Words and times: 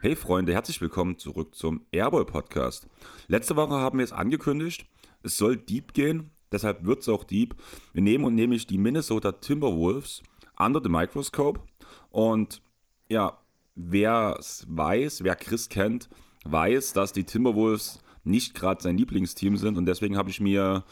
Hey 0.00 0.16
Freunde, 0.16 0.54
herzlich 0.54 0.80
willkommen 0.80 1.18
zurück 1.18 1.54
zum 1.54 1.84
Airball 1.92 2.24
Podcast. 2.24 2.88
Letzte 3.28 3.56
Woche 3.56 3.74
haben 3.74 3.98
wir 3.98 4.04
es 4.04 4.12
angekündigt, 4.12 4.86
es 5.22 5.36
soll 5.36 5.58
deep 5.58 5.92
gehen, 5.92 6.30
deshalb 6.50 6.86
wird 6.86 7.00
es 7.00 7.10
auch 7.10 7.24
deep. 7.24 7.56
Wir 7.92 8.00
nehmen 8.00 8.24
und 8.24 8.34
nämlich 8.34 8.66
die 8.66 8.78
Minnesota 8.78 9.32
Timberwolves 9.32 10.22
under 10.58 10.80
the 10.82 10.88
microscope 10.88 11.60
und 12.08 12.62
ja, 13.10 13.38
wer 13.74 14.36
es 14.38 14.64
weiß, 14.68 15.24
wer 15.24 15.36
Chris 15.36 15.68
kennt, 15.68 16.08
weiß, 16.44 16.92
dass 16.92 17.12
die 17.12 17.24
Timberwolves 17.24 18.02
nicht 18.24 18.54
gerade 18.54 18.82
sein 18.82 18.96
Lieblingsteam 18.96 19.56
sind 19.56 19.78
und 19.78 19.86
deswegen 19.86 20.16
habe 20.16 20.30
ich 20.30 20.40
mir 20.40 20.84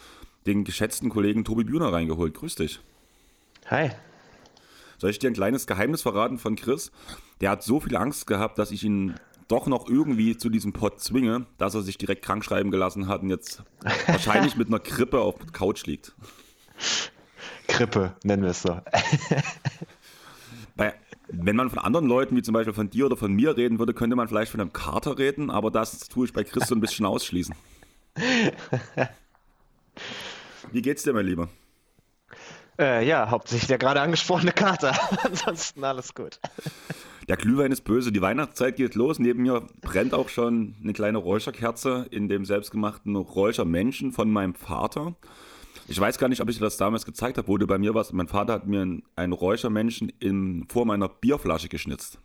den 0.47 0.65
geschätzten 0.65 1.11
Kollegen 1.11 1.45
Tobi 1.45 1.65
Bühner 1.65 1.93
reingeholt. 1.93 2.35
Grüß 2.35 2.55
dich. 2.57 2.81
Hi. 3.67 3.91
Soll 4.97 5.11
ich 5.11 5.19
dir 5.19 5.31
ein 5.31 5.35
kleines 5.35 5.67
Geheimnis 5.67 6.03
verraten 6.03 6.39
von 6.39 6.57
Chris? 6.57 6.91
Der 7.41 7.51
hat 7.51 7.63
so 7.63 7.81
viel 7.81 7.97
Angst 7.97 8.27
gehabt, 8.27 8.59
dass 8.59 8.71
ich 8.71 8.83
ihn 8.83 9.15
doch 9.47 9.67
noch 9.67 9.89
irgendwie 9.89 10.37
zu 10.37 10.51
diesem 10.51 10.73
Pod 10.73 11.01
zwinge, 11.01 11.47
dass 11.57 11.75
er 11.75 11.83
sich 11.83 11.99
direkt 11.99 12.25
krank 12.25 12.45
schreiben 12.45 12.71
gelassen 12.71 13.09
hat 13.09 13.23
und 13.23 13.31
jetzt 13.31 13.63
wahrscheinlich 14.07 14.57
mit 14.57 14.69
einer 14.69 14.81
Krippe 14.81 15.21
auf 15.21 15.39
der 15.39 15.51
Couch 15.53 15.87
liegt. 15.87 16.15
Krippe, 17.67 18.17
nennen 18.25 18.43
wir 18.43 18.51
es 18.51 18.63
so. 18.63 18.81
Bei, 20.77 20.95
wenn 21.29 21.57
man 21.57 21.71
von 21.71 21.79
anderen 21.79 22.07
Leuten, 22.07 22.37
wie 22.37 22.43
zum 22.43 22.55
Beispiel 22.55 22.75
von 22.75 22.91
dir 22.91 23.07
oder 23.07 23.17
von 23.17 23.33
mir 23.33 23.57
reden 23.57 23.79
würde, 23.79 23.95
könnte 23.95 24.17
man 24.17 24.29
vielleicht 24.29 24.51
von 24.51 24.61
einem 24.61 24.73
Kater 24.73 25.19
reden, 25.19 25.51
aber 25.51 25.71
das 25.71 26.01
tue 26.09 26.27
ich 26.27 26.33
bei 26.33 26.45
Chris 26.45 26.69
so 26.69 26.75
ein 26.75 26.81
bisschen 26.81 27.07
ausschließen. 27.07 27.55
Wie 30.73 30.83
geht's 30.83 31.03
dir, 31.03 31.13
mein 31.13 31.27
Lieber? 31.27 31.49
Äh, 32.79 33.07
ja, 33.07 33.31
hauptsächlich 33.31 33.67
der 33.69 33.79
gerade 33.79 34.01
angesprochene 34.01 34.53
Kater. 34.53 34.93
Ansonsten 35.25 35.85
alles 35.85 36.15
gut. 36.15 36.39
Der 37.29 37.37
Glühwein 37.37 37.73
ist 37.73 37.83
böse. 37.83 38.13
Die 38.13 38.23
Weihnachtszeit 38.23 38.77
geht 38.77 38.95
los. 38.95 39.19
Neben 39.19 39.43
mir 39.43 39.67
brennt 39.81 40.15
auch 40.15 40.29
schon 40.29 40.77
eine 40.83 40.93
kleine 40.93 41.19
Räucherkerze 41.19 42.07
in 42.11 42.29
dem 42.29 42.45
selbstgemachten 42.45 43.17
Räuchermenschen 43.17 44.13
von 44.13 44.31
meinem 44.31 44.55
Vater. 44.55 45.17
Ich 45.91 45.99
weiß 45.99 46.19
gar 46.19 46.29
nicht, 46.29 46.43
ob 46.43 46.51
ich 46.51 46.59
dir 46.59 46.65
das 46.65 46.77
damals 46.77 47.07
gezeigt 47.07 47.39
habe, 47.39 47.49
wo 47.49 47.57
du 47.57 47.67
bei 47.67 47.79
mir 47.79 47.95
warst. 47.95 48.13
Mein 48.13 48.29
Vater 48.29 48.53
hat 48.53 48.67
mir 48.67 49.01
einen 49.17 49.33
Räuchermenschen 49.33 50.13
in 50.21 50.67
Form 50.69 50.91
einer 50.91 51.09
Bierflasche 51.09 51.71
geschnitzt. 51.71 52.19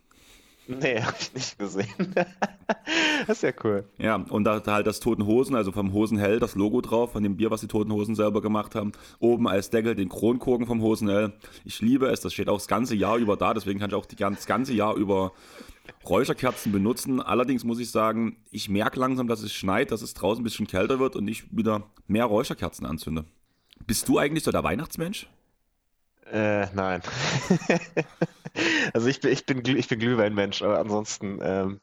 Nee, 0.66 1.00
habe 1.02 1.16
ich 1.18 1.32
nicht 1.32 1.58
gesehen. 1.58 2.14
das 3.26 3.38
ist 3.38 3.42
ja 3.42 3.52
cool. 3.64 3.88
Ja, 3.98 4.16
und 4.16 4.44
da 4.44 4.62
halt 4.66 4.86
das 4.86 5.00
Toten 5.00 5.26
Hosen, 5.26 5.56
also 5.56 5.72
vom 5.72 5.94
Hosenhell, 5.94 6.40
das 6.40 6.54
Logo 6.54 6.82
drauf, 6.82 7.12
von 7.12 7.22
dem 7.22 7.36
Bier, 7.36 7.50
was 7.50 7.62
die 7.62 7.66
Toten 7.66 7.92
Hosen 7.92 8.14
selber 8.14 8.42
gemacht 8.42 8.74
haben. 8.74 8.92
Oben 9.18 9.48
als 9.48 9.70
Deckel 9.70 9.94
den 9.94 10.10
Kronkorken 10.10 10.66
vom 10.66 10.82
Hosenhell. 10.82 11.32
Ich 11.64 11.80
liebe 11.80 12.06
es, 12.08 12.20
das 12.20 12.34
steht 12.34 12.50
auch 12.50 12.58
das 12.58 12.68
ganze 12.68 12.94
Jahr 12.94 13.16
über 13.16 13.36
da, 13.36 13.54
deswegen 13.54 13.80
kann 13.80 13.90
ich 13.90 13.96
auch 13.96 14.06
die, 14.06 14.16
das 14.16 14.46
ganze 14.46 14.74
Jahr 14.74 14.94
über 14.94 15.32
Räucherkerzen 16.06 16.70
benutzen. 16.70 17.20
Allerdings 17.20 17.64
muss 17.64 17.78
ich 17.78 17.90
sagen, 17.90 18.36
ich 18.50 18.68
merke 18.68 19.00
langsam, 19.00 19.26
dass 19.26 19.42
es 19.42 19.52
schneit, 19.52 19.90
dass 19.90 20.02
es 20.02 20.14
draußen 20.14 20.42
ein 20.42 20.44
bisschen 20.44 20.66
kälter 20.66 20.98
wird 20.98 21.16
und 21.16 21.28
ich 21.28 21.44
wieder 21.54 21.84
mehr 22.06 22.26
Räucherkerzen 22.26 22.86
anzünde. 22.86 23.24
Bist 23.86 24.08
du 24.08 24.18
eigentlich 24.18 24.44
so 24.44 24.50
der 24.50 24.64
Weihnachtsmensch? 24.64 25.28
Äh, 26.30 26.66
nein. 26.74 27.02
also 28.94 29.08
ich 29.08 29.20
bin, 29.20 29.32
ich 29.32 29.44
bin, 29.44 29.64
ich 29.64 29.88
bin 29.88 29.98
Glühweinmensch, 29.98 30.62
aber 30.62 30.78
ansonsten 30.78 31.38
ähm, 31.42 31.80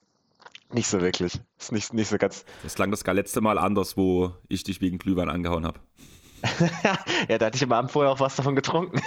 nicht 0.74 0.88
so 0.88 1.02
wirklich. 1.02 1.40
Ist 1.60 1.72
nicht, 1.72 1.94
nicht 1.94 2.08
so 2.08 2.18
ganz. 2.18 2.46
Das 2.64 2.76
klang 2.76 2.92
das 2.92 3.04
gar 3.04 3.14
letzte 3.14 3.42
Mal 3.42 3.58
anders, 3.58 3.98
wo 3.98 4.34
ich 4.48 4.64
dich 4.64 4.82
wegen 4.82 4.98
Glühwein 4.98 5.30
angehauen 5.30 5.66
habe. 5.66 5.80
ja, 7.30 7.38
da 7.38 7.46
hatte 7.46 7.58
ich 7.58 7.64
am 7.64 7.72
Abend 7.72 7.92
vorher 7.92 8.12
auch 8.12 8.20
was 8.20 8.36
davon 8.36 8.56
getrunken. 8.56 9.00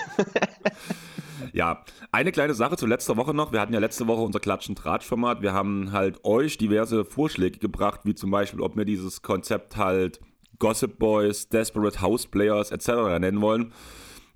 ja, 1.52 1.84
eine 2.12 2.30
kleine 2.30 2.54
Sache 2.54 2.76
zu 2.76 2.86
letzter 2.86 3.16
Woche 3.16 3.34
noch. 3.34 3.50
Wir 3.50 3.60
hatten 3.60 3.72
ja 3.72 3.80
letzte 3.80 4.06
Woche 4.06 4.20
unser 4.20 4.38
Klatschen-Tratsch-Format. 4.38 5.42
Wir 5.42 5.52
haben 5.52 5.90
halt 5.90 6.24
euch 6.24 6.58
diverse 6.58 7.04
Vorschläge 7.04 7.58
gebracht, 7.58 8.00
wie 8.04 8.14
zum 8.14 8.30
Beispiel, 8.30 8.60
ob 8.60 8.76
wir 8.76 8.84
dieses 8.84 9.22
Konzept 9.22 9.76
halt 9.76 10.20
Gossip 10.58 10.98
Boys, 10.98 11.48
Desperate 11.48 12.00
House 12.00 12.26
Players 12.26 12.70
etc. 12.70 13.18
nennen 13.18 13.40
wollen. 13.40 13.72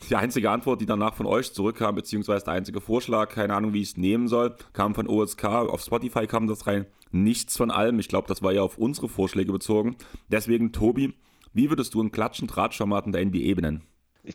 Die 0.09 0.17
einzige 0.17 0.51
Antwort, 0.51 0.81
die 0.81 0.87
danach 0.87 1.15
von 1.15 1.27
euch 1.27 1.53
zurückkam, 1.53 1.97
beziehungsweise 1.97 2.45
der 2.45 2.55
einzige 2.55 2.81
Vorschlag, 2.81 3.31
keine 3.31 3.55
Ahnung, 3.55 3.73
wie 3.73 3.83
ich 3.83 3.91
es 3.91 3.97
nehmen 3.97 4.29
soll, 4.29 4.55
kam 4.73 4.95
von 4.95 5.09
OSK. 5.09 5.45
Auf 5.45 5.83
Spotify 5.83 6.27
kam 6.27 6.47
das 6.47 6.67
rein. 6.67 6.87
Nichts 7.11 7.57
von 7.57 7.71
allem. 7.71 7.99
Ich 7.99 8.09
glaube, 8.09 8.29
das 8.29 8.43
war 8.43 8.53
ja 8.53 8.63
auf 8.63 8.79
unsere 8.79 9.09
Vorschläge 9.09 9.51
bezogen. 9.51 9.97
Deswegen, 10.29 10.73
Tobi, 10.73 11.15
wie 11.53 11.69
würdest 11.69 11.95
du 11.95 12.03
ein 12.03 12.13
Klatschen-Drahtscharmaten 12.13 13.13
in 13.13 13.33
der 13.33 13.43
NBA 13.43 13.55
benennen? 13.55 13.83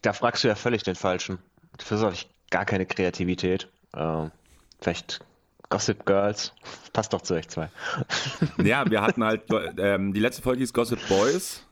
Da 0.01 0.13
fragst 0.13 0.43
du 0.43 0.49
ja 0.49 0.55
völlig 0.55 0.83
den 0.83 0.95
Falschen. 0.95 1.37
Dafür 1.77 1.99
habe 1.99 2.13
ich 2.13 2.29
gar 2.49 2.65
keine 2.65 2.85
Kreativität. 2.85 3.69
Äh, 3.93 4.29
vielleicht 4.81 5.25
Gossip 5.69 6.05
Girls. 6.05 6.53
Passt 6.91 7.13
doch 7.13 7.21
zu 7.21 7.35
euch 7.35 7.47
zwei. 7.47 7.69
Ja, 8.63 8.89
wir 8.89 9.01
hatten 9.01 9.23
halt, 9.23 9.43
ähm, 9.77 10.13
die 10.13 10.19
letzte 10.19 10.41
Folge 10.41 10.59
hieß 10.59 10.73
Gossip 10.73 10.99
Boys. 11.07 11.65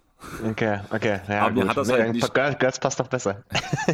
Okay, 0.49 0.79
okay. 0.91 1.19
Ja, 1.27 1.45
Aber 1.45 1.55
gut. 1.55 1.69
hat 1.69 1.77
das 1.77 1.87
nee, 1.87 1.93
halt 1.93 2.13
nicht... 2.13 2.33
Girls 2.33 2.79
passt 2.79 2.99
doch 2.99 3.07
besser. 3.07 3.43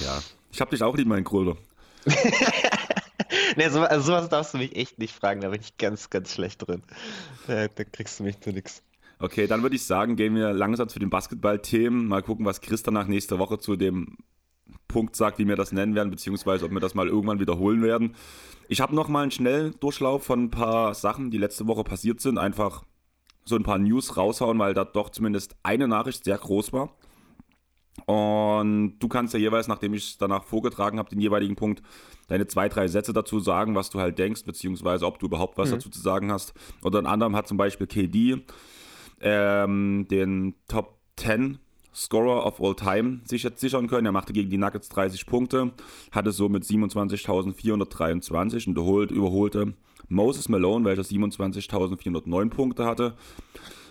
ja. 0.00 0.18
Ich 0.52 0.60
hab 0.60 0.70
dich 0.70 0.82
auch 0.82 0.96
lieb, 0.96 1.06
mein 1.06 1.24
Kröller. 1.24 1.56
nee, 3.56 3.68
so, 3.68 3.82
also 3.82 4.06
sowas 4.06 4.28
darfst 4.28 4.54
du 4.54 4.58
mich 4.58 4.74
echt 4.76 4.98
nicht 4.98 5.14
fragen, 5.14 5.40
da 5.40 5.50
bin 5.50 5.60
ich 5.60 5.76
ganz, 5.76 6.10
ganz 6.10 6.32
schlecht 6.32 6.66
drin. 6.66 6.82
Da, 7.46 7.68
da 7.68 7.84
kriegst 7.84 8.18
du 8.18 8.24
mich 8.24 8.40
zu 8.40 8.50
nichts. 8.50 8.82
Okay, 9.20 9.46
dann 9.46 9.62
würde 9.62 9.76
ich 9.76 9.84
sagen, 9.84 10.16
gehen 10.16 10.34
wir 10.34 10.52
langsam 10.52 10.88
zu 10.88 10.98
den 10.98 11.10
Basketball-Themen. 11.10 12.06
Mal 12.06 12.22
gucken, 12.22 12.46
was 12.46 12.60
Chris 12.60 12.82
danach 12.82 13.06
nächste 13.08 13.38
Woche 13.38 13.58
zu 13.58 13.76
dem 13.76 14.16
Punkt 14.86 15.16
sagt, 15.16 15.38
wie 15.38 15.46
wir 15.46 15.56
das 15.56 15.72
nennen 15.72 15.94
werden, 15.94 16.10
beziehungsweise 16.10 16.64
ob 16.64 16.72
wir 16.72 16.80
das 16.80 16.94
mal 16.94 17.08
irgendwann 17.08 17.40
wiederholen 17.40 17.82
werden. 17.82 18.14
Ich 18.68 18.80
habe 18.80 18.94
noch 18.94 19.08
mal 19.08 19.22
einen 19.22 19.30
Schnelldurchlauf 19.30 20.24
von 20.24 20.44
ein 20.44 20.50
paar 20.50 20.94
Sachen, 20.94 21.30
die 21.30 21.38
letzte 21.38 21.66
Woche 21.66 21.84
passiert 21.84 22.20
sind. 22.20 22.38
Einfach 22.38 22.84
so 23.48 23.56
ein 23.56 23.62
paar 23.62 23.78
News 23.78 24.16
raushauen, 24.16 24.58
weil 24.58 24.74
da 24.74 24.84
doch 24.84 25.10
zumindest 25.10 25.56
eine 25.62 25.88
Nachricht 25.88 26.24
sehr 26.24 26.38
groß 26.38 26.72
war. 26.72 26.94
Und 28.06 28.98
du 29.00 29.08
kannst 29.08 29.34
ja 29.34 29.40
jeweils, 29.40 29.68
nachdem 29.68 29.94
ich 29.94 30.10
es 30.10 30.18
danach 30.18 30.44
vorgetragen 30.44 30.98
habe, 30.98 31.10
den 31.10 31.20
jeweiligen 31.20 31.56
Punkt, 31.56 31.82
deine 32.28 32.46
zwei, 32.46 32.68
drei 32.68 32.88
Sätze 32.88 33.12
dazu 33.12 33.40
sagen, 33.40 33.74
was 33.74 33.90
du 33.90 33.98
halt 33.98 34.18
denkst, 34.18 34.44
beziehungsweise 34.44 35.06
ob 35.06 35.18
du 35.18 35.26
überhaupt 35.26 35.58
was 35.58 35.70
mhm. 35.70 35.74
dazu 35.74 35.90
zu 35.90 36.00
sagen 36.00 36.30
hast. 36.30 36.54
Ein 36.84 37.06
anderem 37.06 37.34
hat 37.34 37.48
zum 37.48 37.56
Beispiel 37.56 37.86
KD 37.86 38.44
ähm, 39.20 40.06
den 40.10 40.54
Top 40.68 40.98
10 41.16 41.58
Scorer 41.94 42.46
of 42.46 42.60
all 42.60 42.76
time 42.76 43.20
sich 43.24 43.42
jetzt 43.42 43.60
sichern 43.60 43.88
können. 43.88 44.06
Er 44.06 44.12
machte 44.12 44.32
gegen 44.32 44.50
die 44.50 44.58
Nuggets 44.58 44.88
30 44.90 45.26
Punkte, 45.26 45.72
hatte 46.12 46.30
somit 46.30 46.62
27.423 46.62 48.68
und 48.68 48.72
überholt, 48.72 49.10
überholte 49.10 49.74
Moses 50.08 50.48
Malone, 50.48 50.84
welcher 50.84 51.02
27.409 51.02 52.50
Punkte 52.50 52.86
hatte. 52.86 53.14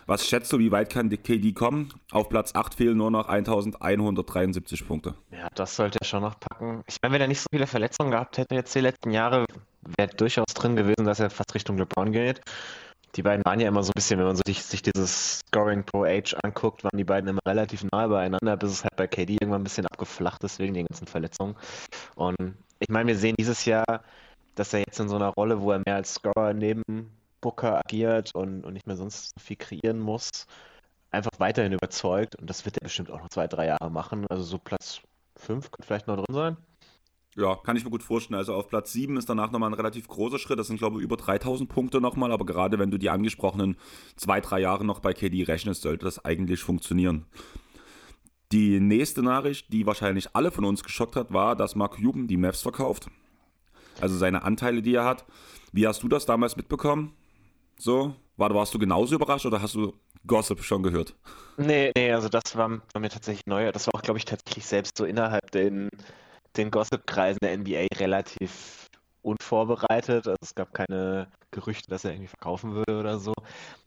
Was 0.07 0.25
schätzt 0.25 0.53
du, 0.53 0.59
wie 0.59 0.72
weit 0.72 0.89
kann 0.89 1.09
die 1.09 1.17
KD 1.17 1.51
kommen? 1.51 1.94
Auf 2.11 2.29
Platz 2.29 2.55
8 2.55 2.75
fehlen 2.75 2.97
nur 2.97 3.11
noch 3.11 3.28
1173 3.28 4.88
Punkte. 4.88 5.16
Ja, 5.31 5.50
das 5.53 5.75
sollte 5.75 6.00
er 6.01 6.06
schon 6.06 6.22
noch 6.22 6.39
packen. 6.39 6.81
Ich 6.88 6.97
meine, 7.01 7.16
wenn 7.16 7.22
er 7.22 7.27
nicht 7.27 7.41
so 7.41 7.47
viele 7.51 7.67
Verletzungen 7.67 8.11
gehabt 8.11 8.38
hätte 8.38 8.56
jetzt 8.56 8.73
die 8.73 8.79
letzten 8.79 9.11
Jahre, 9.11 9.45
wäre 9.97 10.09
durchaus 10.16 10.53
drin 10.53 10.77
gewesen, 10.77 11.03
dass 11.03 11.19
er 11.19 11.29
fast 11.29 11.53
Richtung 11.53 11.77
LeBron 11.77 12.13
geht. 12.13 12.39
Die 13.16 13.22
beiden 13.22 13.44
waren 13.45 13.59
ja 13.59 13.67
immer 13.67 13.83
so 13.83 13.89
ein 13.89 13.95
bisschen, 13.95 14.17
wenn 14.19 14.27
man 14.27 14.39
sich, 14.45 14.63
sich 14.63 14.81
dieses 14.81 15.39
Scoring 15.39 15.83
pro 15.83 16.03
Age 16.03 16.35
anguckt, 16.41 16.83
waren 16.85 16.97
die 16.97 17.03
beiden 17.03 17.29
immer 17.29 17.41
relativ 17.45 17.83
nahe 17.91 18.07
beieinander, 18.07 18.56
bis 18.56 18.72
es 18.72 18.83
halt 18.83 18.95
bei 18.95 19.07
KD 19.07 19.33
irgendwann 19.33 19.61
ein 19.61 19.66
bisschen 19.66 19.88
abgeflacht 19.88 20.44
ist 20.45 20.59
wegen 20.59 20.73
den 20.73 20.85
ganzen 20.85 21.07
Verletzungen. 21.07 21.56
Und 22.16 22.38
ich 22.79 22.89
meine, 22.89 23.07
wir 23.07 23.17
sehen 23.17 23.35
dieses 23.38 23.66
Jahr, 23.66 24.03
dass 24.57 24.73
er 24.73 24.79
jetzt 24.79 25.00
in 25.00 25.07
so 25.07 25.16
einer 25.16 25.29
Rolle, 25.29 25.62
wo 25.62 25.72
er 25.72 25.81
mehr 25.85 25.95
als 25.95 26.16
Scorer 26.16 26.53
neben 26.53 26.81
Booker 27.42 27.77
agiert 27.77 28.33
und, 28.33 28.65
und 28.65 28.74
nicht 28.74 28.88
mehr 28.88 28.98
sonst 28.98 29.33
so 29.36 29.39
viel 29.39 29.56
kreieren 29.56 30.00
muss, 30.00 30.48
einfach 31.12 31.31
weiterhin 31.38 31.74
überzeugt. 31.74 32.36
Und 32.36 32.50
das 32.50 32.65
wird 32.65 32.77
er 32.77 32.83
bestimmt 32.83 33.12
auch 33.12 33.21
noch 33.21 33.30
zwei, 33.30 33.48
drei 33.48 33.68
Jahre 33.68 33.92
machen. 33.92 34.25
Also 34.30 34.44
so 34.44 34.57
Platz 34.57 35.01
5 35.38 35.71
könnte 35.71 35.88
vielleicht 35.88 36.07
noch 36.07 36.15
drin 36.15 36.36
sein. 36.36 36.57
Ja, 37.36 37.56
kann 37.56 37.77
ich 37.77 37.83
mir 37.83 37.92
gut 37.92 38.01
vorstellen. 38.01 38.39
Also 38.39 38.56
auf 38.56 38.68
Platz 38.68 38.92
7 38.94 39.15
ist 39.15 39.30
danach 39.30 39.51
nochmal 39.51 39.69
ein 39.69 39.75
relativ 39.75 40.07
großer 40.07 40.39
Schritt. 40.39 40.57
Das 40.57 40.68
sind, 40.68 40.77
glaube 40.77 40.98
ich, 40.98 41.03
über 41.03 41.18
3000 41.18 41.69
Punkte 41.69 42.01
nochmal. 42.01 42.31
Aber 42.31 42.48
gerade 42.48 42.80
wenn 42.80 42.89
du 42.89 42.98
die 42.98 43.12
angesprochenen 43.12 43.77
zwei, 44.15 44.42
drei 44.42 44.60
Jahre 44.60 44.83
noch 44.83 45.00
bei 45.00 45.13
KD 45.13 45.44
rechnest, 45.44 45.83
sollte 45.83 46.06
das 46.06 46.25
eigentlich 46.25 46.62
funktionieren. 46.62 47.27
Die 48.51 48.80
nächste 48.80 49.21
Nachricht, 49.21 49.71
die 49.71 49.86
wahrscheinlich 49.86 50.36
alle 50.36 50.50
von 50.50 50.65
uns 50.65 50.83
geschockt 50.83 51.15
hat, 51.15 51.31
war, 51.31 51.56
dass 51.56 51.75
Mark 51.75 51.98
Cuban 51.98 52.27
die 52.27 52.38
Maps 52.38 52.63
verkauft 52.63 53.07
also 54.01 54.17
seine 54.17 54.44
Anteile, 54.44 54.81
die 54.81 54.95
er 54.95 55.05
hat. 55.05 55.25
Wie 55.71 55.88
hast 55.88 56.03
du 56.03 56.07
das 56.07 56.25
damals 56.25 56.55
mitbekommen? 56.55 57.13
So, 57.77 58.15
war, 58.38 58.53
warst 58.53 58.73
du 58.73 58.79
genauso 58.79 59.15
überrascht 59.15 59.45
oder 59.45 59.61
hast 59.61 59.75
du 59.75 59.94
Gossip 60.25 60.63
schon 60.63 60.83
gehört? 60.83 61.15
Nee, 61.57 61.91
nee, 61.95 62.11
also 62.11 62.29
das 62.29 62.55
war, 62.55 62.69
war 62.69 63.01
mir 63.01 63.09
tatsächlich 63.09 63.45
neu. 63.45 63.71
Das 63.71 63.88
war 63.88 63.95
auch, 63.95 64.01
glaube 64.01 64.17
ich, 64.17 64.25
tatsächlich 64.25 64.65
selbst 64.65 64.97
so 64.97 65.05
innerhalb 65.05 65.51
den, 65.51 65.89
den 66.55 66.71
Gossip-Kreisen 66.71 67.39
der 67.41 67.57
NBA 67.57 67.88
relativ 67.97 68.88
unvorbereitet. 69.21 70.27
Also 70.27 70.38
es 70.41 70.55
gab 70.55 70.73
keine 70.73 71.27
Gerüchte, 71.51 71.89
dass 71.89 72.05
er 72.05 72.11
irgendwie 72.11 72.27
verkaufen 72.27 72.73
würde 72.73 73.00
oder 73.00 73.19
so. 73.19 73.33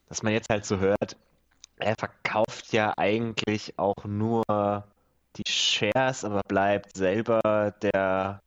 Dass 0.08 0.22
man 0.22 0.32
jetzt 0.32 0.48
halt 0.50 0.64
so 0.64 0.78
hört, 0.78 1.16
er 1.76 1.94
verkauft 1.98 2.72
ja 2.72 2.92
eigentlich 2.96 3.78
auch 3.78 4.04
nur 4.04 4.42
die 5.36 5.50
Shares, 5.50 6.24
aber 6.24 6.40
bleibt 6.46 6.96
selber 6.96 7.74
der 7.82 8.40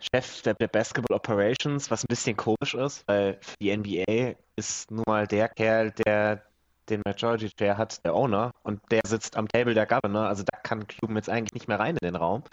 Chef 0.00 0.42
der, 0.42 0.54
Basketball 0.54 1.16
Operations, 1.16 1.90
was 1.90 2.04
ein 2.04 2.08
bisschen 2.08 2.36
komisch 2.36 2.74
ist, 2.74 3.06
weil 3.08 3.38
für 3.40 3.56
die 3.60 3.76
NBA 3.76 4.36
ist 4.56 4.90
nun 4.90 5.04
mal 5.06 5.26
der 5.26 5.48
Kerl, 5.48 5.90
der 5.90 6.42
den 6.88 7.02
Majority 7.04 7.50
Chair 7.50 7.76
hat, 7.76 8.04
der 8.04 8.14
Owner, 8.14 8.52
und 8.62 8.80
der 8.90 9.00
sitzt 9.06 9.36
am 9.36 9.48
Table 9.48 9.74
der 9.74 9.86
Governor, 9.86 10.26
also 10.28 10.42
da 10.42 10.58
kann 10.58 10.86
Cuban 10.86 11.16
jetzt 11.16 11.28
eigentlich 11.28 11.52
nicht 11.52 11.68
mehr 11.68 11.78
rein 11.78 11.96
in 12.00 12.06
den 12.06 12.16
Raum. 12.16 12.44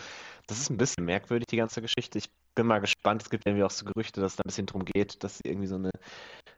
Das 0.48 0.60
ist 0.60 0.70
ein 0.70 0.78
bisschen 0.78 1.06
merkwürdig, 1.06 1.48
die 1.48 1.58
ganze 1.58 1.82
Geschichte. 1.82 2.18
Ich 2.18 2.30
bin 2.54 2.68
mal 2.68 2.80
gespannt. 2.80 3.22
Es 3.22 3.30
gibt 3.30 3.46
irgendwie 3.46 3.64
auch 3.64 3.72
so 3.72 3.86
Gerüchte, 3.86 4.22
dass 4.22 4.34
es 4.34 4.36
da 4.38 4.44
ein 4.44 4.50
bisschen 4.50 4.68
drum 4.68 4.86
geht, 4.86 5.24
dass 5.24 5.38
sie 5.38 5.50
irgendwie 5.50 5.68
so 5.68 5.76
eine 5.76 5.92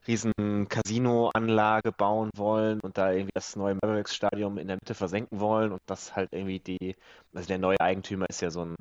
riesen 0.08 0.68
Casino-Anlage 0.70 1.92
bauen 1.92 2.30
wollen 2.36 2.80
und 2.82 2.98
da 2.98 3.12
irgendwie 3.12 3.32
das 3.34 3.56
neue 3.56 3.76
Mavericks-Stadion 3.76 4.58
in 4.58 4.68
der 4.68 4.78
Mitte 4.78 4.94
versenken 4.94 5.40
wollen 5.40 5.72
und 5.72 5.82
das 5.86 6.16
halt 6.16 6.30
irgendwie 6.34 6.60
die, 6.60 6.96
also 7.34 7.48
der 7.48 7.60
neue 7.60 7.80
Eigentümer 7.80 8.26
ist 8.30 8.42
ja 8.42 8.50
so 8.50 8.66
ein 8.66 8.76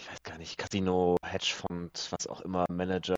ich 0.00 0.10
weiß 0.10 0.22
gar 0.22 0.38
nicht, 0.38 0.56
Casino, 0.56 1.16
Hedgefonds, 1.22 2.10
was 2.12 2.26
auch 2.26 2.40
immer, 2.40 2.64
Manager. 2.70 3.16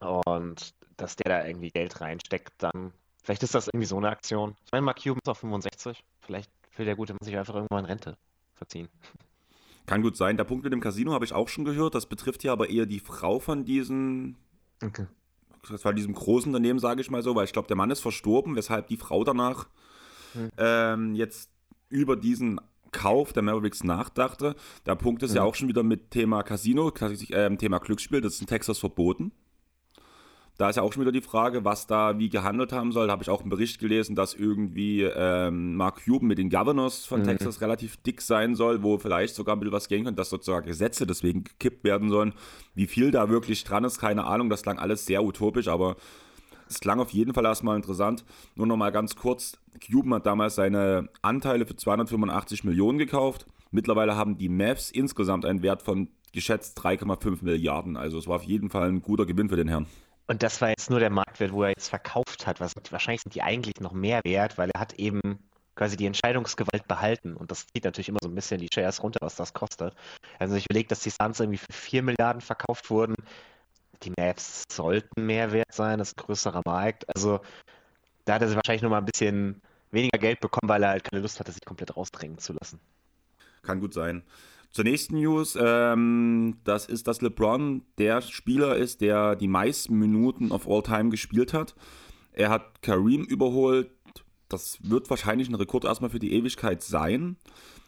Und 0.00 0.74
dass 0.96 1.16
der 1.16 1.28
da 1.28 1.46
irgendwie 1.46 1.70
Geld 1.70 2.00
reinsteckt, 2.00 2.54
dann. 2.58 2.92
Vielleicht 3.22 3.42
ist 3.42 3.54
das 3.54 3.68
irgendwie 3.68 3.86
so 3.86 3.98
eine 3.98 4.08
Aktion. 4.08 4.56
Ich 4.64 4.72
meine, 4.72 4.86
Mark 4.86 5.02
Cuban 5.02 5.20
ist 5.22 5.28
auf 5.28 5.38
65. 5.38 6.02
Vielleicht 6.20 6.50
will 6.76 6.86
der 6.86 6.96
gute 6.96 7.12
Mann 7.12 7.24
sich 7.24 7.36
einfach 7.36 7.54
irgendwann 7.54 7.84
Rente 7.84 8.16
verziehen. 8.54 8.88
Kann 9.86 10.02
gut 10.02 10.16
sein. 10.16 10.36
Der 10.36 10.44
Punkt 10.44 10.64
mit 10.64 10.72
dem 10.72 10.80
Casino 10.80 11.12
habe 11.12 11.24
ich 11.24 11.34
auch 11.34 11.48
schon 11.48 11.64
gehört. 11.64 11.94
Das 11.94 12.06
betrifft 12.06 12.42
ja 12.42 12.52
aber 12.52 12.70
eher 12.70 12.86
die 12.86 13.00
Frau 13.00 13.38
von 13.38 13.64
diesem. 13.64 14.36
Okay. 14.82 15.06
Das 15.68 15.84
war 15.84 15.92
diesem 15.92 16.14
großen 16.14 16.48
Unternehmen, 16.54 16.78
sage 16.78 17.00
ich 17.02 17.10
mal 17.10 17.22
so, 17.22 17.34
weil 17.34 17.44
ich 17.44 17.52
glaube, 17.52 17.68
der 17.68 17.76
Mann 17.76 17.90
ist 17.90 18.00
verstorben, 18.00 18.56
weshalb 18.56 18.86
die 18.86 18.96
Frau 18.96 19.24
danach 19.24 19.66
hm. 20.32 20.50
ähm, 20.56 21.14
jetzt 21.14 21.50
über 21.90 22.16
diesen 22.16 22.60
Kauf 22.92 23.32
der 23.32 23.42
Mavericks 23.42 23.84
nachdachte. 23.84 24.54
Der 24.86 24.94
Punkt 24.94 25.22
ist 25.22 25.30
mhm. 25.30 25.36
ja 25.36 25.42
auch 25.42 25.54
schon 25.54 25.68
wieder 25.68 25.82
mit 25.82 26.10
Thema 26.10 26.42
Casino, 26.42 26.90
äh, 26.90 27.56
Thema 27.56 27.78
Glücksspiel, 27.78 28.20
das 28.20 28.34
ist 28.34 28.40
in 28.40 28.46
Texas 28.46 28.78
verboten. 28.78 29.32
Da 30.58 30.68
ist 30.68 30.74
ja 30.74 30.82
auch 30.82 30.92
schon 30.92 31.02
wieder 31.02 31.12
die 31.12 31.20
Frage, 31.20 31.64
was 31.64 31.86
da 31.86 32.18
wie 32.18 32.28
gehandelt 32.28 32.72
haben 32.72 32.90
soll. 32.90 33.06
Da 33.06 33.12
habe 33.12 33.22
ich 33.22 33.30
auch 33.30 33.42
einen 33.42 33.48
Bericht 33.48 33.78
gelesen, 33.78 34.16
dass 34.16 34.34
irgendwie 34.34 35.02
ähm, 35.02 35.76
Mark 35.76 36.04
Cuban 36.04 36.26
mit 36.26 36.38
den 36.38 36.50
Governors 36.50 37.04
von 37.04 37.20
mhm. 37.20 37.26
Texas 37.26 37.60
relativ 37.60 37.96
dick 37.98 38.20
sein 38.20 38.56
soll, 38.56 38.82
wo 38.82 38.98
vielleicht 38.98 39.36
sogar 39.36 39.54
ein 39.54 39.60
bisschen 39.60 39.72
was 39.72 39.86
gehen 39.86 40.02
könnte, 40.04 40.18
dass 40.18 40.30
sozusagen 40.30 40.66
Gesetze 40.66 41.06
deswegen 41.06 41.44
gekippt 41.44 41.84
werden 41.84 42.08
sollen. 42.10 42.34
Wie 42.74 42.88
viel 42.88 43.12
da 43.12 43.28
wirklich 43.30 43.62
dran 43.62 43.84
ist, 43.84 44.00
keine 44.00 44.24
Ahnung. 44.24 44.50
Das 44.50 44.64
klang 44.64 44.80
alles 44.80 45.06
sehr 45.06 45.22
utopisch, 45.22 45.68
aber 45.68 45.94
es 46.68 46.80
klang 46.80 47.00
auf 47.00 47.10
jeden 47.10 47.34
Fall 47.34 47.44
erstmal 47.44 47.76
interessant. 47.76 48.24
Nur 48.54 48.66
noch 48.66 48.76
mal 48.76 48.90
ganz 48.90 49.16
kurz: 49.16 49.58
Cuban 49.84 50.14
hat 50.14 50.26
damals 50.26 50.54
seine 50.54 51.08
Anteile 51.22 51.66
für 51.66 51.76
285 51.76 52.64
Millionen 52.64 52.98
gekauft. 52.98 53.46
Mittlerweile 53.70 54.16
haben 54.16 54.38
die 54.38 54.48
Mavs 54.48 54.90
insgesamt 54.90 55.44
einen 55.44 55.62
Wert 55.62 55.82
von 55.82 56.08
geschätzt 56.32 56.78
3,5 56.78 57.38
Milliarden. 57.42 57.96
Also 57.96 58.18
es 58.18 58.26
war 58.26 58.36
auf 58.36 58.44
jeden 58.44 58.70
Fall 58.70 58.88
ein 58.88 59.02
guter 59.02 59.26
Gewinn 59.26 59.48
für 59.48 59.56
den 59.56 59.68
Herrn. 59.68 59.86
Und 60.26 60.42
das 60.42 60.60
war 60.60 60.68
jetzt 60.68 60.90
nur 60.90 61.00
der 61.00 61.10
Marktwert, 61.10 61.52
wo 61.52 61.62
er 61.62 61.70
jetzt 61.70 61.88
verkauft 61.88 62.46
hat. 62.46 62.60
Was, 62.60 62.74
wahrscheinlich 62.90 63.22
sind 63.22 63.34
die 63.34 63.42
eigentlich 63.42 63.80
noch 63.80 63.92
mehr 63.92 64.20
wert, 64.24 64.58
weil 64.58 64.70
er 64.74 64.80
hat 64.80 64.94
eben 64.94 65.38
quasi 65.74 65.96
die 65.96 66.06
Entscheidungsgewalt 66.06 66.86
behalten. 66.86 67.34
Und 67.34 67.50
das 67.50 67.66
zieht 67.66 67.84
natürlich 67.84 68.08
immer 68.08 68.18
so 68.20 68.28
ein 68.28 68.34
bisschen 68.34 68.60
die 68.60 68.68
Shares 68.72 69.02
runter, 69.02 69.20
was 69.22 69.36
das 69.36 69.54
kostet. 69.54 69.94
Also 70.38 70.56
ich 70.56 70.66
überlege, 70.66 70.88
dass 70.88 71.00
die 71.00 71.10
Suns 71.10 71.40
irgendwie 71.40 71.58
für 71.58 71.72
4 71.72 72.02
Milliarden 72.02 72.42
verkauft 72.42 72.90
wurden 72.90 73.14
die 74.02 74.12
Mavs 74.16 74.64
sollten 74.70 75.26
mehr 75.26 75.52
wert 75.52 75.72
sein, 75.72 75.98
das 75.98 76.08
ist 76.08 76.18
ein 76.18 76.24
größerer 76.24 76.62
Markt. 76.64 77.04
Also 77.14 77.40
da 78.24 78.34
hat 78.34 78.42
er 78.42 78.54
wahrscheinlich 78.54 78.82
noch 78.82 78.90
mal 78.90 78.98
ein 78.98 79.06
bisschen 79.06 79.60
weniger 79.90 80.18
Geld 80.18 80.40
bekommen, 80.40 80.68
weil 80.68 80.82
er 80.82 80.90
halt 80.90 81.04
keine 81.04 81.22
Lust 81.22 81.40
hatte, 81.40 81.52
sich 81.52 81.64
komplett 81.64 81.96
rausdrängen 81.96 82.38
zu 82.38 82.52
lassen. 82.52 82.80
Kann 83.62 83.80
gut 83.80 83.94
sein. 83.94 84.22
Zur 84.70 84.84
nächsten 84.84 85.18
News, 85.18 85.56
ähm, 85.60 86.58
das 86.64 86.86
ist, 86.86 87.08
dass 87.08 87.22
LeBron 87.22 87.82
der 87.96 88.20
Spieler 88.20 88.76
ist, 88.76 89.00
der 89.00 89.34
die 89.34 89.48
meisten 89.48 89.98
Minuten 89.98 90.52
of 90.52 90.68
All 90.68 90.82
Time 90.82 91.08
gespielt 91.08 91.54
hat. 91.54 91.74
Er 92.32 92.50
hat 92.50 92.82
Kareem 92.82 93.24
überholt. 93.24 93.90
Das 94.48 94.78
wird 94.82 95.10
wahrscheinlich 95.10 95.48
ein 95.48 95.54
Rekord 95.54 95.84
erstmal 95.84 96.10
für 96.10 96.18
die 96.18 96.32
Ewigkeit 96.32 96.82
sein, 96.82 97.36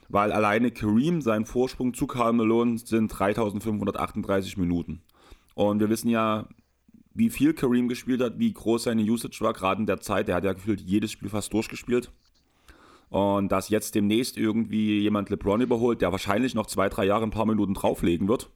weil 0.09 0.33
alleine 0.33 0.71
Kareem, 0.71 1.23
sein 1.23 1.47
Vorsprung 1.47 1.95
zu 1.95 2.07
Karl 2.07 2.33
Malone 2.33 2.79
sind 2.79 3.09
3538 3.09 4.57
Minuten. 4.57 5.03
Und 5.61 5.79
wir 5.79 5.91
wissen 5.91 6.09
ja, 6.09 6.49
wie 7.13 7.29
viel 7.29 7.53
Kareem 7.53 7.87
gespielt 7.87 8.23
hat, 8.23 8.39
wie 8.39 8.51
groß 8.51 8.85
seine 8.85 9.03
Usage 9.03 9.43
war, 9.43 9.53
gerade 9.53 9.83
in 9.83 9.87
der 9.87 10.01
Zeit. 10.01 10.27
Der 10.27 10.37
hat 10.37 10.45
ja 10.45 10.55
gefühlt 10.55 10.81
jedes 10.81 11.13
Spiel 11.13 11.29
fast 11.29 11.53
durchgespielt. 11.53 12.11
Und 13.11 13.53
dass 13.53 13.69
jetzt 13.69 13.95
demnächst 13.95 14.39
irgendwie 14.39 15.01
jemand 15.01 15.29
LeBron 15.29 15.61
überholt, 15.61 16.01
der 16.01 16.13
wahrscheinlich 16.13 16.55
noch 16.55 16.65
zwei, 16.65 16.89
drei 16.89 17.05
Jahre 17.05 17.25
ein 17.25 17.31
paar 17.31 17.45
Minuten 17.45 17.75
drauflegen 17.75 18.27
wird, 18.27 18.49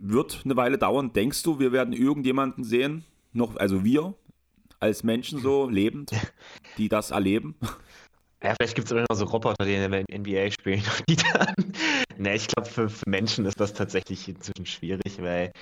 wird 0.00 0.40
eine 0.44 0.56
Weile 0.56 0.78
dauern. 0.78 1.12
Denkst 1.12 1.44
du, 1.44 1.60
wir 1.60 1.70
werden 1.70 1.92
irgendjemanden 1.92 2.64
sehen, 2.64 3.04
noch, 3.32 3.54
also 3.54 3.84
wir 3.84 4.14
als 4.80 5.04
Menschen 5.04 5.38
so 5.38 5.68
lebend, 5.70 6.10
die 6.76 6.88
das 6.88 7.12
erleben? 7.12 7.54
Ja, 8.42 8.54
vielleicht 8.56 8.74
gibt 8.74 8.86
es 8.86 8.90
immer 8.90 9.04
noch 9.08 9.16
so 9.16 9.26
Roboter, 9.26 9.64
die 9.64 9.74
in 9.74 9.92
der 9.92 10.04
NBA 10.10 10.50
spielen. 10.50 10.82
Die 11.08 11.14
dann, 11.14 11.54
ne, 12.18 12.34
ich 12.34 12.48
glaube, 12.48 12.68
für, 12.68 12.88
für 12.88 13.08
Menschen 13.08 13.44
ist 13.44 13.60
das 13.60 13.74
tatsächlich 13.74 14.26
inzwischen 14.28 14.64
schwierig, 14.64 15.20
weil 15.20 15.52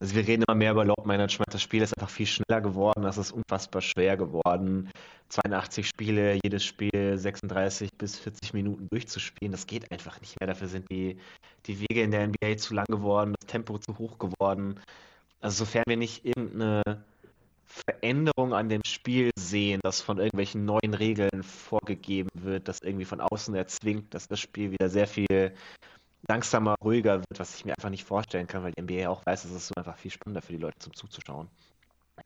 also 0.00 0.14
wir 0.16 0.26
reden 0.26 0.44
immer 0.46 0.56
mehr 0.56 0.72
über 0.72 0.84
Load 0.84 1.06
Management. 1.06 1.52
Das 1.52 1.62
Spiel 1.62 1.82
ist 1.82 1.96
einfach 1.96 2.10
viel 2.10 2.26
schneller 2.26 2.60
geworden. 2.60 3.02
Das 3.02 3.18
ist 3.18 3.32
unfassbar 3.32 3.80
schwer 3.80 4.16
geworden. 4.16 4.90
82 5.28 5.88
Spiele, 5.88 6.38
jedes 6.44 6.64
Spiel 6.64 7.16
36 7.16 7.90
bis 7.96 8.18
40 8.18 8.54
Minuten 8.54 8.88
durchzuspielen. 8.90 9.52
Das 9.52 9.66
geht 9.66 9.90
einfach 9.90 10.20
nicht 10.20 10.38
mehr. 10.40 10.48
Dafür 10.48 10.68
sind 10.68 10.90
die, 10.90 11.18
die 11.66 11.80
Wege 11.80 12.02
in 12.02 12.10
der 12.10 12.26
NBA 12.28 12.56
zu 12.56 12.74
lang 12.74 12.86
geworden, 12.86 13.34
das 13.40 13.48
Tempo 13.48 13.78
zu 13.78 13.96
hoch 13.98 14.18
geworden. 14.18 14.80
Also 15.40 15.64
sofern 15.64 15.84
wir 15.86 15.96
nicht 15.96 16.24
irgendeine 16.24 17.04
Veränderung 17.66 18.54
an 18.54 18.68
dem 18.68 18.82
Spiel 18.86 19.30
sehen, 19.36 19.80
das 19.82 20.00
von 20.00 20.18
irgendwelchen 20.18 20.64
neuen 20.64 20.94
Regeln 20.94 21.42
vorgegeben 21.42 22.30
wird, 22.34 22.68
das 22.68 22.80
irgendwie 22.80 23.04
von 23.04 23.20
außen 23.20 23.54
erzwingt, 23.54 24.14
dass 24.14 24.28
das 24.28 24.38
Spiel 24.40 24.70
wieder 24.72 24.88
sehr 24.88 25.06
viel 25.06 25.54
langsamer, 26.28 26.74
ruhiger 26.82 27.18
wird, 27.18 27.38
was 27.38 27.54
ich 27.56 27.64
mir 27.64 27.72
einfach 27.76 27.90
nicht 27.90 28.04
vorstellen 28.04 28.46
kann, 28.46 28.62
weil 28.62 28.72
die 28.72 28.82
NBA 28.82 29.08
auch 29.08 29.24
weiß, 29.26 29.44
es 29.44 29.52
ist 29.52 29.68
so 29.68 29.74
einfach 29.76 29.96
viel 29.96 30.10
spannender 30.10 30.42
für 30.42 30.52
die 30.52 30.58
Leute 30.58 30.78
zum 30.78 30.94
Zuzuschauen. 30.94 31.48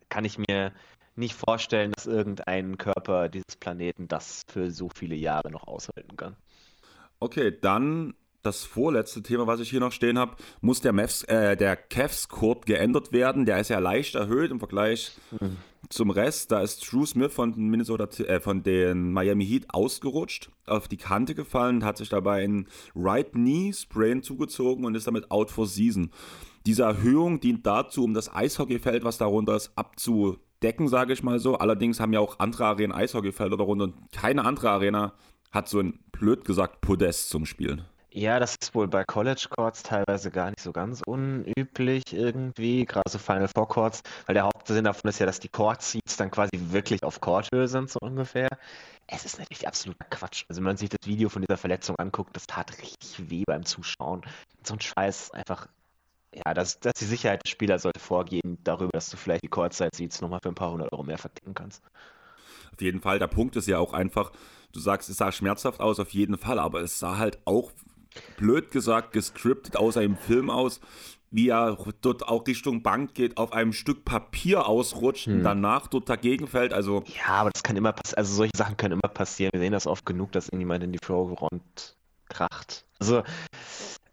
Kann 0.09 0.25
ich 0.25 0.39
mir 0.39 0.73
nicht 1.17 1.35
vorstellen, 1.35 1.93
dass 1.93 2.07
irgendein 2.07 2.79
Körper 2.79 3.29
dieses 3.29 3.57
Planeten 3.59 4.09
das 4.09 4.43
für 4.49 4.71
so 4.71 4.89
viele 4.95 5.17
Jahre 5.17 5.51
noch 5.51 5.67
aushalten 5.67 6.17
kann. 6.17 6.37
Okay, 7.19 7.57
dann 7.61 8.15
das 8.43 8.65
vorletzte 8.65 9.23
Thema, 9.23 9.47
was 9.47 9.61
ich 9.61 9.71
hier 9.71 9.81
noch 9.81 9.93
stehen 9.93 10.19
habe, 10.19 10.37
muss 10.61 10.81
der, 10.81 10.93
Mavs, 10.93 11.25
äh, 11.25 11.57
der 11.57 11.77
Cavs-Code 11.77 12.61
geändert 12.67 13.13
werden. 13.13 13.47
Der 13.47 13.59
ist 13.59 13.69
ja 13.69 13.79
leicht 13.79 14.15
erhöht 14.15 14.51
im 14.51 14.59
Vergleich 14.59 15.17
mhm. 15.33 15.57
zum 15.89 16.11
Rest. 16.11 16.53
Da 16.53 16.61
ist 16.61 16.81
Drew 16.91 17.05
Smith 17.05 17.33
von, 17.33 17.55
Minnesota, 17.57 18.05
äh, 18.23 18.41
von 18.41 18.63
den 18.63 19.13
Miami 19.13 19.47
Heat 19.47 19.67
ausgerutscht, 19.71 20.51
auf 20.67 20.89
die 20.89 20.97
Kante 20.97 21.35
gefallen, 21.35 21.85
hat 21.85 21.97
sich 21.97 22.09
dabei 22.09 22.45
ein 22.45 22.69
Right 22.95 23.33
Knee 23.33 23.73
Sprain 23.73 24.23
zugezogen 24.23 24.85
und 24.85 24.95
ist 24.95 25.07
damit 25.07 25.31
out 25.31 25.51
for 25.51 25.67
season. 25.67 26.11
Diese 26.67 26.83
Erhöhung 26.83 27.41
dient 27.41 27.67
dazu, 27.67 28.05
um 28.05 28.15
das 28.15 28.35
Eishockeyfeld, 28.35 29.03
was 29.05 29.19
darunter 29.19 29.57
ist, 29.57 29.73
abzudecken, 29.75 30.89
sage 30.89 31.13
ich 31.13 31.23
mal 31.23 31.39
so. 31.39 31.57
Allerdings 31.57 31.99
haben 31.99 32.13
ja 32.13 32.21
auch 32.21 32.39
andere 32.39 32.67
Arenen 32.67 32.93
Eishockeyfelder 32.93 33.57
darunter 33.57 33.85
und 33.85 34.13
keine 34.13 34.45
andere 34.45 34.71
Arena 34.71 35.15
hat 35.51 35.69
so 35.69 35.81
ein, 35.81 35.99
blöd 36.13 36.45
gesagt, 36.45 36.81
Podest 36.81 37.31
zum 37.31 37.47
Spielen. 37.47 37.85
Ja, 38.11 38.41
das 38.41 38.57
ist 38.61 38.75
wohl 38.75 38.89
bei 38.89 39.05
College 39.05 39.49
Courts 39.51 39.83
teilweise 39.83 40.31
gar 40.31 40.49
nicht 40.49 40.61
so 40.61 40.73
ganz 40.73 41.03
unüblich 41.07 42.05
irgendwie, 42.13 42.87
gerade 42.87 43.11
so 43.11 43.19
Final 43.19 43.49
Four 43.49 43.69
Courts, 43.69 44.03
weil 44.27 44.35
der 44.35 44.45
Hauptsinn 44.45 44.85
davon 44.85 45.11
ist 45.11 45.19
ja, 45.19 45.27
dass 45.27 45.41
die 45.41 45.51
Court 45.51 45.83
Seats 45.83 46.17
dann 46.17 46.31
quasi 46.31 46.51
wirklich 46.55 47.03
auf 47.03 47.21
Courthöhe 47.21 47.69
sind, 47.69 47.91
so 47.91 47.99
ungefähr. 48.01 48.49
Es 49.07 49.27
ist 49.27 49.39
natürlich 49.39 49.69
absoluter 49.69 50.07
Quatsch. 50.07 50.45
Also, 50.49 50.61
wenn 50.61 50.65
man 50.67 50.77
sich 50.79 50.89
das 50.89 51.07
Video 51.07 51.29
von 51.29 51.43
dieser 51.43 51.59
Verletzung 51.59 51.97
anguckt, 51.99 52.35
das 52.35 52.47
tat 52.47 52.79
richtig 52.79 53.31
weh 53.31 53.45
beim 53.47 53.67
Zuschauen. 53.67 54.23
So 54.65 54.75
ein 54.75 54.81
Scheiß 54.81 55.33
einfach, 55.33 55.69
ja, 56.35 56.55
dass, 56.55 56.81
dass 56.81 56.95
die 56.95 57.05
Sicherheit 57.05 57.45
des 57.45 57.51
Spielers 57.51 57.83
sollte 57.83 58.01
vorgehen 58.01 58.59
darüber, 58.65 58.91
dass 58.93 59.11
du 59.11 59.19
vielleicht 59.19 59.45
die 59.45 59.49
Courtside 59.49 59.91
Seats 59.95 60.23
nochmal 60.23 60.41
für 60.43 60.49
ein 60.49 60.55
paar 60.55 60.71
hundert 60.73 60.93
Euro 60.93 61.03
mehr 61.03 61.19
verdienen 61.19 61.55
kannst. 61.55 61.83
Auf 62.73 62.81
jeden 62.81 63.01
Fall. 63.01 63.19
Der 63.19 63.27
Punkt 63.27 63.57
ist 63.57 63.69
ja 63.69 63.79
auch 63.79 63.93
einfach, 63.93 64.33
du 64.73 64.81
sagst, 64.81 65.11
es 65.11 65.19
sah 65.19 65.31
schmerzhaft 65.31 65.81
aus, 65.81 66.01
auf 66.01 66.11
jeden 66.11 66.39
Fall, 66.39 66.59
aber 66.59 66.81
es 66.81 66.99
sah 66.99 67.19
halt 67.19 67.39
auch 67.45 67.73
blöd 68.37 68.71
gesagt, 68.71 69.13
gescriptet 69.13 69.77
aus 69.77 69.97
einem 69.97 70.17
Film 70.17 70.51
aus, 70.51 70.81
wie 71.31 71.49
er 71.49 71.77
dort 72.01 72.27
auch 72.27 72.47
Richtung 72.47 72.83
Bank 72.83 73.15
geht, 73.15 73.37
auf 73.37 73.53
einem 73.53 73.73
Stück 73.73 74.05
Papier 74.05 74.67
ausrutscht 74.67 75.27
hm. 75.27 75.35
und 75.35 75.43
danach 75.43 75.87
dort 75.87 76.09
dagegen 76.09 76.47
fällt. 76.47 76.73
Also 76.73 77.05
ja, 77.07 77.35
aber 77.35 77.51
das 77.51 77.63
kann 77.63 77.77
immer 77.77 77.93
passieren. 77.93 78.19
Also 78.19 78.35
solche 78.35 78.57
Sachen 78.57 78.77
können 78.77 78.95
immer 78.95 79.13
passieren. 79.13 79.51
Wir 79.53 79.61
sehen 79.61 79.73
das 79.73 79.87
oft 79.87 80.07
genug, 80.07 80.33
dass 80.33 80.49
irgendjemand 80.49 80.85
in 80.85 80.93
die 80.93 80.99
Front 81.03 81.97
kracht. 82.29 82.85
Also 82.99 83.23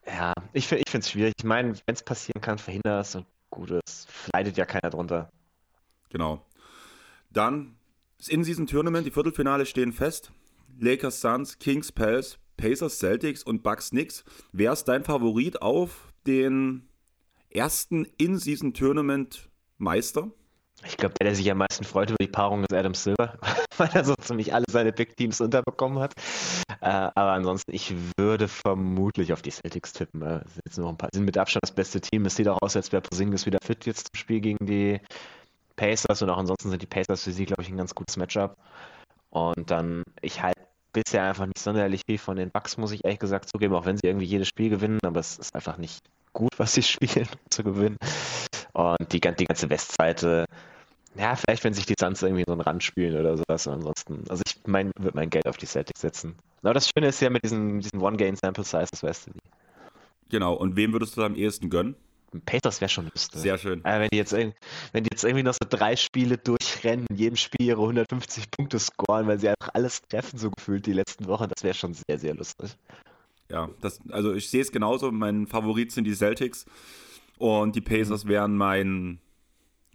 Ja, 0.05 0.33
ich, 0.53 0.71
ich 0.71 0.89
finde 0.89 1.03
es 1.03 1.09
schwierig. 1.09 1.33
Ich 1.38 1.43
meine, 1.43 1.74
wenn 1.85 1.95
es 1.95 2.03
passieren 2.03 2.41
kann, 2.41 2.57
verhindere 2.57 3.00
es 3.00 3.15
und 3.15 3.25
gut, 3.50 3.71
es 3.71 4.07
leidet 4.33 4.57
ja 4.57 4.65
keiner 4.65 4.89
drunter. 4.89 5.29
Genau. 6.09 6.45
Dann 7.31 7.75
das 8.17 8.27
In-Season-Tournament, 8.27 9.05
die 9.05 9.12
Viertelfinale 9.12 9.65
stehen 9.65 9.93
fest. 9.93 10.31
Lakers 10.79 11.21
Suns, 11.21 11.57
Kings 11.59 11.91
Pels, 11.91 12.38
Pacers 12.57 13.00
Celtics 13.00 13.43
und 13.43 13.63
Bucks 13.63 13.89
Knicks. 13.89 14.24
Wer 14.51 14.74
ist 14.74 14.83
dein 14.85 15.03
Favorit 15.03 15.62
auf 15.62 16.13
den 16.25 16.88
ersten 17.50 18.05
In-Season-Tournament-Meister? 18.17 20.31
Ich 20.83 20.97
glaube, 20.97 21.15
der, 21.19 21.27
der 21.27 21.35
sich 21.35 21.50
am 21.50 21.59
meisten 21.59 21.85
freut 21.85 22.09
über 22.09 22.17
die 22.19 22.27
Paarung, 22.27 22.63
ist 22.63 22.74
Adam 22.74 22.93
Silver, 22.93 23.38
weil 23.77 23.89
er 23.93 24.03
so 24.03 24.13
ziemlich 24.15 24.53
alle 24.53 24.65
seine 24.69 24.91
Big 24.91 25.15
Teams 25.15 25.39
unterbekommen 25.39 26.00
hat. 26.00 26.13
Äh, 26.81 27.09
aber 27.15 27.31
ansonsten, 27.31 27.74
ich 27.74 27.93
würde 28.17 28.47
vermutlich 28.47 29.31
auf 29.31 29.41
die 29.41 29.51
Celtics 29.51 29.93
tippen. 29.93 30.21
Äh, 30.21 30.41
sind, 30.69 30.83
noch 30.83 30.89
ein 30.89 30.97
paar, 30.97 31.09
sind 31.13 31.25
mit 31.25 31.38
Abstand 31.38 31.63
das 31.63 31.71
beste 31.71 32.01
Team. 32.01 32.25
Es 32.25 32.35
sieht 32.35 32.47
auch 32.47 32.62
aus, 32.62 32.75
als 32.75 32.91
wäre 32.91 33.01
Porzingis 33.01 33.45
wieder 33.45 33.59
fit 33.63 33.85
jetzt 33.85 34.09
zum 34.12 34.19
Spiel 34.19 34.41
gegen 34.41 34.65
die 34.65 35.00
Pacers 35.75 36.21
und 36.21 36.29
auch 36.29 36.38
ansonsten 36.38 36.69
sind 36.69 36.81
die 36.81 36.88
Pacers 36.88 37.24
für 37.24 37.31
sie, 37.31 37.45
glaube 37.45 37.62
ich, 37.62 37.69
ein 37.69 37.77
ganz 37.77 37.95
gutes 37.95 38.17
Matchup. 38.17 38.57
Und 39.29 39.71
dann, 39.71 40.03
ich 40.21 40.41
halte 40.41 40.62
bisher 40.95 41.23
einfach 41.23 41.45
nicht 41.45 41.59
sonderlich 41.59 42.01
viel 42.07 42.17
von 42.17 42.37
den 42.37 42.49
Bucks, 42.49 42.77
muss 42.77 42.91
ich 42.91 43.03
ehrlich 43.03 43.19
gesagt 43.19 43.49
zugeben, 43.49 43.75
auch 43.75 43.85
wenn 43.85 43.97
sie 43.97 44.07
irgendwie 44.07 44.25
jedes 44.25 44.47
Spiel 44.47 44.69
gewinnen, 44.69 44.99
aber 45.03 45.19
es 45.19 45.37
ist 45.37 45.53
einfach 45.53 45.77
nicht 45.77 45.99
gut, 46.33 46.51
was 46.57 46.73
sie 46.73 46.83
spielen, 46.83 47.27
um 47.31 47.49
zu 47.49 47.63
gewinnen. 47.63 47.97
Und 48.73 49.11
die, 49.11 49.19
die 49.19 49.45
ganze 49.45 49.69
Westseite, 49.69 50.45
ja, 51.15 51.35
vielleicht, 51.35 51.63
wenn 51.63 51.73
sich 51.73 51.85
die 51.85 51.95
Suns 51.99 52.21
irgendwie 52.21 52.43
so 52.45 52.53
einen 52.53 52.61
Rand 52.61 52.83
spielen 52.83 53.17
oder 53.17 53.37
sowas. 53.37 53.67
Ansonsten, 53.67 54.23
also 54.29 54.41
ich 54.45 54.55
mein, 54.65 54.91
würde 54.97 55.15
mein 55.15 55.29
Geld 55.29 55.47
auf 55.47 55.57
die 55.57 55.65
Celtics 55.65 56.01
setzen. 56.01 56.35
Aber 56.61 56.73
das 56.73 56.89
Schöne 56.89 57.07
ist 57.07 57.21
ja 57.21 57.29
mit 57.29 57.43
diesen, 57.43 57.79
diesen 57.79 58.01
One-Game-Sample-Size, 58.01 58.87
das 58.91 59.03
weißt 59.03 59.27
du. 59.27 59.31
Genau, 60.29 60.55
und 60.55 60.75
wem 60.75 60.91
würdest 60.91 61.15
du 61.15 61.23
am 61.23 61.35
ehesten 61.35 61.69
gönnen? 61.69 61.95
Pacers 62.42 62.82
wäre 62.82 62.89
schon 62.89 63.06
lustig. 63.06 63.42
Sehr 63.42 63.58
schön. 63.58 63.84
Aber 63.84 64.01
wenn 64.01 64.10
die, 64.12 64.18
jetzt, 64.18 64.34
wenn 64.34 64.54
die 65.04 65.10
jetzt 65.12 65.24
irgendwie 65.24 65.44
noch 65.44 65.54
so 65.54 65.68
drei 65.70 65.96
Spiele 65.96 66.38
durchrennen, 66.38 67.06
in 67.10 67.15
jedem 67.15 67.36
Spiel 67.36 67.68
ihre 67.68 67.82
150 67.82 68.51
Punkte 68.51 68.80
scoren, 68.80 69.27
weil 69.27 69.39
sie 69.39 69.50
einfach 69.50 69.70
alles 69.74 70.01
treffen, 70.01 70.38
so 70.38 70.51
gefühlt 70.51 70.86
die 70.86 70.94
letzten 70.94 71.27
Wochen, 71.27 71.48
das 71.54 71.63
wäre 71.63 71.74
schon 71.74 71.94
sehr, 71.94 72.20
sehr 72.20 72.34
lustig. 72.34 72.75
Ja, 73.50 73.70
das, 73.82 74.00
also 74.10 74.34
ich 74.34 74.50
sehe 74.50 74.62
es 74.62 74.72
genauso. 74.72 75.12
Mein 75.12 75.48
Favorit 75.48 75.92
sind 75.92 76.06
die 76.06 76.15
Celtics 76.15 76.65
und 77.38 77.75
die 77.75 77.82
Pacers 77.82 78.25
mhm. 78.25 78.30
wären 78.30 78.58
mein 78.58 79.20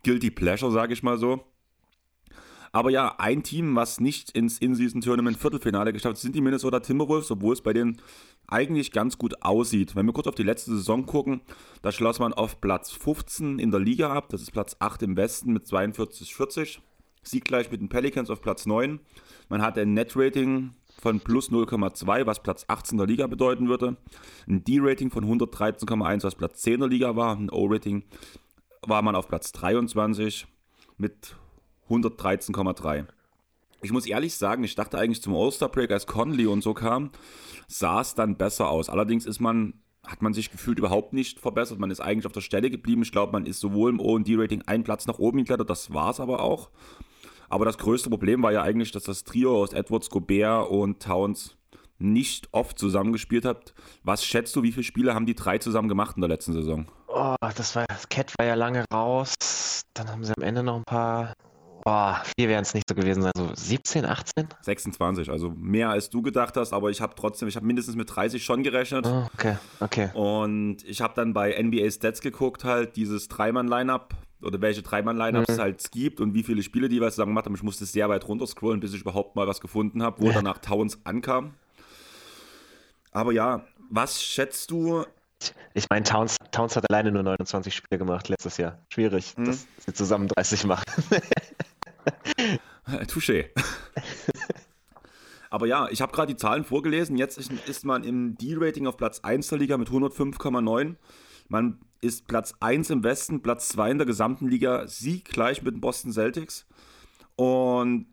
Guilty 0.05 0.31
Pleasure, 0.31 0.73
sage 0.73 0.93
ich 0.93 1.03
mal 1.03 1.19
so. 1.19 1.45
Aber 2.73 2.91
ja, 2.91 3.17
ein 3.19 3.43
Team, 3.43 3.75
was 3.75 3.99
nicht 3.99 4.31
ins 4.31 4.59
In-Season-Tournament 4.59 5.37
Viertelfinale 5.37 5.93
geschafft 5.93 6.15
hat, 6.15 6.19
sind 6.19 6.37
die 6.37 6.41
Minnesota 6.41 6.81
Timberwolves, 6.81 7.31
obwohl 7.31 7.53
es 7.53 7.63
bei 7.63 7.73
denen 7.73 8.01
eigentlich 8.47 8.93
ganz 8.93 9.19
gut 9.19 9.43
aussieht. 9.43 9.97
Wenn 9.97 10.07
wir 10.07 10.13
kurz 10.13 10.29
auf 10.29 10.37
die 10.37 10.45
letzte 10.45 10.71
Saison 10.73 11.05
gucken, 11.05 11.41
da 11.83 11.91
schloss 11.91 12.21
man 12.21 12.33
auf 12.33 12.61
Platz 12.61 12.93
15 12.93 13.59
in 13.59 13.73
der 13.73 13.81
Liga 13.81 14.13
ab. 14.13 14.29
Das 14.29 14.43
ist 14.43 14.53
Platz 14.53 14.77
8 14.79 15.03
im 15.03 15.17
Westen 15.17 15.53
mit 15.53 15.65
42,40. 15.65 16.79
Sieg 17.23 17.45
gleich 17.45 17.71
mit 17.71 17.81
den 17.81 17.89
Pelicans 17.89 18.31
auf 18.31 18.41
Platz 18.41 18.67
9. 18.67 19.01
Man 19.49 19.63
hat 19.63 19.77
ein 19.77 19.93
Net-Rating 19.93 20.73
von 21.01 21.21
plus 21.21 21.51
0,2, 21.51 22.27
was 22.27 22.43
Platz 22.43 22.65
18 22.69 22.99
der 22.99 23.07
Liga 23.07 23.27
bedeuten 23.27 23.69
würde. 23.69 23.97
Ein 24.49 24.65
D-Rating 24.65 25.11
von 25.11 25.25
113,1, 25.25 26.23
was 26.23 26.35
Platz 26.35 26.63
10 26.63 26.81
der 26.81 26.89
Liga 26.89 27.17
war. 27.17 27.37
Ein 27.37 27.51
O-Rating 27.51 28.05
war 28.83 29.03
man 29.03 29.15
auf 29.17 29.29
Platz 29.29 29.53
23 29.53 30.47
mit 30.97 31.35
113,3. 31.91 33.07
Ich 33.83 33.93
muss 33.93 34.07
ehrlich 34.07 34.35
sagen, 34.35 34.63
ich 34.65 34.75
dachte 34.75 34.99
eigentlich 34.99 35.23
zum 35.23 35.35
All-Star-Break, 35.35 35.91
als 35.91 36.07
Conley 36.07 36.47
und 36.47 36.63
so 36.63 36.75
kam, 36.75 37.11
sah 37.67 38.01
es 38.01 38.15
dann 38.15 38.37
besser 38.37 38.69
aus. 38.69 38.91
Allerdings 38.91 39.25
ist 39.27 39.41
man, 39.41 39.75
hat 40.07 40.23
man 40.23 40.35
sich 40.35 40.51
gefühlt 40.51 40.79
überhaupt 40.79 41.13
nicht 41.13 41.41
verbessert. 41.41 41.79
Man 41.79 41.91
ist 41.91 42.01
eigentlich 42.01 42.27
auf 42.27 42.33
der 42.33 42.43
Stelle 42.43 42.71
geblieben. 42.71 43.03
Ich 43.03 43.13
glaube, 43.13 43.33
man 43.33 43.47
ist 43.47 43.61
sowohl 43.61 43.91
im 43.91 44.01
O&D-Rating 44.01 44.63
einen 44.67 44.85
Platz 44.85 45.07
nach 45.07 45.19
oben 45.19 45.39
geklettert, 45.39 45.71
das 45.71 45.93
war 45.95 46.11
es 46.11 46.21
aber 46.21 46.43
auch. 46.43 46.71
Aber 47.49 47.65
das 47.65 47.79
größte 47.79 48.11
Problem 48.11 48.43
war 48.43 48.53
ja 48.53 48.63
eigentlich, 48.63 48.93
dass 48.93 49.05
das 49.05 49.25
Trio 49.25 49.61
aus 49.61 49.73
Edwards, 49.73 50.11
Gobert 50.11 50.71
und 50.71 51.03
Towns 51.03 51.57
nicht 51.99 52.49
oft 52.53 52.79
zusammengespielt 52.79 53.45
hat. 53.45 53.75
Was 54.05 54.25
schätzt 54.25 54.55
du, 54.57 54.63
wie 54.63 54.73
viele 54.73 54.85
Spiele 54.85 55.15
haben 55.15 55.27
die 55.27 55.35
drei 55.35 55.59
zusammen 55.59 55.89
gemacht 55.89 56.17
in 56.17 56.23
der 56.23 56.29
letzten 56.29 56.53
Saison? 56.53 56.87
Oh, 57.09 57.35
das 57.41 57.77
war, 57.77 57.87
das 57.89 58.09
Cat 58.09 58.33
war 58.39 58.47
ja 58.47 58.55
lange 58.55 58.85
raus. 58.93 59.35
Dann 59.95 60.09
haben 60.09 60.25
sie 60.25 60.33
am 60.37 60.43
Ende 60.43 60.63
noch 60.63 60.77
ein 60.77 60.85
paar 60.85 61.33
Boah, 61.91 62.23
vier 62.39 62.49
werden 62.49 62.63
es 62.63 62.73
nicht 62.73 62.89
so 62.89 62.95
gewesen 62.95 63.23
sein. 63.23 63.33
So 63.35 63.51
17, 63.53 64.05
18? 64.05 64.47
26, 64.61 65.29
also 65.29 65.51
mehr 65.51 65.91
als 65.91 66.09
du 66.09 66.23
gedacht 66.23 66.57
hast, 66.57 66.73
aber 66.73 66.91
ich 66.91 67.01
habe 67.01 67.17
trotzdem, 67.17 67.49
ich 67.49 67.57
habe 67.57 67.67
mindestens 67.67 67.97
mit 67.97 68.15
30 68.15 68.45
schon 68.45 68.63
gerechnet. 68.63 69.07
Oh, 69.09 69.27
okay, 69.35 69.57
okay. 69.81 70.11
Und 70.15 70.85
ich 70.85 71.01
habe 71.01 71.15
dann 71.17 71.33
bei 71.33 71.61
NBA 71.61 71.91
Stats 71.91 72.21
geguckt, 72.21 72.63
halt 72.63 72.95
dieses 72.95 73.27
Dreimann-Line-Up 73.27 74.15
oder 74.41 74.61
welche 74.61 74.83
Dreimann-Lineups 74.83 75.49
mhm. 75.49 75.55
es 75.55 75.59
halt 75.59 75.91
gibt 75.91 76.21
und 76.21 76.33
wie 76.33 76.45
viele 76.45 76.63
Spiele 76.63 76.89
die 76.89 77.01
was 77.01 77.17
zusammen 77.17 77.33
gemacht 77.33 77.47
haben. 77.47 77.57
Ich 77.57 77.65
musste 77.65 77.85
sehr 77.87 78.09
weit 78.09 78.29
runter 78.29 78.47
scrollen, 78.47 78.79
bis 78.79 78.95
ich 78.95 79.01
überhaupt 79.01 79.35
mal 79.35 79.49
was 79.49 79.61
gefunden 79.61 80.05
habe, 80.05 80.23
wo 80.23 80.27
ja. 80.27 80.35
danach 80.35 80.59
Towns 80.59 81.01
ankam. 81.03 81.55
Aber 83.11 83.33
ja, 83.33 83.65
was 83.91 84.23
schätzt 84.23 84.71
du, 84.71 85.05
ich 85.75 85.87
meine, 85.89 86.05
Towns, 86.05 86.37
Towns 86.51 86.77
hat 86.77 86.89
alleine 86.91 87.11
nur 87.11 87.23
29 87.23 87.75
Spiele 87.75 87.99
gemacht 87.99 88.29
letztes 88.29 88.59
Jahr. 88.59 88.79
Schwierig, 88.93 89.37
mhm. 89.37 89.47
dass 89.47 89.67
sie 89.79 89.93
zusammen 89.93 90.29
30 90.29 90.65
machen. 90.67 90.85
Touché. 93.09 93.51
Aber 95.51 95.67
ja, 95.67 95.89
ich 95.91 96.01
habe 96.01 96.13
gerade 96.13 96.33
die 96.33 96.37
Zahlen 96.37 96.65
vorgelesen. 96.65 97.17
Jetzt 97.17 97.39
ist 97.39 97.85
man 97.85 98.05
im 98.05 98.37
D-Rating 98.37 98.87
auf 98.87 98.97
Platz 98.97 99.21
1 99.21 99.49
der 99.49 99.59
Liga 99.59 99.77
mit 99.79 99.89
105,9. 99.89 100.95
Man 101.49 101.81
ist 102.01 102.29
Platz 102.29 102.55
1 102.61 102.91
im 102.91 103.03
Westen, 103.03 103.43
Platz 103.43 103.69
2 103.69 103.91
in 103.91 103.99
der 103.99 104.07
gesamten 104.07 104.49
Liga, 104.49 104.87
Sieg 104.87 105.25
gleich 105.25 105.63
mit 105.63 105.75
den 105.75 105.81
Boston 105.81 106.13
Celtics. 106.13 106.67
Und 107.35 108.07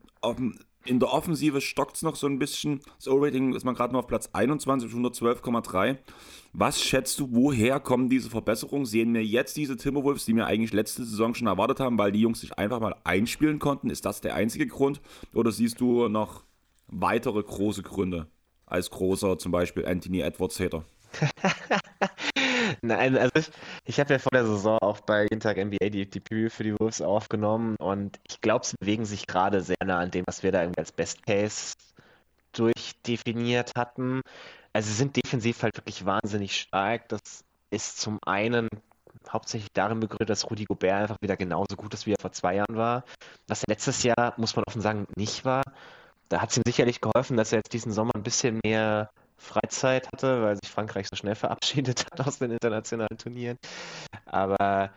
in 0.87 0.99
der 0.99 1.13
Offensive 1.13 1.61
stockt 1.61 1.97
es 1.97 2.01
noch 2.01 2.15
so 2.15 2.27
ein 2.27 2.39
bisschen. 2.39 2.81
Das 2.97 3.07
O-Rating 3.07 3.53
ist 3.53 3.63
man 3.63 3.75
gerade 3.75 3.93
noch 3.93 3.99
auf 3.99 4.07
Platz 4.07 4.29
21 4.33 4.93
mit 4.93 5.13
112,3. 5.13 5.97
Was 6.53 6.81
schätzt 6.81 7.19
du, 7.19 7.29
woher 7.31 7.79
kommen 7.79 8.09
diese 8.09 8.29
Verbesserungen? 8.29 8.85
Sehen 8.85 9.13
wir 9.13 9.23
jetzt 9.23 9.57
diese 9.57 9.77
Timberwolves, 9.77 10.25
die 10.25 10.35
wir 10.35 10.45
eigentlich 10.45 10.73
letzte 10.73 11.03
Saison 11.03 11.35
schon 11.35 11.47
erwartet 11.47 11.79
haben, 11.79 11.97
weil 11.97 12.11
die 12.11 12.21
Jungs 12.21 12.41
sich 12.41 12.57
einfach 12.57 12.79
mal 12.79 12.95
einspielen 13.03 13.59
konnten? 13.59 13.89
Ist 13.89 14.05
das 14.05 14.21
der 14.21 14.35
einzige 14.35 14.67
Grund? 14.67 15.01
Oder 15.33 15.51
siehst 15.51 15.79
du 15.81 16.07
noch 16.07 16.43
weitere 16.87 17.43
große 17.43 17.83
Gründe 17.83 18.27
als 18.65 18.89
großer 18.89 19.37
zum 19.37 19.51
Beispiel 19.51 19.85
Anthony 19.85 20.21
Edwards-Hater? 20.21 20.83
Nein, 22.81 23.17
also 23.17 23.31
ich, 23.35 23.49
ich 23.85 23.99
habe 23.99 24.13
ja 24.13 24.19
vor 24.19 24.31
der 24.31 24.45
Saison 24.45 24.77
auch 24.79 25.01
bei 25.01 25.23
Jeden 25.23 25.39
Tag 25.39 25.57
NBA 25.57 25.89
die, 25.89 26.09
die 26.09 26.19
Preview 26.19 26.49
für 26.49 26.63
die 26.63 26.73
Wolves 26.79 27.01
aufgenommen 27.01 27.75
und 27.79 28.19
ich 28.27 28.41
glaube, 28.41 28.65
sie 28.65 28.75
bewegen 28.79 29.05
sich 29.05 29.27
gerade 29.27 29.61
sehr 29.61 29.77
nah 29.83 29.99
an 29.99 30.11
dem, 30.11 30.23
was 30.27 30.43
wir 30.43 30.51
da 30.51 30.61
irgendwie 30.61 30.79
als 30.79 30.91
Best 30.91 31.25
Case 31.25 31.73
durchdefiniert 32.53 33.73
hatten. 33.75 34.21
Also 34.73 34.89
sie 34.89 34.95
sind 34.95 35.15
defensiv 35.15 35.63
halt 35.63 35.77
wirklich 35.77 36.05
wahnsinnig 36.05 36.55
stark. 36.59 37.09
Das 37.09 37.43
ist 37.71 37.99
zum 37.99 38.19
einen 38.25 38.69
hauptsächlich 39.29 39.71
darin 39.73 39.99
begründet, 39.99 40.29
dass 40.29 40.49
Rudi 40.49 40.65
Gobert 40.65 41.01
einfach 41.01 41.21
wieder 41.21 41.37
genauso 41.37 41.75
gut 41.75 41.93
ist, 41.93 42.05
wie 42.05 42.13
er 42.13 42.21
vor 42.21 42.31
zwei 42.31 42.55
Jahren 42.55 42.77
war. 42.77 43.03
Was 43.47 43.63
er 43.63 43.73
letztes 43.73 44.03
Jahr, 44.03 44.33
muss 44.37 44.55
man 44.55 44.63
offen 44.67 44.81
sagen, 44.81 45.07
nicht 45.15 45.45
war. 45.45 45.63
Da 46.29 46.41
hat 46.41 46.51
es 46.51 46.57
ihm 46.57 46.63
sicherlich 46.65 47.01
geholfen, 47.01 47.37
dass 47.37 47.51
er 47.51 47.59
jetzt 47.59 47.73
diesen 47.73 47.91
Sommer 47.91 48.15
ein 48.15 48.23
bisschen 48.23 48.59
mehr 48.63 49.09
Freizeit 49.37 50.07
hatte, 50.11 50.41
weil 50.41 50.57
sich 50.61 50.71
Frankreich 50.71 51.07
so 51.07 51.15
schnell 51.15 51.35
verabschiedet 51.35 52.05
hat 52.05 52.27
aus 52.27 52.39
den 52.39 52.51
internationalen 52.51 53.17
Turnieren. 53.17 53.57
Aber 54.25 54.91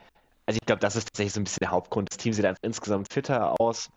also 0.47 0.59
ich 0.61 0.67
glaube, 0.67 0.81
das 0.81 0.97
ist 0.97 1.07
tatsächlich 1.07 1.35
so 1.35 1.41
ein 1.41 1.45
bisschen 1.45 1.61
der 1.63 1.71
Hauptgrund. 1.71 2.11
Das 2.11 2.19
Team 2.19 2.33
sieht 2.33 2.45
einfach 2.45 2.63
insgesamt 2.63 3.13
fitter 3.13 3.61
aus. 3.61 3.89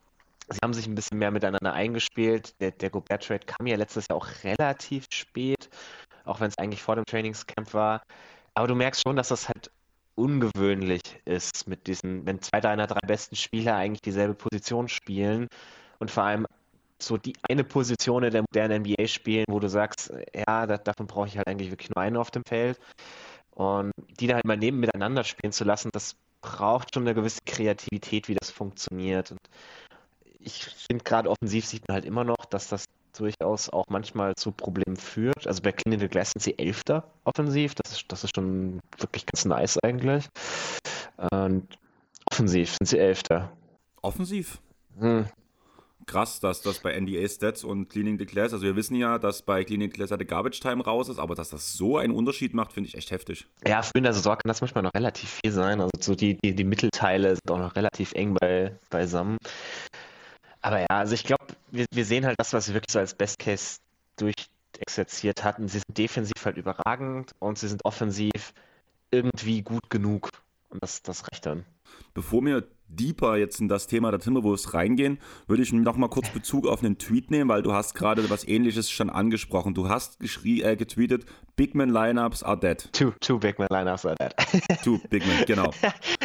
Sie 0.50 0.60
haben 0.62 0.74
sich 0.74 0.86
ein 0.88 0.96
bisschen 0.96 1.18
mehr 1.18 1.32
miteinander 1.32 1.74
eingespielt. 1.74 2.54
Der, 2.60 2.72
der 2.72 2.90
Gobert-Trade 2.90 3.46
kam 3.46 3.66
ja 3.66 3.76
letztes 3.76 4.08
Jahr 4.08 4.18
auch 4.18 4.28
relativ 4.44 5.06
spät, 5.12 5.70
auch 6.26 6.40
wenn 6.40 6.50
es 6.50 6.58
eigentlich 6.58 6.82
vor 6.84 6.96
dem 6.96 7.06
Trainingscamp 7.06 7.74
war. 7.74 8.04
Aber 8.54 8.68
du 8.68 8.76
merkst 8.76 9.02
schon, 9.02 9.16
dass 9.16 9.30
das 9.30 9.48
halt 9.48 9.72
ungewöhnlich 10.16 11.02
ist 11.26 11.68
mit 11.68 11.88
diesen, 11.88 12.26
wenn 12.26 12.42
zwei 12.42 12.62
deiner 12.62 12.86
drei 12.86 13.00
besten 13.08 13.36
Spieler 13.36 13.76
eigentlich 13.76 14.02
dieselbe 14.02 14.36
Position 14.36 14.88
spielen 14.90 15.48
und 15.98 16.12
vor 16.12 16.24
allem 16.24 16.46
so 17.06 17.18
die 17.18 17.34
eine 17.50 17.64
Position 17.64 18.24
in 18.24 18.32
der 18.32 18.42
modernen 18.42 18.82
NBA 18.82 19.08
spielen, 19.08 19.46
wo 19.50 19.60
du 19.60 19.70
sagst, 19.70 20.14
ja, 20.36 20.66
das, 20.66 20.84
davon 20.84 21.08
brauche 21.08 21.28
ich 21.28 21.38
halt 21.38 21.48
eigentlich 21.48 21.72
wirklich 21.72 21.90
nur 21.90 22.04
eine 22.04 22.20
auf 22.20 22.32
dem 22.32 22.44
Feld. 22.48 22.80
Und 23.52 23.92
die 24.20 24.28
da 24.28 24.36
halt 24.36 24.46
mal 24.46 24.58
neben 24.58 24.80
miteinander 24.80 25.24
spielen 25.24 25.54
zu 25.54 25.64
lassen, 25.64 25.90
das 25.94 26.16
braucht 26.42 26.94
schon 26.94 27.04
eine 27.04 27.14
gewisse 27.14 27.42
Kreativität, 27.46 28.28
wie 28.28 28.36
das 28.36 28.50
funktioniert. 28.50 29.32
Und 29.32 29.40
ich 30.40 30.66
finde 30.66 31.04
gerade 31.04 31.30
offensiv 31.30 31.66
sieht 31.66 31.88
man 31.88 31.96
halt 31.96 32.06
immer 32.06 32.24
noch, 32.24 32.46
dass 32.50 32.68
das 32.68 32.86
durchaus 33.18 33.70
auch 33.70 33.86
manchmal 33.90 34.34
zu 34.36 34.52
Problemen 34.52 34.98
führt. 34.98 35.48
Also 35.48 35.62
bei 35.62 35.72
Clinical 35.72 36.10
Glass 36.10 36.32
sind 36.32 36.42
sie 36.42 36.58
Elfter 36.58 37.08
offensiv. 37.24 37.76
Das 37.76 37.92
ist, 37.92 38.06
das 38.12 38.24
ist 38.24 38.36
schon 38.36 38.80
wirklich 38.98 39.26
ganz 39.26 39.46
nice 39.46 39.78
eigentlich. 39.84 40.28
Und 41.32 41.68
offensiv 42.32 42.76
sind 42.76 42.88
sie 42.88 42.98
Elfter. 42.98 43.52
Offensiv? 44.02 44.60
Hm. 45.00 45.28
Krass, 46.06 46.40
dass 46.40 46.62
das 46.62 46.80
bei 46.80 47.00
NDA 47.00 47.28
Stats 47.28 47.64
und 47.64 47.90
Cleaning 47.90 48.18
the 48.18 48.26
Class, 48.26 48.54
also 48.54 48.66
wir 48.66 48.76
wissen 48.76 48.96
ja, 48.96 49.18
dass 49.20 49.42
bei 49.42 49.64
Cleaning 49.64 49.90
the 49.92 49.98
Class 49.98 50.10
der 50.10 50.26
Garbage 50.26 50.60
Time 50.60 50.84
raus 50.84 51.10
ist, 51.10 51.20
aber 51.20 51.36
dass 51.36 51.50
das 51.50 51.74
so 51.74 51.98
einen 51.98 52.14
Unterschied 52.14 52.54
macht, 52.54 52.74
finde 52.74 52.90
ich 52.90 52.96
echt 52.96 53.12
heftig. 53.12 53.48
Ja, 53.68 53.82
früher 53.82 54.00
in 54.00 54.04
der 54.04 54.14
Saison 54.14 54.34
kann 54.34 54.48
das 54.48 54.62
manchmal 54.62 54.84
noch 54.84 54.94
relativ 54.94 55.40
viel 55.44 55.52
sein. 55.52 55.82
Also 55.82 55.92
so 56.00 56.16
die, 56.16 56.38
die, 56.44 56.56
die 56.56 56.64
Mittelteile 56.64 57.30
sind 57.36 57.52
auch 57.52 57.60
noch 57.60 57.76
relativ 57.76 58.14
eng 58.14 58.36
bei, 58.36 58.76
beisammen. 58.90 59.38
Aber 60.62 60.80
ja, 60.80 60.88
also 60.90 61.14
ich 61.14 61.24
glaube, 61.24 61.46
wir, 61.72 61.86
wir 61.92 62.06
sehen 62.06 62.26
halt 62.26 62.40
das, 62.40 62.54
was 62.54 62.68
wir 62.68 62.74
wirklich 62.74 62.94
so 62.94 63.00
als 63.00 63.14
Best 63.14 63.40
Case 63.40 63.80
durchexerziert 64.18 65.44
hatten. 65.44 65.68
Sie 65.68 65.80
sind 65.80 65.98
defensiv 65.98 66.46
halt 66.46 66.58
überragend 66.58 67.32
und 67.40 67.58
sie 67.58 67.68
sind 67.68 67.84
offensiv 67.84 68.54
irgendwie 69.12 69.62
gut 69.62 69.90
genug. 69.90 70.30
Und 70.74 70.82
das, 70.82 71.04
das 71.04 71.24
reicht 71.32 71.46
dann. 71.46 71.66
Bevor 72.16 72.44
wir 72.44 72.68
deeper 72.88 73.38
jetzt 73.38 73.60
in 73.60 73.68
das 73.68 73.88
Thema 73.88 74.12
der 74.12 74.20
Timberwolves 74.20 74.74
reingehen, 74.74 75.20
würde 75.48 75.62
ich 75.62 75.72
noch 75.72 75.98
mal 75.98 76.10
kurz 76.10 76.30
Bezug 76.30 76.68
auf 76.68 76.84
einen 76.84 76.98
Tweet 76.98 77.32
nehmen, 77.32 77.50
weil 77.50 77.62
du 77.62 77.74
hast 77.74 77.94
gerade 77.94 78.28
was 78.30 78.48
ähnliches 78.48 78.90
schon 78.90 79.10
angesprochen. 79.10 79.74
Du 79.74 79.90
hast 79.90 80.18
äh, 80.22 80.76
getweetet, 80.76 81.26
Big 81.56 81.76
Man 81.76 81.90
Lineups 81.90 82.44
are 82.44 82.58
dead. 82.58 82.90
Two, 82.92 83.12
two 83.20 83.38
Big 83.38 83.60
Man 83.60 83.68
Lineups 83.70 84.06
are 84.06 84.16
dead. 84.16 84.34
two 84.84 85.00
Big 85.10 85.26
Man, 85.28 85.46
genau. 85.46 85.72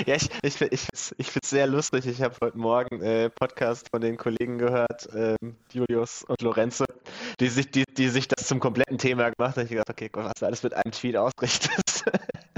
ja, 0.07 0.15
ich, 0.17 0.31
ich, 0.43 0.61
ich, 0.61 0.89
ich 1.17 1.27
finde 1.27 1.41
es 1.43 1.51
sehr 1.51 1.67
lustig. 1.67 2.07
Ich 2.07 2.23
habe 2.23 2.35
heute 2.43 2.59
Morgen 2.59 3.03
äh, 3.03 3.29
Podcast 3.29 3.89
von 3.91 4.01
den 4.01 4.17
Kollegen 4.17 4.57
gehört, 4.57 5.09
ähm, 5.15 5.57
Julius 5.73 6.25
und 6.25 6.41
Lorenzo, 6.41 6.85
die 7.41 7.49
sich, 7.49 7.71
die, 7.71 7.85
die 7.97 8.09
sich 8.09 8.29
das 8.29 8.47
zum 8.47 8.61
kompletten 8.61 8.97
Thema 8.97 9.31
gemacht 9.31 9.57
haben. 9.57 9.65
Ich 9.65 9.71
gedacht, 9.71 9.91
okay, 9.91 10.09
Gott, 10.11 10.25
was 10.25 10.35
du 10.39 10.47
alles 10.47 10.63
mit 10.63 10.75
einem 10.75 10.93
Tweet 10.93 11.17
ausrichtest. 11.17 12.05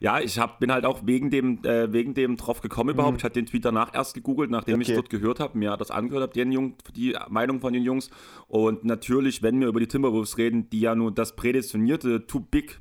Ja, 0.00 0.20
ich 0.20 0.38
hab, 0.38 0.60
bin 0.60 0.72
halt 0.72 0.84
auch 0.84 1.06
wegen 1.06 1.30
dem, 1.30 1.64
äh, 1.64 1.92
wegen 1.92 2.14
dem 2.14 2.36
drauf 2.36 2.60
gekommen 2.60 2.90
überhaupt. 2.90 3.14
Mhm. 3.14 3.18
Ich 3.18 3.24
hatte 3.24 3.40
den 3.40 3.46
Tweet 3.46 3.64
danach 3.64 3.94
erst 3.94 4.14
gegoogelt, 4.14 4.50
nachdem 4.50 4.76
okay. 4.76 4.82
ich 4.82 4.88
es 4.90 4.94
dort 4.94 5.10
gehört 5.10 5.40
habe, 5.40 5.58
mir 5.58 5.76
das 5.76 5.90
angehört 5.90 6.22
habe, 6.22 6.72
die 6.96 7.16
Meinung 7.28 7.60
von 7.60 7.72
den 7.72 7.82
Jungs. 7.82 8.10
Und 8.48 8.84
natürlich, 8.84 9.42
wenn 9.42 9.60
wir 9.60 9.68
über 9.68 9.80
die 9.80 9.88
Timberwolves 9.88 10.38
reden, 10.38 10.70
die 10.70 10.80
ja 10.80 10.94
nur 10.94 11.12
das 11.12 11.36
prädestinierte 11.36 12.26
Too 12.26 12.40
Big 12.40 12.80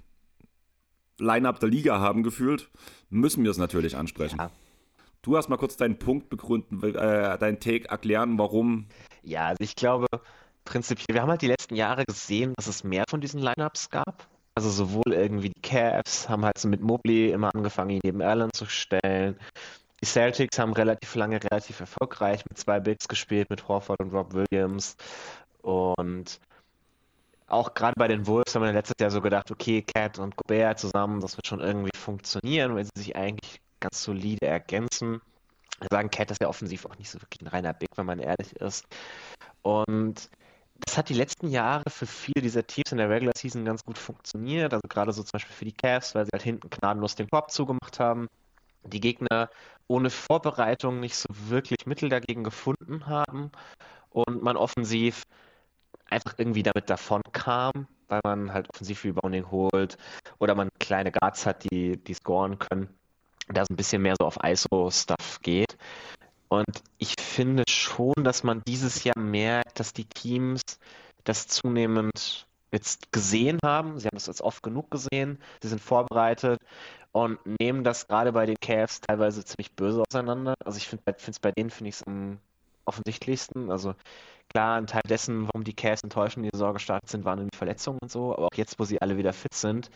Line-Up 1.20 1.60
der 1.60 1.70
Liga 1.70 2.00
haben 2.00 2.24
gefühlt, 2.24 2.70
müssen 3.10 3.43
wir 3.43 3.51
es 3.51 3.58
natürlich 3.58 3.96
ansprechen. 3.96 4.38
Ja. 4.39 4.51
Du 5.22 5.38
hast 5.38 5.48
mal 5.48 5.58
kurz 5.58 5.77
deinen 5.77 6.00
Punkt 6.00 6.29
begründen, 6.29 6.84
äh, 6.84 7.38
deinen 7.38 7.60
Take 7.60 7.88
erklären, 7.88 8.38
warum. 8.38 8.88
Ja, 9.22 9.48
also 9.48 9.63
ich 9.63 9.75
glaube, 9.75 10.08
prinzipiell, 10.65 11.15
wir 11.15 11.22
haben 11.22 11.29
halt 11.29 11.41
die 11.41 11.48
letzten 11.48 11.75
Jahre 11.75 12.03
gesehen, 12.05 12.53
dass 12.58 12.67
es 12.67 12.84
mehr 12.84 13.05
von 13.08 13.22
diesen 13.22 13.39
Lineups 13.39 13.89
gab. 13.89 14.27
Also 14.55 14.69
sowohl 14.69 15.13
irgendwie 15.13 15.50
die 15.50 15.62
Cavs 15.62 16.29
haben 16.29 16.45
halt 16.45 16.57
so 16.57 16.67
mit 16.67 16.81
Mobley 16.81 17.31
immer 17.31 17.53
angefangen, 17.55 17.91
ihn 17.91 18.01
neben 18.03 18.22
Allen 18.22 18.51
zu 18.53 18.65
stellen. 18.65 19.38
Die 20.01 20.05
Celtics 20.05 20.60
haben 20.60 20.74
relativ 20.74 21.15
lange 21.15 21.39
relativ 21.43 21.79
erfolgreich 21.79 22.43
mit 22.48 22.57
zwei 22.57 22.79
Bigs 22.79 23.07
gespielt, 23.07 23.50
mit 23.50 23.67
Horford 23.67 24.00
und 24.01 24.13
Rob 24.13 24.33
Williams. 24.33 24.95
Und 25.62 26.39
auch 27.48 27.74
gerade 27.74 27.93
bei 27.98 28.07
den 28.07 28.27
Wolves 28.27 28.53
haben 28.53 28.63
wir 28.63 28.74
letztes 28.74 28.95
Jahr 29.00 29.12
so 29.12 29.22
gedacht, 29.22 29.50
okay, 29.50 29.81
Cat 29.81 30.19
und 30.19 30.36
Gobert 30.36 30.79
zusammen, 30.79 31.22
das 31.22 31.38
wird 31.38 31.48
schon 31.48 31.62
irgendwie 31.62 31.98
funktionieren, 31.98 32.75
weil 32.75 32.86
sie 32.86 32.91
sich 33.01 33.15
eigentlich 33.15 33.62
ganz 33.79 34.03
solide 34.03 34.45
ergänzen. 34.45 35.22
Wir 35.79 35.88
sagen, 35.91 36.10
Cat 36.12 36.31
ist 36.31 36.41
ja 36.41 36.48
offensiv 36.48 36.86
auch 36.86 36.98
nicht 36.98 37.10
so 37.10 37.22
wirklich 37.22 37.41
ein 37.41 37.48
reiner 37.48 37.74
Big, 37.74 37.89
wenn 37.95 38.05
man 38.05 38.19
ehrlich 38.19 38.55
ist. 38.57 38.86
Und 39.62 40.29
das 40.80 40.98
hat 40.98 41.10
die 41.10 41.13
letzten 41.13 41.48
Jahre 41.48 41.89
für 41.89 42.06
viele 42.06 42.42
dieser 42.42 42.65
Teams 42.65 42.92
in 42.92 42.98
der 42.98 43.10
Regular 43.10 43.34
Season 43.38 43.65
ganz 43.65 43.84
gut 43.84 43.98
funktioniert. 43.98 44.74
Also 44.74 44.88
gerade 44.88 45.13
so 45.13 45.24
zum 45.24 45.32
Beispiel 45.34 45.56
für 45.56 45.65
die 45.65 45.74
Cavs, 45.74 46.15
weil 46.15 46.25
sie 46.25 46.32
halt 46.34 46.44
hinten 46.44 46.70
gnadenlos 46.70 47.15
den 47.15 47.30
Korb 47.30 47.51
zugemacht 47.51 48.00
haben. 48.00 48.27
Die 48.86 49.00
Gegner 49.00 49.50
ohne 49.88 50.10
Vorbereitung 50.10 51.00
nicht 51.00 51.15
so 51.15 51.27
wirklich 51.30 51.86
Mittel 51.86 52.10
dagegen 52.10 52.44
gefunden 52.44 53.08
haben 53.08 53.51
und 54.10 54.44
man 54.44 54.58
offensiv 54.58 55.24
einfach 56.10 56.36
irgendwie 56.38 56.63
damit 56.63 56.89
davon 56.89 57.22
kam, 57.32 57.88
weil 58.08 58.22
man 58.24 58.53
halt 58.53 58.70
offensiv 58.70 59.03
Rebounding 59.03 59.50
holt 59.51 59.98
oder 60.39 60.53
man 60.56 60.70
kleine 60.80 61.12
Guards 61.12 61.46
hat, 61.46 61.63
die, 61.72 61.98
die 61.98 62.13
scoren 62.13 62.60
können, 62.60 62.89
da 63.48 63.62
es 63.62 63.70
ein 63.70 63.75
bisschen 63.75 64.01
mehr 64.01 64.15
so 64.20 64.27
auf 64.27 64.38
ISO-Stuff 64.44 65.39
geht. 65.42 65.77
Und 66.53 66.83
ich 67.00 67.15
finde 67.19 67.63
schon, 67.67 68.13
dass 68.17 68.43
man 68.43 68.62
dieses 68.67 69.03
Jahr 69.03 69.18
merkt, 69.18 69.79
dass 69.79 69.92
die 69.92 70.05
Teams 70.05 70.61
das 71.24 71.48
zunehmend 71.48 72.46
jetzt 72.72 73.11
gesehen 73.11 73.57
haben. 73.66 73.98
Sie 73.98 74.05
haben 74.05 74.18
das 74.18 74.27
jetzt 74.27 74.42
oft 74.42 74.61
genug 74.61 74.92
gesehen. 74.92 75.39
Sie 75.63 75.68
sind 75.70 75.81
vorbereitet 75.81 76.59
und 77.11 77.39
nehmen 77.59 77.83
das 77.83 78.07
gerade 78.07 78.33
bei 78.33 78.46
den 78.46 78.57
Cavs 78.61 79.01
teilweise 79.01 79.44
ziemlich 79.44 79.72
böse 79.72 80.03
auseinander. 80.07 80.53
Also 80.63 80.77
ich 80.77 80.87
finde 80.87 81.03
es 81.07 81.39
bei 81.39 81.51
denen 81.51 81.72
finde 81.72 81.89
ich 81.89 81.96
es 81.96 82.03
am 82.03 82.37
offensichtlichsten. 82.85 83.72
Also 83.72 83.96
klar, 84.50 84.77
ein 84.77 84.85
Teil 84.85 85.01
dessen, 85.09 85.48
warum 85.48 85.63
die 85.63 85.74
Cavs 85.74 86.03
enttäuschend 86.03 86.46
in 86.46 86.51
die 86.51 86.55
Saison 86.55 86.75
gestartet 86.75 87.09
sind, 87.09 87.25
waren 87.25 87.50
die 87.50 87.57
Verletzungen 87.57 87.98
und 88.00 88.11
so. 88.11 88.31
Aber 88.31 88.46
auch 88.46 88.57
jetzt, 88.57 88.77
wo 88.77 88.83
sie 88.83 89.01
alle 89.01 89.18
wieder 89.18 89.33
fit 89.33 89.55
sind, 89.55 89.89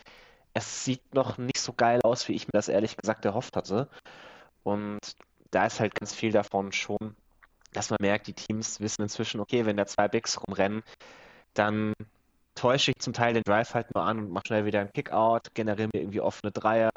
es 0.54 0.84
sieht 0.84 1.14
noch 1.14 1.38
nicht 1.38 1.60
so 1.60 1.72
geil 1.72 2.00
aus, 2.02 2.26
wie 2.26 2.34
ich 2.34 2.48
mir 2.48 2.58
das 2.58 2.66
ehrlich 2.66 2.96
gesagt 2.96 3.24
erhofft 3.24 3.54
hatte. 3.56 3.88
Und 4.64 4.98
da 5.50 5.66
ist 5.66 5.80
halt 5.80 5.94
ganz 5.94 6.14
viel 6.14 6.32
davon 6.32 6.72
schon, 6.72 7.16
dass 7.72 7.90
man 7.90 7.98
merkt, 8.00 8.26
die 8.26 8.32
Teams 8.34 8.80
wissen 8.80 9.02
inzwischen, 9.02 9.40
okay, 9.40 9.66
wenn 9.66 9.76
da 9.76 9.86
zwei 9.86 10.08
Bigs 10.08 10.40
rumrennen, 10.40 10.82
dann 11.54 11.94
täusche 12.54 12.90
ich 12.90 12.98
zum 12.98 13.12
Teil 13.12 13.34
den 13.34 13.44
Drive 13.44 13.74
halt 13.74 13.94
nur 13.94 14.04
an 14.04 14.18
und 14.18 14.30
mache 14.30 14.48
schnell 14.48 14.64
wieder 14.64 14.80
einen 14.80 14.92
Kickout, 14.92 15.54
generiere 15.54 15.88
mir 15.92 16.00
irgendwie 16.00 16.20
offene 16.20 16.50
Dreier, 16.50 16.90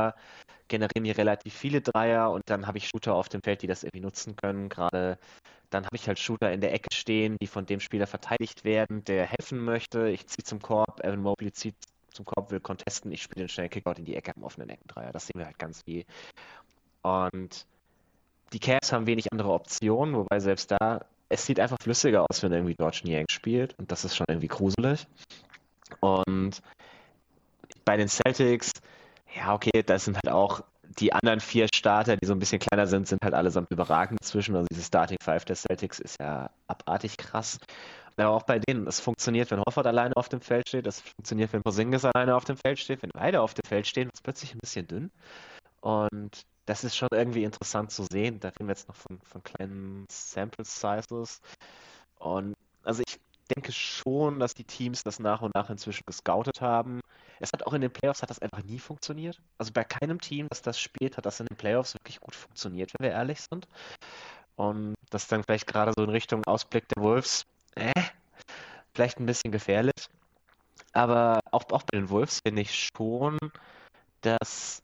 generiere 0.68 1.02
mir 1.02 1.18
relativ 1.18 1.54
viele 1.54 1.82
Dreier 1.82 2.32
und 2.32 2.44
dann 2.50 2.66
habe 2.68 2.78
ich 2.80 2.88
Shooter 2.88 3.14
auf 3.14 3.30
dem 3.30 3.42
Feld, 3.44 3.62
die 3.62 3.68
das 3.68 3.84
irgendwie 3.84 4.02
nutzen 4.02 4.36
können. 4.36 4.70
Gerade 4.70 5.20
dann 5.70 5.86
habe 5.86 5.96
ich 5.96 6.08
halt 6.08 6.20
Shooter 6.20 6.52
in 6.52 6.62
der 6.62 6.74
Ecke 6.74 6.94
stehen, 6.94 7.38
die 7.42 7.48
von 7.48 7.66
dem 7.66 7.80
Spieler 7.80 8.08
verteidigt 8.08 8.66
werden, 8.66 9.04
der 9.06 9.26
helfen 9.26 9.60
möchte. 9.60 10.10
Ich 10.10 10.28
ziehe 10.28 10.44
zum 10.44 10.62
Korb, 10.62 11.04
Evan 11.04 11.22
Mobley 11.22 11.52
zieht 11.52 11.76
zum 12.12 12.26
Korb, 12.26 12.52
will 12.52 12.60
contesten, 12.60 13.12
ich 13.12 13.22
spiele 13.22 13.46
den 13.46 13.50
schnellen 13.50 13.70
Kickout 13.70 14.00
in 14.00 14.06
die 14.06 14.16
Ecke 14.16 14.34
am 14.36 14.44
offenen 14.44 14.70
Eckendreier. 14.70 15.12
Das 15.12 15.28
sehen 15.28 15.40
wir 15.40 15.46
halt 15.46 15.60
ganz 15.60 15.84
viel. 15.84 16.06
Und 17.04 17.66
die 18.54 18.60
Cavs 18.60 18.92
haben 18.92 19.08
wenig 19.08 19.32
andere 19.32 19.52
Optionen, 19.52 20.16
wobei 20.16 20.40
selbst 20.40 20.72
da, 20.72 21.06
es 21.30 21.46
sieht 21.46 21.60
einfach 21.60 21.78
flüssiger 21.82 22.26
aus, 22.30 22.44
wenn 22.44 22.52
irgendwie 22.52 22.76
George 22.76 23.02
Niang 23.04 23.26
spielt 23.30 23.78
und 23.80 23.92
das 23.92 24.06
ist 24.06 24.16
schon 24.16 24.28
irgendwie 24.30 24.48
gruselig. 24.48 25.08
Und 26.00 26.62
bei 27.86 27.98
den 27.98 28.08
Celtics, 28.08 28.72
ja, 29.36 29.54
okay, 29.54 29.84
das 29.86 30.06
sind 30.06 30.16
halt 30.16 30.30
auch 30.30 30.64
die 31.00 31.14
anderen 31.14 31.40
vier 31.40 31.68
Starter, 31.74 32.18
die 32.18 32.26
so 32.26 32.34
ein 32.34 32.40
bisschen 32.40 32.60
kleiner 32.60 32.88
sind, 32.88 33.08
sind 33.08 33.24
halt 33.24 33.34
allesamt 33.34 33.72
überragend 33.72 34.20
inzwischen. 34.22 34.56
Also 34.56 34.68
diese 34.70 34.84
Starting 34.84 35.18
Five 35.24 35.46
der 35.46 35.56
Celtics 35.56 36.00
ist 36.00 36.18
ja 36.20 36.50
abartig 36.68 37.18
krass. 37.18 37.60
Aber 38.18 38.30
auch 38.30 38.44
bei 38.44 38.60
denen, 38.60 38.86
es 38.88 39.00
funktioniert, 39.00 39.50
wenn 39.52 39.62
Hofford 39.62 39.88
alleine 39.88 40.16
auf 40.18 40.30
dem 40.30 40.42
Feld 40.42 40.68
steht, 40.68 40.86
es 40.86 41.00
funktioniert, 41.00 41.54
wenn 41.54 41.64
Porzingis 41.64 42.06
alleine 42.06 42.36
auf 42.36 42.44
dem 42.44 42.58
Feld 42.58 42.78
steht, 42.78 43.02
wenn 43.02 43.10
beide 43.14 43.42
auf 43.42 43.54
dem 43.54 43.64
Feld 43.68 43.88
stehen, 43.88 44.08
wird 44.08 44.16
es 44.16 44.22
plötzlich 44.22 44.54
ein 44.54 44.60
bisschen 44.60 44.88
dünn. 44.88 45.12
Und 45.80 46.46
das 46.66 46.84
ist 46.84 46.96
schon 46.96 47.10
irgendwie 47.12 47.44
interessant 47.44 47.92
zu 47.92 48.04
sehen. 48.04 48.40
Da 48.40 48.50
reden 48.50 48.68
wir 48.68 48.74
jetzt 48.74 48.88
noch 48.88 48.96
von, 48.96 49.20
von 49.22 49.44
kleinen 49.44 50.06
Sample 50.10 50.66
Sizes. 50.66 51.42
Und 52.20 52.54
also 52.84 53.04
ich 53.08 53.20
denke 53.54 53.72
schon, 53.72 54.40
dass 54.40 54.54
die 54.54 54.64
Teams 54.64 55.04
das 55.04 55.20
nach 55.20 55.42
und 55.42 55.54
nach 55.56 55.70
inzwischen 55.70 56.04
gescoutet 56.06 56.62
haben. 56.62 57.02
Es 57.40 57.52
hat 57.54 57.66
auch 57.66 57.74
in 57.74 57.82
den 57.82 57.92
Playoffs 57.92 58.22
hat 58.22 58.30
das 58.30 58.40
einfach 58.40 58.64
nie 58.64 58.80
funktioniert. 58.80 59.42
Also 59.58 59.74
bei 59.74 59.84
keinem 59.84 60.22
Team, 60.22 60.48
das 60.50 60.62
das 60.62 60.80
spielt, 60.80 61.18
hat 61.18 61.26
das 61.26 61.40
in 61.40 61.48
den 61.48 61.58
Playoffs 61.58 61.96
wirklich 61.96 62.20
gut 62.20 62.36
funktioniert, 62.36 62.94
wenn 62.98 63.08
wir 63.08 63.14
ehrlich 63.14 63.42
sind. 63.42 63.68
Und 64.56 64.94
das 65.10 65.28
dann 65.28 65.44
vielleicht 65.44 65.68
gerade 65.68 65.92
so 65.96 66.04
in 66.04 66.10
Richtung 66.10 66.44
Ausblick 66.46 66.88
der 66.90 67.04
Wolves, 67.04 67.46
äh, 67.76 67.92
vielleicht 68.94 69.20
ein 69.20 69.26
bisschen 69.26 69.52
gefährlich. 69.52 70.08
Aber 70.94 71.40
auch, 71.52 71.64
auch 71.72 71.84
bei 71.84 71.98
den 71.98 72.10
Wolves 72.10 72.42
finde 72.46 72.62
ich 72.62 72.90
schon, 72.96 73.38
dass 74.22 74.84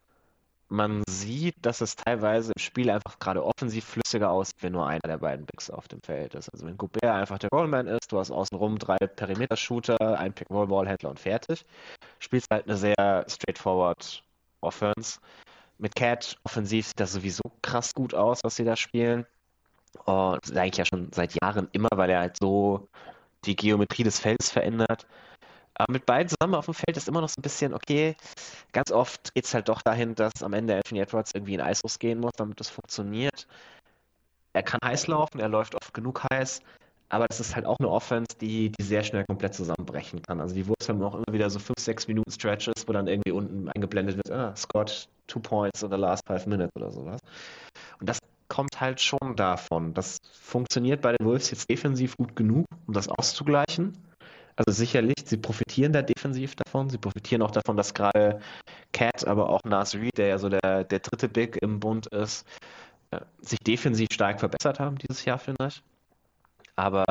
man 0.68 1.02
sieht, 1.08 1.56
dass 1.62 1.80
es 1.80 1.96
teilweise 1.96 2.52
im 2.54 2.60
Spiel 2.60 2.90
einfach 2.90 3.18
gerade 3.18 3.44
offensiv 3.44 3.84
flüssiger 3.84 4.30
aussieht, 4.30 4.62
wenn 4.62 4.72
nur 4.72 4.86
einer 4.86 5.00
der 5.06 5.18
beiden 5.18 5.46
Bigs 5.46 5.70
auf 5.70 5.88
dem 5.88 6.00
Feld 6.02 6.34
ist. 6.34 6.50
Also 6.50 6.66
wenn 6.66 6.76
Gobert 6.76 7.04
einfach 7.04 7.38
der 7.38 7.50
Rollman 7.50 7.86
ist, 7.86 8.12
du 8.12 8.18
hast 8.18 8.30
außenrum 8.30 8.78
drei 8.78 8.98
Perimeter-Shooter, 8.98 10.18
ein 10.18 10.32
Pick-Roll-Ball-Händler 10.32 11.10
und 11.10 11.20
fertig. 11.20 11.64
Spielst 12.18 12.48
halt 12.50 12.66
eine 12.66 12.76
sehr 12.76 13.24
straightforward 13.28 14.22
Offense. 14.60 15.20
Mit 15.78 15.94
Cat 15.94 16.36
offensiv 16.44 16.88
sieht 16.88 17.00
das 17.00 17.12
sowieso 17.12 17.42
krass 17.62 17.94
gut 17.94 18.12
aus, 18.12 18.40
was 18.42 18.56
sie 18.56 18.64
da 18.64 18.76
spielen. 18.76 19.24
Und 20.04 20.38
das 20.42 20.56
eigentlich 20.56 20.76
ja 20.76 20.84
schon 20.84 21.10
seit 21.12 21.40
Jahren 21.40 21.68
immer, 21.72 21.88
weil 21.94 22.10
er 22.10 22.20
halt 22.20 22.36
so 22.38 22.88
die 23.44 23.56
Geometrie 23.56 24.02
des 24.02 24.20
Feldes 24.20 24.50
verändert. 24.50 25.06
Aber 25.78 25.92
mit 25.92 26.06
beiden 26.06 26.28
zusammen 26.28 26.54
auf 26.54 26.64
dem 26.64 26.74
Feld 26.74 26.96
ist 26.96 27.08
immer 27.08 27.20
noch 27.20 27.28
so 27.28 27.38
ein 27.38 27.42
bisschen, 27.42 27.72
okay, 27.72 28.16
ganz 28.72 28.90
oft 28.90 29.32
geht 29.34 29.44
es 29.44 29.54
halt 29.54 29.68
doch 29.68 29.80
dahin, 29.80 30.14
dass 30.16 30.42
am 30.42 30.52
Ende 30.52 30.74
Anthony 30.74 31.00
Edwards 31.00 31.32
irgendwie 31.34 31.54
in 31.54 31.60
Eislos 31.60 31.98
gehen 31.98 32.18
muss, 32.18 32.32
damit 32.36 32.58
das 32.58 32.68
funktioniert. 32.68 33.46
Er 34.52 34.64
kann 34.64 34.80
heiß 34.84 35.06
laufen, 35.06 35.38
er 35.38 35.48
läuft 35.48 35.76
oft 35.76 35.94
genug 35.94 36.24
heiß, 36.32 36.60
aber 37.10 37.26
das 37.28 37.38
ist 37.38 37.54
halt 37.54 37.64
auch 37.64 37.78
eine 37.78 37.88
Offense, 37.88 38.36
die, 38.40 38.70
die 38.70 38.82
sehr 38.82 39.04
schnell 39.04 39.24
komplett 39.24 39.54
zusammenbrechen 39.54 40.20
kann. 40.22 40.40
Also 40.40 40.54
die 40.54 40.66
Wurst 40.66 40.88
haben 40.88 41.02
auch 41.02 41.14
immer 41.14 41.32
wieder 41.32 41.48
so 41.48 41.60
5, 41.60 41.78
6 41.78 42.08
Minuten 42.08 42.30
Stretches, 42.30 42.86
wo 42.86 42.92
dann 42.92 43.06
irgendwie 43.06 43.30
unten 43.30 43.68
eingeblendet 43.68 44.16
wird, 44.16 44.32
ah, 44.32 44.56
Scott, 44.56 45.08
two 45.28 45.38
points 45.38 45.82
in 45.82 45.90
the 45.90 45.96
last 45.96 46.22
five 46.26 46.44
minutes 46.46 46.74
oder 46.74 46.90
sowas. 46.90 47.20
Und 48.00 48.08
das 48.08 48.18
kommt 48.48 48.80
halt 48.80 49.00
schon 49.00 49.36
davon. 49.36 49.94
Das 49.94 50.18
funktioniert 50.32 51.02
bei 51.02 51.12
den 51.12 51.26
Wolves 51.26 51.50
jetzt 51.50 51.70
defensiv 51.70 52.16
gut 52.16 52.34
genug, 52.34 52.66
um 52.86 52.94
das 52.94 53.08
auszugleichen. 53.08 53.96
Also 54.58 54.72
sicherlich, 54.72 55.14
sie 55.24 55.36
profitieren 55.36 55.92
da 55.92 56.02
defensiv 56.02 56.56
davon. 56.56 56.90
Sie 56.90 56.98
profitieren 56.98 57.42
auch 57.42 57.52
davon, 57.52 57.76
dass 57.76 57.94
gerade 57.94 58.40
Cat, 58.92 59.24
aber 59.24 59.50
auch 59.50 59.62
Nas 59.62 59.94
Reed, 59.94 60.18
der 60.18 60.26
ja 60.26 60.38
so 60.38 60.48
der, 60.48 60.82
der 60.82 60.98
dritte 60.98 61.28
Big 61.28 61.62
im 61.62 61.78
Bund 61.78 62.08
ist, 62.08 62.44
äh, 63.12 63.20
sich 63.40 63.60
defensiv 63.60 64.08
stark 64.12 64.40
verbessert 64.40 64.80
haben 64.80 64.98
dieses 64.98 65.24
Jahr, 65.24 65.38
finde 65.38 65.68
ich. 65.68 65.80
Aber 66.74 67.04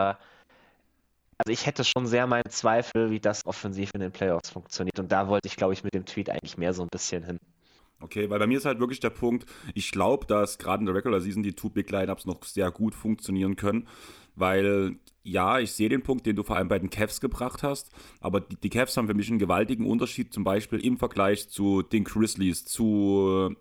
also 1.38 1.53
ich 1.53 1.65
hätte 1.65 1.86
schon 1.86 2.05
sehr 2.05 2.27
meinen 2.27 2.49
Zweifel, 2.49 3.12
wie 3.12 3.21
das 3.21 3.45
offensiv 3.45 3.91
in 3.93 4.01
den 4.01 4.12
Playoffs 4.12 4.49
funktioniert. 4.49 4.99
Und 4.99 5.13
da 5.13 5.29
wollte 5.29 5.47
ich, 5.47 5.55
glaube 5.55 5.71
ich, 5.71 5.86
mit 5.86 5.93
dem 5.93 6.05
Tweet 6.05 6.29
eigentlich 6.29 6.57
mehr 6.57 6.73
so 6.73 6.81
ein 6.81 6.89
bisschen 6.89 7.23
hin. 7.23 7.38
Okay, 8.01 8.29
weil 8.29 8.39
bei 8.39 8.47
mir 8.47 8.57
ist 8.57 8.65
halt 8.65 8.79
wirklich 8.79 8.99
der 8.99 9.10
Punkt, 9.10 9.45
ich 9.73 9.91
glaube, 9.91 10.25
dass 10.25 10.57
gerade 10.57 10.81
in 10.81 10.86
der 10.86 10.95
Regular 10.95 11.21
Season 11.21 11.43
die 11.43 11.53
Two 11.53 11.69
Big 11.69 11.89
Lineups 11.89 12.25
noch 12.25 12.43
sehr 12.43 12.71
gut 12.71 12.93
funktionieren 12.93 13.55
können, 13.55 13.88
weil 14.38 14.97
ja, 15.23 15.60
ich 15.60 15.73
sehe 15.73 15.89
den 15.89 16.04
Punkt, 16.04 16.26
den 16.26 16.38
du 16.38 16.43
vor 16.43 16.56
allem 16.56 16.69
bei 16.69 16.80
den 16.80 16.89
Cavs 16.89 17.19
gebracht 17.19 17.62
hast, 17.62 17.91
aber 18.21 18.39
die, 18.39 18.56
die 18.56 18.69
Cavs 18.69 18.95
haben 18.95 19.08
für 19.08 19.13
mich 19.13 19.30
einen 19.30 19.39
gewaltigen 19.39 19.86
Unterschied, 19.86 20.34
zum 20.34 20.45
Beispiel 20.45 20.80
im 20.80 20.97
Vergleich 20.97 21.50
zu 21.50 21.82
den 21.82 22.06
Grizzlies, 22.06 22.63
zu 22.63 23.54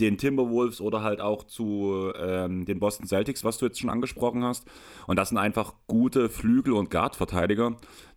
den 0.00 0.18
Timberwolves 0.18 0.80
oder 0.80 1.02
halt 1.02 1.20
auch 1.20 1.44
zu 1.44 2.12
ähm, 2.18 2.64
den 2.64 2.80
Boston 2.80 3.06
Celtics, 3.06 3.44
was 3.44 3.58
du 3.58 3.66
jetzt 3.66 3.78
schon 3.78 3.90
angesprochen 3.90 4.44
hast. 4.44 4.66
Und 5.06 5.16
das 5.16 5.30
sind 5.30 5.38
einfach 5.38 5.74
gute 5.86 6.28
Flügel- 6.28 6.74
und 6.74 6.90
Guard-Verteidiger, 6.90 7.76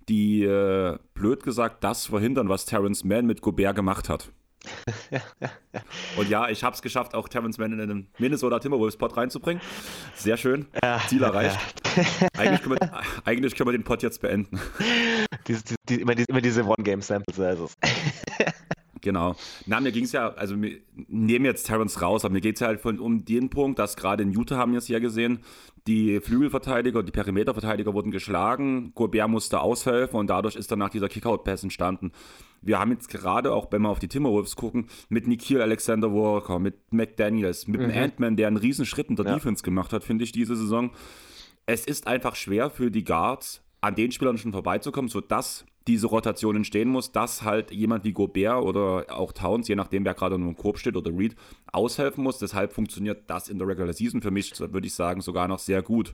die, 0.10 0.43
äh, 0.43 0.98
blöd 1.13 1.43
gesagt, 1.43 1.84
das 1.84 2.08
verhindern, 2.08 2.50
was 2.50 2.65
Terrence 2.65 3.04
Mann 3.04 3.28
mit 3.28 3.41
Gobert 3.41 3.76
gemacht 3.76 4.10
hat. 4.10 4.32
Und 6.17 6.30
ja, 6.30 6.50
ich 6.50 6.63
habe 6.63 6.76
es 6.76 6.82
geschafft, 6.82 7.15
auch 7.15 7.30
Terrence 7.30 7.58
Mann 7.58 7.72
in 7.72 7.88
den 7.88 8.08
Minnesota 8.17 8.60
Timberwolves 8.60 8.98
Pod 8.98 9.15
reinzubringen. 9.15 9.62
Sehr 10.15 10.38
schön. 10.38 10.67
Ja, 10.84 11.02
Ziel 11.08 11.24
erreicht. 11.24 11.58
Ja. 11.95 12.28
eigentlich, 12.38 12.62
können 12.62 12.78
wir, 12.80 13.02
eigentlich, 13.26 13.56
können 13.56 13.67
wir, 13.69 13.78
den 13.78 13.84
Pod 13.84 14.04
jetzt 14.04 14.22
beenden. 14.22 14.60
Diese, 15.48 15.63
die, 15.88 16.02
immer, 16.02 16.15
diese, 16.15 16.28
immer 16.30 16.41
diese 16.41 16.63
One-Game-Samples. 16.63 17.39
Also. 17.39 17.69
Genau. 19.02 19.36
Na, 19.65 19.80
mir 19.80 19.91
ging 19.91 20.04
es 20.04 20.12
ja, 20.12 20.34
also 20.34 20.62
wir 20.62 20.80
nehmen 21.08 21.45
jetzt 21.45 21.63
Terrence 21.67 22.02
raus, 22.02 22.26
aber 22.26 22.34
mir 22.34 22.41
geht 22.41 22.56
es 22.56 22.60
ja 22.60 22.67
halt 22.67 22.82
von, 22.82 23.00
um 23.00 23.24
den 23.24 23.50
Punkt, 23.50 23.80
dass 23.80 23.95
gerade 23.95 24.24
in 24.24 24.32
Utah 24.32 24.58
haben 24.58 24.74
wir 24.74 24.80
es 24.80 24.88
ja 24.88 25.00
gesehen, 25.00 25.39
die 25.88 26.19
Flügelverteidiger, 26.19 27.02
die 27.04 27.12
Perimeterverteidiger 27.12 27.93
wurden 27.93 28.12
geschlagen, 28.12 28.91
Gobert 28.95 29.30
musste 29.30 29.62
aushelfen 29.62 30.19
und 30.19 30.30
dadurch 30.30 30.56
ist 30.56 30.72
danach 30.72 30.89
dieser 30.89 31.08
Kickout-Pass 31.08 31.63
entstanden. 31.63 32.12
Wir 32.62 32.80
haben 32.80 32.91
jetzt 32.91 33.10
gerade 33.10 33.54
auch, 33.54 33.72
wenn 33.72 33.82
wir 33.82 33.89
auf 33.89 34.00
die 34.00 34.08
Timberwolves 34.08 34.56
gucken, 34.56 34.88
mit 35.10 35.28
Nikhil 35.28 35.62
Alexander 35.62 36.13
Walker, 36.13 36.60
mit 36.60 36.91
McDaniels, 36.91 37.67
mit 37.67 37.82
mhm. 37.82 37.89
dem 37.89 37.98
Ant-Man, 37.98 38.36
der 38.36 38.48
einen 38.48 38.58
riesen 38.58 38.86
Schritt 38.86 39.10
in 39.10 39.15
der 39.15 39.26
ja. 39.26 39.36
Defense 39.36 39.63
gemacht 39.63 39.93
hat, 39.93 40.04
finde 40.04 40.24
ich, 40.24 40.32
diese 40.32 40.56
Saison. 40.56 40.91
Es 41.65 41.86
ist 41.86 42.08
einfach 42.08 42.36
schwer 42.36 42.69
für 42.69 42.91
die 42.91 43.04
Guards, 43.04 43.62
an 43.82 43.95
den 43.95 44.12
Spielern 44.12 44.38
schon 44.38 44.52
vorbeizukommen, 44.52 45.10
sodass 45.10 45.65
diese 45.88 46.08
Rotation 46.08 46.56
entstehen 46.56 46.89
muss, 46.89 47.12
dass 47.12 47.43
halt 47.43 47.72
jemand 47.72 48.04
wie 48.04 48.12
Gobert 48.12 48.63
oder 48.63 49.06
auch 49.10 49.32
Towns, 49.32 49.67
je 49.67 49.76
nachdem 49.76 50.06
wer 50.06 50.13
gerade 50.13 50.38
nur 50.38 50.50
im 50.50 50.56
Korb 50.56 50.78
steht 50.78 50.95
oder 50.95 51.12
Reed, 51.12 51.36
aushelfen 51.72 52.24
muss. 52.24 52.38
Deshalb 52.38 52.74
funktioniert 52.74 53.24
das 53.28 53.50
in 53.50 53.58
der 53.58 53.67
Regular 53.67 53.93
Season 53.93 54.22
für 54.22 54.32
mich, 54.32 54.60
würde 54.60 54.86
ich 54.86 54.93
sagen, 54.93 55.22
sogar 55.22 55.48
noch 55.48 55.60
sehr 55.60 55.82
gut. 55.82 56.13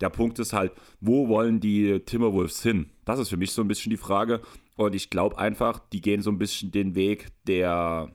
Der 0.00 0.10
Punkt 0.10 0.38
ist 0.38 0.52
halt, 0.52 0.72
wo 1.00 1.28
wollen 1.28 1.60
die 1.60 2.00
Timberwolves 2.00 2.62
hin? 2.62 2.90
Das 3.04 3.18
ist 3.18 3.28
für 3.28 3.36
mich 3.36 3.52
so 3.52 3.62
ein 3.62 3.68
bisschen 3.68 3.90
die 3.90 3.96
Frage. 3.96 4.40
Und 4.76 4.94
ich 4.94 5.10
glaube 5.10 5.38
einfach, 5.38 5.80
die 5.92 6.00
gehen 6.00 6.22
so 6.22 6.30
ein 6.30 6.38
bisschen 6.38 6.70
den 6.70 6.94
Weg 6.94 7.28
der 7.46 8.14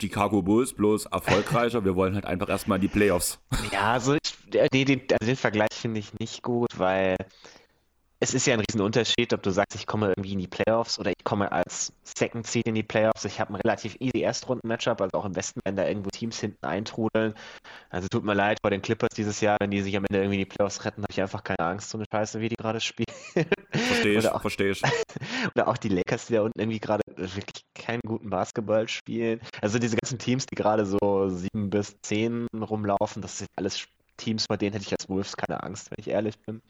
Chicago 0.00 0.42
Bulls, 0.42 0.72
bloß 0.72 1.06
erfolgreicher. 1.06 1.84
Wir 1.84 1.94
wollen 1.94 2.14
halt 2.14 2.24
einfach 2.24 2.48
erstmal 2.48 2.76
in 2.76 2.82
die 2.82 2.88
Playoffs. 2.88 3.38
Ja, 3.72 3.92
also, 3.92 4.14
ich, 4.14 4.50
den, 4.50 4.86
den, 4.86 5.00
also 5.12 5.26
den 5.26 5.36
Vergleich 5.36 5.72
finde 5.72 6.00
ich 6.00 6.18
nicht 6.18 6.42
gut, 6.42 6.78
weil 6.78 7.16
es 8.22 8.34
ist 8.34 8.46
ja 8.46 8.54
ein 8.54 8.60
Riesenunterschied, 8.60 9.32
ob 9.32 9.42
du 9.42 9.50
sagst, 9.50 9.74
ich 9.74 9.86
komme 9.86 10.08
irgendwie 10.08 10.34
in 10.34 10.38
die 10.40 10.46
Playoffs 10.46 10.98
oder 10.98 11.10
ich 11.10 11.24
komme 11.24 11.50
als 11.52 11.92
Second 12.02 12.46
Seed 12.46 12.66
in 12.66 12.74
die 12.74 12.82
Playoffs. 12.82 13.24
Ich 13.24 13.40
habe 13.40 13.54
ein 13.54 13.56
relativ 13.56 13.96
easy 13.98 14.20
Erstrunden-Matchup, 14.20 15.00
also 15.00 15.18
auch 15.18 15.24
im 15.24 15.34
Westen, 15.34 15.60
wenn 15.64 15.76
da 15.76 15.86
irgendwo 15.86 16.10
Teams 16.10 16.38
hinten 16.38 16.66
eintrudeln. 16.66 17.34
Also 17.88 18.08
tut 18.08 18.24
mir 18.24 18.34
leid 18.34 18.58
vor 18.60 18.70
den 18.70 18.82
Clippers 18.82 19.14
dieses 19.16 19.40
Jahr, 19.40 19.56
wenn 19.60 19.70
die 19.70 19.80
sich 19.80 19.96
am 19.96 20.04
Ende 20.04 20.18
irgendwie 20.20 20.42
in 20.42 20.46
die 20.46 20.54
Playoffs 20.54 20.84
retten, 20.84 21.02
habe 21.02 21.12
ich 21.12 21.20
einfach 21.22 21.44
keine 21.44 21.60
Angst, 21.60 21.88
so 21.90 21.96
eine 21.96 22.04
Scheiße, 22.12 22.40
wie 22.40 22.50
die 22.50 22.56
gerade 22.56 22.80
spielen. 22.80 23.06
Verstehe 23.86 24.18
ich, 24.18 24.28
auch, 24.28 24.40
verstehe 24.40 24.70
ich. 24.70 24.82
Oder 25.54 25.68
auch 25.68 25.76
die 25.76 25.88
Lakers, 25.88 26.26
die 26.26 26.34
da 26.34 26.42
unten 26.42 26.58
irgendwie 26.58 26.80
gerade 26.80 27.02
wirklich 27.16 27.64
keinen 27.74 28.00
guten 28.06 28.30
Basketball 28.30 28.88
spielen. 28.88 29.40
Also 29.60 29.78
diese 29.78 29.96
ganzen 29.96 30.18
Teams, 30.18 30.46
die 30.46 30.54
gerade 30.54 30.86
so 30.86 31.28
sieben 31.28 31.70
bis 31.70 32.00
zehn 32.02 32.46
rumlaufen, 32.54 33.22
das 33.22 33.38
sind 33.38 33.48
alles 33.56 33.86
Teams, 34.16 34.46
bei 34.48 34.56
denen 34.56 34.72
hätte 34.72 34.84
ich 34.84 34.92
als 34.92 35.08
Wolves 35.08 35.36
keine 35.36 35.62
Angst, 35.62 35.90
wenn 35.90 35.96
ich 35.98 36.08
ehrlich 36.08 36.38
bin. 36.40 36.60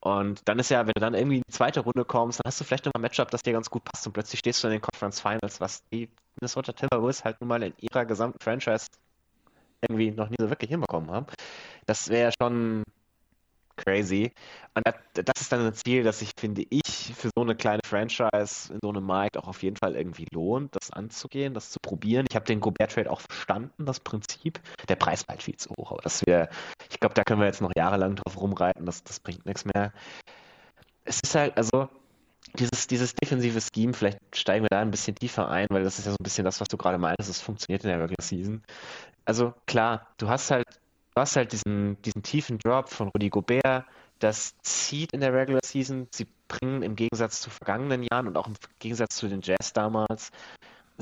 Und 0.00 0.40
dann 0.46 0.58
ist 0.58 0.70
ja, 0.70 0.86
wenn 0.86 0.92
du 0.94 1.00
dann 1.00 1.14
irgendwie 1.14 1.36
in 1.36 1.42
die 1.46 1.52
zweite 1.52 1.80
Runde 1.80 2.04
kommst, 2.04 2.38
dann 2.38 2.48
hast 2.48 2.60
du 2.60 2.64
vielleicht 2.64 2.86
noch 2.86 2.92
ein 2.94 3.02
Matchup, 3.02 3.30
das 3.30 3.42
dir 3.42 3.52
ganz 3.52 3.68
gut 3.68 3.84
passt 3.84 4.06
und 4.06 4.14
plötzlich 4.14 4.38
stehst 4.38 4.62
du 4.62 4.68
in 4.68 4.72
den 4.72 4.80
Conference 4.80 5.20
Finals, 5.20 5.60
was 5.60 5.82
die 5.92 6.08
Minnesota 6.40 6.72
Timberwolves 6.72 7.24
halt 7.24 7.40
nun 7.40 7.48
mal 7.48 7.62
in 7.62 7.74
ihrer 7.78 8.06
gesamten 8.06 8.38
Franchise 8.40 8.86
irgendwie 9.82 10.10
noch 10.10 10.28
nie 10.30 10.36
so 10.38 10.48
wirklich 10.48 10.70
hinbekommen 10.70 11.10
haben. 11.10 11.26
Das 11.86 12.08
wäre 12.08 12.32
schon 12.40 12.84
crazy. 13.76 14.32
Und 14.74 14.84
das, 15.14 15.40
ist 15.40 15.52
dann 15.52 15.66
ein 15.66 15.74
Ziel, 15.74 16.02
das 16.02 16.20
sich, 16.20 16.32
finde 16.38 16.64
ich, 16.70 17.12
für 17.16 17.30
so 17.34 17.42
eine 17.42 17.54
kleine 17.54 17.80
Franchise 17.84 18.72
in 18.72 18.78
so 18.82 18.90
einem 18.90 19.04
Markt 19.04 19.36
auch 19.36 19.48
auf 19.48 19.62
jeden 19.62 19.76
Fall 19.76 19.96
irgendwie 19.96 20.26
lohnt, 20.32 20.74
das 20.76 20.90
anzugehen, 20.90 21.54
das 21.54 21.70
zu 21.70 21.78
probieren. 21.80 22.26
Ich 22.28 22.36
habe 22.36 22.46
den 22.46 22.60
Gobert-Trade 22.60 23.10
auch 23.10 23.20
verstanden, 23.20 23.86
das 23.86 24.00
Prinzip. 24.00 24.60
Der 24.88 24.96
Preis 24.96 25.26
war 25.28 25.36
viel 25.38 25.56
zu 25.56 25.70
hoch, 25.70 25.92
aber 25.92 26.02
das 26.02 26.24
wäre, 26.26 26.48
ich 26.90 27.00
glaube, 27.00 27.14
da 27.14 27.24
können 27.24 27.40
wir 27.40 27.46
jetzt 27.46 27.62
noch 27.62 27.72
jahrelang 27.76 28.16
drauf 28.16 28.40
rumreiten, 28.40 28.86
das, 28.86 29.02
das 29.02 29.20
bringt 29.20 29.44
nichts 29.46 29.64
mehr. 29.64 29.92
Es 31.04 31.20
ist 31.24 31.34
halt, 31.34 31.56
also, 31.56 31.88
dieses, 32.58 32.86
dieses 32.86 33.14
defensive 33.14 33.60
Scheme, 33.60 33.92
vielleicht 33.92 34.18
steigen 34.34 34.64
wir 34.64 34.68
da 34.70 34.80
ein 34.80 34.90
bisschen 34.90 35.14
tiefer 35.14 35.48
ein, 35.48 35.66
weil 35.70 35.84
das 35.84 35.98
ist 35.98 36.06
ja 36.06 36.12
so 36.12 36.16
ein 36.18 36.24
bisschen 36.24 36.44
das, 36.44 36.60
was 36.60 36.68
du 36.68 36.76
gerade 36.76 36.98
meinst, 36.98 37.28
es 37.28 37.40
funktioniert 37.40 37.84
in 37.84 37.90
der 37.90 38.00
Regular 38.00 38.22
Season. 38.22 38.62
Also 39.24 39.54
klar, 39.66 40.08
du 40.18 40.28
hast 40.28 40.50
halt 40.50 40.66
du 41.14 41.20
hast 41.20 41.36
halt 41.36 41.52
diesen, 41.52 42.00
diesen 42.02 42.22
tiefen 42.22 42.58
Drop 42.58 42.88
von 42.88 43.08
Rudy 43.08 43.30
Gobert, 43.30 43.84
das 44.18 44.56
zieht 44.62 45.12
in 45.12 45.20
der 45.20 45.32
Regular 45.32 45.62
Season. 45.64 46.06
Sie 46.12 46.26
bringen 46.48 46.82
im 46.82 46.96
Gegensatz 46.96 47.40
zu 47.40 47.50
vergangenen 47.50 48.02
Jahren 48.02 48.28
und 48.28 48.36
auch 48.36 48.46
im 48.46 48.54
Gegensatz 48.78 49.16
zu 49.16 49.28
den 49.28 49.40
Jazz 49.42 49.72
damals 49.72 50.30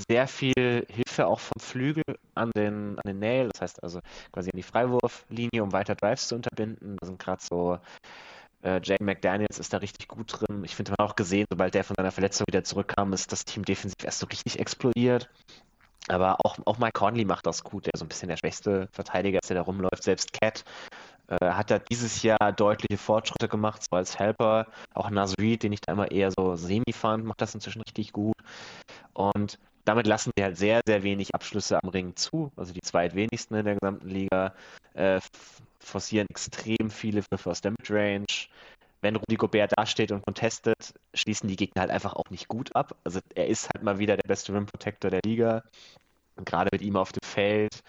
sehr 0.08 0.28
viel 0.28 0.86
Hilfe 0.88 1.26
auch 1.26 1.40
vom 1.40 1.60
Flügel 1.60 2.04
an 2.34 2.50
den, 2.56 2.98
an 2.98 3.02
den 3.06 3.18
Nail, 3.18 3.48
das 3.52 3.62
heißt 3.62 3.82
also 3.82 4.00
quasi 4.32 4.50
an 4.50 4.56
die 4.56 4.62
Freiwurflinie, 4.62 5.62
um 5.62 5.72
weiter 5.72 5.94
Drives 5.94 6.28
zu 6.28 6.36
unterbinden. 6.36 6.96
Da 7.00 7.06
sind 7.06 7.18
gerade 7.18 7.42
so 7.42 7.78
äh, 8.62 8.80
Jay 8.82 8.96
McDaniels 9.00 9.58
ist 9.58 9.72
da 9.72 9.78
richtig 9.78 10.08
gut 10.08 10.40
drin. 10.40 10.64
Ich 10.64 10.76
finde, 10.76 10.92
man 10.96 11.06
auch 11.06 11.16
gesehen, 11.16 11.46
sobald 11.50 11.74
der 11.74 11.84
von 11.84 11.96
seiner 11.96 12.12
Verletzung 12.12 12.46
wieder 12.48 12.64
zurückkam, 12.64 13.12
ist 13.12 13.32
das 13.32 13.44
Team 13.44 13.64
defensiv 13.64 14.04
erst 14.04 14.20
so 14.20 14.26
richtig 14.26 14.58
explodiert. 14.58 15.28
Aber 16.08 16.36
auch, 16.44 16.58
auch 16.64 16.78
Mike 16.78 16.92
Conley 16.98 17.24
macht 17.24 17.46
das 17.46 17.62
gut, 17.62 17.86
der 17.86 17.92
so 17.96 18.04
ein 18.04 18.08
bisschen 18.08 18.28
der 18.28 18.36
schwächste 18.36 18.88
Verteidiger 18.92 19.40
ist, 19.42 19.50
der 19.50 19.56
da 19.56 19.62
rumläuft. 19.62 20.02
Selbst 20.02 20.32
Cat 20.32 20.64
äh, 21.28 21.50
hat 21.50 21.70
da 21.70 21.78
dieses 21.78 22.22
Jahr 22.22 22.52
deutliche 22.52 22.98
Fortschritte 22.98 23.48
gemacht, 23.48 23.82
so 23.88 23.96
als 23.96 24.18
Helper. 24.18 24.66
Auch 24.94 25.10
Nasrid, 25.10 25.62
den 25.62 25.72
ich 25.72 25.80
da 25.80 25.92
immer 25.92 26.10
eher 26.10 26.30
so 26.30 26.56
semi 26.56 26.92
fand, 26.92 27.24
macht 27.24 27.40
das 27.40 27.54
inzwischen 27.54 27.82
richtig 27.82 28.12
gut. 28.12 28.36
Und 29.12 29.58
damit 29.84 30.06
lassen 30.06 30.32
sie 30.36 30.44
halt 30.44 30.56
sehr, 30.56 30.80
sehr 30.86 31.02
wenig 31.02 31.34
Abschlüsse 31.34 31.82
am 31.82 31.88
Ring 31.88 32.14
zu. 32.16 32.52
Also 32.56 32.72
die 32.72 32.80
zweitwenigsten 32.82 33.56
in 33.56 33.64
der 33.64 33.76
gesamten 33.76 34.08
Liga 34.08 34.54
äh, 34.94 35.20
forcieren 35.78 36.26
extrem 36.30 36.90
viele 36.90 37.22
Würfe 37.30 37.50
aus 37.50 37.60
der 37.60 37.70
Midrange 37.72 38.26
wenn 39.00 39.16
Rudi 39.16 39.36
Gobert 39.36 39.72
dasteht 39.76 40.12
und 40.12 40.24
contestet, 40.24 40.94
schließen 41.14 41.48
die 41.48 41.56
Gegner 41.56 41.82
halt 41.82 41.90
einfach 41.90 42.14
auch 42.14 42.30
nicht 42.30 42.48
gut 42.48 42.74
ab. 42.74 42.96
Also 43.04 43.20
er 43.34 43.46
ist 43.46 43.68
halt 43.72 43.84
mal 43.84 43.98
wieder 43.98 44.16
der 44.16 44.26
beste 44.26 44.52
Rim 44.52 44.66
Protector 44.66 45.10
der 45.10 45.20
Liga. 45.24 45.62
Und 46.36 46.46
gerade 46.46 46.70
mit 46.72 46.82
ihm 46.82 46.96
auf 46.96 47.12
dem 47.12 47.26
Feld 47.26 47.80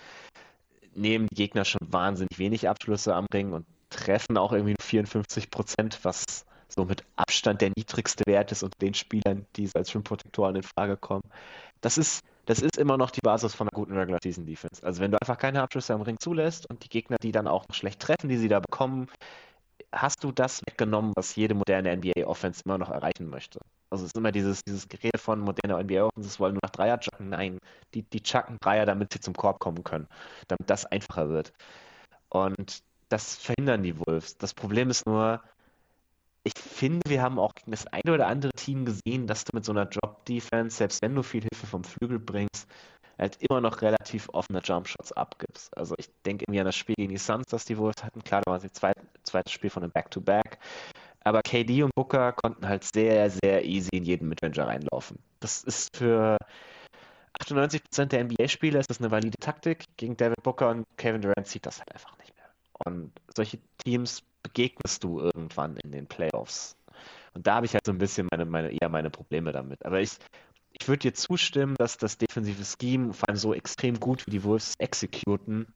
nehmen 0.95 1.27
die 1.27 1.35
Gegner 1.35 1.65
schon 1.65 1.81
wahnsinnig 1.91 2.37
wenig 2.37 2.67
Abschlüsse 2.67 3.15
am 3.15 3.25
Ring 3.33 3.53
und 3.53 3.65
treffen 3.89 4.37
auch 4.37 4.51
irgendwie 4.51 4.75
nur 4.79 4.83
54 4.83 5.49
Prozent, 5.49 5.99
was 6.03 6.45
so 6.67 6.85
mit 6.85 7.03
Abstand 7.15 7.61
der 7.61 7.71
niedrigste 7.75 8.23
Wert 8.27 8.51
ist 8.51 8.63
unter 8.63 8.77
den 8.79 8.93
Spielern, 8.93 9.45
die 9.55 9.69
als 9.73 9.93
Rim 9.93 10.03
Protectoren 10.03 10.55
in 10.55 10.63
Frage 10.63 10.97
kommen. 10.97 11.23
Das 11.81 11.97
ist, 11.97 12.21
das 12.45 12.59
ist 12.59 12.77
immer 12.77 12.97
noch 12.97 13.09
die 13.09 13.21
Basis 13.21 13.55
von 13.55 13.67
einer 13.67 13.75
guten 13.75 13.97
Regular 13.97 14.19
Season 14.21 14.45
Defense. 14.45 14.83
Also 14.83 15.01
wenn 15.01 15.11
du 15.11 15.17
einfach 15.19 15.37
keine 15.37 15.61
Abschlüsse 15.63 15.93
am 15.93 16.01
Ring 16.01 16.19
zulässt 16.19 16.69
und 16.69 16.83
die 16.83 16.89
Gegner, 16.89 17.17
die 17.21 17.31
dann 17.31 17.47
auch 17.47 17.65
schlecht 17.71 17.99
treffen, 17.99 18.29
die 18.29 18.37
sie 18.37 18.49
da 18.49 18.59
bekommen, 18.59 19.07
hast 19.91 20.23
du 20.23 20.31
das 20.31 20.61
weggenommen, 20.67 21.13
was 21.15 21.35
jede 21.35 21.55
moderne 21.55 21.95
NBA-Offense 21.95 22.61
immer 22.65 22.77
noch 22.77 22.89
erreichen 22.89 23.29
möchte. 23.29 23.59
Also 23.89 24.05
es 24.05 24.11
ist 24.11 24.17
immer 24.17 24.31
dieses, 24.31 24.63
dieses 24.63 24.87
Gerede 24.87 25.17
von 25.17 25.39
moderner 25.39 25.79
NBA-Offense, 25.83 26.39
wollen 26.39 26.53
nur 26.53 26.61
nach 26.63 26.69
Dreier 26.69 26.99
chucken. 26.99 27.29
Nein, 27.29 27.57
die, 27.93 28.03
die 28.03 28.21
chucken 28.21 28.57
Dreier, 28.61 28.85
damit 28.85 29.13
sie 29.13 29.19
zum 29.19 29.33
Korb 29.33 29.59
kommen 29.59 29.83
können, 29.83 30.07
damit 30.47 30.69
das 30.69 30.85
einfacher 30.85 31.29
wird. 31.29 31.53
Und 32.29 32.83
das 33.09 33.35
verhindern 33.35 33.83
die 33.83 33.97
Wolves. 33.97 34.37
Das 34.37 34.53
Problem 34.53 34.89
ist 34.91 35.05
nur, 35.07 35.41
ich 36.43 36.53
finde, 36.61 37.01
wir 37.07 37.21
haben 37.21 37.39
auch 37.39 37.55
gegen 37.55 37.71
das 37.71 37.87
eine 37.87 38.13
oder 38.13 38.27
andere 38.27 38.51
Team 38.53 38.85
gesehen, 38.85 39.27
dass 39.27 39.43
du 39.43 39.55
mit 39.55 39.65
so 39.65 39.71
einer 39.71 39.85
Drop-Defense, 39.85 40.77
selbst 40.77 41.01
wenn 41.01 41.15
du 41.15 41.23
viel 41.23 41.41
Hilfe 41.41 41.67
vom 41.67 41.83
Flügel 41.83 42.19
bringst, 42.19 42.67
halt 43.19 43.37
immer 43.41 43.61
noch 43.61 43.81
relativ 43.81 44.29
offene 44.33 44.61
Jumpshots 44.63 45.11
abgibst. 45.11 45.75
Also 45.77 45.95
ich 45.97 46.09
denke 46.25 46.45
irgendwie 46.47 46.61
an 46.61 46.65
das 46.65 46.75
Spiel 46.75 46.95
gegen 46.95 47.09
die 47.09 47.17
Suns, 47.17 47.47
das 47.49 47.65
die 47.65 47.77
Wolves 47.77 48.03
hatten. 48.03 48.23
Klar, 48.23 48.41
da 48.45 48.51
war 48.51 48.59
das 48.59 48.71
zweit, 48.71 48.97
zweites 49.23 49.51
Spiel 49.51 49.69
von 49.69 49.83
einem 49.83 49.91
Back-to-Back. 49.91 50.59
Aber 51.23 51.41
KD 51.41 51.83
und 51.83 51.93
Booker 51.95 52.31
konnten 52.31 52.67
halt 52.67 52.83
sehr, 52.83 53.29
sehr 53.29 53.65
easy 53.65 53.89
in 53.91 54.03
jeden 54.03 54.29
Midranger 54.29 54.67
reinlaufen. 54.67 55.19
Das 55.41 55.63
ist 55.63 55.95
für 55.95 56.37
98% 57.39 58.05
der 58.05 58.23
NBA-Spieler 58.23 58.79
ist 58.79 58.89
das 58.89 58.99
eine 58.99 59.11
valide 59.11 59.37
Taktik. 59.39 59.83
Gegen 59.97 60.15
David 60.15 60.41
Booker 60.43 60.69
und 60.69 60.85
Kevin 60.97 61.21
Durant 61.21 61.47
zieht 61.47 61.65
das 61.65 61.79
halt 61.79 61.91
einfach 61.93 62.17
nicht 62.19 62.33
mehr. 62.35 62.45
Und 62.85 63.11
solche 63.35 63.59
Teams 63.83 64.23
begegnest 64.43 65.03
du 65.03 65.19
irgendwann 65.19 65.75
in 65.77 65.91
den 65.91 66.07
Playoffs. 66.07 66.75
Und 67.33 67.45
da 67.45 67.55
habe 67.55 67.65
ich 67.65 67.73
halt 67.73 67.85
so 67.85 67.91
ein 67.91 67.97
bisschen 67.97 68.27
meine, 68.31 68.45
meine, 68.45 68.71
eher 68.71 68.89
meine 68.89 69.09
Probleme 69.09 69.51
damit. 69.51 69.85
Aber 69.85 69.99
ich, 69.99 70.17
ich 70.79 70.87
würde 70.87 70.99
dir 70.99 71.13
zustimmen, 71.13 71.75
dass 71.77 71.97
das 71.97 72.17
defensive 72.17 72.63
Scheme, 72.63 73.13
vor 73.13 73.29
allem 73.29 73.37
so 73.37 73.53
extrem 73.53 73.99
gut 73.99 74.25
wie 74.25 74.31
die 74.31 74.43
Wolves 74.43 74.75
exekuten, 74.77 75.67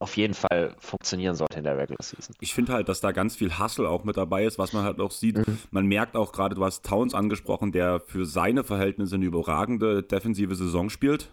auf 0.00 0.16
jeden 0.16 0.34
Fall 0.34 0.74
funktionieren 0.78 1.36
sollte 1.36 1.58
in 1.58 1.64
der 1.64 1.78
Regular 1.78 2.02
Season. 2.02 2.34
Ich 2.40 2.52
finde 2.52 2.72
halt, 2.72 2.88
dass 2.88 3.00
da 3.00 3.12
ganz 3.12 3.36
viel 3.36 3.58
Hustle 3.58 3.88
auch 3.88 4.04
mit 4.04 4.16
dabei 4.16 4.44
ist, 4.44 4.58
was 4.58 4.72
man 4.72 4.84
halt 4.84 5.00
auch 5.00 5.12
sieht. 5.12 5.38
Mhm. 5.38 5.58
Man 5.70 5.86
merkt 5.86 6.16
auch 6.16 6.32
gerade, 6.32 6.54
du 6.54 6.64
hast 6.64 6.84
Towns 6.84 7.14
angesprochen, 7.14 7.70
der 7.70 8.00
für 8.00 8.26
seine 8.26 8.64
Verhältnisse 8.64 9.14
eine 9.14 9.24
überragende 9.24 10.02
defensive 10.02 10.54
Saison 10.56 10.90
spielt. 10.90 11.30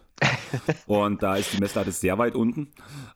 Und 0.86 1.22
da 1.22 1.36
ist 1.36 1.52
die 1.52 1.58
Messlatte 1.58 1.92
sehr 1.92 2.18
weit 2.18 2.34
unten. 2.34 2.68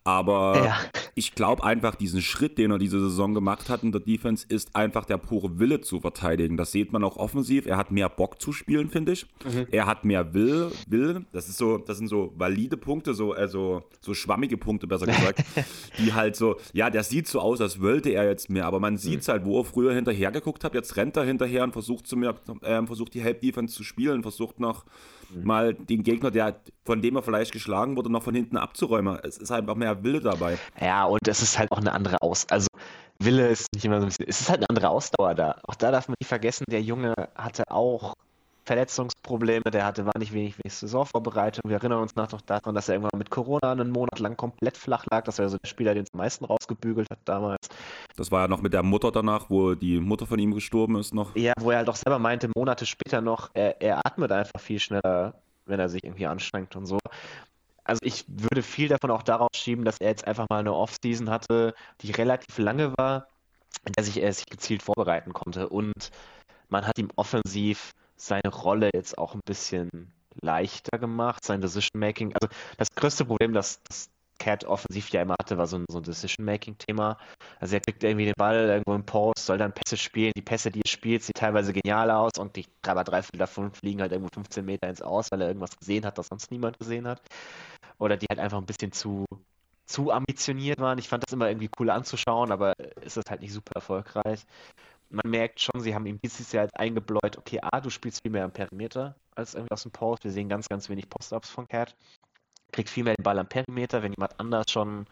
Aber 0.05 0.57
ja. 0.65 0.79
ich 1.15 1.35
glaube 1.35 1.65
einfach, 1.65 1.95
diesen 1.95 2.23
Schritt, 2.23 2.59
den 2.59 2.71
er 2.71 2.79
diese 2.79 3.01
Saison 3.01 3.35
gemacht 3.35 3.69
hat 3.69 3.83
in 3.83 3.93
der 3.93 4.01
Defense, 4.01 4.47
ist 4.49 4.75
einfach 4.75 5.05
der 5.05 5.19
pure 5.19 5.59
Wille 5.59 5.81
zu 5.81 6.01
verteidigen. 6.01 6.57
Das 6.57 6.73
sieht 6.73 6.93
man 6.93 7.05
auch 7.05 7.17
offensiv. 7.17 7.67
Er 7.67 7.77
hat 7.77 7.91
mehr 7.91 8.09
Bock 8.09 8.41
zu 8.41 8.53
spielen, 8.53 8.91
finde 8.91 9.13
ich. 9.13 9.27
Mhm. 9.45 9.67
Er 9.71 9.87
hat 9.87 10.05
mehr 10.05 10.35
Will, 10.35 10.71
Will. 10.89 11.27
Das 11.33 11.49
ist 11.49 11.59
so, 11.59 11.79
das 11.79 11.99
sind 11.99 12.09
so 12.09 12.33
valide 12.37 12.77
Punkte, 12.77 13.15
so, 13.15 13.33
also 13.33 13.83
so 14.01 14.15
schwammige 14.15 14.57
Punkte, 14.57 14.87
besser 14.87 15.07
gesagt, 15.07 15.45
die 15.99 16.13
halt 16.13 16.37
so, 16.37 16.57
ja, 16.73 16.91
der 16.91 17.03
sieht 17.03 17.29
so 17.29 17.41
aus, 17.41 17.61
als 17.61 17.81
wollte 17.81 18.11
er 18.11 18.29
jetzt 18.29 18.51
mehr, 18.51 18.67
aber 18.67 18.81
man 18.81 18.97
sieht 18.97 19.21
es 19.21 19.29
mhm. 19.29 19.33
halt, 19.33 19.45
wo 19.45 19.61
er 19.61 19.65
früher 19.65 19.93
hinterher 19.95 20.31
geguckt 20.31 20.65
hat, 20.65 20.75
jetzt 20.75 20.97
rennt 20.97 21.17
er 21.17 21.25
hinterher 21.25 21.65
und 21.65 21.73
versucht 21.73 22.07
zu 22.07 22.17
mir, 22.17 22.35
äh, 22.63 22.85
versucht 22.87 23.15
die 23.15 23.23
Help 23.23 23.41
Defense 23.41 23.75
zu 23.75 23.85
spielen, 23.85 24.23
versucht 24.23 24.61
noch 24.61 24.85
mhm. 25.31 25.45
mal 25.45 25.75
den 25.75 26.03
Gegner, 26.03 26.31
der 26.31 26.61
von 26.85 27.03
dem 27.03 27.17
er 27.17 27.23
vielleicht 27.23 27.53
geschlagen 27.53 27.97
wurde, 27.97 28.11
noch 28.11 28.23
von 28.23 28.35
hinten 28.35 28.57
abzuräumen. 28.57 29.19
Es 29.23 29.39
ist 29.39 29.51
einfach 29.51 29.75
mehr 29.75 30.03
Wille 30.05 30.21
dabei. 30.21 30.59
Ja, 30.81 31.05
und 31.05 31.27
es 31.27 31.43
ist 31.43 31.59
halt 31.59 31.71
auch 31.73 31.79
eine 31.79 31.93
andere 31.93 32.23
Aus. 32.23 32.47
Also 32.51 32.69
Wille 33.19 33.49
ist 33.49 33.69
nicht 33.75 33.85
immer 33.85 34.01
so 34.01 34.07
ein 34.07 34.09
bisschen. 34.09 34.27
Es 34.29 34.41
ist 34.41 34.49
halt 34.49 34.61
eine 34.61 34.71
andere 34.71 34.89
Ausdauer 34.91 35.35
da. 35.35 35.61
Auch 35.65 35.75
da 35.75 35.91
darf 35.91 36.09
man 36.09 36.17
nicht 36.21 36.29
vergessen, 36.29 36.65
der 36.69 36.83
Junge 36.83 37.15
hatte 37.35 37.65
auch 37.71 38.15
Verletzungsprobleme, 38.67 39.71
der 39.73 39.87
hatte 39.87 40.05
wahnsinnig 40.05 40.33
wenig, 40.33 40.59
wenig 40.59 40.75
Saisonvorbereitung. 40.75 41.63
Wir 41.71 41.77
erinnern 41.77 42.01
uns 42.01 42.15
noch 42.17 42.41
daran, 42.43 42.75
dass 42.75 42.89
er 42.89 42.97
irgendwann 42.97 43.19
mit 43.19 43.31
Corona 43.31 43.73
einen 43.73 43.91
Monat 43.91 44.19
lang 44.19 44.37
komplett 44.37 44.77
flach 44.77 45.07
lag. 45.11 45.25
Das 45.25 45.39
war 45.39 45.47
ja 45.47 45.49
so 45.49 45.59
der 45.59 45.69
Spieler, 45.69 45.95
den 45.95 46.03
es 46.03 46.13
am 46.13 46.19
meisten 46.19 46.45
rausgebügelt 46.45 47.09
hat 47.11 47.21
damals. 47.25 47.69
Das 48.17 48.31
war 48.31 48.43
ja 48.43 48.49
noch 48.49 48.61
mit 48.61 48.73
der 48.73 48.83
Mutter 48.83 49.13
danach, 49.13 49.51
wo 49.51 49.75
die 49.75 50.01
Mutter 50.01 50.27
von 50.27 50.39
ihm 50.39 50.53
gestorben 50.53 50.97
ist 50.97 51.15
noch. 51.15 51.35
Ja, 51.37 51.53
wo 51.61 51.71
er 51.71 51.79
halt 51.79 51.89
auch 51.89 51.97
selber 51.97 52.19
meinte, 52.19 52.51
Monate 52.57 52.87
später 52.87 53.21
noch, 53.21 53.51
er, 53.55 53.81
er 53.81 54.05
atmet 54.05 54.33
einfach 54.33 54.61
viel 54.61 54.81
schneller 54.81 55.35
wenn 55.67 55.81
er 55.81 55.89
sich 55.89 56.05
irgendwie 56.05 56.27
anstrengt 56.27 56.77
und 56.77 56.87
so. 56.87 56.99
Also 57.85 58.01
ich 58.03 58.25
würde 58.27 58.63
viel 58.63 58.89
davon 58.89 59.11
auch 59.11 59.23
darauf 59.23 59.51
schieben, 59.55 59.85
dass 59.85 59.99
er 60.01 60.09
jetzt 60.09 60.27
einfach 60.27 60.47
mal 60.49 60.61
eine 60.61 60.75
Offseason 60.75 61.31
hatte, 61.31 61.75
die 62.01 62.11
relativ 62.11 62.59
lange 62.59 62.97
war, 62.97 63.29
in 63.85 63.93
der 63.93 64.05
sich 64.05 64.21
er 64.21 64.33
sich 64.33 64.47
gezielt 64.47 64.83
vorbereiten 64.83 65.33
konnte. 65.33 65.69
Und 65.69 66.11
man 66.69 66.87
hat 66.87 66.99
ihm 66.99 67.11
offensiv 67.15 67.93
seine 68.17 68.49
Rolle 68.53 68.91
jetzt 68.95 69.19
auch 69.19 69.35
ein 69.35 69.41
bisschen 69.45 70.13
leichter 70.41 70.99
gemacht, 70.99 71.45
sein 71.45 71.61
Decision 71.61 72.01
Making. 72.01 72.35
Also 72.35 72.49
das 72.79 72.89
größte 72.95 73.25
Problem, 73.25 73.53
das, 73.53 73.83
das 73.85 74.11
Cat 74.39 74.65
offensiv 74.65 75.09
ja 75.11 75.23
immer 75.23 75.35
hatte, 75.41 75.59
war 75.59 75.67
so 75.67 75.77
ein, 75.79 75.85
so 75.89 75.99
ein 75.99 76.05
Decision-Making-Thema. 76.05 77.19
Also 77.59 77.77
er 77.77 77.81
kriegt 77.81 78.05
irgendwie 78.05 78.27
den 78.27 78.35
Ball 78.37 78.69
irgendwo 78.69 78.95
im 78.95 79.05
Post, 79.05 79.47
soll 79.47 79.59
dann 79.59 79.73
Pässe 79.73 79.97
spielen. 79.97 80.33
Die 80.37 80.43
Pässe, 80.43 80.71
die 80.71 80.83
er 80.85 80.89
spielt, 80.89 81.23
sieht 81.23 81.37
teilweise 81.37 81.73
genial 81.73 82.11
aus 82.11 82.33
und 82.39 82.57
die 82.57 82.67
aber 82.87 83.05
drei 83.05 83.23
Viertel 83.23 83.39
davon 83.39 83.73
fliegen 83.73 84.01
halt 84.01 84.13
irgendwo 84.13 84.31
15 84.33 84.65
Meter 84.65 84.89
ins 84.89 85.03
Aus, 85.03 85.31
weil 85.31 85.41
er 85.41 85.49
irgendwas 85.49 85.77
gesehen 85.77 86.05
hat, 86.07 86.19
das 86.19 86.29
sonst 86.29 86.51
niemand 86.51 86.79
gesehen 86.79 87.07
hat. 87.09 87.23
Oder 87.99 88.17
die 88.17 88.27
halt 88.29 88.41
einfach 88.41 88.59
ein 88.59 88.67
bisschen 88.67 88.93
zu, 88.93 89.25
zu 89.87 90.11
ambitioniert 90.13 90.81
waren. 90.81 90.99
Ich 90.99 91.09
fand 91.09 91.25
das 91.27 91.33
immer 91.33 91.49
irgendwie 91.49 91.71
cool 91.79 91.91
anzuschauen, 91.91 92.53
aber 92.53 92.75
ist 93.03 93.17
das 93.17 93.25
halt 93.31 93.41
nicht 93.41 93.53
super 93.53 93.73
erfolgreich. 93.77 94.45
Man 95.11 95.31
merkt 95.31 95.61
schon, 95.61 95.81
sie 95.81 95.95
haben 95.95 96.07
ihm 96.07 96.21
dieses 96.23 96.53
Jahr 96.53 96.63
halt 96.63 96.77
eingebläut, 96.77 97.39
okay, 97.39 97.61
A, 97.63 97.81
du 97.81 97.91
spielst 97.91 98.23
viel 98.23 98.33
mehr 98.33 98.45
am 98.45 98.53
Perimeter 98.53 99.15
als 99.35 99.55
irgendwie 99.55 99.73
aus 99.73 99.83
dem 99.83 99.93
Post. 99.93 100.25
Wir 100.25 100.33
sehen 100.33 100.49
ganz, 100.49 100.69
ganz 100.69 100.89
wenig 100.89 101.09
Post-Ups 101.09 101.51
von 101.51 101.69
Cat 101.69 101.95
kriegt 102.73 102.91
viel 102.91 103.05
mehr 103.05 103.15
den 103.15 103.23
Ball 103.23 103.39
am 103.39 103.49
Perimeter, 103.49 104.03
wenn 104.03 104.13
jemand 104.13 104.39
anders 104.39 104.71
schon 104.71 105.07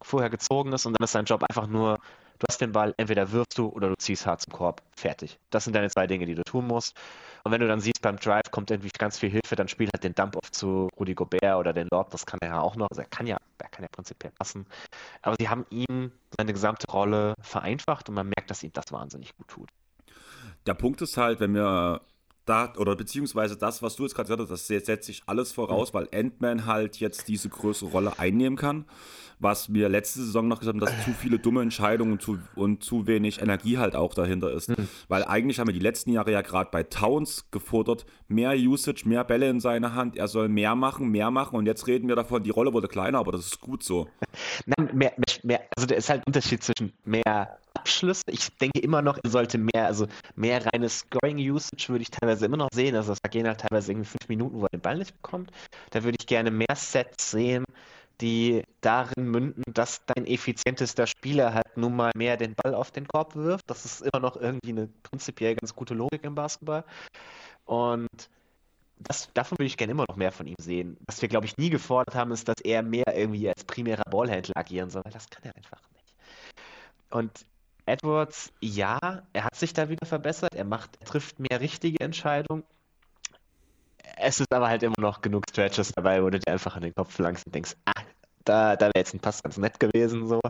vorher 0.00 0.30
gezogen 0.30 0.72
ist 0.72 0.86
und 0.86 0.98
dann 0.98 1.04
ist 1.04 1.12
sein 1.12 1.24
Job 1.24 1.42
einfach 1.42 1.66
nur, 1.66 1.98
du 2.40 2.46
hast 2.48 2.60
den 2.60 2.72
Ball, 2.72 2.94
entweder 2.96 3.30
wirfst 3.30 3.56
du 3.56 3.68
oder 3.68 3.88
du 3.88 3.94
ziehst 3.96 4.26
hart 4.26 4.40
zum 4.40 4.52
Korb. 4.52 4.82
Fertig. 4.96 5.38
Das 5.50 5.64
sind 5.64 5.76
deine 5.76 5.88
zwei 5.90 6.06
Dinge, 6.06 6.26
die 6.26 6.34
du 6.34 6.42
tun 6.42 6.66
musst. 6.66 6.96
Und 7.44 7.52
wenn 7.52 7.60
du 7.60 7.68
dann 7.68 7.80
siehst, 7.80 8.02
beim 8.02 8.16
Drive 8.16 8.50
kommt 8.50 8.70
irgendwie 8.70 8.90
ganz 8.98 9.18
viel 9.18 9.30
Hilfe, 9.30 9.56
dann 9.56 9.68
spiel 9.68 9.88
halt 9.92 10.02
den 10.02 10.14
Dump-Off 10.14 10.50
zu 10.50 10.88
Rudy 10.98 11.14
Gobert 11.14 11.56
oder 11.56 11.72
den 11.72 11.88
Lob, 11.90 12.10
das 12.10 12.26
kann 12.26 12.38
er 12.42 12.48
ja 12.48 12.60
auch 12.60 12.76
noch. 12.76 12.88
Also 12.90 13.02
er 13.02 13.08
kann 13.08 13.26
ja, 13.26 13.36
er 13.58 13.68
kann 13.68 13.82
ja 13.82 13.88
prinzipiell 13.92 14.32
passen. 14.32 14.66
Aber 15.22 15.36
sie 15.38 15.48
haben 15.48 15.66
ihm 15.70 16.12
seine 16.36 16.52
gesamte 16.52 16.90
Rolle 16.90 17.34
vereinfacht 17.40 18.08
und 18.08 18.14
man 18.14 18.26
merkt, 18.26 18.50
dass 18.50 18.62
ihm 18.62 18.72
das 18.72 18.90
wahnsinnig 18.90 19.36
gut 19.36 19.48
tut. 19.48 19.68
Der 20.66 20.74
Punkt 20.74 21.00
ist 21.02 21.16
halt, 21.16 21.40
wenn 21.40 21.54
wir 21.54 22.00
da, 22.46 22.72
oder 22.76 22.96
beziehungsweise 22.96 23.56
das, 23.56 23.82
was 23.82 23.96
du 23.96 24.04
jetzt 24.04 24.14
gerade 24.14 24.26
gesagt 24.26 24.50
hast, 24.50 24.70
das 24.70 24.86
setzt 24.86 25.06
sich 25.06 25.22
alles 25.26 25.52
voraus, 25.52 25.92
mhm. 25.92 25.98
weil 25.98 26.08
Ant-Man 26.12 26.66
halt 26.66 26.98
jetzt 26.98 27.28
diese 27.28 27.48
größere 27.48 27.90
Rolle 27.90 28.18
einnehmen 28.18 28.56
kann. 28.56 28.84
Was 29.42 29.72
wir 29.72 29.88
letzte 29.88 30.20
Saison 30.20 30.48
noch 30.48 30.60
gesagt 30.60 30.78
haben, 30.78 30.84
dass 30.84 31.02
zu 31.02 31.12
viele 31.12 31.38
dumme 31.38 31.62
Entscheidungen 31.62 32.12
und 32.12 32.20
zu, 32.20 32.38
und 32.56 32.84
zu 32.84 33.06
wenig 33.06 33.40
Energie 33.40 33.78
halt 33.78 33.96
auch 33.96 34.12
dahinter 34.12 34.52
ist. 34.52 34.68
Mhm. 34.68 34.86
Weil 35.08 35.24
eigentlich 35.24 35.58
haben 35.58 35.68
wir 35.68 35.72
die 35.72 35.78
letzten 35.78 36.10
Jahre 36.12 36.30
ja 36.30 36.42
gerade 36.42 36.68
bei 36.70 36.82
Towns 36.82 37.50
gefordert, 37.50 38.04
mehr 38.28 38.52
Usage, 38.54 39.08
mehr 39.08 39.24
Bälle 39.24 39.48
in 39.48 39.60
seiner 39.60 39.94
Hand, 39.94 40.16
er 40.16 40.28
soll 40.28 40.50
mehr 40.50 40.74
machen, 40.74 41.08
mehr 41.08 41.30
machen 41.30 41.56
und 41.56 41.64
jetzt 41.64 41.86
reden 41.86 42.08
wir 42.08 42.16
davon, 42.16 42.42
die 42.42 42.50
Rolle 42.50 42.74
wurde 42.74 42.88
kleiner, 42.88 43.18
aber 43.18 43.32
das 43.32 43.46
ist 43.46 43.60
gut 43.60 43.82
so. 43.82 44.08
Nein, 44.66 44.90
mehr, 44.92 45.14
mehr, 45.42 45.62
also 45.74 45.86
der 45.86 45.96
ist 45.96 46.10
halt 46.10 46.20
ein 46.20 46.24
Unterschied 46.26 46.62
zwischen 46.62 46.92
mehr 47.04 47.58
Abschlüsse. 47.80 48.24
Ich 48.28 48.56
denke 48.58 48.80
immer 48.80 49.00
noch, 49.00 49.18
er 49.22 49.30
sollte 49.30 49.58
mehr, 49.58 49.86
also 49.86 50.06
mehr 50.36 50.64
reines 50.66 51.00
Scoring-Usage 51.00 51.88
würde 51.88 52.02
ich 52.02 52.10
teilweise 52.10 52.44
immer 52.46 52.58
noch 52.58 52.68
sehen. 52.72 52.94
Also 52.94 53.14
das 53.14 53.30
gehen 53.30 53.46
halt 53.46 53.60
teilweise 53.60 53.92
irgendwie 53.92 54.08
fünf 54.08 54.28
Minuten, 54.28 54.60
wo 54.60 54.64
er 54.64 54.70
den 54.70 54.80
Ball 54.80 54.98
nicht 54.98 55.14
bekommt. 55.22 55.50
Da 55.90 56.04
würde 56.04 56.16
ich 56.20 56.26
gerne 56.26 56.50
mehr 56.50 56.76
Sets 56.76 57.30
sehen, 57.30 57.64
die 58.20 58.62
darin 58.82 59.30
münden, 59.30 59.62
dass 59.72 60.04
dein 60.04 60.26
effizientester 60.26 61.06
Spieler 61.06 61.54
halt 61.54 61.76
nun 61.76 61.96
mal 61.96 62.10
mehr 62.14 62.36
den 62.36 62.54
Ball 62.54 62.74
auf 62.74 62.90
den 62.90 63.08
Korb 63.08 63.34
wirft. 63.34 63.64
Das 63.68 63.84
ist 63.84 64.02
immer 64.02 64.20
noch 64.20 64.36
irgendwie 64.36 64.70
eine 64.70 64.88
prinzipiell 65.02 65.54
ganz 65.54 65.74
gute 65.74 65.94
Logik 65.94 66.22
im 66.24 66.34
Basketball. 66.34 66.84
Und 67.64 68.08
das, 68.98 69.30
davon 69.32 69.58
würde 69.58 69.66
ich 69.66 69.78
gerne 69.78 69.92
immer 69.92 70.04
noch 70.08 70.16
mehr 70.16 70.32
von 70.32 70.46
ihm 70.46 70.56
sehen. 70.60 70.98
Was 71.06 71.22
wir, 71.22 71.28
glaube 71.28 71.46
ich, 71.46 71.56
nie 71.56 71.70
gefordert 71.70 72.14
haben, 72.14 72.32
ist, 72.32 72.46
dass 72.46 72.60
er 72.62 72.82
mehr 72.82 73.16
irgendwie 73.16 73.48
als 73.48 73.64
primärer 73.64 74.04
Ballhändler 74.10 74.56
agieren 74.56 74.90
soll, 74.90 75.02
weil 75.04 75.12
das 75.12 75.30
kann 75.30 75.44
er 75.44 75.56
einfach 75.56 75.80
nicht. 75.94 76.14
Und 77.10 77.46
Edwards, 77.86 78.52
ja, 78.60 79.22
er 79.32 79.44
hat 79.44 79.54
sich 79.54 79.72
da 79.72 79.88
wieder 79.88 80.06
verbessert, 80.06 80.54
er 80.54 80.64
macht, 80.64 80.96
er 81.00 81.06
trifft 81.06 81.38
mehr 81.38 81.60
richtige 81.60 82.00
Entscheidungen. 82.00 82.64
Es 84.16 84.40
ist 84.40 84.52
aber 84.52 84.68
halt 84.68 84.82
immer 84.82 85.00
noch 85.00 85.20
genug 85.22 85.44
Stretches 85.50 85.92
dabei, 85.92 86.22
wo 86.22 86.30
du 86.30 86.38
dir 86.38 86.52
einfach 86.52 86.76
an 86.76 86.82
den 86.82 86.94
Kopf 86.94 87.18
langst 87.18 87.46
und 87.46 87.54
denkst, 87.54 87.76
ah, 87.86 88.02
da, 88.44 88.76
da 88.76 88.86
wäre 88.86 88.98
jetzt 88.98 89.14
ein 89.14 89.20
Pass 89.20 89.42
ganz 89.42 89.56
nett 89.56 89.78
gewesen. 89.80 90.26
So. 90.26 90.40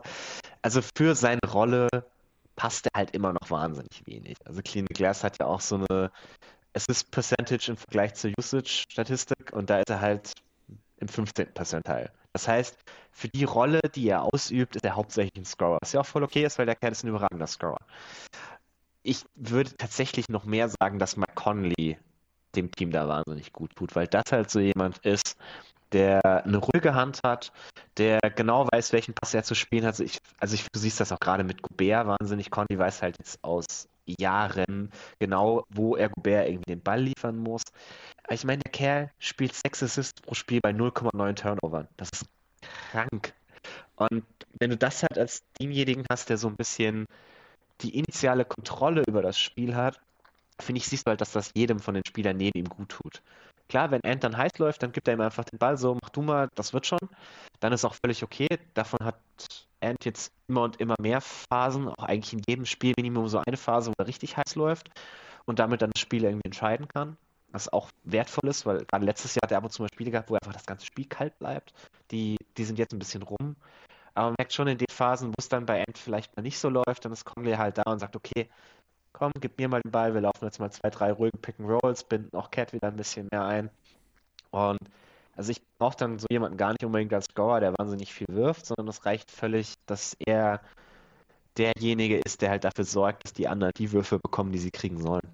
Also 0.62 0.80
für 0.96 1.14
seine 1.14 1.40
Rolle 1.46 1.88
passt 2.56 2.86
er 2.86 2.98
halt 2.98 3.12
immer 3.12 3.32
noch 3.32 3.50
wahnsinnig 3.50 4.02
wenig. 4.06 4.36
Also 4.44 4.60
Clean 4.62 4.86
Glass 4.86 5.24
hat 5.24 5.38
ja 5.40 5.46
auch 5.46 5.60
so 5.60 5.76
eine 5.76 6.10
Assist 6.74 7.10
Percentage 7.10 7.70
im 7.70 7.76
Vergleich 7.76 8.14
zur 8.14 8.32
Usage 8.38 8.84
Statistik 8.90 9.52
und 9.52 9.70
da 9.70 9.78
ist 9.80 9.90
er 9.90 10.00
halt 10.00 10.32
im 10.98 11.08
15. 11.08 11.52
Percentile. 11.52 12.10
Das 12.32 12.46
heißt, 12.46 12.76
für 13.12 13.28
die 13.28 13.44
Rolle, 13.44 13.80
die 13.94 14.08
er 14.08 14.22
ausübt, 14.22 14.76
ist 14.76 14.84
er 14.84 14.96
hauptsächlich 14.96 15.36
ein 15.36 15.44
Scorer. 15.44 15.78
Was 15.80 15.92
ja 15.92 16.00
auch 16.00 16.06
voll 16.06 16.22
okay 16.22 16.44
ist, 16.44 16.58
weil 16.58 16.66
der 16.66 16.76
Kerl 16.76 16.92
ist 16.92 17.04
ein 17.04 17.08
überragender 17.08 17.46
Scorer. 17.46 17.80
Ich 19.02 19.24
würde 19.34 19.76
tatsächlich 19.76 20.28
noch 20.28 20.44
mehr 20.44 20.68
sagen, 20.68 20.98
dass 20.98 21.16
Mike 21.16 21.34
Conley 21.34 21.98
dem 22.54 22.70
Team 22.70 22.90
da 22.90 23.08
wahnsinnig 23.08 23.52
gut 23.52 23.74
tut, 23.76 23.94
weil 23.94 24.06
das 24.06 24.24
halt 24.30 24.50
so 24.50 24.60
jemand 24.60 24.98
ist, 24.98 25.36
der 25.92 26.44
eine 26.44 26.58
ruhige 26.58 26.94
Hand 26.94 27.20
hat, 27.24 27.52
der 27.96 28.20
genau 28.36 28.66
weiß, 28.70 28.92
welchen 28.92 29.14
Pass 29.14 29.34
er 29.34 29.42
zu 29.42 29.54
spielen 29.54 29.84
hat. 29.84 29.94
Also 29.94 30.04
ich, 30.04 30.18
also 30.38 30.54
ich, 30.54 30.66
du 30.70 30.78
siehst 30.78 31.00
das 31.00 31.12
auch 31.12 31.18
gerade 31.18 31.44
mit 31.44 31.62
Gobert 31.62 32.06
wahnsinnig. 32.06 32.50
Conley 32.50 32.78
weiß 32.78 33.02
halt 33.02 33.16
jetzt 33.18 33.42
aus 33.42 33.88
Jahren 34.18 34.90
genau, 35.18 35.64
wo 35.70 35.96
er 35.96 36.08
Gobert 36.08 36.48
irgendwie 36.48 36.72
den 36.72 36.82
Ball 36.82 37.02
liefern 37.02 37.36
muss. 37.36 37.62
Ich 38.30 38.44
meine, 38.44 38.62
der 38.62 38.72
Kerl 38.72 39.10
spielt 39.18 39.54
6 39.54 39.82
Assists 39.82 40.20
pro 40.20 40.34
Spiel 40.34 40.60
bei 40.60 40.70
0,9 40.70 41.34
Turnovern. 41.34 41.88
Das 41.96 42.08
ist 42.12 42.26
krank. 42.90 43.34
Und 43.96 44.24
wenn 44.58 44.70
du 44.70 44.76
das 44.76 45.02
halt 45.02 45.18
als 45.18 45.42
denjenigen 45.60 46.04
hast, 46.10 46.30
der 46.30 46.38
so 46.38 46.48
ein 46.48 46.56
bisschen 46.56 47.06
die 47.82 47.96
initiale 47.98 48.44
Kontrolle 48.44 49.02
über 49.06 49.22
das 49.22 49.38
Spiel 49.38 49.74
hat, 49.74 50.00
finde 50.58 50.78
ich, 50.78 50.86
siehst 50.86 51.06
du 51.06 51.10
halt, 51.10 51.20
dass 51.20 51.32
das 51.32 51.52
jedem 51.54 51.80
von 51.80 51.94
den 51.94 52.04
Spielern 52.06 52.36
neben 52.36 52.58
ihm 52.58 52.68
gut 52.68 52.90
tut. 52.90 53.22
Klar, 53.68 53.90
wenn 53.90 54.04
Ant 54.04 54.24
dann 54.24 54.36
heiß 54.36 54.58
läuft, 54.58 54.82
dann 54.82 54.92
gibt 54.92 55.06
er 55.08 55.14
ihm 55.14 55.20
einfach 55.20 55.44
den 55.44 55.58
Ball 55.58 55.76
so, 55.76 55.96
mach 56.02 56.10
du 56.10 56.22
mal, 56.22 56.48
das 56.54 56.72
wird 56.72 56.86
schon. 56.86 56.98
Dann 57.60 57.72
ist 57.72 57.84
auch 57.84 57.94
völlig 57.94 58.22
okay. 58.22 58.48
Davon 58.74 58.98
hat 59.04 59.20
Ant 59.80 60.04
jetzt 60.04 60.32
immer 60.48 60.62
und 60.62 60.80
immer 60.80 60.96
mehr 61.00 61.20
Phasen, 61.20 61.88
auch 61.88 62.04
eigentlich 62.04 62.32
in 62.32 62.42
jedem 62.46 62.66
Spiel 62.66 62.94
Minimum 62.96 63.28
so 63.28 63.38
eine 63.38 63.56
Phase, 63.56 63.90
wo 63.90 63.94
er 63.98 64.06
richtig 64.06 64.36
heiß 64.36 64.54
läuft 64.54 64.90
und 65.46 65.58
damit 65.58 65.82
dann 65.82 65.90
das 65.92 66.00
Spiel 66.00 66.24
irgendwie 66.24 66.46
entscheiden 66.46 66.88
kann. 66.88 67.16
Was 67.52 67.72
auch 67.72 67.90
wertvoll 68.04 68.48
ist, 68.48 68.64
weil 68.64 68.84
gerade 68.84 69.04
letztes 69.04 69.34
Jahr 69.34 69.42
hat 69.44 69.52
er 69.52 69.58
ab 69.58 69.64
und 69.64 69.70
zu 69.70 69.82
mal 69.82 69.88
Spiele 69.92 70.10
gehabt, 70.12 70.30
wo 70.30 70.34
einfach 70.34 70.52
das 70.52 70.66
ganze 70.66 70.86
Spiel 70.86 71.06
kalt 71.06 71.36
bleibt. 71.38 71.72
Die, 72.12 72.36
die 72.56 72.64
sind 72.64 72.78
jetzt 72.78 72.92
ein 72.92 73.00
bisschen 73.00 73.22
rum. 73.22 73.56
Aber 74.14 74.28
man 74.28 74.34
merkt 74.38 74.52
schon 74.52 74.68
in 74.68 74.78
den 74.78 74.86
Phasen, 74.90 75.30
wo 75.30 75.34
es 75.38 75.48
dann 75.48 75.66
bei 75.66 75.80
Ant 75.80 75.98
vielleicht 75.98 76.36
mal 76.36 76.42
nicht 76.42 76.58
so 76.58 76.68
läuft, 76.68 77.04
dann 77.04 77.12
ist 77.12 77.24
Conley 77.24 77.54
halt 77.54 77.78
da 77.78 77.82
und 77.90 77.98
sagt, 77.98 78.16
okay, 78.16 78.48
komm, 79.12 79.32
gib 79.40 79.58
mir 79.58 79.68
mal 79.68 79.80
den 79.82 79.90
Ball, 79.90 80.14
wir 80.14 80.20
laufen 80.20 80.44
jetzt 80.44 80.60
mal 80.60 80.70
zwei, 80.70 80.90
drei 80.90 81.12
ruhige 81.12 81.38
Pick-and-Rolls, 81.38 82.04
binden 82.04 82.36
auch 82.36 82.50
Cat 82.50 82.72
wieder 82.72 82.88
ein 82.88 82.96
bisschen 82.96 83.28
mehr 83.30 83.44
ein. 83.44 83.70
Und 84.50 84.78
also 85.40 85.52
ich 85.52 85.62
brauche 85.78 85.96
dann 85.96 86.18
so 86.18 86.26
jemanden 86.30 86.58
gar 86.58 86.72
nicht 86.72 86.84
unbedingt 86.84 87.14
als 87.14 87.24
Scorer, 87.24 87.60
der 87.60 87.72
wahnsinnig 87.78 88.12
viel 88.12 88.26
wirft, 88.30 88.66
sondern 88.66 88.88
es 88.88 89.06
reicht 89.06 89.30
völlig, 89.30 89.72
dass 89.86 90.14
er 90.26 90.60
derjenige 91.56 92.18
ist, 92.18 92.42
der 92.42 92.50
halt 92.50 92.64
dafür 92.64 92.84
sorgt, 92.84 93.24
dass 93.24 93.32
die 93.32 93.48
anderen 93.48 93.72
die 93.78 93.90
Würfe 93.90 94.18
bekommen, 94.18 94.52
die 94.52 94.58
sie 94.58 94.70
kriegen 94.70 95.00
sollen. 95.00 95.26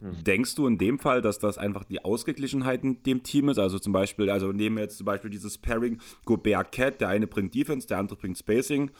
Hm. 0.00 0.22
Denkst 0.22 0.54
du 0.54 0.66
in 0.66 0.76
dem 0.76 0.98
Fall, 0.98 1.22
dass 1.22 1.38
das 1.38 1.56
einfach 1.56 1.84
die 1.84 2.04
Ausgeglichenheit 2.04 2.84
in 2.84 3.02
dem 3.04 3.22
Team 3.22 3.48
ist? 3.48 3.58
Also 3.58 3.78
zum 3.78 3.94
Beispiel, 3.94 4.28
also 4.28 4.52
nehmen 4.52 4.76
wir 4.76 4.82
jetzt 4.82 4.98
zum 4.98 5.06
Beispiel 5.06 5.30
dieses 5.30 5.56
Pairing 5.56 5.98
Gobert 6.26 6.70
Cat, 6.70 7.00
der 7.00 7.08
eine 7.08 7.26
bringt 7.26 7.54
Defense, 7.54 7.88
der 7.88 8.00
andere 8.00 8.18
bringt 8.18 8.36
Spacing. 8.36 8.90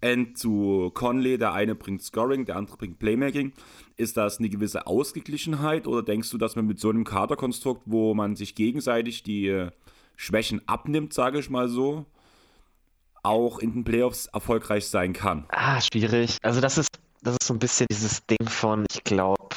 End 0.00 0.38
zu 0.38 0.90
Conley, 0.94 1.38
der 1.38 1.52
eine 1.52 1.74
bringt 1.74 2.02
Scoring, 2.02 2.44
der 2.44 2.56
andere 2.56 2.76
bringt 2.76 2.98
Playmaking. 2.98 3.52
Ist 3.96 4.16
das 4.16 4.38
eine 4.38 4.48
gewisse 4.48 4.86
Ausgeglichenheit 4.86 5.86
oder 5.86 6.02
denkst 6.02 6.30
du, 6.30 6.38
dass 6.38 6.56
man 6.56 6.66
mit 6.66 6.78
so 6.78 6.90
einem 6.90 7.04
Kaderkonstrukt, 7.04 7.82
wo 7.86 8.14
man 8.14 8.36
sich 8.36 8.54
gegenseitig 8.54 9.22
die 9.22 9.48
äh, 9.48 9.70
Schwächen 10.16 10.60
abnimmt, 10.66 11.12
sage 11.12 11.38
ich 11.38 11.50
mal 11.50 11.68
so, 11.68 12.06
auch 13.22 13.58
in 13.58 13.72
den 13.72 13.84
Playoffs 13.84 14.26
erfolgreich 14.26 14.86
sein 14.86 15.12
kann? 15.12 15.46
Ah, 15.48 15.80
schwierig. 15.80 16.38
Also 16.42 16.60
das 16.60 16.78
ist, 16.78 16.88
das 17.22 17.36
ist 17.40 17.46
so 17.46 17.54
ein 17.54 17.58
bisschen 17.58 17.86
dieses 17.90 18.24
Ding 18.26 18.48
von, 18.48 18.86
ich 18.90 19.02
glaube, 19.02 19.48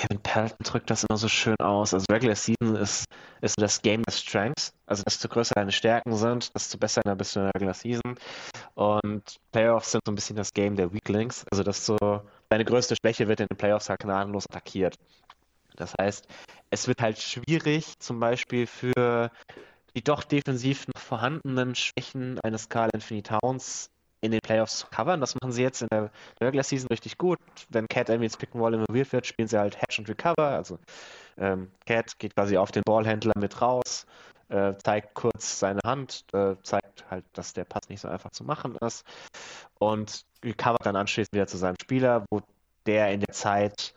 Kevin 0.00 0.22
Pelton 0.22 0.56
drückt 0.64 0.88
das 0.88 1.04
immer 1.04 1.18
so 1.18 1.28
schön 1.28 1.56
aus. 1.60 1.92
Also 1.92 2.06
Regular 2.10 2.34
Season 2.34 2.74
ist, 2.74 3.04
ist 3.42 3.60
das 3.60 3.82
Game 3.82 4.02
des 4.04 4.18
Strengths. 4.20 4.72
Also 4.86 5.02
desto 5.02 5.28
größer 5.28 5.52
deine 5.54 5.72
Stärken 5.72 6.14
sind, 6.16 6.54
desto 6.54 6.78
besser 6.78 7.02
bist 7.16 7.36
du 7.36 7.40
in 7.40 7.44
der 7.44 7.54
Regular 7.54 7.74
Season. 7.74 8.14
Und 8.76 9.36
Playoffs 9.52 9.90
sind 9.90 10.00
so 10.06 10.12
ein 10.12 10.14
bisschen 10.14 10.36
das 10.36 10.54
Game 10.54 10.74
der 10.74 10.94
Weaklings. 10.94 11.44
Also 11.50 11.62
dass 11.62 11.84
so 11.84 11.98
deine 12.48 12.64
größte 12.64 12.96
Schwäche 12.96 13.28
wird 13.28 13.40
in 13.40 13.46
den 13.48 13.58
Playoffs 13.58 13.90
halt 13.90 14.00
gnadenlos 14.00 14.46
attackiert. 14.48 14.94
Das 15.76 15.92
heißt, 16.00 16.26
es 16.70 16.88
wird 16.88 17.02
halt 17.02 17.18
schwierig, 17.18 17.98
zum 17.98 18.20
Beispiel 18.20 18.66
für 18.66 19.30
die 19.94 20.02
doch 20.02 20.24
defensiv 20.24 20.86
vorhandenen 20.96 21.74
Schwächen 21.74 22.40
eines 22.40 22.70
Carl 22.70 22.88
Anthony 22.94 23.22
Towns 23.22 23.90
in 24.20 24.32
den 24.32 24.40
Playoffs 24.40 24.78
zu 24.78 24.86
covern. 24.88 25.20
Das 25.20 25.34
machen 25.34 25.52
sie 25.52 25.62
jetzt 25.62 25.82
in 25.82 25.88
der 25.90 26.10
Regular 26.40 26.64
Season 26.64 26.88
richtig 26.88 27.18
gut. 27.18 27.38
Wenn 27.70 27.86
Cat 27.88 28.08
irgendwie 28.08 28.26
ins 28.26 28.36
Pick 28.36 28.50
and 28.54 28.62
Roll 28.62 28.74
involviert 28.74 29.12
wird, 29.12 29.26
spielen 29.26 29.48
sie 29.48 29.58
halt 29.58 29.80
Hedge 29.80 29.96
und 29.98 30.08
Recover. 30.08 30.48
Also 30.48 30.78
ähm, 31.38 31.70
Cat 31.86 32.18
geht 32.18 32.34
quasi 32.34 32.56
auf 32.56 32.70
den 32.70 32.82
Ballhändler 32.84 33.32
mit 33.38 33.60
raus, 33.60 34.06
äh, 34.48 34.74
zeigt 34.84 35.14
kurz 35.14 35.58
seine 35.58 35.80
Hand, 35.84 36.24
äh, 36.32 36.54
zeigt 36.62 37.04
halt, 37.10 37.24
dass 37.32 37.52
der 37.54 37.64
Pass 37.64 37.88
nicht 37.88 38.00
so 38.00 38.08
einfach 38.08 38.30
zu 38.30 38.44
machen 38.44 38.76
ist 38.76 39.04
und 39.78 40.24
recovert 40.44 40.84
dann 40.84 40.96
anschließend 40.96 41.34
wieder 41.34 41.46
zu 41.46 41.56
seinem 41.56 41.76
Spieler, 41.80 42.24
wo 42.30 42.40
der 42.86 43.12
in 43.12 43.20
der 43.20 43.34
Zeit 43.34 43.94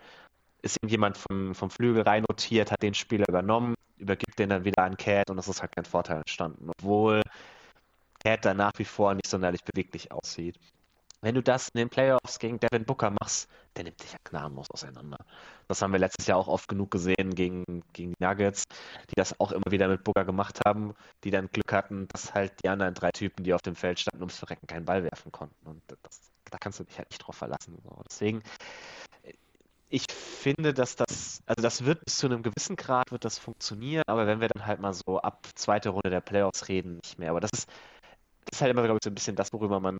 ist 0.61 0.77
irgendjemand 0.77 1.17
vom, 1.17 1.53
vom 1.55 1.69
Flügel 1.69 2.03
rein 2.03 2.23
notiert, 2.27 2.71
hat 2.71 2.81
den 2.81 2.93
Spieler 2.93 3.25
übernommen, 3.27 3.75
übergibt 3.97 4.39
den 4.39 4.49
dann 4.49 4.63
wieder 4.63 4.83
an 4.83 4.95
Cat 4.97 5.29
und 5.29 5.37
es 5.37 5.47
ist 5.47 5.61
halt 5.61 5.75
kein 5.75 5.85
Vorteil 5.85 6.17
entstanden. 6.17 6.69
Obwohl 6.69 7.21
Cat 8.23 8.45
nach 8.55 8.71
wie 8.77 8.85
vor 8.85 9.13
nicht 9.13 9.27
sonderlich 9.27 9.63
beweglich 9.63 10.11
aussieht. 10.11 10.57
Wenn 11.21 11.35
du 11.35 11.41
das 11.41 11.69
in 11.69 11.77
den 11.77 11.89
Playoffs 11.89 12.37
gegen 12.37 12.59
Devin 12.59 12.83
Booker 12.83 13.09
machst, 13.09 13.49
der 13.77 13.85
nimmt 13.85 14.03
dich 14.03 14.11
ja 14.11 14.17
gnadenlos 14.25 14.69
auseinander. 14.71 15.17
Das 15.69 15.81
haben 15.81 15.93
wir 15.93 15.99
letztes 15.99 16.27
Jahr 16.27 16.37
auch 16.37 16.49
oft 16.49 16.67
genug 16.67 16.91
gesehen 16.91 17.33
gegen, 17.33 17.63
gegen 17.93 18.13
die 18.13 18.23
Nuggets, 18.23 18.65
die 19.09 19.15
das 19.15 19.39
auch 19.39 19.53
immer 19.53 19.71
wieder 19.71 19.87
mit 19.87 20.03
Booker 20.03 20.25
gemacht 20.25 20.59
haben, 20.65 20.93
die 21.23 21.31
dann 21.31 21.47
Glück 21.47 21.71
hatten, 21.71 22.09
dass 22.09 22.33
halt 22.33 22.51
die 22.61 22.67
anderen 22.67 22.93
drei 22.93 23.11
Typen, 23.11 23.45
die 23.45 23.53
auf 23.53 23.61
dem 23.61 23.75
Feld 23.75 24.01
standen, 24.01 24.21
ums 24.21 24.37
Verrecken 24.37 24.67
keinen 24.67 24.83
Ball 24.83 25.03
werfen 25.03 25.31
konnten. 25.31 25.65
Und 25.65 25.81
das, 26.01 26.19
da 26.51 26.57
kannst 26.57 26.81
du 26.81 26.83
dich 26.83 26.97
halt 26.97 27.09
nicht 27.09 27.19
drauf 27.19 27.37
verlassen. 27.37 27.77
Deswegen, 28.05 28.43
ich 29.87 30.05
finde, 30.11 30.73
dass 30.73 30.97
das, 30.97 31.41
also 31.45 31.61
das 31.61 31.85
wird 31.85 32.03
bis 32.03 32.17
zu 32.17 32.25
einem 32.25 32.43
gewissen 32.43 32.75
Grad 32.75 33.11
wird 33.11 33.23
das 33.23 33.37
funktionieren, 33.37 34.03
aber 34.07 34.27
wenn 34.27 34.41
wir 34.41 34.49
dann 34.49 34.65
halt 34.65 34.81
mal 34.81 34.93
so 34.93 35.21
ab 35.21 35.47
zweite 35.55 35.89
Runde 35.89 36.09
der 36.09 36.19
Playoffs 36.19 36.67
reden, 36.67 36.97
nicht 36.97 37.17
mehr. 37.17 37.29
Aber 37.29 37.39
das 37.39 37.51
ist, 37.53 37.69
ist 38.53 38.61
halt 38.61 38.71
immer, 38.71 38.83
glaube 38.83 38.99
ich, 39.01 39.03
so 39.03 39.09
ein 39.09 39.15
bisschen 39.15 39.35
das, 39.35 39.51
worüber 39.53 39.79
man 39.79 39.97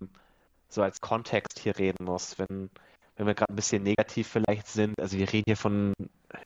so 0.70 0.82
als 0.82 1.02
Kontext 1.02 1.60
hier 1.60 1.78
reden 1.78 2.06
muss. 2.06 2.38
Wenn, 2.40 2.70
wenn 3.16 3.28
wir 3.28 3.34
gerade 3.34 3.52
ein 3.52 3.56
bisschen 3.56 3.84
negativ 3.84 4.28
vielleicht 4.28 4.68
sind, 4.68 5.00
also 5.00 5.18
wir 5.18 5.32
reden 5.32 5.46
hier 5.48 5.58
von 5.58 5.94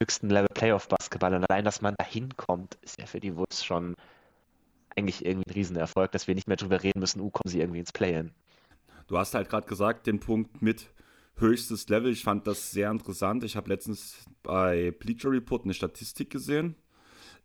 höchsten 0.02 0.30
Level 0.30 0.50
Playoff 0.54 0.88
Basketball 0.88 1.34
und 1.34 1.46
allein, 1.50 1.66
dass 1.66 1.82
man 1.82 1.96
da 1.98 2.06
hinkommt, 2.06 2.78
ist 2.82 3.00
ja 3.00 3.06
für 3.06 3.20
die 3.20 3.36
Wolves 3.36 3.64
schon 3.64 3.96
eigentlich 4.96 5.26
irgendwie 5.26 5.50
ein 5.50 5.54
Riesenerfolg, 5.54 6.12
dass 6.12 6.28
wir 6.28 6.36
nicht 6.36 6.48
mehr 6.48 6.58
drüber 6.58 6.82
reden 6.82 7.00
müssen, 7.00 7.22
uh, 7.22 7.30
kommen 7.30 7.50
sie 7.52 7.60
irgendwie 7.60 7.80
ins 7.80 7.92
Play-In. 7.92 8.32
Du 9.08 9.18
hast 9.18 9.36
halt 9.36 9.50
gerade 9.50 9.68
gesagt, 9.68 10.08
den 10.08 10.20
Punkt 10.20 10.62
mit 10.62 10.90
höchstes 11.36 11.88
Level, 11.88 12.12
ich 12.12 12.24
fand 12.24 12.48
das 12.48 12.72
sehr 12.72 12.90
interessant. 12.90 13.44
Ich 13.44 13.56
habe 13.56 13.70
letztens 13.70 14.18
bei 14.44 14.92
Bleacher 14.92 15.32
Report 15.32 15.64
eine 15.64 15.74
Statistik 15.74 16.30
gesehen. 16.32 16.76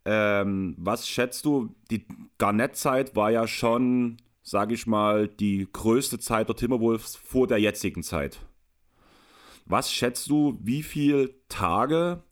Ähm, 0.05 0.75
was 0.79 1.07
schätzt 1.07 1.45
du? 1.45 1.75
Die 1.91 2.07
Garnett-Zeit 2.39 3.15
war 3.15 3.31
ja 3.31 3.47
schon 3.47 4.17
sage 4.43 4.75
ich 4.75 4.87
mal, 4.87 5.29
die 5.29 5.69
größte 5.73 6.19
Zeit 6.19 6.49
der 6.49 6.57
Timberwolves 6.57 7.17
vor 7.17 7.47
der 7.47 7.59
jetzigen 7.59 8.03
Zeit. 8.03 8.41
Was 9.65 9.93
schätzt 9.93 10.29
du, 10.29 10.59
wie 10.61 10.83
viele 10.83 11.35
Tage 11.49 12.23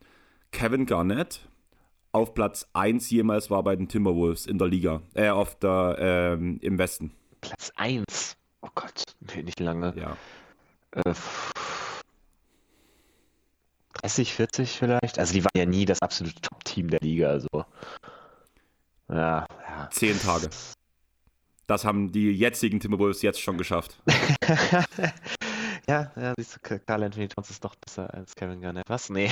Kevin 0.51 0.87
Garnett 0.87 1.49
auf 2.13 2.35
Platz 2.35 2.69
1 2.73 3.09
jemals 3.11 3.51
war 3.51 3.63
bei 3.63 3.77
den 3.77 3.89
Timberwolves 3.89 4.47
in 4.47 4.59
der 4.59 4.67
Liga, 4.67 5.03
äh, 5.15 5.29
auf 5.29 5.59
der, 5.59 5.97
ähm, 6.01 6.59
im 6.61 6.79
Westen? 6.79 7.13
Platz 7.41 7.73
1? 7.77 8.37
Oh 8.63 8.69
Gott, 8.75 9.05
nicht 9.43 9.61
lange. 9.61 9.95
Ja. 9.97 10.17
Äh, 10.93 11.15
30, 14.03 14.35
40 14.35 14.71
vielleicht? 14.79 15.19
Also 15.19 15.33
die 15.35 15.45
waren 15.45 15.57
ja 15.57 15.67
nie 15.67 15.85
das 15.85 16.03
absolute 16.03 16.41
Top-Team 16.41 16.91
der 16.91 17.01
Liga, 17.01 17.29
also. 17.29 17.65
Ja, 19.09 19.47
ja. 19.69 19.89
Zehn 19.91 20.19
Tage. 20.19 20.51
Das 21.71 21.85
haben 21.85 22.11
die 22.11 22.33
jetzigen 22.33 22.81
Timberwolves 22.81 23.23
jetzt 23.23 23.41
schon 23.41 23.57
geschafft. 23.57 24.03
ja, 25.89 26.11
ja, 26.17 26.35
siehst 26.37 26.57
du, 26.57 26.79
Carl 26.85 27.05
Anthony 27.05 27.29
Towns 27.29 27.49
ist 27.49 27.65
doch 27.65 27.77
besser 27.77 28.13
als 28.13 28.35
Kevin 28.35 28.61
Garnett. 28.61 28.89
Was? 28.89 29.09
Nee. 29.09 29.31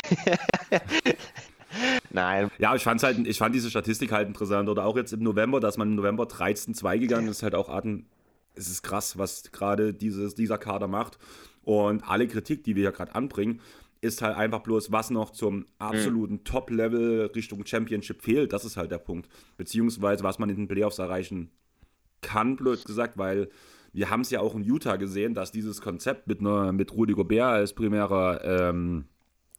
Nein. 2.11 2.49
Ja, 2.59 2.77
ich, 2.77 2.85
fand's 2.85 3.03
halt, 3.03 3.27
ich 3.27 3.39
fand 3.39 3.57
diese 3.57 3.71
Statistik 3.71 4.13
halt 4.13 4.29
interessant. 4.29 4.69
Oder 4.69 4.85
auch 4.85 4.97
jetzt 4.97 5.13
im 5.13 5.25
November, 5.25 5.59
dass 5.59 5.79
man 5.79 5.89
im 5.89 5.97
November 5.97 6.27
13-2 6.27 7.01
gegangen 7.01 7.27
ist, 7.27 7.43
halt 7.43 7.57
auch 7.57 7.69
Atem. 7.69 8.07
Es 8.55 8.69
ist 8.69 8.85
krass, 8.85 9.19
was 9.19 9.51
gerade 9.51 9.93
dieser 9.93 10.59
Kader 10.59 10.87
macht. 10.87 11.19
Und 11.63 12.09
alle 12.09 12.29
Kritik, 12.29 12.63
die 12.63 12.77
wir 12.77 12.83
hier 12.83 12.93
gerade 12.93 13.17
anbringen, 13.17 13.61
ist 14.01 14.23
halt 14.23 14.37
einfach 14.37 14.61
bloß, 14.61 14.93
was 14.93 15.11
noch 15.11 15.31
zum 15.31 15.67
absoluten 15.79 16.35
mhm. 16.35 16.45
Top-Level 16.45 17.33
Richtung 17.35 17.67
Championship 17.67 18.23
fehlt. 18.23 18.53
Das 18.53 18.65
ist 18.65 18.77
halt 18.77 18.93
der 18.93 18.99
Punkt. 18.99 19.29
Beziehungsweise, 19.57 20.23
was 20.23 20.39
man 20.39 20.51
in 20.51 20.57
den 20.57 20.69
Playoffs 20.69 21.01
erreichen 21.01 21.51
kann, 22.21 22.57
blöd 22.57 22.85
gesagt, 22.85 23.19
weil 23.19 23.49
wir 23.93 24.11
haben 24.11 24.21
es 24.21 24.31
ja 24.31 24.41
auch 24.41 24.55
in 24.55 24.63
Utah 24.63 24.97
gesehen, 24.97 25.35
dass 25.35 25.51
dieses 25.51 25.81
Konzept 25.81 26.27
mit, 26.27 26.41
einer, 26.41 26.73
mit 26.73 26.93
Rudy 26.93 27.15
Gobert 27.15 27.53
als 27.53 27.73
primärer 27.75 28.45
ähm, 28.45 29.07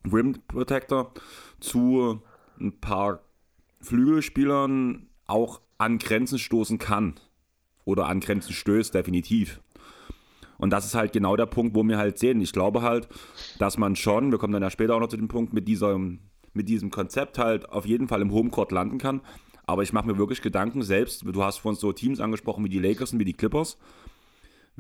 Rim 0.10 0.38
Protector 0.48 1.14
zu 1.60 2.22
ein 2.60 2.80
paar 2.80 3.22
Flügelspielern 3.82 5.08
auch 5.26 5.62
an 5.78 5.98
Grenzen 5.98 6.40
stoßen 6.40 6.78
kann. 6.78 7.16
Oder 7.86 8.08
an 8.08 8.20
Grenzen 8.20 8.54
stößt, 8.54 8.94
definitiv. 8.94 9.62
Und 10.58 10.72
das 10.72 10.86
ist 10.86 10.94
halt 10.94 11.14
genau 11.14 11.36
der 11.36 11.46
Punkt, 11.46 11.76
wo 11.76 11.84
wir 11.84 11.98
halt 11.98 12.20
sehen. 12.20 12.42
Ich 12.42 12.52
glaube 12.52 12.82
halt, 12.82 13.08
dass 13.58 13.78
man 13.78 13.96
schon, 13.96 14.32
wir 14.32 14.38
kommen 14.38 14.54
dann 14.54 14.62
ja 14.62 14.70
später 14.70 14.96
auch 14.96 15.00
noch 15.00 15.08
zu 15.08 15.18
dem 15.18 15.30
Punkt, 15.30 15.54
mit, 15.54 15.68
dieser, 15.68 15.98
mit 15.98 16.70
diesem 16.70 16.92
Konzept 16.92 17.40
halt 17.40 17.70
auf 17.70 17.86
jeden 17.86 18.08
Fall 18.08 18.22
im 18.22 18.32
Homecourt 18.32 18.72
landen 18.72 18.98
kann. 18.98 19.22
Aber 19.70 19.84
ich 19.84 19.94
mache 19.94 20.08
mir 20.08 20.18
wirklich 20.18 20.42
Gedanken, 20.42 20.82
selbst, 20.82 21.24
du 21.24 21.44
hast 21.44 21.60
von 21.60 21.76
so 21.76 21.94
Teams 21.94 22.20
angesprochen 22.20 22.64
wie 22.66 22.70
die 22.70 22.80
Lakers 22.80 23.14
und 23.14 23.20
wie 23.20 23.26
die 23.26 23.34
Clippers. 23.34 23.78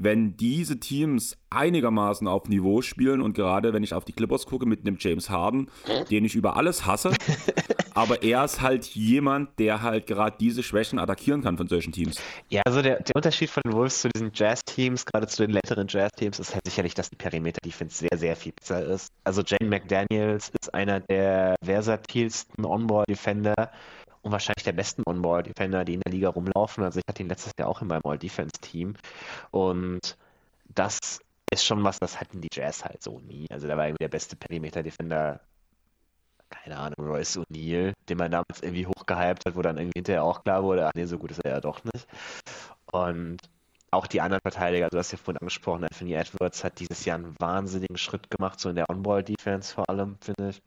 wenn 0.02 0.38
diese 0.38 0.80
Teams 0.80 1.38
einigermaßen 1.50 2.28
auf 2.28 2.48
Niveau 2.48 2.82
spielen 2.82 3.22
und 3.22 3.34
gerade 3.34 3.74
wenn 3.74 3.84
ich 3.84 3.94
auf 3.94 4.06
die 4.06 4.14
Clippers 4.14 4.46
gucke 4.46 4.66
mit 4.66 4.82
einem 4.82 4.98
James 5.00 5.30
Harden, 5.30 5.70
den 6.10 6.24
ich 6.26 6.36
über 6.36 6.56
alles 6.56 6.86
hasse, 6.86 7.12
aber 7.94 8.24
er 8.24 8.46
ist 8.46 8.62
halt 8.62 8.86
jemand, 8.86 9.60
der 9.60 9.82
halt 9.82 10.08
gerade 10.08 10.38
diese 10.40 10.64
Schwächen 10.64 11.00
attackieren 11.00 11.42
kann 11.42 11.58
von 11.58 11.68
solchen 11.68 11.92
Teams. 11.92 12.22
Ja, 12.50 12.62
also 12.66 12.82
der, 12.82 13.02
der 13.02 13.16
Unterschied 13.16 13.50
von 13.50 13.62
den 13.66 13.74
Wolves 13.74 14.02
zu 14.02 14.10
diesen 14.10 14.32
Jazz-Teams, 14.34 15.06
gerade 15.06 15.28
zu 15.28 15.44
den 15.46 15.52
letteren 15.52 15.88
Jazz-Teams, 15.90 16.40
ist 16.40 16.54
halt 16.54 16.66
sicherlich, 16.66 16.94
dass 16.94 17.10
die 17.10 17.18
Perimeter-Defense 17.18 18.08
sehr, 18.10 18.18
sehr 18.18 18.36
viel 18.36 18.54
besser 18.54 18.86
ist. 18.86 19.12
Also 19.26 19.42
Jane 19.46 19.70
McDaniels 19.70 20.50
ist 20.62 20.74
einer 20.74 21.02
der 21.02 21.56
versatilsten 21.64 22.66
On-Ball-Defender 22.66 23.72
und 24.22 24.32
wahrscheinlich 24.32 24.63
der 24.63 24.74
besten 24.74 25.03
On-Ball-Defender, 25.05 25.86
die 25.86 25.95
in 25.95 26.01
der 26.01 26.11
Liga 26.11 26.30
rumlaufen. 26.30 26.84
Also 26.84 26.99
ich 26.99 27.05
hatte 27.07 27.24
ihn 27.24 27.30
letztes 27.30 27.53
Jahr 27.57 27.70
auch 27.70 27.82
in 27.82 27.88
meinem 27.88 28.01
All-Defense-Team. 28.03 28.95
Und 29.51 30.17
das 30.76 30.99
ist 31.51 31.65
schon 31.65 31.84
was, 31.84 31.99
das 31.99 32.20
hatten 32.20 32.41
die 32.41 32.49
Jazz 32.53 32.84
halt 32.84 33.01
so 33.01 33.20
nie. 33.20 33.47
Also 33.49 33.67
da 33.67 33.78
war 33.78 33.88
irgendwie 33.88 34.03
der 34.03 34.09
beste 34.09 34.36
Perimeter-Defender, 34.36 35.39
keine 36.49 36.78
Ahnung, 36.78 37.07
Royce 37.07 37.38
O'Neill, 37.38 37.93
den 38.09 38.17
man 38.17 38.32
damals 38.32 38.61
irgendwie 38.61 38.88
hochgehypt 38.88 39.45
hat, 39.45 39.55
wo 39.55 39.61
dann 39.61 39.78
irgendwie 39.78 39.99
hinterher 39.99 40.24
auch 40.24 40.43
klar 40.43 40.63
wurde, 40.63 40.88
ach 40.88 40.91
nee, 40.95 41.05
so 41.05 41.17
gut 41.17 41.32
ist 41.32 41.43
er 41.45 41.51
ja 41.51 41.61
doch 41.61 41.84
nicht. 41.84 42.07
Und 42.91 43.38
auch 43.91 44.05
die 44.07 44.22
anderen 44.22 44.41
Verteidiger, 44.41 44.89
du 44.89 44.97
hast 44.97 45.11
ja 45.11 45.17
vorhin 45.17 45.39
angesprochen, 45.39 45.84
Anthony 45.84 46.13
Edwards 46.13 46.63
hat 46.63 46.80
dieses 46.80 47.05
Jahr 47.05 47.17
einen 47.17 47.36
wahnsinnigen 47.39 47.97
Schritt 47.97 48.30
gemacht, 48.30 48.59
so 48.59 48.70
in 48.70 48.76
der 48.76 48.89
On-Ball-Defense 48.89 49.74
vor 49.74 49.89
allem, 49.89 50.17
finde 50.22 50.49
ich 50.49 50.61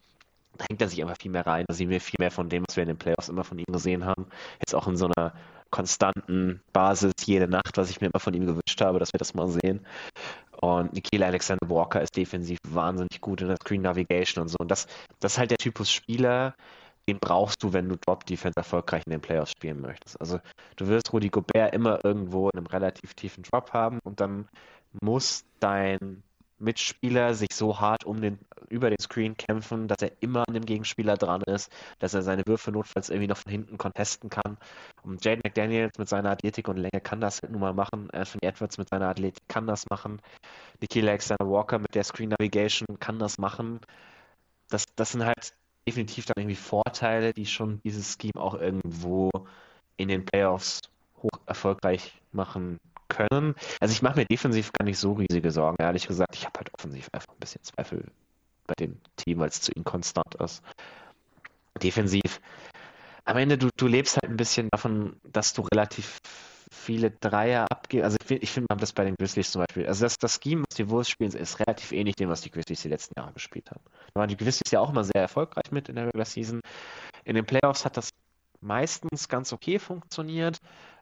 hängt 0.68 0.80
er 0.80 0.88
sich 0.88 1.03
einfach 1.03 1.16
viel 1.20 1.30
mehr 1.30 1.46
rein. 1.46 1.64
Da 1.68 1.74
sehen 1.74 1.90
wir 1.90 2.00
viel 2.00 2.18
mehr 2.18 2.30
von 2.30 2.48
dem, 2.48 2.64
was 2.68 2.76
wir 2.76 2.82
in 2.82 2.88
den 2.88 2.98
Playoffs 2.98 3.28
immer 3.28 3.44
von 3.44 3.59
ihm 3.59 3.72
gesehen 3.72 4.05
haben. 4.05 4.26
Jetzt 4.61 4.74
auch 4.74 4.86
in 4.86 4.96
so 4.96 5.11
einer 5.14 5.32
konstanten 5.70 6.61
Basis 6.72 7.12
jede 7.24 7.48
Nacht, 7.48 7.76
was 7.76 7.90
ich 7.90 8.00
mir 8.00 8.09
immer 8.09 8.20
von 8.20 8.34
ihm 8.34 8.46
gewünscht 8.46 8.80
habe, 8.80 8.98
dass 8.98 9.12
wir 9.12 9.18
das 9.18 9.34
mal 9.34 9.48
sehen. 9.48 9.86
Und 10.61 10.92
Nikhil 10.92 11.24
Alexander 11.24 11.68
Walker 11.68 12.00
ist 12.00 12.16
defensiv 12.16 12.59
wahnsinnig 12.68 13.20
gut 13.20 13.40
in 13.40 13.48
der 13.48 13.57
Screen 13.57 13.82
Navigation 13.82 14.42
und 14.42 14.48
so. 14.48 14.59
Und 14.61 14.70
das, 14.70 14.86
das 15.18 15.32
ist 15.32 15.38
halt 15.38 15.50
der 15.50 15.59
Typus 15.59 15.90
Spieler, 15.90 16.55
den 17.09 17.18
brauchst 17.18 17.62
du, 17.62 17.72
wenn 17.72 17.88
du 17.88 17.96
Drop 17.96 18.24
Defense 18.26 18.57
erfolgreich 18.57 19.03
in 19.07 19.11
den 19.11 19.20
Playoffs 19.20 19.53
spielen 19.53 19.80
möchtest. 19.80 20.20
Also 20.20 20.38
du 20.76 20.86
wirst 20.86 21.12
Rudy 21.12 21.30
Gobert 21.30 21.74
immer 21.74 22.05
irgendwo 22.05 22.48
in 22.50 22.59
einem 22.59 22.66
relativ 22.66 23.14
tiefen 23.14 23.42
Drop 23.42 23.72
haben 23.72 23.98
und 24.05 24.20
dann 24.20 24.48
muss 25.00 25.44
dein 25.59 26.22
Mitspieler 26.62 27.34
sich 27.34 27.48
so 27.52 27.80
hart 27.80 28.04
um 28.04 28.20
den, 28.20 28.38
über 28.68 28.88
den 28.88 28.98
Screen 29.00 29.36
kämpfen, 29.36 29.88
dass 29.88 30.00
er 30.00 30.12
immer 30.20 30.44
an 30.46 30.54
dem 30.54 30.64
Gegenspieler 30.64 31.16
dran 31.16 31.42
ist, 31.42 31.70
dass 31.98 32.14
er 32.14 32.22
seine 32.22 32.46
Würfe 32.46 32.70
notfalls 32.70 33.10
irgendwie 33.10 33.26
noch 33.26 33.36
von 33.36 33.50
hinten 33.50 33.78
contesten 33.78 34.30
kann. 34.30 34.56
Und 35.02 35.24
Jaden 35.24 35.42
McDaniels 35.44 35.98
mit 35.98 36.08
seiner 36.08 36.30
Athletik 36.30 36.68
und 36.68 36.76
Länge 36.76 37.00
kann 37.02 37.20
das 37.20 37.42
nun 37.42 37.60
mal 37.60 37.74
machen. 37.74 38.10
Anthony 38.12 38.40
Edwards 38.42 38.78
mit 38.78 38.88
seiner 38.88 39.08
Athletik 39.08 39.42
kann 39.48 39.66
das 39.66 39.90
machen. 39.90 40.22
Nikhil 40.80 41.08
Alexander 41.08 41.48
Walker 41.50 41.78
mit 41.78 41.94
der 41.94 42.04
Screen 42.04 42.30
Navigation 42.30 42.98
kann 43.00 43.18
das 43.18 43.38
machen. 43.38 43.80
Das, 44.70 44.84
das 44.94 45.12
sind 45.12 45.24
halt 45.24 45.54
definitiv 45.86 46.26
dann 46.26 46.34
irgendwie 46.38 46.56
Vorteile, 46.56 47.32
die 47.32 47.46
schon 47.46 47.80
dieses 47.84 48.16
Scheme 48.20 48.40
auch 48.40 48.54
irgendwo 48.54 49.30
in 49.96 50.08
den 50.08 50.24
Playoffs 50.24 50.80
hoch 51.22 51.40
erfolgreich 51.46 52.20
machen 52.30 52.78
können. 53.12 53.54
Also 53.80 53.92
ich 53.92 54.02
mache 54.02 54.18
mir 54.18 54.24
defensiv 54.24 54.72
gar 54.72 54.84
nicht 54.84 54.98
so 54.98 55.12
riesige 55.12 55.50
Sorgen, 55.50 55.76
ehrlich 55.80 56.06
gesagt. 56.06 56.34
Ich 56.34 56.46
habe 56.46 56.58
halt 56.58 56.74
offensiv 56.74 57.08
einfach 57.12 57.32
ein 57.32 57.40
bisschen 57.40 57.62
Zweifel 57.62 58.06
bei 58.66 58.74
dem 58.74 58.98
Team, 59.16 59.38
weil 59.38 59.48
es 59.48 59.60
zu 59.60 59.72
inkonstant 59.72 60.34
ist. 60.36 60.62
Defensiv, 61.82 62.40
am 63.24 63.36
Ende, 63.36 63.58
du, 63.58 63.68
du 63.76 63.86
lebst 63.86 64.16
halt 64.16 64.30
ein 64.30 64.36
bisschen 64.36 64.68
davon, 64.70 65.16
dass 65.24 65.52
du 65.52 65.62
relativ 65.62 66.18
viele 66.70 67.10
Dreier 67.10 67.66
abgibst. 67.70 68.04
Also 68.04 68.16
ich, 68.24 68.42
ich 68.42 68.50
finde, 68.50 68.66
man 68.70 68.78
das 68.78 68.92
bei 68.92 69.04
den 69.04 69.14
Grizzlies 69.16 69.52
zum 69.52 69.62
Beispiel. 69.62 69.86
Also 69.86 70.04
das, 70.04 70.16
das 70.18 70.40
Scheme, 70.42 70.64
was 70.68 70.76
die 70.76 70.88
Wolves 70.88 71.08
spielen, 71.08 71.30
ist 71.32 71.60
relativ 71.60 71.92
ähnlich 71.92 72.16
dem, 72.16 72.28
was 72.28 72.40
die 72.40 72.50
Grizzlies 72.50 72.82
die 72.82 72.88
letzten 72.88 73.18
Jahre 73.18 73.32
gespielt 73.32 73.70
haben. 73.70 73.80
Da 74.14 74.20
waren 74.20 74.28
die 74.28 74.36
Grizzlies 74.36 74.70
ja 74.70 74.80
auch 74.80 74.90
immer 74.90 75.04
sehr 75.04 75.20
erfolgreich 75.20 75.70
mit 75.70 75.88
in 75.88 75.96
der 75.96 76.06
Regular 76.06 76.24
Season. 76.24 76.60
In 77.24 77.34
den 77.34 77.44
Playoffs 77.44 77.84
hat 77.84 77.96
das 77.96 78.10
meistens 78.60 79.28
ganz 79.28 79.52
okay 79.52 79.78
funktioniert, 79.78 80.58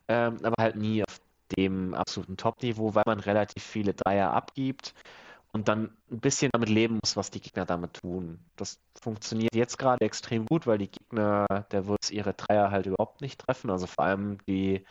ähm, 0.09 0.39
aber 0.43 0.57
halt 0.61 0.77
nie 0.77 1.05
auf 1.05 1.21
dem 1.57 1.95
absoluten 1.95 2.37
Top-Niveau, 2.37 2.95
weil 2.95 3.05
man 3.07 3.21
relativ 3.21 3.63
viele 3.63 3.95
Dreier 3.95 4.33
abgibt 4.33 4.95
und 5.53 5.69
dann 5.69 5.91
ein 6.11 6.21
bisschen 6.21 6.51
damit 6.53 6.69
leben 6.69 6.99
muss, 7.03 7.17
was 7.17 7.31
die 7.31 7.41
Gegner 7.41 7.67
damit 7.67 7.95
tun. 7.95 8.39
Das 8.57 8.79
funktioniert 9.01 9.55
jetzt 9.55 9.79
gerade 9.79 10.05
extrem 10.05 10.47
gut, 10.47 10.67
weil 10.67 10.79
die 10.79 10.91
Gegner 10.91 11.47
der 11.73 11.87
Wurz 11.87 12.11
ihre 12.11 12.35
Dreier 12.35 12.71
halt 12.71 12.87
überhaupt 12.87 13.21
nicht 13.21 13.41
treffen. 13.41 13.71
Also 13.71 13.87
vor 13.87 14.05
allem 14.05 14.39
die 14.47 14.85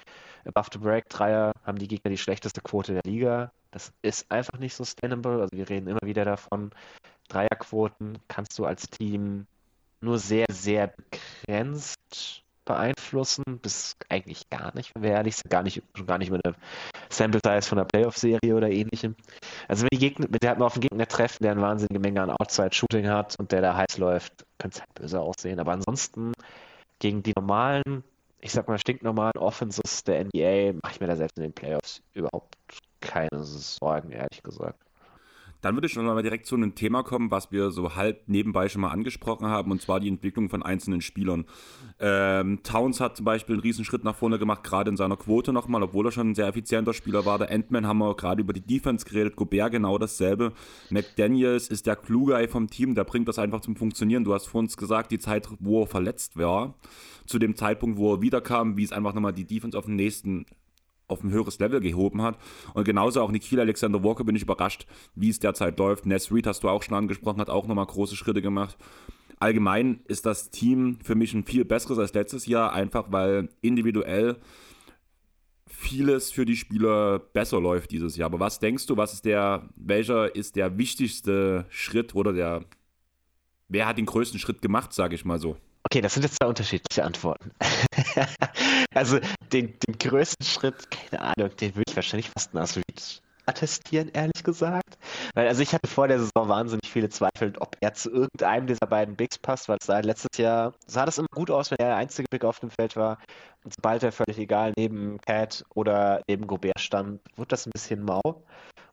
Above-the-Break-Dreier 0.45 1.53
haben 1.64 1.80
die 1.80 1.88
Gegner 1.88 2.12
die 2.12 2.18
schlechteste 2.18 2.62
Quote 2.62 2.93
der 2.93 3.03
Liga. 3.05 3.51
Das 3.72 3.93
ist 4.01 4.30
einfach 4.32 4.60
nicht 4.60 4.76
sustainable. 4.76 5.41
Also 5.41 5.55
wir 5.55 5.70
reden 5.70 5.88
immer 5.88 6.03
wieder 6.03 6.26
davon. 6.26 6.72
Dreierquoten 7.30 8.18
kannst 8.28 8.57
du 8.60 8.66
als 8.66 8.89
Team 8.89 9.47
nur 10.01 10.18
sehr, 10.18 10.45
sehr 10.51 10.88
begrenzt 10.88 12.43
beeinflussen, 12.70 13.43
bis 13.61 13.97
eigentlich 14.09 14.49
gar 14.49 14.74
nicht, 14.76 14.93
wenn 14.93 15.03
wir 15.03 15.11
ehrlich 15.11 15.36
sind, 15.36 15.49
gar 15.49 15.63
nicht, 15.63 15.82
schon 15.95 16.05
gar 16.05 16.20
nicht 16.20 16.32
mit 16.32 16.45
einer 16.45 16.55
Sample 17.09 17.41
Size 17.43 17.67
von 17.67 17.80
einer 17.80 17.88
Playoff-Serie 17.88 18.55
oder 18.55 18.70
ähnlichem. 18.70 19.15
Also 19.67 19.84
wenn 19.84 19.89
die 19.91 19.97
Gegner, 19.97 20.28
wenn 20.30 20.41
wir 20.41 20.49
halt 20.49 20.59
mal 20.59 20.67
auf 20.67 20.76
einen 20.76 20.82
Gegner 20.82 21.07
treffen, 21.07 21.43
der 21.43 21.53
eine 21.53 21.61
wahnsinnige 21.61 21.99
Menge 21.99 22.22
an 22.22 22.30
Outside-Shooting 22.30 23.09
hat 23.09 23.36
und 23.39 23.51
der 23.51 23.61
da 23.61 23.76
heiß 23.76 23.97
läuft, 23.97 24.45
könnte 24.59 24.78
es 24.78 24.82
halt 24.82 24.93
böse 24.93 25.20
aussehen. 25.20 25.59
Aber 25.59 25.72
ansonsten 25.72 26.34
gegen 26.99 27.24
die 27.24 27.34
normalen, 27.36 28.03
ich 28.39 28.51
sag 28.51 28.67
mal 28.67 28.78
stinknormalen 28.78 29.38
Offenses 29.38 30.03
der 30.03 30.26
NBA 30.26 30.74
mache 30.84 30.93
ich 30.93 30.99
mir 31.01 31.07
da 31.07 31.15
selbst 31.15 31.38
in 31.38 31.43
den 31.43 31.53
Playoffs 31.53 32.01
überhaupt 32.13 32.55
keine 33.01 33.43
Sorgen, 33.43 34.11
ehrlich 34.11 34.43
gesagt. 34.43 34.80
Dann 35.62 35.76
würde 35.76 35.88
ich 35.88 35.95
noch 35.95 36.03
mal 36.03 36.22
direkt 36.22 36.45
zu 36.45 36.55
einem 36.55 36.76
Thema 36.76 37.03
kommen, 37.03 37.32
was 37.32 37.51
wir 37.51 37.72
so 37.72 37.95
halb 37.95 38.28
nebenbei 38.28 38.70
schon 38.70 38.82
mal 38.82 38.91
angesprochen 38.91 39.47
haben, 39.47 39.72
und 39.72 39.82
zwar 39.82 39.99
die 39.99 40.07
Entwicklung 40.07 40.49
von 40.49 40.64
einzelnen 40.64 41.01
Spielern. 41.01 41.45
Ähm, 41.99 42.60
Towns 42.64 43.01
hat 43.01 43.18
zum 43.18 43.26
Beispiel 43.26 43.55
einen 43.55 43.62
Riesenschritt 43.62 44.03
nach 44.03 44.16
vorne 44.16 44.39
gemacht, 44.39 44.64
gerade 44.64 44.89
in 44.89 44.97
seiner 44.97 45.18
Quote 45.18 45.51
nochmal, 45.51 45.84
obwohl 45.84 46.07
er 46.07 46.12
schon 46.12 46.32
ein 46.32 46.36
sehr 46.36 46.47
effizienter 46.47 46.93
Spieler 46.93 47.26
war. 47.26 47.38
Der 47.38 47.51
Endman 47.51 47.86
haben 47.86 47.97
wir 47.97 48.16
gerade 48.16 48.41
über 48.41 48.53
die 48.53 48.62
Defense 48.62 49.05
geredet, 49.05 49.36
Gobert 49.36 49.72
genau 49.72 49.97
dasselbe. 49.97 50.53
McDaniels 50.89 51.68
ist 51.68 51.88
der 51.88 51.95
Kluge 51.95 52.47
vom 52.47 52.70
Team, 52.70 52.95
der 52.95 53.03
bringt 53.03 53.28
das 53.28 53.39
einfach 53.39 53.62
zum 53.62 53.76
Funktionieren. 53.76 54.24
Du 54.24 54.34
hast 54.34 54.47
vor 54.47 54.60
uns 54.60 54.78
gesagt, 54.78 55.12
die 55.12 55.20
Zeit, 55.20 55.49
wo 55.60 55.84
er 55.84 55.88
verletzt 55.88 56.38
war, 56.38 56.76
zu 57.26 57.38
dem 57.38 57.55
Zeitpunkt, 57.55 57.97
wo 57.97 58.14
er 58.14 58.22
wiederkam, 58.22 58.78
wie 58.78 58.84
es 58.84 58.91
einfach 58.91 59.14
nochmal 59.14 59.34
die 59.34 59.45
Defense 59.45 59.78
auf 59.78 59.86
den 59.86 59.95
nächsten 59.95 60.45
auf 61.10 61.24
ein 61.24 61.32
höheres 61.32 61.60
Level 61.60 61.82
gehoben 61.82 62.22
hat. 62.22 62.38
Und 62.74 62.86
genauso 62.86 63.22
auch 63.22 63.32
Nikhil 63.32 63.60
Alexander 63.60 64.03
Walker 64.03 64.24
bin 64.24 64.36
ich 64.36 64.43
überrascht, 64.43 64.86
wie 65.16 65.30
es 65.30 65.39
derzeit 65.39 65.78
läuft. 65.80 66.05
Ness 66.05 66.32
Reed 66.32 66.47
hast 66.47 66.64
du 66.64 66.70
auch 66.70 66.84
schon 66.84 66.95
angesprochen, 66.95 67.41
hat 67.41 67.49
auch 67.49 67.68
nochmal 67.68 67.86
große 67.86 68.16
Schritte 68.16 68.41
gemacht. 68.41 68.78
Allgemein 69.39 70.01
ist 70.07 70.26
das 70.26 70.51
Team 70.51 70.99
für 71.03 71.16
mich 71.16 71.34
ein 71.34 71.45
viel 71.45 71.66
besseres 71.66 71.97
als 71.97 72.14
letztes 72.14 72.45
Jahr, 72.45 72.74
einfach 72.74 73.05
weil 73.10 73.49
individuell 73.62 74.38
vieles 75.66 76.32
für 76.32 76.45
die 76.45 76.57
Spieler 76.57 77.20
besser 77.20 77.62
läuft 77.62 77.91
dieses 77.91 78.18
Jahr. 78.18 78.26
Aber 78.26 78.39
was 78.39 78.60
denkst 78.60 78.86
du, 78.88 78.97
was 78.97 79.14
ist 79.14 79.24
der, 79.24 79.70
welcher 79.76 80.36
ist 80.36 80.57
der 80.57 80.78
wichtigste 80.78 81.66
Schritt 81.70 82.16
oder 82.16 82.34
der, 82.34 82.66
wer 83.70 83.88
hat 83.88 83.97
den 83.97 84.05
größten 84.05 84.39
Schritt 84.39 84.62
gemacht, 84.62 84.91
sage 84.91 85.16
ich 85.16 85.24
mal 85.24 85.39
so? 85.39 85.55
Okay, 85.84 86.01
das 86.01 86.14
sind 86.14 86.24
jetzt 86.24 86.36
zwei 86.36 86.47
unterschiedliche 86.47 87.03
Antworten. 87.03 87.51
also 88.94 89.20
den, 89.52 89.78
den 89.88 89.98
größten 89.98 90.46
Schritt, 90.46 90.90
keine 90.92 91.22
Ahnung, 91.22 91.56
den 91.58 91.76
würde 91.76 91.84
ich 91.90 91.96
wahrscheinlich 91.96 92.30
fast 92.30 92.54
Nasrid 92.54 93.22
attestieren, 93.50 94.10
ehrlich 94.14 94.44
gesagt. 94.44 94.98
Weil 95.34 95.48
also 95.48 95.62
ich 95.62 95.74
hatte 95.74 95.90
vor 95.90 96.08
der 96.08 96.20
Saison 96.20 96.48
wahnsinnig 96.48 96.90
viele 96.90 97.10
Zweifel, 97.10 97.54
ob 97.60 97.76
er 97.82 97.94
zu 97.94 98.12
irgendeinem 98.12 98.68
dieser 98.68 98.88
beiden 98.88 99.16
Bigs 99.16 99.38
passt, 99.38 99.68
weil 99.68 99.78
es 99.80 99.88
sah 99.88 100.00
letztes 100.00 100.38
Jahr 100.38 100.74
sah 100.86 101.06
das 101.06 101.18
immer 101.18 101.28
gut 101.34 101.52
aus, 101.52 101.72
wenn 101.72 101.80
er 101.80 101.88
der 101.88 101.96
einzige 101.98 102.28
Big 102.30 102.46
auf 102.46 102.60
dem 102.60 102.70
Feld 102.70 102.96
war. 102.96 103.18
Und 103.64 103.74
sobald 103.76 104.04
er 104.04 104.12
völlig 104.12 104.38
egal 104.38 104.74
neben 104.78 105.20
Cat 105.22 105.66
oder 105.74 106.22
neben 106.28 106.48
Gobert 106.48 106.80
stand, 106.80 107.22
wurde 107.36 107.50
das 107.50 107.66
ein 107.66 107.72
bisschen 107.72 108.04
mau. 108.04 108.22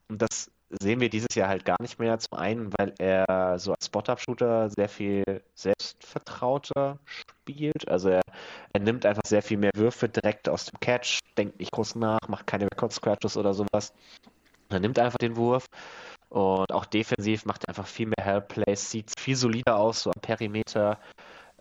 Und 0.09 0.23
das 0.23 0.51
sehen 0.71 1.01
wir 1.01 1.09
dieses 1.09 1.35
Jahr 1.35 1.49
halt 1.49 1.65
gar 1.65 1.81
nicht 1.81 1.99
mehr. 1.99 2.19
Zum 2.19 2.39
einen, 2.39 2.73
weil 2.79 2.95
er 2.99 3.59
so 3.59 3.73
als 3.73 3.87
Spot-Up-Shooter 3.87 4.71
sehr 4.71 4.89
viel 4.89 5.25
selbstvertrauter 5.55 6.99
spielt. 7.05 7.89
Also 7.89 8.11
er, 8.11 8.23
er, 8.73 8.81
nimmt 8.81 9.07
einfach 9.07 9.23
sehr 9.27 9.43
viel 9.43 9.59
mehr 9.59 9.71
Würfe 9.77 10.09
direkt 10.09 10.49
aus 10.49 10.67
dem 10.67 10.81
Catch, 10.81 11.21
denkt 11.37 11.61
nicht 11.61 11.73
groß 11.73 11.95
nach, 11.97 12.29
macht 12.29 12.47
keine 12.47 12.65
Record-Scratches 12.65 13.37
oder 13.37 13.55
sowas. 13.55 13.93
Er 14.69 14.81
nimmt 14.81 14.99
einfach 14.99 15.19
den 15.19 15.37
Wurf. 15.37 15.67
Und 16.29 16.73
auch 16.73 16.85
defensiv 16.87 17.45
macht 17.45 17.65
er 17.65 17.69
einfach 17.71 17.87
viel 17.87 18.07
mehr 18.07 18.25
Help-Plays, 18.25 18.91
sieht 18.91 19.13
viel 19.19 19.37
solider 19.37 19.77
aus, 19.77 20.03
so 20.03 20.11
am 20.11 20.21
Perimeter. 20.21 20.99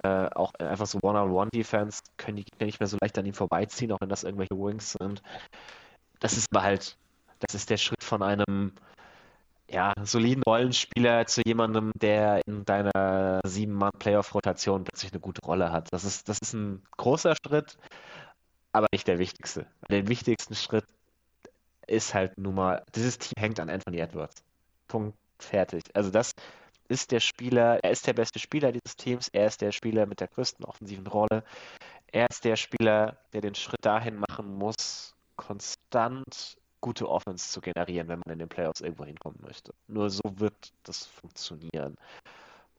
Äh, 0.04 0.28
auch 0.34 0.54
einfach 0.56 0.88
so 0.88 1.00
One-on-One-Defense 1.02 2.02
können 2.18 2.38
die 2.38 2.46
Gegner 2.46 2.66
nicht 2.66 2.80
mehr 2.80 2.88
so 2.88 2.98
leicht 3.00 3.18
an 3.18 3.26
ihm 3.26 3.34
vorbeiziehen, 3.34 3.92
auch 3.92 4.02
wenn 4.02 4.10
das 4.10 4.24
irgendwelche 4.24 4.56
Wings 4.56 4.94
sind. 5.00 5.22
Das 6.20 6.36
ist 6.36 6.48
aber 6.52 6.64
halt, 6.64 6.98
das 7.40 7.56
ist 7.56 7.70
der 7.70 7.78
Schritt 7.78 8.04
von 8.04 8.24
einem 8.24 8.74
ja, 9.70 9.94
soliden 10.04 10.44
Rollenspieler 10.44 11.26
zu 11.26 11.42
jemandem, 11.46 11.92
der 11.96 12.42
in 12.46 12.66
deiner 12.66 13.42
Sieben-Mann-Playoff-Rotation 13.46 14.84
plötzlich 14.84 15.12
eine 15.12 15.20
gute 15.20 15.42
Rolle 15.46 15.72
hat. 15.72 15.88
Das 15.92 16.04
ist, 16.04 16.30
das 16.30 16.40
ist 16.40 16.54
ein 16.54 16.84
großer 16.98 17.36
Schritt, 17.46 17.78
aber 18.72 18.88
nicht 18.92 19.08
der 19.08 19.20
wichtigste. 19.20 19.66
Den 19.90 20.08
wichtigsten 20.08 20.56
Schritt 20.56 20.86
ist 21.88 22.14
halt 22.14 22.38
nun 22.38 22.56
mal, 22.56 22.84
dieses 22.96 23.18
Team 23.18 23.34
hängt 23.38 23.60
an 23.60 23.70
Anthony 23.70 24.00
Edwards. 24.00 24.44
Punkt, 24.88 25.18
fertig. 25.40 25.84
Also 25.94 26.12
das 26.12 26.34
ist 26.88 27.12
der 27.12 27.20
Spieler, 27.20 27.84
er 27.84 27.92
ist 27.92 28.06
der 28.06 28.14
beste 28.14 28.40
Spieler 28.40 28.72
dieses 28.72 28.96
Teams, 28.96 29.28
er 29.30 29.48
ist 29.48 29.62
der 29.62 29.72
Spieler 29.72 30.06
mit 30.06 30.20
der 30.20 30.28
größten 30.28 30.66
offensiven 30.66 31.08
Rolle. 31.08 31.44
Er 32.12 32.30
ist 32.30 32.46
der 32.46 32.56
Spieler, 32.56 33.18
der 33.34 33.42
den 33.42 33.56
Schritt 33.56 33.84
dahin 33.84 34.22
machen 34.30 34.54
muss, 34.54 35.16
konstant 35.36 36.58
gute 36.86 37.10
Offense 37.10 37.50
zu 37.50 37.62
generieren, 37.62 38.08
wenn 38.08 38.22
man 38.24 38.34
in 38.34 38.38
den 38.38 38.48
Playoffs 38.48 38.82
irgendwo 38.82 39.06
hinkommen 39.06 39.40
möchte. 39.42 39.74
Nur 39.88 40.12
so 40.12 40.22
wird 40.36 40.72
das 40.84 41.08
funktionieren. 41.08 41.96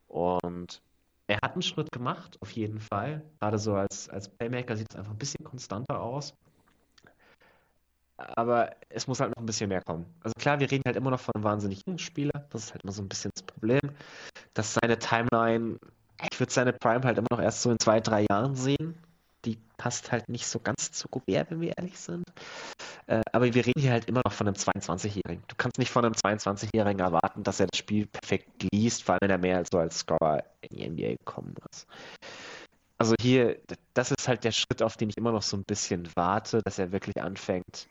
Und 0.06 0.80
er 1.26 1.38
hat 1.42 1.54
einen 1.54 1.62
Schritt 1.62 1.90
gemacht, 1.90 2.38
auf 2.40 2.52
jeden 2.52 2.78
Fall. 2.78 3.20
Gerade 3.40 3.58
so 3.58 3.74
als, 3.74 4.08
als 4.08 4.28
Playmaker 4.28 4.76
sieht 4.76 4.86
es 4.90 4.96
einfach 4.96 5.10
ein 5.10 5.18
bisschen 5.18 5.44
konstanter 5.44 6.00
aus. 6.00 6.34
Aber 8.16 8.70
es 8.90 9.08
muss 9.08 9.18
halt 9.18 9.34
noch 9.34 9.42
ein 9.42 9.46
bisschen 9.46 9.68
mehr 9.70 9.82
kommen. 9.82 10.06
Also 10.22 10.34
klar, 10.38 10.60
wir 10.60 10.70
reden 10.70 10.84
halt 10.86 10.94
immer 10.94 11.10
noch 11.10 11.20
von 11.20 11.34
einem 11.34 11.42
wahnsinnig 11.42 11.82
jungen 11.84 11.98
Spieler. 11.98 12.46
Das 12.50 12.62
ist 12.62 12.72
halt 12.74 12.84
immer 12.84 12.92
so 12.92 13.02
ein 13.02 13.08
bisschen 13.08 13.32
das 13.34 13.42
Problem, 13.42 13.80
dass 14.54 14.74
seine 14.80 15.00
Timeline, 15.00 15.80
ich 16.30 16.38
würde 16.38 16.52
seine 16.52 16.72
Prime 16.72 17.02
halt 17.02 17.18
immer 17.18 17.26
noch 17.32 17.40
erst 17.40 17.62
so 17.62 17.72
in 17.72 17.80
zwei, 17.80 17.98
drei 17.98 18.24
Jahren 18.30 18.54
sehen 18.54 18.96
die 19.46 19.58
passt 19.78 20.12
halt 20.12 20.28
nicht 20.28 20.46
so 20.46 20.58
ganz 20.58 20.92
zu 20.92 21.08
Gobert, 21.08 21.50
wenn 21.50 21.60
wir 21.60 21.72
ehrlich 21.78 21.98
sind. 21.98 22.24
Äh, 23.06 23.20
aber 23.32 23.52
wir 23.54 23.64
reden 23.64 23.80
hier 23.80 23.92
halt 23.92 24.06
immer 24.06 24.22
noch 24.24 24.32
von 24.32 24.48
einem 24.48 24.56
22-Jährigen. 24.56 25.44
Du 25.46 25.54
kannst 25.56 25.78
nicht 25.78 25.90
von 25.90 26.04
einem 26.04 26.14
22-Jährigen 26.14 27.00
erwarten, 27.00 27.44
dass 27.44 27.60
er 27.60 27.68
das 27.68 27.78
Spiel 27.78 28.06
perfekt 28.06 28.66
liest, 28.72 29.04
vor 29.04 29.14
allem 29.14 29.20
wenn 29.22 29.30
er 29.30 29.38
mehr 29.38 29.56
als 29.58 29.68
so 29.72 29.78
als 29.78 30.00
Scorer 30.00 30.44
in 30.60 30.76
die 30.76 30.88
NBA 30.88 31.16
gekommen 31.16 31.54
ist. 31.70 31.86
Also 32.98 33.14
hier, 33.20 33.58
das 33.94 34.10
ist 34.10 34.26
halt 34.26 34.44
der 34.44 34.52
Schritt, 34.52 34.82
auf 34.82 34.96
den 34.96 35.10
ich 35.10 35.16
immer 35.16 35.32
noch 35.32 35.42
so 35.42 35.56
ein 35.56 35.64
bisschen 35.64 36.08
warte, 36.16 36.62
dass 36.64 36.78
er 36.78 36.92
wirklich 36.92 37.22
anfängt, 37.22 37.88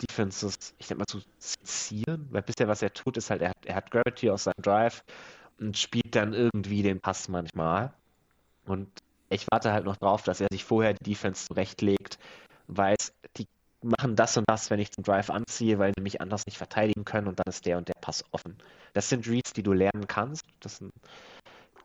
Defenses, 0.00 0.74
ich 0.78 0.88
denke 0.88 1.00
mal, 1.00 1.06
zu 1.06 1.20
sezieren, 1.38 2.26
weil 2.30 2.42
bisher 2.42 2.66
was 2.66 2.80
er 2.80 2.92
tut, 2.92 3.18
ist 3.18 3.28
halt, 3.30 3.42
er 3.42 3.50
hat, 3.50 3.66
er 3.66 3.74
hat 3.74 3.90
Gravity 3.90 4.30
aus 4.30 4.44
seinem 4.44 4.62
Drive 4.62 5.04
und 5.58 5.76
spielt 5.76 6.16
dann 6.16 6.32
irgendwie 6.32 6.82
den 6.82 7.00
Pass 7.00 7.28
manchmal. 7.28 7.92
Und 8.64 8.88
ich 9.30 9.46
warte 9.50 9.72
halt 9.72 9.84
noch 9.84 9.96
drauf, 9.96 10.22
dass 10.22 10.40
er 10.40 10.48
sich 10.50 10.64
vorher 10.64 10.94
die 10.94 11.10
Defense 11.10 11.46
zurechtlegt, 11.46 12.18
weiß, 12.68 13.12
die 13.36 13.46
machen 13.82 14.16
das 14.16 14.36
und 14.36 14.44
das, 14.48 14.70
wenn 14.70 14.80
ich 14.80 14.90
den 14.90 15.04
Drive 15.04 15.30
anziehe, 15.30 15.78
weil 15.78 15.92
sie 15.96 16.02
mich 16.02 16.20
anders 16.20 16.46
nicht 16.46 16.58
verteidigen 16.58 17.04
können 17.04 17.28
und 17.28 17.38
dann 17.38 17.48
ist 17.48 17.64
der 17.66 17.78
und 17.78 17.88
der 17.88 17.94
Pass 18.00 18.24
offen. 18.32 18.58
Das 18.92 19.08
sind 19.08 19.26
Reads, 19.28 19.52
die 19.52 19.62
du 19.62 19.72
lernen 19.72 20.06
kannst. 20.06 20.44
Das 20.60 20.76
sind 20.78 20.92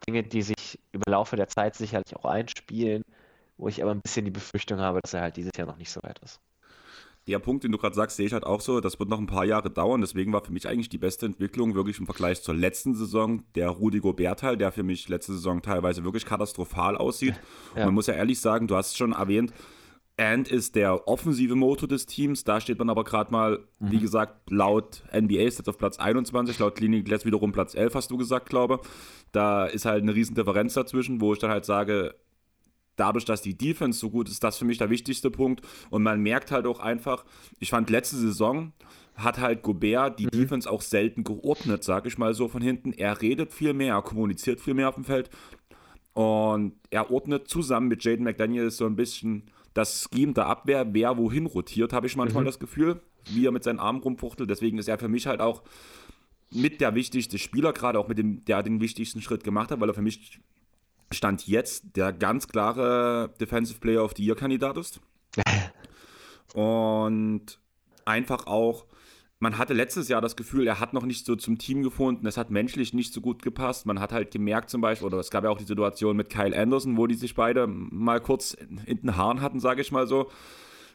Dinge, 0.08 0.24
die 0.24 0.42
sich 0.42 0.80
über 0.92 1.12
Laufe 1.12 1.36
der 1.36 1.48
Zeit 1.48 1.76
sicherlich 1.76 2.16
auch 2.16 2.26
einspielen, 2.26 3.04
wo 3.58 3.68
ich 3.68 3.82
aber 3.82 3.92
ein 3.92 4.02
bisschen 4.02 4.26
die 4.26 4.32
Befürchtung 4.32 4.80
habe, 4.80 5.00
dass 5.02 5.14
er 5.14 5.22
halt 5.22 5.38
dieses 5.38 5.52
Jahr 5.58 5.68
noch 5.68 5.78
nicht 5.78 5.92
so 5.92 6.02
weit 6.04 6.20
ist. 6.20 6.40
Der 7.28 7.40
Punkt, 7.40 7.64
den 7.64 7.72
du 7.72 7.78
gerade 7.78 7.96
sagst, 7.96 8.18
sehe 8.18 8.28
ich 8.28 8.34
halt 8.34 8.46
auch 8.46 8.62
so. 8.62 8.82
Das 8.82 9.00
wird 9.00 9.10
noch 9.10 9.20
ein 9.20 9.26
paar 9.26 9.46
Jahre 9.46 9.72
dauern. 9.72 10.02
Deswegen 10.02 10.32
war 10.32 10.44
für 10.44 10.54
mich 10.54 10.68
eigentlich 10.68 10.90
die 10.90 11.00
beste 11.00 11.26
Entwicklung 11.26 11.74
wirklich 11.74 12.00
im 12.00 12.06
Vergleich 12.06 12.44
zur 12.44 12.54
letzten 12.54 12.94
Saison 12.94 13.44
der 13.56 13.70
Rudi 13.70 14.00
Gobert-Teil, 14.00 14.58
der 14.58 14.72
für 14.72 14.84
mich 14.84 15.10
letzte 15.10 15.34
Saison 15.34 15.62
teilweise 15.62 16.04
wirklich 16.04 16.26
katastrophal 16.26 16.98
aussieht. 16.98 17.36
Ja. 17.76 17.82
Und 17.82 17.86
man 17.88 17.94
muss 17.96 18.08
ja 18.08 18.14
ehrlich 18.14 18.40
sagen, 18.40 18.68
du 18.68 18.76
hast 18.76 18.92
es 18.92 18.98
schon 18.98 19.14
erwähnt, 19.14 19.54
And 20.18 20.48
ist 20.48 20.76
der 20.76 21.10
offensive 21.10 21.56
Motor 21.56 21.90
des 21.90 22.06
Teams. 22.06 22.46
Da 22.46 22.62
steht 22.62 22.80
man 22.80 22.90
aber 22.90 23.04
gerade 23.04 23.32
mal, 23.32 23.60
mhm. 23.80 23.92
wie 23.92 24.00
gesagt, 24.00 24.50
laut 24.50 25.04
NBA 25.14 25.42
ist 25.42 25.58
jetzt 25.58 25.68
auf 25.68 25.78
Platz 25.78 26.00
21, 26.00 26.58
laut 26.60 26.76
Klinik 26.76 27.04
Glass 27.06 27.26
wiederum 27.26 27.52
Platz 27.52 27.76
11, 27.76 27.96
hast 27.96 28.12
du 28.12 28.18
gesagt, 28.18 28.50
glaube. 28.50 28.80
Da 29.34 29.66
ist 29.66 29.84
halt 29.84 30.04
eine 30.04 30.16
riesen 30.16 30.36
Differenz 30.36 30.74
dazwischen, 30.74 31.20
wo 31.20 31.34
ich 31.34 31.40
dann 31.40 31.52
halt 31.52 31.66
sage, 31.66 32.16
dadurch, 32.96 33.26
dass 33.26 33.42
die 33.42 33.58
Defense 33.58 34.00
so 34.00 34.10
gut 34.10 34.30
ist, 34.30 34.44
das 34.44 34.58
für 34.58 34.66
mich 34.66 34.78
der 34.78 34.90
wichtigste 34.90 35.32
Punkt. 35.32 35.66
Und 35.90 36.04
man 36.04 36.22
merkt 36.22 36.52
halt 36.52 36.66
auch 36.66 36.80
einfach, 36.80 37.26
ich 37.60 37.70
fand 37.70 37.90
letzte 37.90 38.18
Saison 38.18 38.74
hat 39.16 39.40
halt 39.40 39.64
Gobert 39.64 40.20
die 40.20 40.26
mhm. 40.26 40.32
Defense 40.32 40.70
auch 40.70 40.82
selten 40.82 41.24
geordnet, 41.24 41.84
sag 41.84 42.06
ich 42.06 42.18
mal 42.18 42.34
so 42.34 42.48
von 42.48 42.62
hinten. 42.62 42.92
Er 42.92 43.22
redet 43.22 43.54
viel 43.54 43.74
mehr, 43.74 43.96
er 43.96 44.02
kommuniziert 44.02 44.60
viel 44.60 44.74
mehr 44.74 44.90
auf 44.90 44.96
dem 44.96 45.06
Feld. 45.06 45.30
Und 46.14 46.74
er 46.90 47.12
ordnet 47.12 47.48
zusammen 47.48 47.88
mit 47.88 48.04
Jaden 48.04 48.24
McDaniels 48.24 48.78
so 48.78 48.86
ein 48.86 48.96
bisschen 48.96 49.44
das 49.74 50.08
Scheme 50.10 50.34
der 50.34 50.48
Abwehr, 50.48 50.94
wer 50.94 51.18
wohin 51.18 51.46
rotiert, 51.46 51.92
habe 51.92 52.08
ich 52.08 52.16
manchmal 52.16 52.44
mhm. 52.44 52.48
das 52.48 52.60
Gefühl, 52.60 53.02
wie 53.26 53.46
er 53.46 53.52
mit 53.52 53.64
seinen 53.64 53.80
Armen 53.80 54.02
rumfuchtelt. 54.02 54.50
Deswegen 54.50 54.78
ist 54.78 54.88
er 54.88 54.98
für 54.98 55.10
mich 55.10 55.28
halt 55.28 55.42
auch 55.42 55.64
mit 56.52 56.80
der 56.80 56.96
wichtigste 56.96 57.38
Spieler, 57.38 57.74
gerade 57.74 58.00
auch 58.00 58.08
mit 58.08 58.18
dem, 58.18 58.46
der 58.46 58.64
den 58.64 58.80
wichtigsten 58.80 59.22
Schritt 59.22 59.44
gemacht 59.44 59.72
hat, 59.72 59.82
weil 59.82 59.90
er 59.90 59.94
für 59.94 60.02
mich 60.02 60.40
Stand 61.12 61.48
jetzt 61.48 61.96
der 61.96 62.12
ganz 62.14 62.48
klare 62.48 63.34
Defensive 63.40 63.80
Player 63.80 64.04
of 64.04 64.14
the 64.16 64.26
Year 64.26 64.36
Kandidat 64.36 64.78
ist. 64.78 65.00
Und 66.54 67.60
einfach 68.06 68.48
auch, 68.48 68.86
man 69.40 69.58
hatte 69.58 69.74
letztes 69.74 70.08
Jahr 70.08 70.22
das 70.22 70.36
Gefühl, 70.36 70.68
er 70.68 70.80
hat 70.80 70.94
noch 70.94 71.06
nicht 71.06 71.26
so 71.26 71.36
zum 71.36 71.58
Team 71.58 71.84
gefunden, 71.84 72.26
es 72.26 72.38
hat 72.38 72.50
menschlich 72.50 72.94
nicht 72.94 73.14
so 73.14 73.22
gut 73.22 73.42
gepasst. 73.42 73.86
Man 73.86 74.00
hat 74.00 74.14
halt 74.14 74.32
gemerkt 74.32 74.70
zum 74.70 74.82
Beispiel, 74.82 75.08
oder 75.08 75.20
es 75.20 75.32
gab 75.32 75.44
ja 75.44 75.50
auch 75.50 75.58
die 75.58 75.66
Situation 75.66 76.16
mit 76.16 76.30
Kyle 76.30 76.58
Anderson, 76.58 76.98
wo 76.98 77.08
die 77.08 77.16
sich 77.16 77.36
beide 77.36 77.68
mal 77.68 78.22
kurz 78.22 78.54
in 78.54 79.02
den 79.02 79.18
Haaren 79.18 79.42
hatten, 79.42 79.60
sage 79.60 79.82
ich 79.82 79.92
mal 79.92 80.08
so. 80.08 80.30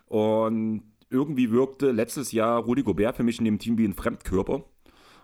Und 0.06 0.82
irgendwie 1.10 1.50
wirkte 1.50 1.90
letztes 1.90 2.32
Jahr 2.32 2.60
Rudi 2.62 2.82
Gobert 2.82 3.16
für 3.16 3.22
mich 3.22 3.38
in 3.38 3.44
dem 3.44 3.58
Team 3.58 3.76
wie 3.78 3.84
ein 3.84 3.94
Fremdkörper. 3.94 4.64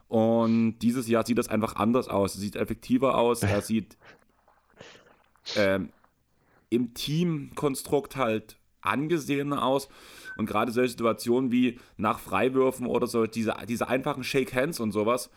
Und 0.08 0.78
dieses 0.80 1.08
Jahr 1.08 1.24
sieht 1.26 1.38
das 1.38 1.48
einfach 1.48 1.76
anders 1.76 2.08
aus. 2.08 2.34
Er 2.34 2.40
sieht 2.40 2.56
effektiver 2.56 3.16
aus, 3.16 3.42
er 3.42 3.60
sieht 3.62 3.96
ähm, 5.56 5.90
im 6.70 6.94
Teamkonstrukt 6.94 8.16
halt 8.16 8.58
angesehener 8.80 9.64
aus. 9.64 9.88
Und 10.36 10.46
gerade 10.46 10.72
solche 10.72 10.90
Situationen 10.90 11.50
wie 11.50 11.78
nach 11.96 12.18
Freiwürfen 12.18 12.86
oder 12.86 13.06
so, 13.06 13.26
diese, 13.26 13.54
diese 13.68 13.88
einfachen 13.88 14.24
Shake 14.24 14.54
Hands 14.54 14.78
und 14.80 14.92
sowas, 14.92 15.30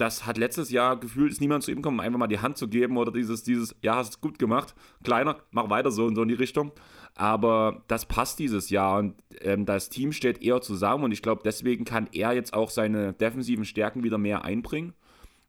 das 0.00 0.24
hat 0.24 0.38
letztes 0.38 0.70
Jahr 0.70 0.98
gefühlt, 0.98 1.30
ist 1.30 1.40
niemand 1.40 1.62
zu 1.62 1.70
ihm 1.70 1.78
gekommen, 1.78 2.00
einfach 2.00 2.18
mal 2.18 2.26
die 2.26 2.38
Hand 2.38 2.56
zu 2.56 2.68
geben 2.68 2.96
oder 2.96 3.12
dieses, 3.12 3.42
dieses, 3.42 3.76
ja, 3.82 3.96
hast 3.96 4.08
es 4.08 4.20
gut 4.20 4.38
gemacht, 4.38 4.74
kleiner, 5.04 5.36
mach 5.50 5.68
weiter 5.68 5.90
so 5.90 6.06
und 6.06 6.14
so 6.14 6.22
in 6.22 6.28
die 6.28 6.34
Richtung. 6.34 6.72
Aber 7.16 7.82
das 7.86 8.06
passt 8.06 8.38
dieses 8.38 8.70
Jahr 8.70 8.98
und 8.98 9.14
ähm, 9.42 9.66
das 9.66 9.90
Team 9.90 10.12
steht 10.12 10.42
eher 10.42 10.62
zusammen 10.62 11.04
und 11.04 11.12
ich 11.12 11.22
glaube, 11.22 11.42
deswegen 11.44 11.84
kann 11.84 12.08
er 12.12 12.32
jetzt 12.32 12.54
auch 12.54 12.70
seine 12.70 13.12
defensiven 13.12 13.64
Stärken 13.64 14.02
wieder 14.02 14.16
mehr 14.16 14.44
einbringen. 14.44 14.94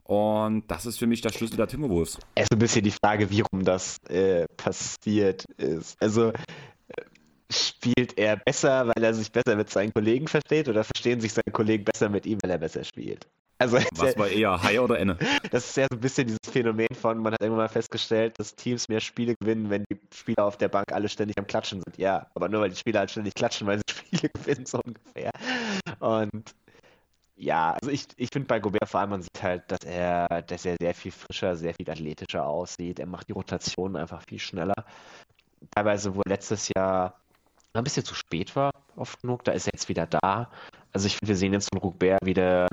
Und 0.04 0.70
das 0.70 0.86
ist 0.86 1.00
für 1.00 1.08
mich 1.08 1.22
der 1.22 1.30
Schlüssel 1.30 1.58
der 1.58 1.68
Timberwolves. 1.68 2.20
Es 2.36 2.44
ist 2.44 2.52
ein 2.52 2.60
bisschen 2.60 2.84
die 2.84 2.92
Frage, 2.92 3.30
wie 3.30 3.42
rum 3.42 3.64
das 3.64 3.98
äh, 4.10 4.46
passiert 4.58 5.46
ist. 5.58 6.02
Also 6.02 6.30
äh, 6.32 6.34
spielt 7.50 8.18
er 8.18 8.38
besser, 8.38 8.88
weil 8.88 9.04
er 9.04 9.14
sich 9.14 9.32
besser 9.32 9.56
mit 9.56 9.70
seinen 9.70 9.94
Kollegen 9.94 10.28
versteht 10.28 10.68
oder 10.68 10.84
verstehen 10.84 11.22
sich 11.22 11.34
seine 11.34 11.52
Kollegen 11.52 11.86
besser 11.86 12.10
mit 12.10 12.26
ihm, 12.26 12.40
weil 12.42 12.52
er 12.52 12.58
besser 12.58 12.84
spielt? 12.84 13.28
Also, 13.62 13.78
Was 13.92 14.18
war 14.18 14.28
eher, 14.28 14.64
High 14.64 14.80
oder 14.80 14.98
Enne? 14.98 15.20
Das 15.52 15.70
ist 15.70 15.78
ja 15.78 15.86
so 15.88 15.96
ein 15.96 16.00
bisschen 16.00 16.26
dieses 16.26 16.40
Phänomen 16.52 16.88
von, 17.00 17.20
man 17.20 17.34
hat 17.34 17.42
irgendwann 17.42 17.66
mal 17.66 17.70
festgestellt, 17.70 18.40
dass 18.40 18.56
Teams 18.56 18.90
mehr 18.90 19.02
Spiele 19.02 19.36
gewinnen, 19.36 19.70
wenn 19.70 19.84
die 19.92 20.00
Spieler 20.16 20.46
auf 20.46 20.58
der 20.58 20.70
Bank 20.70 20.92
alle 20.92 21.10
ständig 21.10 21.38
am 21.38 21.46
Klatschen 21.46 21.80
sind. 21.86 21.98
Ja, 22.00 22.26
aber 22.34 22.50
nur 22.50 22.62
weil 22.62 22.72
die 22.72 22.76
Spieler 22.76 23.02
halt 23.02 23.12
ständig 23.12 23.36
klatschen, 23.36 23.68
weil 23.68 23.78
sie 23.78 23.84
Spiele 24.18 24.32
gewinnen, 24.34 24.66
so 24.66 24.80
ungefähr. 24.84 25.30
Und 26.00 26.56
ja, 27.42 27.72
also 27.72 27.90
ich, 27.90 28.06
ich 28.18 28.30
finde 28.32 28.48
bei 28.48 28.60
Gobert 28.60 28.88
vor 28.88 29.00
allem, 29.00 29.10
man 29.10 29.22
sieht 29.24 29.42
halt, 29.42 29.64
dass 29.72 29.80
er, 29.84 30.44
dass 30.44 30.64
er 30.64 30.76
sehr 30.80 30.94
viel 30.94 31.12
frischer, 31.12 31.56
sehr 31.56 31.74
viel 31.74 31.90
athletischer 31.90 32.46
aussieht. 32.46 33.00
Er 33.00 33.08
macht 33.08 33.28
die 33.30 33.34
Rotation 33.34 33.96
einfach 33.96 34.22
viel 34.28 34.38
schneller. 34.38 34.86
Teilweise, 35.72 36.16
wo 36.16 36.22
er 36.22 36.30
letztes 36.30 36.70
Jahr 36.76 37.20
ein 37.74 37.84
bisschen 37.84 38.06
zu 38.06 38.14
spät 38.14 38.56
war, 38.56 38.72
oft 38.96 39.20
genug, 39.22 39.44
da 39.44 39.54
ist 39.54 39.66
er 39.66 39.72
jetzt 39.74 39.90
wieder 39.90 40.06
da. 40.06 40.52
Also 40.94 41.08
ich 41.08 41.18
finde, 41.18 41.30
wir 41.30 41.36
sehen 41.36 41.54
jetzt 41.54 41.70
von 41.74 41.82
Gobert 41.82 42.24
wieder 42.24 42.68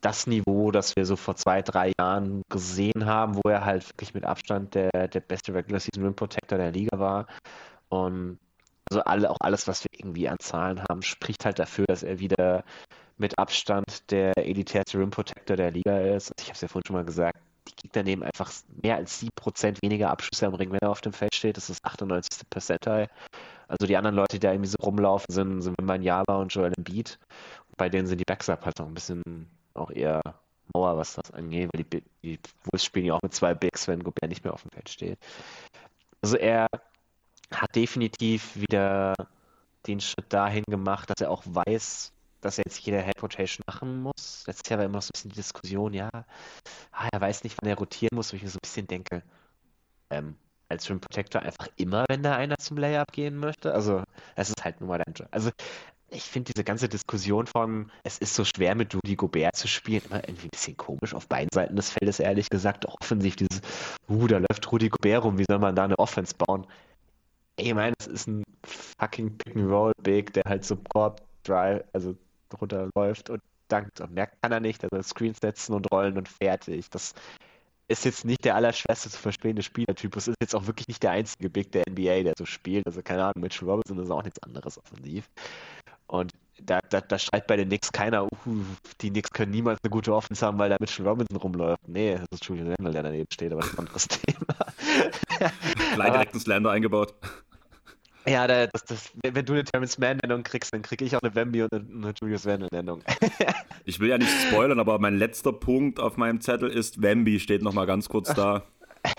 das 0.00 0.26
Niveau, 0.26 0.70
das 0.70 0.96
wir 0.96 1.04
so 1.04 1.16
vor 1.16 1.36
zwei, 1.36 1.60
drei 1.60 1.92
Jahren 1.98 2.42
gesehen 2.48 3.04
haben, 3.04 3.36
wo 3.36 3.50
er 3.50 3.66
halt 3.66 3.86
wirklich 3.90 4.14
mit 4.14 4.24
Abstand 4.24 4.76
der, 4.76 5.08
der 5.08 5.20
beste 5.20 5.52
Regular 5.52 5.80
Season 5.80 6.04
Rim 6.04 6.14
Protector 6.14 6.56
der 6.56 6.70
Liga 6.70 6.98
war. 6.98 7.26
Und 7.90 8.38
also 8.90 9.02
alle, 9.04 9.30
auch 9.30 9.40
alles, 9.40 9.68
was 9.68 9.84
wir 9.84 9.90
irgendwie 9.92 10.28
an 10.28 10.38
Zahlen 10.38 10.82
haben, 10.88 11.02
spricht 11.02 11.44
halt 11.44 11.58
dafür, 11.58 11.84
dass 11.86 12.02
er 12.02 12.18
wieder 12.18 12.64
mit 13.18 13.38
Abstand 13.38 14.10
der 14.10 14.36
elitärste 14.36 14.98
Rim 14.98 15.10
Protector 15.10 15.56
der 15.56 15.70
Liga 15.70 15.98
ist. 16.00 16.32
Ich 16.38 16.46
habe 16.46 16.54
es 16.54 16.60
ja 16.60 16.68
vorhin 16.68 16.86
schon 16.86 16.96
mal 16.96 17.04
gesagt, 17.04 17.38
die 17.68 17.74
Gegner 17.82 18.02
nehmen 18.02 18.22
einfach 18.22 18.50
mehr 18.82 18.96
als 18.96 19.22
7% 19.22 19.82
weniger 19.82 20.10
Abschüsse 20.10 20.46
am 20.46 20.54
Ring, 20.54 20.70
wenn 20.72 20.80
er 20.80 20.90
auf 20.90 21.00
dem 21.00 21.12
Feld 21.12 21.34
steht. 21.34 21.56
Das 21.56 21.68
ist 21.68 21.84
das 21.84 21.92
98. 21.92 22.48
Percentile. 22.48 23.08
Also 23.66 23.86
die 23.86 23.96
anderen 23.96 24.16
Leute, 24.16 24.36
die 24.36 24.40
da 24.40 24.52
irgendwie 24.52 24.70
so 24.70 24.78
rumlaufen, 24.82 25.26
sind, 25.28 25.62
sind 25.62 26.02
Java 26.02 26.36
und 26.36 26.52
Joel 26.54 26.72
Embiid. 26.76 27.18
Und 27.68 27.76
bei 27.76 27.88
denen 27.88 28.06
sind 28.06 28.18
die 28.18 28.24
Backs 28.24 28.48
up 28.48 28.64
halt 28.64 28.78
noch 28.78 28.86
ein 28.86 28.94
bisschen 28.94 29.22
auch 29.74 29.90
eher 29.90 30.22
Mauer, 30.74 30.96
was 30.96 31.14
das 31.14 31.30
angeht, 31.32 31.70
weil 31.72 31.84
die, 31.84 32.02
die 32.22 32.38
Wolves 32.64 32.84
spielen 32.84 33.06
ja 33.06 33.14
auch 33.14 33.22
mit 33.22 33.34
zwei 33.34 33.54
Bigs, 33.54 33.88
wenn 33.88 34.02
Gobert 34.02 34.28
nicht 34.28 34.44
mehr 34.44 34.52
auf 34.52 34.62
dem 34.62 34.70
Feld 34.70 34.88
steht. 34.88 35.18
Also 36.22 36.36
er 36.36 36.66
hat 37.52 37.74
definitiv 37.74 38.56
wieder 38.56 39.14
den 39.86 40.00
Schritt 40.00 40.32
dahin 40.32 40.64
gemacht, 40.64 41.08
dass 41.10 41.20
er 41.20 41.30
auch 41.30 41.42
weiß, 41.46 42.12
dass 42.40 42.56
jetzt 42.56 42.78
jede 42.80 43.02
Head 43.02 43.22
Rotation 43.22 43.64
machen 43.66 44.02
muss. 44.02 44.44
Letztes 44.46 44.68
Jahr 44.68 44.78
war 44.78 44.86
immer 44.86 45.00
so 45.00 45.08
ein 45.08 45.12
bisschen 45.14 45.30
die 45.30 45.36
Diskussion, 45.36 45.94
ja, 45.94 46.10
ah, 46.92 47.08
er 47.12 47.20
weiß 47.20 47.44
nicht, 47.44 47.56
wann 47.60 47.68
er 47.68 47.76
rotieren 47.76 48.14
muss, 48.14 48.32
wo 48.32 48.36
ich 48.36 48.42
mir 48.42 48.48
so 48.48 48.56
ein 48.56 48.62
bisschen 48.62 48.86
denke, 48.86 49.22
ähm, 50.10 50.36
als 50.68 50.88
Rim 50.88 51.00
Protector 51.00 51.42
einfach 51.42 51.68
immer, 51.76 52.04
wenn 52.08 52.22
da 52.22 52.36
einer 52.36 52.56
zum 52.58 52.76
Layup 52.76 53.12
gehen 53.12 53.36
möchte. 53.36 53.72
Also, 53.72 54.02
es 54.36 54.50
ist 54.50 54.64
halt 54.64 54.80
nur 54.80 54.88
mal 54.88 54.98
dein 54.98 55.14
Job. 55.14 55.28
Also, 55.30 55.50
ich 56.10 56.22
finde 56.22 56.52
diese 56.52 56.64
ganze 56.64 56.88
Diskussion 56.88 57.46
von, 57.46 57.90
es 58.02 58.18
ist 58.18 58.34
so 58.34 58.44
schwer 58.44 58.74
mit 58.74 58.94
Rudy 58.94 59.16
Gobert 59.16 59.56
zu 59.56 59.68
spielen, 59.68 60.02
immer 60.08 60.26
irgendwie 60.26 60.46
ein 60.46 60.50
bisschen 60.50 60.76
komisch 60.76 61.14
auf 61.14 61.28
beiden 61.28 61.50
Seiten 61.52 61.76
des 61.76 61.90
Feldes, 61.90 62.18
ehrlich 62.20 62.48
gesagt. 62.48 62.88
Auch 62.88 62.96
offensiv 63.00 63.36
dieses, 63.36 63.60
uh, 64.08 64.26
da 64.26 64.38
läuft 64.38 64.72
Rudy 64.72 64.88
Gobert 64.88 65.24
rum, 65.24 65.38
wie 65.38 65.44
soll 65.48 65.58
man 65.58 65.76
da 65.76 65.84
eine 65.84 65.98
Offense 65.98 66.34
bauen? 66.34 66.66
Ich 67.56 67.74
meine, 67.74 67.94
es 67.98 68.06
ist 68.06 68.28
ein 68.28 68.44
fucking 68.98 69.36
Pick-and-Roll-Big, 69.36 70.32
der 70.32 70.44
halt 70.46 70.64
zum 70.64 70.82
Korb 70.84 71.20
drive, 71.42 71.84
also 71.92 72.16
runterläuft 72.54 73.30
und 73.30 73.42
dankt. 73.68 74.00
Und 74.00 74.12
mehr 74.14 74.26
kann 74.26 74.52
er 74.52 74.60
nicht, 74.60 74.82
also 74.84 75.02
Screens 75.02 75.38
setzen 75.40 75.74
und 75.74 75.90
rollen 75.92 76.16
und 76.16 76.28
fertig. 76.28 76.90
Das 76.90 77.14
ist 77.88 78.04
jetzt 78.04 78.24
nicht 78.24 78.44
der 78.44 78.54
allerschwerste 78.54 79.10
zu 79.10 79.18
verstehende 79.18 79.62
Spielertypus, 79.62 80.28
ist 80.28 80.36
jetzt 80.42 80.54
auch 80.54 80.66
wirklich 80.66 80.88
nicht 80.88 81.02
der 81.02 81.12
einzige 81.12 81.48
Big 81.48 81.72
der 81.72 81.84
NBA, 81.88 82.22
der 82.22 82.34
so 82.36 82.44
spielt. 82.44 82.86
Also 82.86 83.02
keine 83.02 83.24
Ahnung, 83.24 83.40
Mitchell 83.40 83.68
Robinson 83.68 83.98
ist 83.98 84.10
auch 84.10 84.22
nichts 84.22 84.42
anderes 84.42 84.78
offensiv. 84.78 85.28
Und 86.06 86.32
da, 86.60 86.80
da, 86.90 87.00
da 87.00 87.18
schreit 87.18 87.46
bei 87.46 87.56
den 87.56 87.68
Knicks 87.68 87.92
keiner, 87.92 88.24
uh, 88.24 88.64
die 89.00 89.10
Knicks 89.10 89.30
können 89.30 89.52
niemals 89.52 89.78
eine 89.82 89.90
gute 89.90 90.14
Offense 90.14 90.44
haben, 90.44 90.58
weil 90.58 90.70
da 90.70 90.76
Mitchell 90.80 91.06
Robinson 91.06 91.36
rumläuft. 91.36 91.86
Nee, 91.86 92.16
das 92.16 92.26
ist 92.32 92.44
Julian 92.46 92.68
Randle, 92.68 92.92
der 92.92 93.02
daneben 93.04 93.30
steht, 93.32 93.52
aber 93.52 93.60
das 93.60 93.70
ist 93.70 93.78
ein 93.78 93.86
anderes 93.86 94.08
Thema. 94.08 95.52
Gleich 95.94 96.12
direkt 96.12 96.34
ins 96.34 96.46
Lander 96.46 96.70
eingebaut. 96.70 97.14
Ja, 98.28 98.46
das, 98.46 98.84
das, 98.86 99.12
wenn 99.24 99.44
du 99.44 99.54
eine 99.54 99.64
Terrence 99.64 99.98
Mann-Nennung 99.98 100.42
kriegst, 100.42 100.72
dann 100.72 100.82
kriege 100.82 101.04
ich 101.04 101.16
auch 101.16 101.22
eine 101.22 101.34
Wemby 101.34 101.62
und 101.62 101.72
eine, 101.72 102.12
Julius 102.20 102.46
Randle-Nennung. 102.46 103.02
ich 103.84 104.00
will 104.00 104.10
ja 104.10 104.18
nicht 104.18 104.30
spoilern, 104.48 104.78
aber 104.78 104.98
mein 104.98 105.16
letzter 105.16 105.52
Punkt 105.52 105.98
auf 105.98 106.16
meinem 106.16 106.40
Zettel 106.40 106.68
ist 106.68 107.00
Wemby, 107.00 107.40
steht 107.40 107.62
nochmal 107.62 107.86
ganz 107.86 108.08
kurz 108.08 108.32
da. 108.34 108.64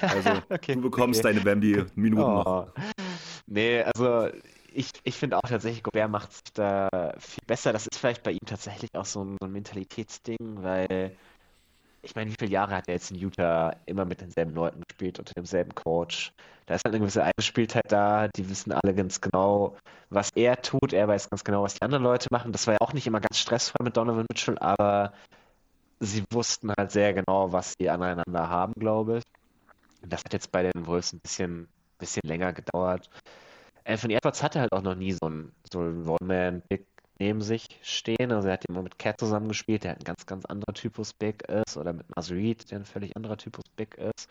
Also, 0.01 0.29
okay, 0.49 0.75
du 0.75 0.81
bekommst 0.81 1.25
okay. 1.25 1.33
deine 1.33 1.45
Wemby-Minuten 1.45 2.23
oh. 2.23 2.43
noch. 2.43 2.73
Nee, 3.47 3.81
also 3.81 4.29
ich, 4.71 4.91
ich 5.03 5.15
finde 5.15 5.37
auch 5.37 5.49
tatsächlich, 5.49 5.81
Gobert 5.81 6.11
macht 6.11 6.31
sich 6.31 6.53
da 6.53 6.89
viel 7.17 7.43
besser. 7.47 7.73
Das 7.73 7.87
ist 7.87 7.97
vielleicht 7.97 8.21
bei 8.23 8.31
ihm 8.31 8.45
tatsächlich 8.45 8.93
auch 8.93 9.05
so 9.05 9.23
ein, 9.23 9.37
so 9.39 9.47
ein 9.47 9.51
Mentalitätsding, 9.51 10.61
weil 10.61 11.15
ich 12.01 12.15
meine, 12.15 12.29
wie 12.31 12.35
viele 12.37 12.51
Jahre 12.51 12.75
hat 12.75 12.87
er 12.87 12.95
jetzt 12.95 13.11
in 13.11 13.17
Utah 13.17 13.75
immer 13.85 14.05
mit 14.05 14.21
denselben 14.21 14.53
Leuten 14.53 14.81
gespielt, 14.87 15.19
unter 15.19 15.33
demselben 15.33 15.73
Coach? 15.75 16.33
Da 16.65 16.75
ist 16.75 16.85
halt 16.85 16.93
eine 16.93 17.01
gewisse 17.01 17.23
Eingespieltheit 17.23 17.91
da, 17.91 18.27
die 18.27 18.49
wissen 18.49 18.71
alle 18.71 18.93
ganz 18.93 19.19
genau, 19.21 19.75
was 20.09 20.29
er 20.35 20.61
tut, 20.61 20.93
er 20.93 21.07
weiß 21.07 21.29
ganz 21.29 21.43
genau, 21.43 21.63
was 21.63 21.73
die 21.75 21.81
anderen 21.81 22.03
Leute 22.03 22.29
machen. 22.31 22.51
Das 22.51 22.67
war 22.67 22.75
ja 22.75 22.81
auch 22.81 22.93
nicht 22.93 23.07
immer 23.07 23.19
ganz 23.19 23.39
stressfrei 23.39 23.83
mit 23.83 23.97
Donovan 23.97 24.25
Mitchell, 24.29 24.57
aber 24.59 25.13
sie 25.99 26.23
wussten 26.31 26.71
halt 26.77 26.91
sehr 26.91 27.13
genau, 27.13 27.51
was 27.51 27.73
sie 27.79 27.89
aneinander 27.89 28.49
haben, 28.49 28.73
glaube 28.73 29.17
ich. 29.17 29.23
Und 30.01 30.13
das 30.13 30.23
hat 30.23 30.33
jetzt 30.33 30.51
bei 30.51 30.63
den 30.63 30.85
Wolves 30.85 31.13
ein 31.13 31.19
bisschen, 31.19 31.67
bisschen 31.97 32.21
länger 32.25 32.53
gedauert. 32.53 33.09
Anthony 33.85 34.13
Edwards 34.13 34.43
hatte 34.43 34.59
halt 34.59 34.71
auch 34.71 34.83
noch 34.83 34.95
nie 34.95 35.13
so 35.13 35.25
einen, 35.25 35.51
so 35.71 35.79
einen 35.79 36.07
One-Man-Big 36.07 36.85
neben 37.19 37.41
sich 37.41 37.65
stehen. 37.81 38.31
Also 38.31 38.47
er 38.47 38.53
hat 38.53 38.65
immer 38.65 38.81
mit 38.81 38.97
Cat 38.97 39.19
zusammengespielt, 39.19 39.83
der 39.83 39.93
ein 39.93 40.03
ganz, 40.03 40.25
ganz 40.25 40.45
anderer 40.45 40.73
Typus 40.73 41.13
Big 41.13 41.43
ist. 41.43 41.77
Oder 41.77 41.93
mit 41.93 42.05
Nasrid, 42.15 42.71
der 42.71 42.79
ein 42.79 42.85
völlig 42.85 43.15
anderer 43.15 43.37
Typus 43.37 43.65
Big 43.75 43.95
ist. 43.95 44.27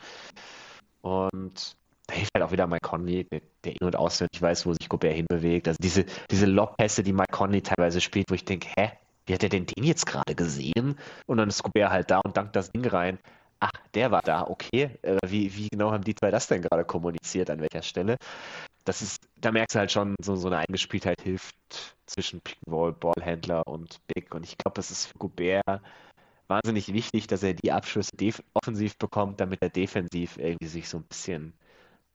Und 1.03 1.77
da 2.07 2.15
hilft 2.15 2.31
halt 2.35 2.45
auch 2.45 2.53
wieder 2.53 2.67
Mike 2.67 2.89
Conley, 2.89 3.27
der 3.31 3.73
in- 3.73 3.87
und 3.87 3.97
auswendig 3.97 4.41
weiß, 4.41 4.67
wo 4.67 4.73
sich 4.73 4.89
Gobert 4.89 5.15
hinbewegt. 5.15 5.69
Also 5.69 5.79
diese, 5.81 6.07
diese 6.31 6.47
Lobpässe, 6.47 7.03
die 7.03 7.13
Mike 7.13 7.33
Conley 7.33 7.63
teilweise 7.63 8.01
spielt, 8.01 8.31
wo 8.31 8.35
ich 8.35 8.45
denke, 8.45 8.69
hä, 8.77 8.91
wie 9.27 9.35
hat 9.35 9.43
er 9.43 9.51
denn 9.51 9.67
den 9.67 9.85
jetzt 9.85 10.07
gerade 10.07 10.35
gesehen? 10.35 10.99
Und 11.27 11.37
dann 11.37 11.51
ist 11.51 11.63
Gobert 11.63 11.91
halt 11.91 12.11
da 12.11 12.21
und 12.21 12.37
dankt 12.37 12.57
das 12.57 12.73
Ding 12.73 12.87
rein. 12.87 13.19
Ach, 13.61 13.71
der 13.95 14.11
war 14.11 14.23
da, 14.23 14.47
okay. 14.47 14.99
Äh, 15.03 15.19
wie, 15.27 15.55
wie 15.57 15.69
genau 15.69 15.91
haben 15.91 16.05
die 16.05 16.15
zwei 16.15 16.31
das 16.31 16.47
denn 16.47 16.63
gerade 16.63 16.85
kommuniziert, 16.85 17.51
an 17.51 17.61
welcher 17.61 17.83
Stelle? 17.83 18.17
das 18.89 19.03
ist, 19.03 19.29
da 19.37 19.53
merkst 19.53 19.75
du 19.75 19.81
halt 19.81 19.93
schon, 19.93 20.15
so, 20.21 20.35
so 20.37 20.49
eine 20.49 20.59
Eingespieltheit 20.59 21.21
hilft 21.21 21.55
zwischen 22.07 22.41
Pick-and-Roll, 22.41 22.95
Ballhändler 22.95 23.67
und 23.67 24.01
Big. 24.07 24.35
Und 24.35 24.45
ich 24.45 24.57
glaube, 24.57 24.77
das 24.77 24.91
ist 24.91 25.07
für 25.07 25.19
Gobert 25.19 25.83
wahnsinnig 26.47 26.95
wichtig, 26.95 27.27
dass 27.27 27.43
er 27.43 27.53
die 27.53 27.71
Abschlüsse 27.71 28.13
offensiv 28.55 28.97
bekommt, 28.97 29.41
damit 29.41 29.61
er 29.61 29.69
defensiv 29.69 30.39
irgendwie 30.39 30.69
sich 30.69 30.89
so 30.89 30.99
ein 30.99 31.03
bisschen 31.05 31.53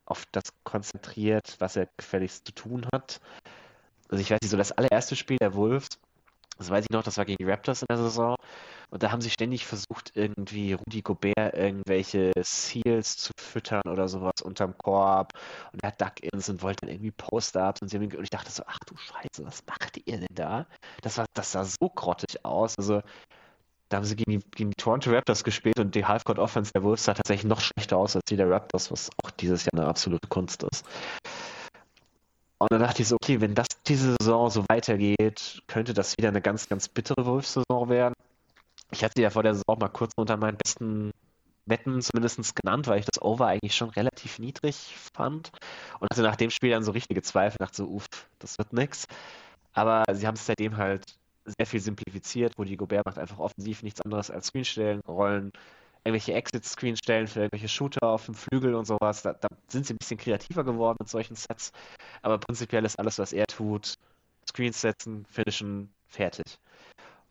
auf 0.05 0.25
das 0.31 0.45
konzentriert, 0.63 1.55
was 1.59 1.75
er 1.75 1.87
gefälligst 1.95 2.47
zu 2.47 2.53
tun 2.53 2.87
hat. 2.91 3.21
Also 4.09 4.21
ich 4.21 4.31
weiß 4.31 4.39
nicht, 4.41 4.49
so 4.49 4.57
das 4.57 4.71
allererste 4.71 5.15
Spiel 5.15 5.37
der 5.37 5.53
Wolves, 5.53 5.99
das 6.57 6.69
weiß 6.69 6.85
ich 6.85 6.91
noch, 6.91 7.03
das 7.03 7.17
war 7.17 7.25
gegen 7.25 7.37
die 7.37 7.49
Raptors 7.49 7.81
in 7.81 7.87
der 7.89 7.97
Saison. 7.97 8.35
Und 8.89 9.01
da 9.01 9.11
haben 9.11 9.21
sie 9.21 9.31
ständig 9.31 9.65
versucht, 9.65 10.11
irgendwie 10.15 10.73
Rudi 10.73 11.01
Gobert 11.01 11.55
irgendwelche 11.55 12.31
Seals 12.41 13.17
zu 13.17 13.31
füttern 13.39 13.81
oder 13.89 14.07
sowas 14.07 14.41
unterm 14.43 14.77
Korb. 14.77 15.33
Und 15.71 15.83
er 15.83 15.87
hat 15.87 16.01
Duck-Ins 16.01 16.49
und 16.49 16.61
wollte 16.61 16.85
dann 16.85 16.93
irgendwie 16.93 17.11
Post-Ups. 17.11 17.81
Und, 17.81 17.93
und 17.93 18.23
ich 18.23 18.29
dachte 18.29 18.51
so, 18.51 18.63
ach 18.67 18.77
du 18.85 18.95
Scheiße, 18.95 19.45
was 19.45 19.63
macht 19.67 19.97
ihr 20.05 20.19
denn 20.19 20.27
da? 20.35 20.67
Das, 21.01 21.17
war, 21.17 21.25
das 21.33 21.51
sah 21.51 21.65
so 21.65 21.89
grottig 21.89 22.45
aus. 22.45 22.75
Also 22.77 23.01
da 23.89 23.97
haben 23.97 24.05
sie 24.05 24.15
gegen 24.15 24.39
die, 24.39 24.45
gegen 24.51 24.69
die 24.71 24.75
Toronto 24.75 25.11
Raptors 25.11 25.43
gespielt 25.43 25.79
und 25.79 25.95
die 25.95 26.05
Halfcourt 26.05 26.39
Offense 26.39 26.71
der 26.73 26.83
Wolves 26.83 27.03
sah 27.03 27.13
tatsächlich 27.13 27.49
noch 27.49 27.61
schlechter 27.61 27.97
aus 27.97 28.15
als 28.15 28.25
die 28.25 28.35
der 28.35 28.49
Raptors, 28.49 28.91
was 28.91 29.09
auch 29.23 29.31
dieses 29.31 29.65
Jahr 29.65 29.73
eine 29.73 29.87
absolute 29.87 30.27
Kunst 30.27 30.63
ist. 30.63 30.85
Und 32.63 32.71
dann 32.71 32.79
dachte 32.79 33.01
ich 33.01 33.09
so, 33.09 33.15
okay, 33.15 33.41
wenn 33.41 33.55
das 33.55 33.67
diese 33.85 34.15
Saison 34.21 34.49
so 34.49 34.63
weitergeht, 34.69 35.61
könnte 35.67 35.93
das 35.93 36.17
wieder 36.17 36.29
eine 36.29 36.41
ganz, 36.41 36.69
ganz 36.69 36.87
bittere 36.87 37.25
Wolves-Saison 37.25 37.89
werden. 37.89 38.13
Ich 38.91 39.03
hatte 39.03 39.21
ja 39.21 39.29
vor 39.29 39.43
der 39.43 39.53
Saison 39.53 39.77
mal 39.79 39.89
kurz 39.89 40.13
unter 40.15 40.37
meinen 40.37 40.55
besten 40.55 41.11
Wetten 41.65 42.01
zumindest 42.01 42.55
genannt, 42.55 42.87
weil 42.87 42.99
ich 42.99 43.05
das 43.05 43.21
Over 43.21 43.47
eigentlich 43.47 43.75
schon 43.75 43.89
relativ 43.89 44.39
niedrig 44.39 44.95
fand. 45.13 45.51
Und 45.99 46.09
hatte 46.09 46.21
nach 46.21 46.37
dem 46.37 46.51
Spiel 46.51 46.69
dann 46.69 46.85
so 46.85 46.91
richtige 46.91 47.21
Zweifel, 47.21 47.57
dachte 47.59 47.75
so, 47.75 47.89
uff, 47.89 48.05
das 48.39 48.57
wird 48.57 48.71
nix. 48.71 49.07
Aber 49.73 50.05
sie 50.13 50.25
haben 50.25 50.35
es 50.35 50.45
seitdem 50.45 50.77
halt 50.77 51.03
sehr 51.45 51.65
viel 51.65 51.81
simplifiziert, 51.81 52.53
wo 52.57 52.63
die 52.63 52.77
Gobert 52.77 53.05
macht 53.05 53.17
einfach 53.17 53.39
offensiv 53.39 53.83
nichts 53.83 53.99
anderes 53.99 54.31
als 54.31 54.47
Screenstellen, 54.47 55.01
Rollen, 55.05 55.51
irgendwelche 56.03 56.33
Exit-Screens 56.33 56.99
stellen 56.99 57.27
für 57.27 57.41
irgendwelche 57.41 57.69
Shooter 57.69 58.07
auf 58.07 58.25
dem 58.25 58.35
Flügel 58.35 58.75
und 58.75 58.85
sowas. 58.85 59.21
Da, 59.21 59.33
da, 59.33 59.47
sind 59.67 59.85
sie 59.85 59.93
ein 59.93 59.97
bisschen 59.97 60.17
kreativer 60.17 60.63
geworden 60.63 60.97
mit 60.99 61.09
solchen 61.09 61.35
Sets. 61.35 61.71
Aber 62.21 62.37
prinzipiell 62.37 62.85
ist 62.85 62.99
alles, 62.99 63.19
was 63.19 63.33
er 63.33 63.47
tut, 63.47 63.95
Screens 64.47 64.81
setzen, 64.81 65.25
finishen, 65.29 65.93
fertig. 66.07 66.57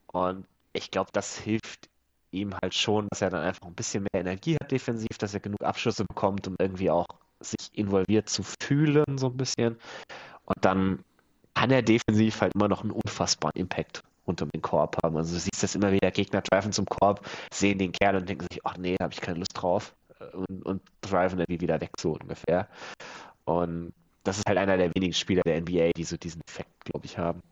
Und 0.06 0.46
ich 0.72 0.90
glaube, 0.90 1.10
das 1.12 1.38
hilft 1.38 1.88
ihm 2.30 2.54
halt 2.54 2.74
schon, 2.74 3.08
dass 3.10 3.20
er 3.20 3.30
dann 3.30 3.42
einfach 3.42 3.66
ein 3.66 3.74
bisschen 3.74 4.06
mehr 4.10 4.22
Energie 4.22 4.56
hat 4.60 4.70
defensiv, 4.70 5.18
dass 5.18 5.34
er 5.34 5.40
genug 5.40 5.62
Abschlüsse 5.62 6.04
bekommt, 6.04 6.48
um 6.48 6.56
irgendwie 6.58 6.90
auch 6.90 7.06
sich 7.40 7.70
involviert 7.74 8.30
zu 8.30 8.42
fühlen, 8.42 9.18
so 9.18 9.26
ein 9.26 9.36
bisschen. 9.36 9.76
Und 10.46 10.64
dann 10.64 11.04
kann 11.54 11.70
er 11.70 11.82
defensiv 11.82 12.40
halt 12.40 12.54
immer 12.54 12.68
noch 12.68 12.82
einen 12.82 12.92
unfassbaren 12.92 13.56
Impact 13.56 14.02
rund 14.26 14.42
um 14.42 14.50
den 14.50 14.62
Korb 14.62 14.96
haben. 15.02 15.16
Also 15.16 15.34
du 15.34 15.40
siehst 15.40 15.62
das 15.62 15.74
immer 15.74 15.92
wieder, 15.92 16.10
Gegner 16.10 16.42
driven 16.42 16.72
zum 16.72 16.86
Korb, 16.86 17.26
sehen 17.52 17.78
den 17.78 17.92
Kerl 17.92 18.16
und 18.16 18.28
denken 18.28 18.46
sich, 18.50 18.64
ach 18.64 18.76
nee, 18.76 18.96
da 18.96 19.04
habe 19.04 19.14
ich 19.14 19.20
keine 19.20 19.38
Lust 19.38 19.52
drauf 19.54 19.94
und, 20.32 20.64
und 20.64 20.82
driven 21.00 21.40
irgendwie 21.40 21.60
wieder 21.60 21.80
weg, 21.80 21.92
so 21.98 22.12
ungefähr. 22.12 22.68
Und 23.44 23.92
das 24.24 24.38
ist 24.38 24.46
halt 24.46 24.58
einer 24.58 24.76
der 24.76 24.94
wenigen 24.94 25.12
Spieler 25.12 25.42
der 25.42 25.60
NBA, 25.60 25.90
die 25.96 26.04
so 26.04 26.16
diesen 26.16 26.42
Effekt, 26.46 26.84
glaube 26.84 27.06
ich, 27.06 27.18
haben. 27.18 27.42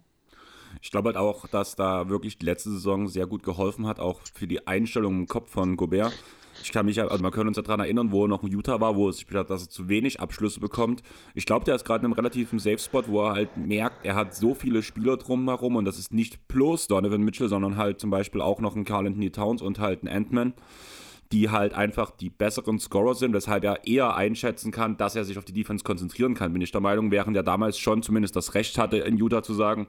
Ich 0.83 0.91
glaube 0.91 1.09
halt 1.09 1.17
auch, 1.17 1.49
dass 1.49 1.75
da 1.75 2.09
wirklich 2.09 2.39
die 2.39 2.47
letzte 2.47 2.71
Saison 2.71 3.09
sehr 3.09 3.27
gut 3.27 3.43
geholfen 3.43 3.87
hat, 3.87 3.99
auch 3.99 4.21
für 4.35 4.47
die 4.47 4.67
Einstellung 4.69 5.21
im 5.21 5.27
Kopf 5.27 5.51
von 5.51 5.77
Gobert. 5.77 6.13
Ich 6.63 6.73
kann 6.73 6.87
mich, 6.87 7.01
also 7.01 7.23
man 7.23 7.33
kann 7.33 7.47
uns 7.47 7.57
ja 7.57 7.63
daran 7.63 7.81
erinnern, 7.81 8.13
wo 8.13 8.25
er 8.25 8.29
noch 8.29 8.43
in 8.43 8.51
Utah 8.51 8.81
war, 8.81 8.97
wo 8.97 9.09
es 9.09 9.17
gespielt 9.17 9.41
hat, 9.41 9.51
dass 9.51 9.63
er 9.63 9.69
zu 9.71 9.89
wenig 9.89 10.21
Abschlüsse 10.21 10.61
bekommt. 10.61 11.03
Ich 11.35 11.47
glaube, 11.47 11.65
der 11.65 11.75
ist 11.75 11.85
gerade 11.85 12.01
in 12.01 12.07
einem 12.07 12.15
relativen 12.15 12.59
Safe-Spot, 12.59 13.05
wo 13.07 13.23
er 13.23 13.33
halt 13.33 13.57
merkt, 13.57 14.05
er 14.05 14.15
hat 14.15 14.35
so 14.35 14.55
viele 14.55 14.83
Spieler 14.83 15.17
drumherum 15.17 15.77
und 15.77 15.85
das 15.85 15.99
ist 15.99 16.13
nicht 16.13 16.49
bloß 16.49 16.87
Donovan 16.87 17.23
Mitchell, 17.23 17.49
sondern 17.49 17.77
halt 17.77 18.01
zum 18.01 18.11
Beispiel 18.11 18.41
auch 18.41 18.61
noch 18.61 18.77
ein 18.77 18.85
Carl 18.85 19.07
Anthony 19.07 19.31
Towns 19.31 19.63
und 19.63 19.79
halt 19.79 20.03
ein 20.03 20.09
Ant-Man 20.09 20.55
die 21.33 21.49
halt 21.51 21.75
einfach 21.75 22.11
die 22.11 22.29
besseren 22.29 22.79
Scorer 22.79 23.15
sind, 23.15 23.33
weshalb 23.33 23.63
er 23.65 23.87
eher 23.87 24.17
einschätzen 24.17 24.73
kann, 24.73 24.97
dass 24.97 25.15
er 25.15 25.25
sich 25.25 25.39
auf 25.39 25.45
die 25.45 25.53
Defense 25.53 25.85
konzentrieren 25.85 26.35
kann, 26.35 26.53
bin 26.53 26.63
ich 26.63 26.73
der 26.73 26.81
Meinung, 26.81 27.11
während 27.11 27.37
er 27.37 27.43
damals 27.43 27.79
schon 27.79 28.03
zumindest 28.03 28.35
das 28.35 28.55
Recht 28.55 28.79
hatte, 28.79 28.99
in 28.99 29.17
Utah 29.17 29.43
zu 29.43 29.55
sagen, 29.55 29.87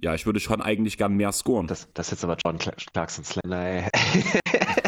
ja, 0.00 0.14
ich 0.14 0.26
würde 0.26 0.40
schon 0.40 0.60
eigentlich 0.60 0.96
gern 0.98 1.14
mehr 1.14 1.30
scoren. 1.32 1.66
Das, 1.66 1.88
das 1.94 2.06
ist 2.06 2.12
jetzt 2.12 2.24
aber 2.24 2.36
John 2.44 2.58
Clarkson 2.58 3.24
Slender, 3.24 3.64
ey. 3.64 3.84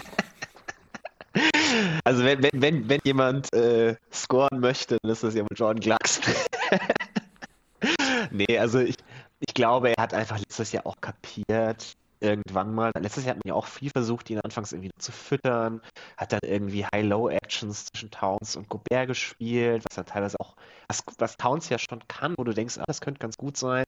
Also 2.05 2.23
wenn, 2.23 2.43
wenn, 2.43 2.63
wenn, 2.63 2.89
wenn 2.89 3.01
jemand 3.05 3.53
äh, 3.55 3.97
scoren 4.13 4.61
möchte, 4.61 4.99
dann 5.03 5.11
ist 5.11 5.25
das 5.25 5.35
ja 5.35 5.43
mit 5.43 5.59
Jordan 5.59 5.81
Clarkson. 5.81 6.35
nee, 8.31 8.59
also 8.59 8.79
ich, 8.79 8.97
ich 9.41 9.55
glaube, 9.55 9.91
er 9.97 10.03
hat 10.03 10.13
einfach 10.13 10.39
letztes 10.39 10.73
Jahr 10.73 10.87
auch 10.87 11.01
kapiert, 11.01 11.97
irgendwann 12.21 12.75
mal. 12.75 12.93
Letztes 12.99 13.25
Jahr 13.25 13.37
hat 13.37 13.45
man 13.45 13.49
ja 13.51 13.55
auch 13.55 13.67
viel 13.67 13.91
versucht, 13.91 14.29
ihn 14.29 14.41
anfangs 14.41 14.73
irgendwie 14.73 14.91
zu 14.99 15.13
füttern. 15.13 15.81
Hat 16.19 16.33
dann 16.33 16.41
irgendwie 16.43 16.85
High-Low-Actions 16.85 17.87
zwischen 17.87 18.11
Towns 18.11 18.57
und 18.57 18.69
Gobert 18.69 19.09
gespielt, 19.09 19.85
was 19.89 19.97
dann 19.97 20.07
teilweise 20.07 20.39
auch, 20.41 20.57
was, 20.89 21.03
was 21.19 21.37
Towns 21.39 21.71
ja 21.71 21.79
schon 21.79 22.07
kann, 22.09 22.35
wo 22.37 22.45
du 22.45 22.53
denkst, 22.53 22.79
ah, 22.79 22.85
das 22.87 23.01
könnte 23.01 23.21
ganz 23.21 23.39
gut 23.39 23.57
sein. 23.57 23.85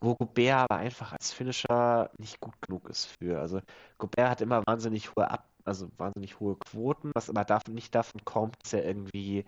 Wo 0.00 0.14
Gobert 0.14 0.70
aber 0.70 0.76
einfach 0.76 1.12
als 1.12 1.32
Finisher 1.32 2.10
nicht 2.18 2.40
gut 2.40 2.54
genug 2.62 2.88
ist 2.88 3.06
für. 3.06 3.40
Also 3.40 3.60
Gobert 3.98 4.30
hat 4.30 4.40
immer 4.40 4.62
wahnsinnig 4.66 5.14
hohe 5.16 5.30
Ab 5.30 5.44
also 5.68 5.88
wahnsinnig 5.96 6.40
hohe 6.40 6.56
Quoten, 6.56 7.12
was 7.14 7.30
aber 7.30 7.44
davon, 7.44 7.74
nicht 7.74 7.94
davon 7.94 8.24
kommt, 8.24 8.56
dass 8.62 8.72
er 8.72 8.84
irgendwie 8.84 9.44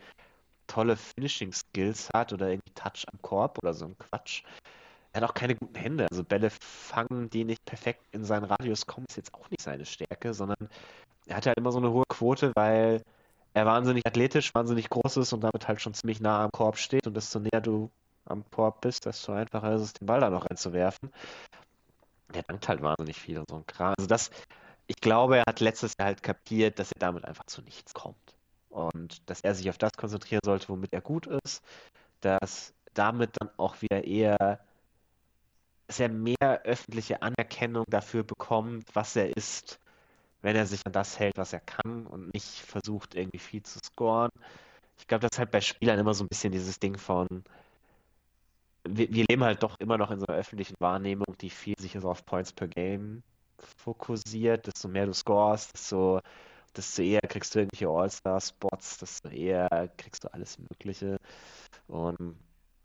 tolle 0.67 0.97
Finishing 0.97 1.53
Skills 1.53 2.09
hat 2.15 2.33
oder 2.33 2.49
irgendwie 2.49 2.73
Touch 2.75 3.05
am 3.13 3.21
Korb 3.23 3.59
oder 3.63 3.75
so 3.75 3.87
ein 3.87 3.99
Quatsch. 3.99 4.45
er 5.13 5.23
hat 5.23 5.31
auch 5.31 5.35
keine 5.35 5.57
guten 5.57 5.75
Hände. 5.75 6.07
Also 6.11 6.25
Bälle 6.25 6.51
fangen, 6.51 7.31
die 7.31 7.45
nicht 7.45 7.65
perfekt 7.65 8.05
in 8.13 8.25
seinen 8.25 8.45
Radius 8.45 8.87
kommen, 8.87 9.07
ist 9.09 9.17
jetzt 9.17 9.35
auch 9.35 9.51
nicht 9.51 9.63
seine 9.63 9.85
Stärke, 9.85 10.35
sondern 10.35 10.69
er 11.27 11.37
hat 11.37 11.47
halt 11.47 11.59
immer 11.59 11.73
so 11.73 11.79
eine 11.79 11.91
hohe 11.91 12.05
Quote, 12.09 12.53
weil 12.55 13.03
er 13.55 13.67
wahnsinnig 13.67 14.07
athletisch, 14.07 14.55
wahnsinnig 14.55 14.89
groß 14.91 15.17
ist 15.19 15.33
und 15.33 15.43
damit 15.43 15.67
halt 15.67 15.81
schon 15.81 15.95
ziemlich 15.95 16.21
nah 16.21 16.45
am 16.45 16.53
Korb 16.53 16.77
steht. 16.77 17.07
Und 17.07 17.17
desto 17.17 17.41
näher 17.41 17.61
du 17.61 17.91
am 18.27 18.45
Korb 18.51 18.81
bist, 18.83 19.07
desto 19.07 19.33
einfacher 19.33 19.75
ist 19.75 19.83
es, 19.83 19.93
den 19.95 20.07
Ball 20.07 20.21
da 20.21 20.31
noch 20.31 20.49
reinzuwerfen. 20.49 21.11
Der 22.35 22.43
dankt 22.45 22.69
halt 22.69 22.83
wahnsinnig 22.83 23.17
viel 23.19 23.39
und 23.39 23.51
so 23.51 23.57
ein 23.57 23.67
Kram. 23.67 23.95
Also 23.99 24.07
das, 24.07 24.31
ich 24.91 25.01
glaube, 25.01 25.37
er 25.37 25.45
hat 25.47 25.61
letztes 25.61 25.95
Jahr 25.97 26.07
halt 26.09 26.23
kapiert, 26.25 26.81
dass 26.81 26.91
er 26.91 26.99
damit 26.99 27.25
einfach 27.25 27.47
zu 27.47 27.63
nichts 27.63 27.95
kommt. 27.95 28.37
Und 28.71 29.31
dass 29.31 29.41
er 29.41 29.55
sich 29.55 29.71
auf 29.71 29.79
das 29.79 29.93
konzentrieren 29.93 30.41
sollte, 30.45 30.69
womit 30.69 30.93
er 30.93 31.01
gut 31.01 31.29
ist, 31.45 31.63
dass 32.23 32.75
damit 32.95 33.37
dann 33.39 33.51
auch 33.57 33.81
wieder 33.83 34.03
eher, 34.03 34.59
dass 35.87 36.01
er 36.01 36.09
mehr 36.09 36.63
öffentliche 36.65 37.23
Anerkennung 37.23 37.85
dafür 37.89 38.25
bekommt, 38.25 38.85
was 38.93 39.15
er 39.15 39.37
ist, 39.37 39.79
wenn 40.43 40.57
er 40.57 40.67
sich 40.67 40.85
an 40.85 40.93
das 40.93 41.21
hält, 41.21 41.37
was 41.37 41.53
er 41.53 41.61
kann 41.61 42.09
und 42.09 42.35
nicht 42.35 42.61
versucht, 42.63 43.15
irgendwie 43.15 43.39
viel 43.39 43.63
zu 43.63 43.79
scoren. 43.79 44.31
Ich 44.99 45.07
glaube, 45.07 45.23
das 45.23 45.37
ist 45.37 45.39
halt 45.39 45.53
bei 45.53 45.61
Spielern 45.61 46.01
immer 46.01 46.15
so 46.15 46.25
ein 46.25 46.29
bisschen 46.29 46.51
dieses 46.51 46.81
Ding 46.81 46.99
von, 46.99 47.29
wir, 48.85 49.15
wir, 49.15 49.25
leben 49.29 49.45
halt 49.45 49.63
doch 49.63 49.79
immer 49.79 49.99
noch 49.99 50.11
in 50.11 50.19
so 50.19 50.27
einer 50.27 50.39
öffentlichen 50.39 50.75
Wahrnehmung, 50.81 51.37
die 51.41 51.51
viel 51.51 51.79
sich 51.79 51.97
so 52.01 52.11
auf 52.11 52.27
Points 52.27 52.53
per 52.53 52.67
Game 52.67 53.23
fokussiert. 53.79 54.67
Desto 54.67 54.89
mehr 54.89 55.07
du 55.07 55.13
scorest, 55.13 55.73
desto, 55.75 56.21
desto 56.77 57.03
eher 57.03 57.21
kriegst 57.21 57.55
du 57.55 57.61
irgendwelche 57.61 57.89
All-Star-Spots, 57.89 58.99
desto 58.99 59.29
eher 59.29 59.91
kriegst 59.97 60.25
du 60.25 60.33
alles 60.33 60.59
Mögliche. 60.59 61.17
Und 61.89 62.37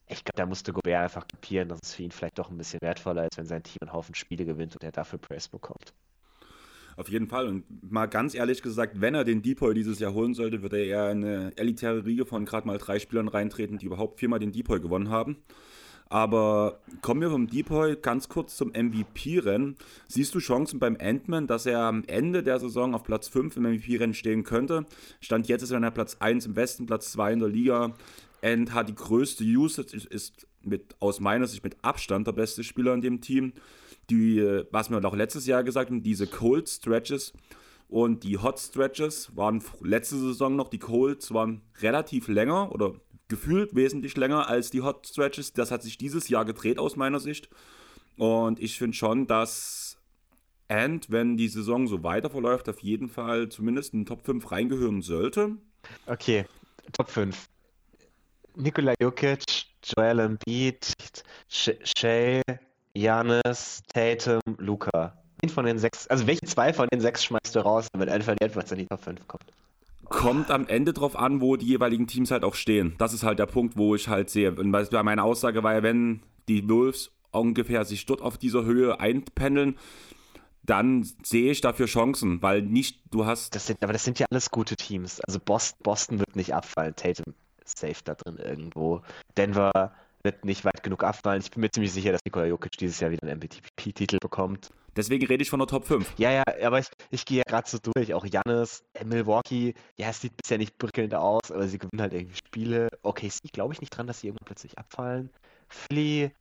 ich 0.08 0.24
glaube, 0.24 0.38
da 0.38 0.46
musste 0.46 0.72
Gobert 0.74 1.04
einfach 1.04 1.28
kapieren, 1.28 1.70
dass 1.70 1.80
es 1.82 1.96
für 1.96 2.04
ihn 2.04 2.12
vielleicht 2.12 2.38
doch 2.38 2.50
ein 2.50 2.58
bisschen 2.58 2.82
wertvoller 2.82 3.26
ist, 3.26 3.38
wenn 3.38 3.48
sein 3.48 3.64
Team 3.64 3.80
einen 3.82 3.94
Haufen 3.94 4.16
Spiele 4.16 4.46
gewinnt 4.46 4.76
und 4.76 4.84
er 4.84 4.92
dafür 4.92 5.20
Praise 5.20 5.50
bekommt. 5.50 5.94
Auf 6.98 7.10
jeden 7.10 7.28
Fall. 7.28 7.48
Und 7.48 7.66
mal 7.92 8.06
ganz 8.06 8.36
ehrlich 8.36 8.62
gesagt, 8.62 9.02
wenn 9.02 9.16
er 9.16 9.26
den 9.26 9.42
Depoy 9.42 9.74
dieses 9.74 10.00
Jahr 10.00 10.14
holen 10.14 10.34
sollte, 10.34 10.62
wird 10.62 10.74
er 10.74 10.86
eher 10.86 11.06
eine 11.06 11.52
elitäre 11.58 12.06
Riege 12.06 12.26
von 12.26 12.46
gerade 12.46 12.68
mal 12.68 12.78
drei 12.78 13.00
Spielern 13.00 13.28
reintreten, 13.28 13.78
die 13.78 13.88
überhaupt 13.88 14.20
viermal 14.20 14.40
den 14.40 14.52
Depoy 14.52 14.80
gewonnen 14.80 15.10
haben. 15.10 15.38
Aber 16.08 16.80
kommen 17.02 17.22
wir 17.22 17.32
vom 17.32 17.48
Depoy 17.48 17.96
ganz 17.96 18.30
kurz 18.30 18.56
zum 18.56 18.70
MVP-Rennen. 18.70 19.76
Siehst 20.08 20.36
du 20.36 20.40
Chancen 20.40 20.80
beim 20.80 20.96
Endman, 20.96 21.48
dass 21.48 21.66
er 21.66 21.80
am 21.82 22.04
Ende 22.06 22.44
der 22.44 22.60
Saison 22.60 22.94
auf 22.94 23.04
Platz 23.04 23.28
5 23.28 23.58
im 23.58 23.64
MVP-Rennen 23.64 24.14
stehen 24.14 24.44
könnte? 24.44 24.86
Stand 25.20 25.48
jetzt 25.48 25.64
ist 25.64 25.72
er 25.72 25.92
Platz 25.92 26.18
1 26.20 26.46
im 26.46 26.56
Westen, 26.56 26.86
Platz 26.86 27.12
2 27.12 27.34
in 27.34 27.40
der 27.40 27.50
Liga. 27.50 27.96
End 28.42 28.74
hat 28.74 28.90
die 28.90 28.96
größte 28.96 29.44
Usage, 29.44 29.98
ist 30.10 30.48
mit, 30.62 30.96
aus 31.00 31.20
meiner 31.20 31.48
Sicht 31.48 31.64
mit 31.64 31.78
Abstand 31.82 32.28
der 32.28 32.34
beste 32.34 32.64
Spieler 32.64 32.94
in 32.94 33.02
dem 33.02 33.22
Team. 33.22 33.54
Die, 34.12 34.64
was 34.70 34.92
wir 34.92 35.04
auch 35.04 35.16
letztes 35.16 35.48
Jahr 35.48 35.64
gesagt 35.64 35.90
haben, 35.90 36.04
diese 36.04 36.28
Cold 36.28 36.70
Stretches 36.70 37.34
und 37.88 38.24
die 38.24 38.38
Hot 38.38 38.60
Stretches 38.60 39.36
waren 39.36 39.64
letzte 39.82 40.18
Saison 40.18 40.56
noch, 40.56 40.70
die 40.70 40.80
Colds 40.80 41.34
waren 41.34 41.62
relativ 41.82 42.28
länger 42.28 42.72
oder 42.72 42.94
gefühlt 43.28 43.76
wesentlich 43.76 44.16
länger 44.18 44.48
als 44.48 44.70
die 44.70 44.82
Hot 44.82 45.08
Stretches. 45.08 45.54
Das 45.54 45.72
hat 45.72 45.84
sich 45.84 45.98
dieses 45.98 46.30
Jahr 46.30 46.46
gedreht 46.46 46.80
aus 46.80 46.96
meiner 46.96 47.20
Sicht. 47.20 47.50
Und 48.18 48.60
ich 48.60 48.78
finde 48.78 48.96
schon, 48.96 49.28
dass 49.28 49.98
Ant, 50.68 51.12
wenn 51.12 51.38
die 51.38 51.48
Saison 51.48 51.88
so 51.88 52.04
weiter 52.04 52.30
verläuft, 52.30 52.70
auf 52.70 52.80
jeden 52.80 53.10
Fall 53.10 53.50
zumindest 53.50 53.94
in 53.94 54.02
den 54.02 54.06
Top 54.06 54.26
5 54.26 54.52
reingehören 54.52 55.02
sollte. 55.02 55.58
Okay, 56.08 56.46
Top 56.94 57.10
5. 57.10 57.48
Nikola 58.56 58.94
Jokic, 59.00 59.44
Joel 59.84 60.20
Embiid, 60.20 60.94
Shay, 61.50 62.42
Janis, 62.96 63.84
Tatum, 63.94 64.42
Luca. 64.58 65.22
Von 65.54 65.66
den 65.66 65.78
sechs, 65.78 66.08
also 66.08 66.26
welche 66.26 66.48
zwei 66.48 66.74
von 66.74 66.88
den 66.92 67.02
sechs 67.02 67.24
schmeißt 67.24 67.56
du 67.56 67.60
raus, 67.60 67.88
damit 67.94 68.10
ein 68.10 68.24
verliert, 68.24 68.56
was 68.56 68.72
in 68.72 68.80
die 68.80 68.88
Top 68.88 69.04
5 69.04 69.28
kommt? 69.28 69.46
Kommt 70.06 70.52
am 70.52 70.68
Ende 70.68 70.94
drauf 70.94 71.16
an, 71.16 71.42
wo 71.42 71.56
die 71.56 71.66
jeweiligen 71.66 72.08
Teams 72.08 72.32
halt 72.32 72.44
auch 72.44 72.56
stehen. 72.56 72.96
Das 72.98 73.14
ist 73.14 73.24
halt 73.24 73.40
der 73.40 73.46
Punkt, 73.46 73.78
wo 73.78 73.96
ich 73.96 74.08
halt 74.08 74.30
sehe. 74.30 74.52
Und 74.52 74.72
bei 74.72 75.04
meiner 75.04 75.24
Aussage 75.24 75.64
war 75.64 75.74
ja, 75.74 75.84
wenn 75.84 76.22
die 76.48 76.68
Wolves 76.70 77.12
ungefähr 77.32 77.86
sich 77.86 78.06
dort 78.06 78.22
auf 78.22 78.38
dieser 78.38 78.64
Höhe 78.64 79.00
einpendeln, 79.00 79.78
dann 80.64 81.08
sehe 81.24 81.52
ich 81.52 81.62
dafür 81.62 81.86
Chancen, 81.86 82.42
weil 82.42 82.62
nicht, 82.62 83.02
du 83.12 83.26
hast. 83.26 83.56
Das 83.56 83.68
sind, 83.68 83.84
aber 83.84 83.94
das 83.94 84.04
sind 84.04 84.20
ja 84.20 84.26
alles 84.32 84.50
gute 84.50 84.76
Teams. 84.76 85.20
Also 85.22 85.40
Boston, 85.40 85.80
Boston 85.84 86.20
wird 86.20 86.36
nicht 86.36 86.56
abfallen. 86.56 86.96
Tatum 86.96 87.34
safe 87.64 88.02
da 88.04 88.16
drin 88.16 88.38
irgendwo. 88.38 89.02
Denver 89.38 89.94
wird 90.24 90.46
nicht 90.46 90.66
weit 90.66 90.84
genug 90.84 91.04
abfallen. 91.04 91.42
Ich 91.42 91.52
bin 91.52 91.62
mir 91.62 91.70
ziemlich 91.70 91.94
sicher, 91.94 92.12
dass 92.12 92.22
Nikola 92.26 92.46
Jokic 92.46 92.78
dieses 92.78 93.00
Jahr 93.00 93.12
wieder 93.12 93.28
einen 93.28 93.40
MVP-Titel 93.40 94.18
bekommt. 94.20 94.72
Deswegen 94.96 95.26
rede 95.26 95.44
ich 95.44 95.50
von 95.50 95.60
der 95.60 95.68
Top 95.68 95.86
5. 95.86 96.14
Ja, 96.18 96.32
ja, 96.32 96.44
aber 96.64 96.80
ich, 96.80 96.88
ich 97.12 97.26
gehe 97.26 97.40
ja 97.40 97.44
gerade 97.46 97.70
so 97.70 97.78
durch. 97.80 98.14
Auch 98.14 98.26
Jannis, 98.26 98.84
äh, 98.94 99.04
Milwaukee, 99.04 99.74
ja, 99.98 100.10
es 100.10 100.22
sieht 100.22 100.38
bisher 100.38 100.58
nicht 100.58 100.78
prickelnd 100.78 101.14
aus, 101.14 101.52
aber 101.52 101.68
sie 101.68 101.78
gewinnen 101.78 102.02
halt 102.02 102.14
irgendwie 102.14 102.38
Spiele. 102.38 102.88
Okay, 103.02 103.30
sie 103.30 103.50
glaube 103.50 103.74
ich 103.74 103.82
nicht 103.82 103.90
dran, 103.90 104.08
dass 104.08 104.22
sie 104.22 104.28
irgendwann 104.28 104.46
plötzlich 104.46 104.78
abfallen. 104.78 105.30
Philly, 105.68 106.32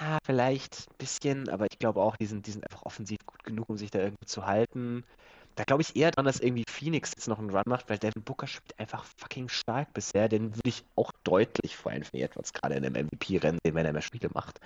ah, 0.00 0.18
vielleicht 0.24 0.88
ein 0.90 0.96
bisschen, 0.98 1.48
aber 1.48 1.66
ich 1.70 1.78
glaube 1.78 2.00
auch, 2.00 2.16
die 2.16 2.26
sind, 2.26 2.46
die 2.46 2.50
sind 2.50 2.64
einfach 2.64 2.82
offensiv 2.82 3.18
gut 3.26 3.44
genug, 3.44 3.68
um 3.68 3.76
sich 3.76 3.90
da 3.90 4.00
irgendwie 4.00 4.26
zu 4.26 4.46
halten. 4.46 5.04
Da 5.54 5.64
glaube 5.64 5.82
ich 5.82 5.96
eher 5.96 6.12
dran, 6.12 6.24
dass 6.24 6.38
irgendwie 6.38 6.64
Phoenix 6.70 7.12
jetzt 7.16 7.26
noch 7.26 7.40
einen 7.40 7.50
Run 7.50 7.64
macht, 7.66 7.90
weil 7.90 7.98
Devin 7.98 8.22
Booker 8.22 8.46
spielt 8.46 8.78
einfach 8.78 9.04
fucking 9.16 9.48
stark 9.48 9.92
bisher. 9.92 10.28
Den 10.28 10.54
würde 10.54 10.68
ich 10.68 10.84
auch 10.94 11.10
deutlich 11.24 11.76
vor 11.76 11.90
Anthony 11.90 12.22
Edwards 12.22 12.52
gerade 12.52 12.76
in 12.76 12.84
einem 12.84 13.06
MVP-Rennen 13.06 13.58
sehen, 13.64 13.74
wenn 13.74 13.84
er 13.84 13.92
mehr 13.92 14.02
Spiele 14.02 14.30
macht. 14.32 14.60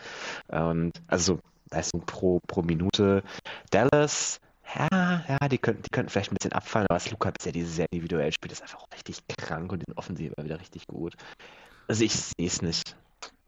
Und 0.48 0.92
also 1.06 1.40
Leistung 1.72 2.04
pro, 2.06 2.40
pro 2.46 2.62
Minute. 2.62 3.22
Dallas, 3.70 4.40
ja, 4.74 5.24
ja, 5.28 5.48
die 5.48 5.58
könnten, 5.58 5.82
die 5.82 5.90
könnten 5.90 6.10
vielleicht 6.10 6.32
ein 6.32 6.36
bisschen 6.36 6.52
abfallen, 6.52 6.86
aber 6.88 6.96
was 6.96 7.10
Luca 7.10 7.30
bisher 7.30 7.52
dieses 7.52 7.76
Jahr 7.76 7.88
individuell 7.90 8.32
spielt, 8.32 8.52
ist 8.52 8.62
einfach 8.62 8.80
auch 8.80 8.92
richtig 8.92 9.18
krank 9.36 9.72
und 9.72 9.82
in 9.86 9.94
Offensive 9.94 10.34
wieder 10.42 10.60
richtig 10.60 10.86
gut. 10.86 11.14
Also 11.88 12.04
ich 12.04 12.14
sehe 12.14 12.46
es 12.46 12.62
nicht 12.62 12.96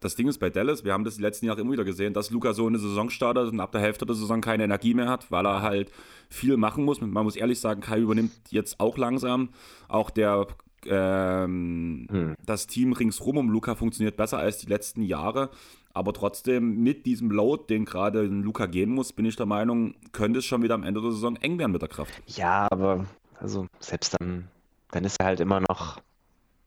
das 0.05 0.15
Ding 0.15 0.27
ist 0.27 0.37
bei 0.37 0.51
Dallas, 0.51 0.83
wir 0.83 0.93
haben 0.93 1.03
das 1.03 1.15
die 1.15 1.21
letzten 1.21 1.47
Jahre 1.47 1.61
immer 1.61 1.71
wieder 1.71 1.83
gesehen, 1.83 2.13
dass 2.13 2.29
Luca 2.29 2.53
so 2.53 2.67
eine 2.67 2.77
Saison 2.77 3.09
startet 3.09 3.51
und 3.51 3.59
ab 3.59 3.71
der 3.71 3.81
Hälfte 3.81 4.05
der 4.05 4.15
Saison 4.15 4.39
keine 4.39 4.63
Energie 4.63 4.93
mehr 4.93 5.09
hat, 5.09 5.31
weil 5.31 5.45
er 5.47 5.63
halt 5.63 5.91
viel 6.29 6.57
machen 6.57 6.83
muss. 6.85 7.01
Man 7.01 7.11
muss 7.11 7.35
ehrlich 7.35 7.59
sagen, 7.59 7.81
Kai 7.81 7.99
übernimmt 7.99 8.31
jetzt 8.49 8.79
auch 8.79 8.97
langsam. 8.97 9.49
Auch 9.87 10.11
der 10.11 10.47
ähm, 10.85 12.07
hm. 12.11 12.35
das 12.45 12.67
Team 12.67 12.93
ringsrum 12.93 13.37
um 13.37 13.49
Luca 13.49 13.73
funktioniert 13.73 14.15
besser 14.15 14.37
als 14.37 14.59
die 14.59 14.67
letzten 14.67 15.01
Jahre. 15.01 15.49
Aber 15.95 16.11
trotzdem, 16.11 16.83
mit 16.83 17.05
diesem 17.05 17.31
Load, 17.31 17.63
den 17.69 17.85
gerade 17.85 18.23
Luca 18.23 18.65
gehen 18.65 18.89
muss, 18.89 19.13
bin 19.13 19.25
ich 19.25 19.37
der 19.37 19.45
Meinung, 19.45 19.95
könnte 20.11 20.39
es 20.39 20.45
schon 20.45 20.61
wieder 20.61 20.75
am 20.75 20.83
Ende 20.83 21.01
der 21.01 21.11
Saison 21.11 21.37
eng 21.37 21.57
werden 21.57 21.71
mit 21.71 21.81
der 21.81 21.87
Kraft. 21.87 22.21
Ja, 22.27 22.67
aber 22.69 23.05
also 23.39 23.67
selbst 23.79 24.17
dann, 24.19 24.49
dann 24.91 25.05
ist 25.05 25.15
er 25.19 25.27
halt 25.27 25.39
immer 25.39 25.61
noch 25.61 26.01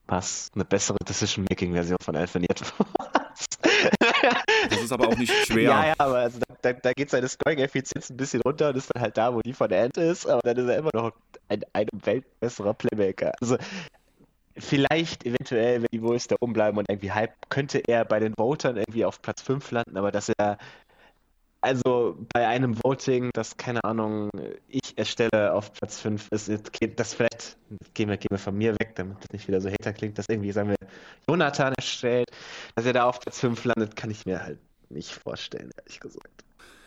was 0.06 0.50
eine 0.54 0.64
bessere 0.64 0.96
Decision-Making-Version 1.06 1.98
von 2.00 2.14
Edwards. 2.14 2.72
Das 4.70 4.80
ist 4.82 4.92
aber 4.92 5.08
auch 5.08 5.16
nicht 5.16 5.32
schwer. 5.46 5.62
Ja, 5.62 5.86
ja, 5.88 5.94
aber 5.98 6.16
also 6.16 6.40
da, 6.62 6.72
da 6.72 6.92
geht 6.94 7.10
seine 7.10 7.28
Scoring-Effizienz 7.28 8.08
ein 8.08 8.16
bisschen 8.16 8.40
runter 8.40 8.70
und 8.70 8.76
ist 8.76 8.90
dann 8.94 9.02
halt 9.02 9.18
da, 9.18 9.34
wo 9.34 9.40
die 9.42 9.52
von 9.52 9.70
Ant 9.70 9.98
ist, 9.98 10.26
aber 10.26 10.40
dann 10.42 10.56
ist 10.56 10.68
er 10.68 10.78
immer 10.78 10.90
noch 10.94 11.12
ein, 11.48 11.62
ein 11.74 11.88
weltbesserer 11.92 12.72
Playmaker. 12.74 13.32
Also 13.40 13.58
vielleicht 14.58 15.24
eventuell, 15.24 15.82
wenn 15.82 15.88
die 15.92 16.02
Wolves 16.02 16.26
da 16.28 16.36
oben 16.40 16.52
bleiben 16.52 16.78
und 16.78 16.88
irgendwie 16.88 17.12
hype, 17.12 17.34
könnte 17.48 17.78
er 17.86 18.04
bei 18.04 18.18
den 18.20 18.34
Votern 18.36 18.76
irgendwie 18.76 19.04
auf 19.04 19.22
Platz 19.22 19.42
5 19.42 19.70
landen, 19.70 19.96
aber 19.96 20.12
dass 20.12 20.28
er 20.28 20.58
also 21.60 22.16
bei 22.32 22.46
einem 22.46 22.76
Voting, 22.84 23.30
das, 23.34 23.56
keine 23.56 23.82
Ahnung, 23.82 24.30
ich 24.68 24.96
erstelle 24.96 25.52
auf 25.52 25.72
Platz 25.72 26.00
5, 26.00 26.28
ist, 26.30 26.48
das 26.96 27.14
vielleicht, 27.14 27.56
gehen 27.94 28.08
wir, 28.08 28.16
gehen 28.16 28.30
wir 28.30 28.38
von 28.38 28.56
mir 28.56 28.74
weg, 28.78 28.92
damit 28.94 29.18
das 29.20 29.30
nicht 29.32 29.48
wieder 29.48 29.60
so 29.60 29.68
hater 29.68 29.92
klingt, 29.92 30.18
dass 30.18 30.26
irgendwie, 30.28 30.52
sagen 30.52 30.70
wir, 30.70 30.76
Jonathan 31.28 31.74
erstellt, 31.74 32.30
dass 32.76 32.86
er 32.86 32.92
da 32.92 33.04
auf 33.04 33.20
Platz 33.20 33.40
5 33.40 33.64
landet, 33.64 33.96
kann 33.96 34.10
ich 34.10 34.24
mir 34.24 34.42
halt 34.42 34.60
nicht 34.88 35.12
vorstellen, 35.12 35.70
ehrlich 35.76 35.98
gesagt. 35.98 36.44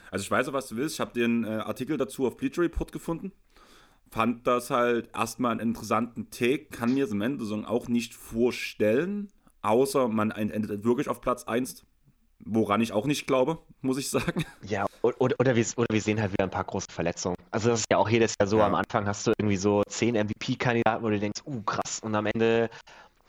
Also 0.10 0.24
ich 0.24 0.32
weiß, 0.32 0.52
was 0.52 0.68
du 0.68 0.76
willst. 0.76 0.96
Ich 0.96 1.00
habe 1.00 1.14
den 1.14 1.46
äh, 1.46 1.48
Artikel 1.48 1.98
dazu 1.98 2.28
auf 2.28 2.36
Bleacher 2.38 2.62
Report 2.62 2.92
gefunden. 2.92 3.32
Fand 4.12 4.46
das 4.46 4.70
halt 4.70 5.10
erstmal 5.16 5.54
einen 5.54 5.62
interessanten 5.62 6.30
Take. 6.30 6.66
Kann 6.66 6.94
mir 6.94 7.06
es 7.06 7.12
im 7.12 7.22
Ende 7.22 7.44
auch 7.68 7.88
nicht 7.88 8.14
vorstellen. 8.14 9.32
Außer 9.62 10.08
man 10.08 10.32
endet 10.32 10.84
wirklich 10.84 11.08
auf 11.08 11.22
Platz 11.22 11.46
1 11.46 11.86
Woran 12.46 12.82
ich 12.82 12.92
auch 12.92 13.06
nicht 13.06 13.28
glaube, 13.28 13.60
muss 13.82 13.98
ich 13.98 14.10
sagen. 14.10 14.44
Ja, 14.64 14.86
oder, 15.02 15.36
oder, 15.40 15.56
wir, 15.56 15.66
oder 15.78 15.88
wir 15.92 16.02
sehen 16.02 16.20
halt 16.20 16.34
wieder 16.34 16.44
ein 16.44 16.50
paar 16.50 16.64
große 16.64 16.92
Verletzungen. 16.92 17.36
Also 17.52 17.70
das 17.70 17.82
ist 17.82 17.86
ja 17.92 17.98
auch 17.98 18.10
jedes 18.10 18.36
Jahr 18.40 18.48
so, 18.48 18.58
ja. 18.58 18.66
am 18.66 18.76
Anfang 18.76 19.06
hast 19.06 19.28
du 19.28 19.34
irgendwie 19.38 19.58
so 19.58 19.84
zehn 19.88 20.16
MVP-Kandidaten, 20.16 21.04
wo 21.04 21.10
du 21.10 21.20
denkst, 21.20 21.42
uh, 21.46 21.62
krass. 21.62 22.00
Und 22.02 22.16
am 22.16 22.26
Ende 22.26 22.70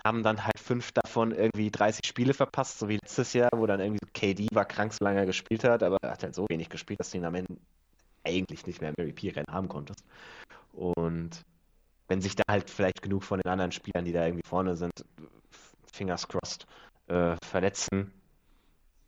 haben 0.05 0.23
dann 0.23 0.45
halt 0.45 0.59
fünf 0.59 0.93
davon 0.93 1.33
irgendwie 1.33 1.71
30 1.71 2.07
Spiele 2.07 2.35
verpasst, 2.35 2.79
so 2.79 2.89
wie 2.89 2.97
letztes 2.97 3.33
Jahr, 3.35 3.51
wo 3.55 3.67
dann 3.67 3.81
irgendwie 3.81 4.05
KD 4.13 4.49
war 4.53 4.65
krank, 4.65 4.93
so 4.93 5.05
lange 5.05 5.21
er 5.21 5.27
gespielt 5.27 5.65
hat, 5.65 5.83
aber 5.83 5.99
er 6.03 6.13
hat 6.13 6.23
halt 6.23 6.35
so 6.35 6.47
wenig 6.49 6.69
gespielt, 6.69 7.01
dass 7.01 7.11
du 7.11 7.19
ihn 7.19 7.25
am 7.25 7.35
Ende 7.35 7.57
eigentlich 8.25 8.67
nicht 8.67 8.81
mehr 8.81 8.93
im 8.97 9.07
MVP-Rennen 9.07 9.53
haben 9.53 9.69
konntest. 9.69 10.05
Und 10.73 11.43
wenn 12.09 12.21
sich 12.21 12.37
da 12.37 12.45
halt 12.49 12.71
vielleicht 12.71 13.03
genug 13.03 13.25
von 13.25 13.41
den 13.41 13.51
anderen 13.51 13.73
Spielern, 13.73 14.05
die 14.05 14.13
da 14.13 14.25
irgendwie 14.25 14.47
vorne 14.47 14.77
sind, 14.77 14.93
fingers 15.93 16.29
crossed, 16.29 16.67
äh, 17.09 17.37
verletzen, 17.45 18.13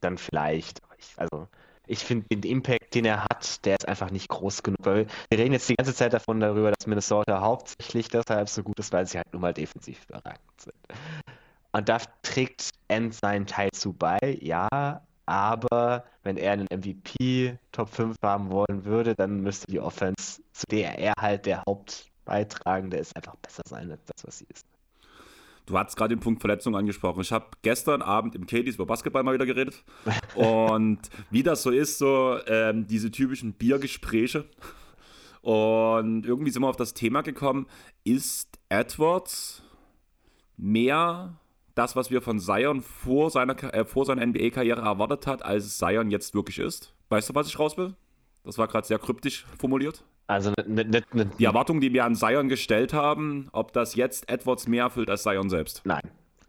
dann 0.00 0.18
vielleicht. 0.18 0.80
Ich 0.98 1.14
Also 1.16 1.48
ich 1.86 2.00
finde 2.04 2.26
den 2.32 2.42
Impact, 2.42 2.94
den 2.94 3.04
er 3.04 3.24
hat, 3.24 3.64
der 3.64 3.76
ist 3.76 3.88
einfach 3.88 4.10
nicht 4.10 4.28
groß 4.28 4.62
genug. 4.62 4.78
Weil 4.84 5.06
wir 5.30 5.38
reden 5.38 5.52
jetzt 5.52 5.68
die 5.68 5.74
ganze 5.76 5.94
Zeit 5.94 6.12
davon 6.12 6.40
darüber, 6.40 6.70
dass 6.70 6.86
Minnesota 6.86 7.40
hauptsächlich 7.40 8.08
deshalb 8.08 8.48
so 8.48 8.62
gut 8.62 8.78
ist, 8.78 8.92
weil 8.92 9.06
sie 9.06 9.18
halt 9.18 9.32
nun 9.32 9.42
mal 9.42 9.54
defensiv 9.54 10.04
überragend 10.08 10.60
sind. 10.60 10.76
Und 11.72 11.88
da 11.88 11.98
trägt 12.22 12.70
End 12.88 13.14
seinen 13.14 13.46
Teil 13.46 13.70
zu 13.72 13.92
bei, 13.92 14.18
ja, 14.40 14.68
aber 15.26 16.04
wenn 16.22 16.36
er 16.36 16.52
einen 16.52 16.66
MVP 16.70 17.58
Top 17.72 17.88
5 17.88 18.16
haben 18.22 18.50
wollen 18.50 18.84
würde, 18.84 19.14
dann 19.14 19.40
müsste 19.40 19.66
die 19.70 19.80
Offense, 19.80 20.42
zu 20.52 20.64
der 20.70 20.98
er 20.98 21.14
halt 21.18 21.46
der 21.46 21.62
Hauptbeitragende 21.66 22.96
ist, 22.96 23.16
einfach 23.16 23.36
besser 23.36 23.62
sein 23.66 23.90
als 23.90 24.04
das, 24.04 24.26
was 24.26 24.38
sie 24.38 24.46
ist. 24.48 24.66
Du 25.66 25.78
hast 25.78 25.96
gerade 25.96 26.14
den 26.14 26.20
Punkt 26.20 26.42
Verletzung 26.42 26.76
angesprochen. 26.76 27.22
Ich 27.22 27.32
habe 27.32 27.46
gestern 27.62 28.02
Abend 28.02 28.34
im 28.34 28.46
Katie's 28.46 28.74
über 28.74 28.84
Basketball 28.84 29.22
mal 29.22 29.32
wieder 29.32 29.46
geredet. 29.46 29.82
Und 30.34 30.98
wie 31.30 31.42
das 31.42 31.62
so 31.62 31.70
ist, 31.70 31.96
so 31.96 32.38
ähm, 32.46 32.86
diese 32.86 33.10
typischen 33.10 33.54
Biergespräche. 33.54 34.44
Und 35.40 36.26
irgendwie 36.26 36.50
sind 36.50 36.62
wir 36.62 36.68
auf 36.68 36.76
das 36.76 36.92
Thema 36.92 37.22
gekommen, 37.22 37.66
ist 38.04 38.58
Edwards 38.68 39.62
mehr 40.56 41.34
das, 41.74 41.96
was 41.96 42.10
wir 42.10 42.22
von 42.22 42.38
Zion 42.38 42.80
vor 42.82 43.30
seiner, 43.30 43.62
äh, 43.74 43.84
vor 43.84 44.04
seiner 44.04 44.24
NBA-Karriere 44.26 44.80
erwartet 44.80 45.26
hat, 45.26 45.44
als 45.44 45.78
Zion 45.78 46.10
jetzt 46.10 46.34
wirklich 46.34 46.58
ist? 46.58 46.94
Weißt 47.08 47.28
du, 47.28 47.34
was 47.34 47.48
ich 47.48 47.58
raus 47.58 47.76
will? 47.76 47.94
Das 48.44 48.58
war 48.58 48.68
gerade 48.68 48.86
sehr 48.86 48.98
kryptisch 48.98 49.46
formuliert. 49.58 50.04
Also 50.26 50.52
ne, 50.66 50.84
ne, 50.84 51.02
ne, 51.12 51.26
die 51.38 51.44
Erwartungen, 51.44 51.80
die 51.80 51.92
wir 51.92 52.04
an 52.04 52.14
Zion 52.14 52.48
gestellt 52.48 52.92
haben, 52.92 53.48
ob 53.52 53.72
das 53.72 53.94
jetzt 53.94 54.30
Edwards 54.30 54.66
mehr 54.66 54.84
erfüllt 54.84 55.10
als 55.10 55.22
Zion 55.22 55.50
selbst. 55.50 55.82
Nein. 55.84 56.02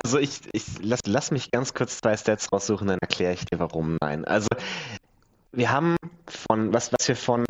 Also 0.04 0.20
ich, 0.20 0.42
ich 0.52 0.64
lass, 0.82 1.02
lass 1.06 1.32
mich 1.32 1.52
ganz 1.52 1.74
kurz 1.74 1.98
zwei 1.98 2.16
Stats 2.16 2.52
raussuchen, 2.52 2.88
dann 2.88 3.00
erkläre 3.00 3.34
ich 3.34 3.46
dir, 3.46 3.60
warum 3.60 3.98
nein. 4.02 4.24
Also 4.26 4.48
wir 5.52 5.72
haben 5.72 5.96
von, 6.28 6.74
was, 6.74 6.92
was 6.94 7.08
wir 7.08 7.16
von 7.16 7.46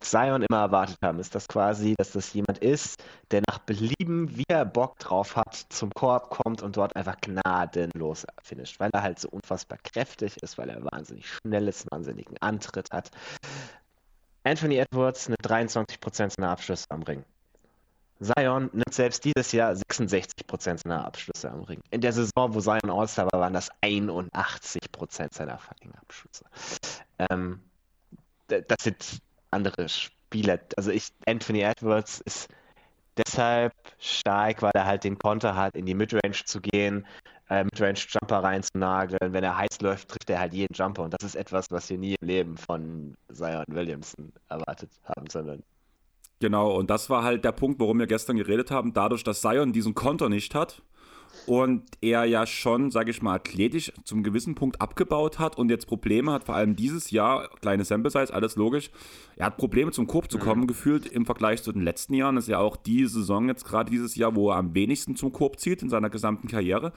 Zion 0.00 0.42
immer 0.42 0.60
erwartet 0.60 0.98
haben, 1.02 1.18
ist 1.18 1.34
das 1.34 1.48
quasi, 1.48 1.94
dass 1.98 2.12
das 2.12 2.32
jemand 2.32 2.58
ist, 2.58 3.02
der 3.30 3.42
nach 3.48 3.58
Belieben, 3.58 4.36
wie 4.36 4.44
er 4.48 4.64
Bock 4.64 4.98
drauf 4.98 5.36
hat, 5.36 5.54
zum 5.68 5.90
Korb 5.92 6.30
kommt 6.30 6.62
und 6.62 6.76
dort 6.76 6.94
einfach 6.94 7.16
gnadenlos 7.20 8.24
finisht, 8.42 8.78
weil 8.78 8.90
er 8.92 9.02
halt 9.02 9.18
so 9.18 9.28
unfassbar 9.28 9.78
kräftig 9.82 10.36
ist, 10.42 10.56
weil 10.56 10.70
er 10.70 10.84
wahnsinnig 10.84 11.28
schnell 11.28 11.66
ist, 11.68 11.90
wahnsinnigen 11.90 12.36
Antritt 12.40 12.90
hat. 12.92 13.10
Anthony 14.44 14.76
Edwards 14.76 15.28
nimmt 15.28 15.44
23% 15.44 16.36
seiner 16.36 16.50
Abschlüsse 16.50 16.86
am 16.90 17.02
Ring. 17.02 17.24
Zion 18.20 18.70
nimmt 18.72 18.94
selbst 18.94 19.24
dieses 19.24 19.52
Jahr 19.52 19.72
66% 19.72 20.82
seiner 20.82 21.04
Abschlüsse 21.04 21.50
am 21.50 21.62
Ring. 21.62 21.80
In 21.90 22.00
der 22.00 22.12
Saison, 22.12 22.54
wo 22.54 22.60
Zion 22.60 22.90
All-Star 22.90 23.28
war, 23.32 23.40
waren 23.40 23.52
das 23.52 23.70
81% 23.82 25.34
seiner 25.34 25.58
fucking 25.58 25.92
Abschlüsse. 25.94 26.44
Ähm, 27.30 27.60
das 28.48 28.82
sind 28.82 29.20
andere 29.50 29.88
Spieler. 29.88 30.58
Also 30.76 30.90
ich, 30.90 31.08
Anthony 31.26 31.60
Edwards 31.60 32.20
ist 32.20 32.48
deshalb 33.16 33.72
stark, 33.98 34.62
weil 34.62 34.72
er 34.74 34.86
halt 34.86 35.04
den 35.04 35.18
Konter 35.18 35.56
hat, 35.56 35.74
in 35.74 35.86
die 35.86 35.94
Midrange 35.94 36.44
zu 36.44 36.60
gehen, 36.60 37.06
äh, 37.50 37.64
Midrange-Jumper 37.64 38.42
reinzunageln. 38.42 39.32
Wenn 39.32 39.44
er 39.44 39.56
heiß 39.56 39.80
läuft, 39.80 40.08
trifft 40.08 40.30
er 40.30 40.40
halt 40.40 40.54
jeden 40.54 40.74
Jumper. 40.74 41.02
Und 41.02 41.14
das 41.14 41.24
ist 41.24 41.34
etwas, 41.34 41.66
was 41.70 41.88
wir 41.90 41.98
nie 41.98 42.14
im 42.20 42.26
Leben 42.26 42.56
von 42.56 43.16
Zion 43.32 43.64
Williamson 43.68 44.32
erwartet 44.48 44.90
haben, 45.04 45.28
sondern 45.28 45.62
Genau, 46.40 46.76
und 46.76 46.88
das 46.88 47.10
war 47.10 47.24
halt 47.24 47.44
der 47.44 47.50
Punkt, 47.50 47.80
worum 47.80 47.98
wir 47.98 48.06
gestern 48.06 48.36
geredet 48.36 48.70
haben. 48.70 48.92
Dadurch, 48.92 49.24
dass 49.24 49.40
Zion 49.40 49.72
diesen 49.72 49.94
Konter 49.94 50.28
nicht 50.28 50.54
hat, 50.54 50.82
und 51.46 51.82
er 52.00 52.24
ja 52.24 52.46
schon, 52.46 52.90
sage 52.90 53.10
ich 53.10 53.22
mal, 53.22 53.36
athletisch 53.36 53.92
zum 54.04 54.22
gewissen 54.22 54.54
Punkt 54.54 54.80
abgebaut 54.80 55.38
hat 55.38 55.56
und 55.56 55.70
jetzt 55.70 55.86
Probleme 55.86 56.32
hat, 56.32 56.44
vor 56.44 56.54
allem 56.54 56.76
dieses 56.76 57.10
Jahr, 57.10 57.48
kleine 57.60 57.84
Sample 57.84 58.10
Size, 58.10 58.32
alles 58.32 58.56
logisch, 58.56 58.90
er 59.36 59.46
hat 59.46 59.56
Probleme 59.56 59.92
zum 59.92 60.06
Korb 60.06 60.30
zu 60.30 60.38
kommen, 60.38 60.62
mhm. 60.62 60.66
gefühlt 60.66 61.06
im 61.06 61.24
Vergleich 61.24 61.62
zu 61.62 61.72
den 61.72 61.82
letzten 61.82 62.14
Jahren. 62.14 62.34
Das 62.34 62.44
ist 62.44 62.50
ja 62.50 62.58
auch 62.58 62.76
die 62.76 63.06
Saison 63.06 63.48
jetzt 63.48 63.64
gerade 63.64 63.90
dieses 63.90 64.16
Jahr, 64.16 64.34
wo 64.34 64.50
er 64.50 64.56
am 64.56 64.74
wenigsten 64.74 65.16
zum 65.16 65.32
Korb 65.32 65.60
zieht 65.60 65.82
in 65.82 65.88
seiner 65.88 66.10
gesamten 66.10 66.48
Karriere. 66.48 66.92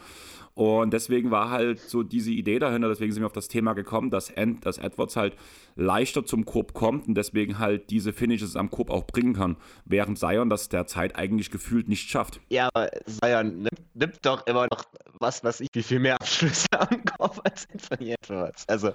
Und 0.54 0.92
deswegen 0.92 1.32
war 1.32 1.50
halt 1.50 1.80
so 1.80 2.04
diese 2.04 2.32
Idee 2.32 2.60
dahinter, 2.60 2.90
deswegen 2.90 3.12
sind 3.12 3.22
wir 3.22 3.28
auf 3.28 3.34
das 3.34 3.48
Thema 3.48 3.74
gekommen, 3.74 4.10
dass, 4.10 4.30
Ed, 4.30 4.66
dass 4.66 4.78
Edwards 4.78 5.16
halt 5.16 5.36
leichter 5.76 6.26
zum 6.26 6.46
Korb 6.46 6.74
kommt 6.74 7.08
und 7.08 7.16
deswegen 7.16 7.58
halt 7.58 7.90
diese 7.90 8.12
Finishes 8.12 8.56
am 8.56 8.70
Korb 8.70 8.90
auch 8.90 9.08
bringen 9.08 9.34
kann, 9.34 9.56
während 9.86 10.20
Zion 10.20 10.50
das 10.50 10.70
derzeit 10.70 11.16
eigentlich 11.16 11.52
gefühlt 11.52 11.88
nicht 11.88 12.10
schafft. 12.10 12.42
Ja, 12.50 12.70
aber 12.74 12.90
Zion 13.06 13.60
nimmt, 13.60 13.96
nimmt 13.96 14.26
doch 14.26 14.46
immer 14.46 14.68
noch 14.72 14.84
was, 15.20 15.44
was 15.44 15.62
ich, 15.62 15.70
wie 15.74 15.84
viel 15.84 16.00
mehr 16.00 16.16
Abschlüsse 16.16 16.68
am 16.78 17.04
Kopf 17.06 17.40
als 17.44 17.68
Anthony 17.72 18.12
Edwards. 18.12 18.68
Also 18.68 18.92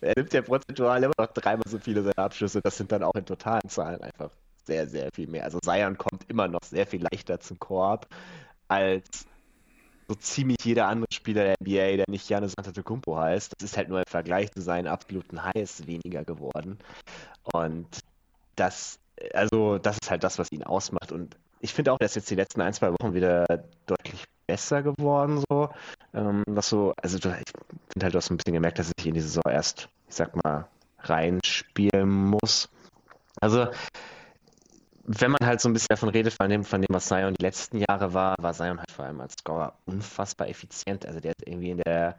er 0.00 0.12
nimmt 0.16 0.32
ja 0.32 0.42
prozentual 0.42 1.02
immer 1.02 1.14
noch 1.18 1.28
dreimal 1.28 1.64
so 1.66 1.78
viele 1.78 2.02
seiner 2.02 2.18
Abschlüsse, 2.18 2.60
das 2.60 2.76
sind 2.76 2.92
dann 2.92 3.02
auch 3.02 3.14
in 3.14 3.24
totalen 3.24 3.68
Zahlen 3.68 4.00
einfach 4.02 4.30
sehr, 4.64 4.86
sehr 4.86 5.08
viel 5.14 5.28
mehr. 5.28 5.44
Also 5.44 5.58
Zion 5.60 5.96
kommt 5.96 6.28
immer 6.28 6.46
noch 6.46 6.62
sehr 6.62 6.86
viel 6.86 7.02
leichter 7.10 7.40
zum 7.40 7.58
Korb 7.58 8.06
als 8.68 9.26
so 10.10 10.16
ziemlich 10.16 10.56
jeder 10.64 10.88
andere 10.88 11.06
Spieler 11.12 11.44
der 11.44 11.54
NBA, 11.60 11.96
der 11.96 12.06
nicht 12.08 12.26
Giannis 12.26 12.56
Antetokounmpo 12.56 13.16
heißt. 13.16 13.52
Das 13.56 13.70
ist 13.70 13.76
halt 13.76 13.88
nur 13.88 14.00
im 14.00 14.06
Vergleich 14.08 14.50
zu 14.50 14.60
seinen 14.60 14.88
absoluten 14.88 15.44
Highs 15.44 15.86
weniger 15.86 16.24
geworden. 16.24 16.78
Und 17.44 17.86
das, 18.56 18.98
also 19.32 19.78
das 19.78 19.98
ist 20.02 20.10
halt 20.10 20.24
das, 20.24 20.40
was 20.40 20.50
ihn 20.50 20.64
ausmacht. 20.64 21.12
Und 21.12 21.36
ich 21.60 21.72
finde 21.72 21.92
auch, 21.92 21.98
dass 21.98 22.16
jetzt 22.16 22.28
die 22.28 22.34
letzten 22.34 22.60
ein, 22.60 22.72
zwei 22.72 22.92
Wochen 22.92 23.14
wieder 23.14 23.46
deutlich 23.86 24.24
besser 24.48 24.82
geworden, 24.82 25.44
so. 25.48 25.68
Ähm, 26.12 26.42
was 26.48 26.68
so, 26.68 26.92
also 27.00 27.16
ich 27.16 27.22
finde 27.22 28.02
halt, 28.02 28.14
du 28.14 28.18
hast 28.18 28.30
ein 28.30 28.36
bisschen 28.36 28.54
gemerkt, 28.54 28.80
dass 28.80 28.90
sich 28.98 29.06
in 29.06 29.14
die 29.14 29.20
Saison 29.20 29.44
erst, 29.48 29.88
ich 30.08 30.16
sag 30.16 30.34
mal, 30.42 30.66
reinspielen 30.98 32.08
muss. 32.08 32.68
Also 33.40 33.68
wenn 35.18 35.32
man 35.32 35.44
halt 35.44 35.60
so 35.60 35.68
ein 35.68 35.72
bisschen 35.72 35.88
davon 35.90 36.08
redet, 36.10 36.32
von 36.32 36.48
dem, 36.48 36.64
von 36.64 36.80
dem, 36.80 36.94
was 36.94 37.06
Zion 37.06 37.34
die 37.34 37.42
letzten 37.42 37.78
Jahre 37.78 38.14
war, 38.14 38.36
war 38.40 38.52
Zion 38.52 38.78
halt 38.78 38.92
vor 38.92 39.06
allem 39.06 39.20
als 39.20 39.34
Scorer 39.40 39.74
unfassbar 39.86 40.48
effizient. 40.48 41.04
Also 41.04 41.18
der 41.18 41.32
ist 41.32 41.46
irgendwie 41.46 41.70
in 41.70 41.78
der, 41.78 42.16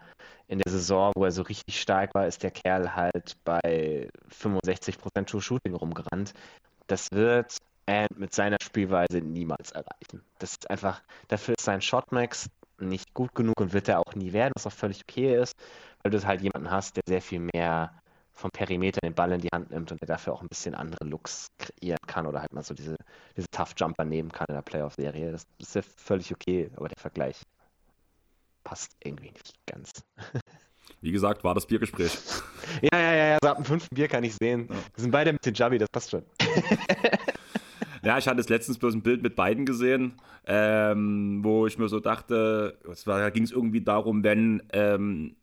in 0.50 0.60
der 0.60 0.70
Saison, 0.70 1.14
wo 1.16 1.24
er 1.24 1.32
so 1.32 1.44
richtig 1.44 1.80
stark 1.80 2.14
war, 2.14 2.28
ist 2.28 2.44
der 2.44 2.52
Kerl 2.52 2.94
halt 2.94 3.38
bei 3.46 4.10
65% 4.30 5.26
True 5.26 5.42
Shooting 5.42 5.74
rumgerannt. 5.74 6.34
Das 6.88 7.08
wird 7.14 7.58
Ant 7.86 8.20
mit 8.20 8.34
seiner 8.34 8.58
Spielweise 8.62 9.22
niemals 9.22 9.72
erreichen. 9.72 10.22
Das 10.40 10.52
ist 10.52 10.70
einfach, 10.70 11.02
dafür 11.30 11.56
ist 11.58 11.64
sein 11.64 11.82
Shotmax 11.82 12.50
nicht 12.78 13.14
gut 13.14 13.34
genug 13.36 13.62
und 13.62 13.72
wird 13.72 13.88
er 13.88 14.00
auch 14.00 14.16
nie 14.16 14.34
werden, 14.34 14.52
was 14.56 14.68
auch 14.68 14.74
völlig 14.74 15.04
okay 15.08 15.40
ist, 15.42 15.56
weil 16.04 16.12
du 16.12 16.22
halt 16.26 16.42
jemanden 16.42 16.70
hast, 16.70 16.98
der 16.98 17.04
sehr 17.08 17.22
viel 17.22 17.48
mehr 17.54 18.01
vom 18.42 18.52
Perimeter 18.52 19.00
den 19.02 19.14
Ball 19.14 19.32
in 19.32 19.42
die 19.42 19.50
Hand 19.54 19.72
nimmt 19.72 19.92
und 19.92 20.02
der 20.02 20.08
dafür 20.08 20.34
auch 20.34 20.42
ein 20.42 20.50
bisschen 20.50 20.76
andere 20.76 21.06
Looks 21.06 21.48
kreieren 21.58 22.00
kann 22.08 22.26
oder 22.28 22.42
halt 22.42 22.54
mal 22.54 22.64
so 22.64 22.74
diese, 22.74 22.98
diese 23.38 23.48
Tough 23.52 23.74
Jumper 23.78 24.04
nehmen 24.04 24.32
kann 24.32 24.48
in 24.50 24.56
der 24.56 24.62
Playoff-Serie. 24.62 25.32
Das 25.32 25.46
ist 25.60 25.76
ja 25.76 25.82
völlig 25.82 26.34
okay, 26.34 26.70
aber 26.76 26.90
der 26.90 27.00
Vergleich 27.00 27.42
passt 28.64 28.92
irgendwie 29.04 29.32
nicht 29.32 29.54
ganz. 29.66 29.92
Wie 31.02 31.12
gesagt, 31.12 31.44
war 31.44 31.56
das 31.56 31.66
Biergespräch. 31.66 32.18
Ja, 32.82 32.98
ja, 32.98 33.14
ja, 33.14 33.26
ja, 33.26 33.38
so 33.42 33.50
ab 33.50 33.58
dem 33.58 33.66
fünften 33.66 33.94
Bier 33.96 34.08
kann 34.08 34.24
ich 34.24 34.34
sehen. 34.36 34.68
Ja. 34.70 34.76
Wir 34.76 35.02
sind 35.02 35.12
beide 35.12 35.34
mit 35.34 35.46
den 35.46 35.54
Javi, 35.54 35.78
das 35.78 35.90
passt 35.90 36.12
schon. 36.12 36.24
Ja, 38.04 38.18
ich 38.18 38.28
hatte 38.28 38.38
jetzt 38.38 38.50
letztens 38.50 38.80
bloß 38.80 38.96
ein 38.96 39.04
Bild 39.04 39.22
mit 39.22 39.36
beiden 39.36 39.66
gesehen, 39.66 40.14
ähm, 40.46 41.44
wo 41.44 41.68
ich 41.68 41.78
mir 41.78 41.88
so 41.88 42.00
dachte, 42.00 42.80
da 43.06 43.30
ging 43.30 43.44
es 43.44 43.52
irgendwie 43.52 43.82
darum, 43.82 44.24
wenn 44.24 44.64
ähm, 44.74 45.36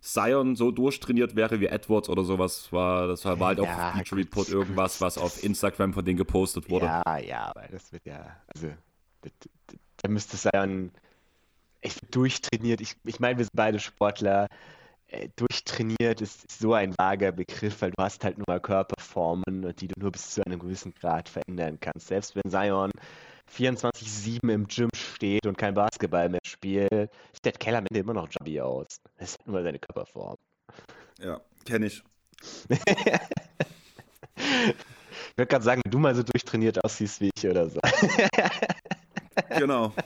Zion 0.00 0.56
so 0.56 0.70
durchtrainiert 0.70 1.36
wäre 1.36 1.60
wie 1.60 1.66
Edwards 1.66 2.08
oder 2.08 2.24
sowas. 2.24 2.72
War, 2.72 3.06
das 3.06 3.24
war, 3.24 3.38
halt 3.38 3.58
ja, 3.58 3.64
auf 3.64 3.94
Feature 3.96 4.20
Report 4.20 4.48
irgendwas, 4.48 5.00
was 5.00 5.18
auf 5.18 5.42
Instagram 5.42 5.92
von 5.92 6.04
denen 6.04 6.16
gepostet 6.16 6.70
wurde. 6.70 6.86
Ja, 6.86 7.18
ja, 7.18 7.50
aber 7.50 7.68
das 7.70 7.92
wird 7.92 8.06
ja, 8.06 8.36
also 8.54 8.68
da 9.96 10.08
müsste 10.08 10.36
Zion 10.36 10.92
echt 11.80 12.14
durchtrainiert. 12.14 12.80
Ich, 12.80 12.96
ich 13.04 13.20
meine, 13.20 13.38
wir 13.38 13.44
sind 13.44 13.56
beide 13.56 13.78
Sportler. 13.78 14.48
Äh, 15.08 15.28
durchtrainiert 15.34 16.20
ist, 16.20 16.44
ist, 16.44 16.60
so 16.60 16.72
ein 16.72 16.96
vager 16.96 17.32
Begriff, 17.32 17.82
weil 17.82 17.90
du 17.90 18.00
hast 18.00 18.22
halt 18.22 18.38
nur 18.38 18.44
mal 18.46 18.60
Körperformen, 18.60 19.74
die 19.76 19.88
du 19.88 19.98
nur 19.98 20.12
bis 20.12 20.30
zu 20.30 20.46
einem 20.46 20.60
gewissen 20.60 20.94
Grad 20.94 21.28
verändern 21.28 21.78
kannst. 21.80 22.06
Selbst 22.06 22.36
wenn 22.36 22.48
Zion 22.48 22.92
24-7 23.56 24.52
im 24.52 24.66
Gym 24.66 24.88
steht 24.94 25.46
und 25.46 25.58
kein 25.58 25.74
Basketball 25.74 26.28
mehr 26.28 26.40
spielt, 26.44 27.10
sieht 27.32 27.44
der 27.44 27.52
Keller 27.52 27.78
am 27.78 27.86
Ende 27.90 28.00
immer 28.00 28.14
noch 28.14 28.28
Jobby 28.30 28.60
aus. 28.60 28.86
Das 29.18 29.30
ist 29.30 29.46
nur 29.46 29.62
seine 29.62 29.78
Körperform. 29.78 30.36
Ja, 31.18 31.40
kenne 31.64 31.86
ich. 31.86 32.02
ich 32.68 32.78
würde 35.36 35.46
gerade 35.48 35.64
sagen, 35.64 35.82
wenn 35.84 35.90
du 35.90 35.98
mal 35.98 36.14
so 36.14 36.22
durchtrainiert 36.22 36.84
aussiehst 36.84 37.20
wie 37.20 37.30
ich 37.34 37.46
oder 37.46 37.68
so. 37.68 37.80
genau. 39.58 39.92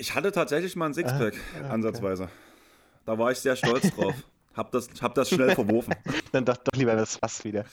Ich 0.00 0.14
hatte 0.14 0.30
tatsächlich 0.30 0.76
mal 0.76 0.86
ein 0.86 0.94
Sixpack, 0.94 1.34
ah, 1.34 1.58
okay. 1.58 1.68
ansatzweise. 1.70 2.28
Da 3.04 3.18
war 3.18 3.32
ich 3.32 3.38
sehr 3.38 3.56
stolz 3.56 3.90
drauf. 3.90 4.14
Hab 4.54 4.70
das, 4.72 4.88
hab 5.00 5.14
das 5.14 5.28
schnell 5.30 5.54
verworfen. 5.54 5.94
Dann 6.32 6.44
doch, 6.44 6.56
doch 6.56 6.78
lieber 6.78 6.94
das 6.94 7.16
Fass 7.16 7.44
wieder. 7.44 7.64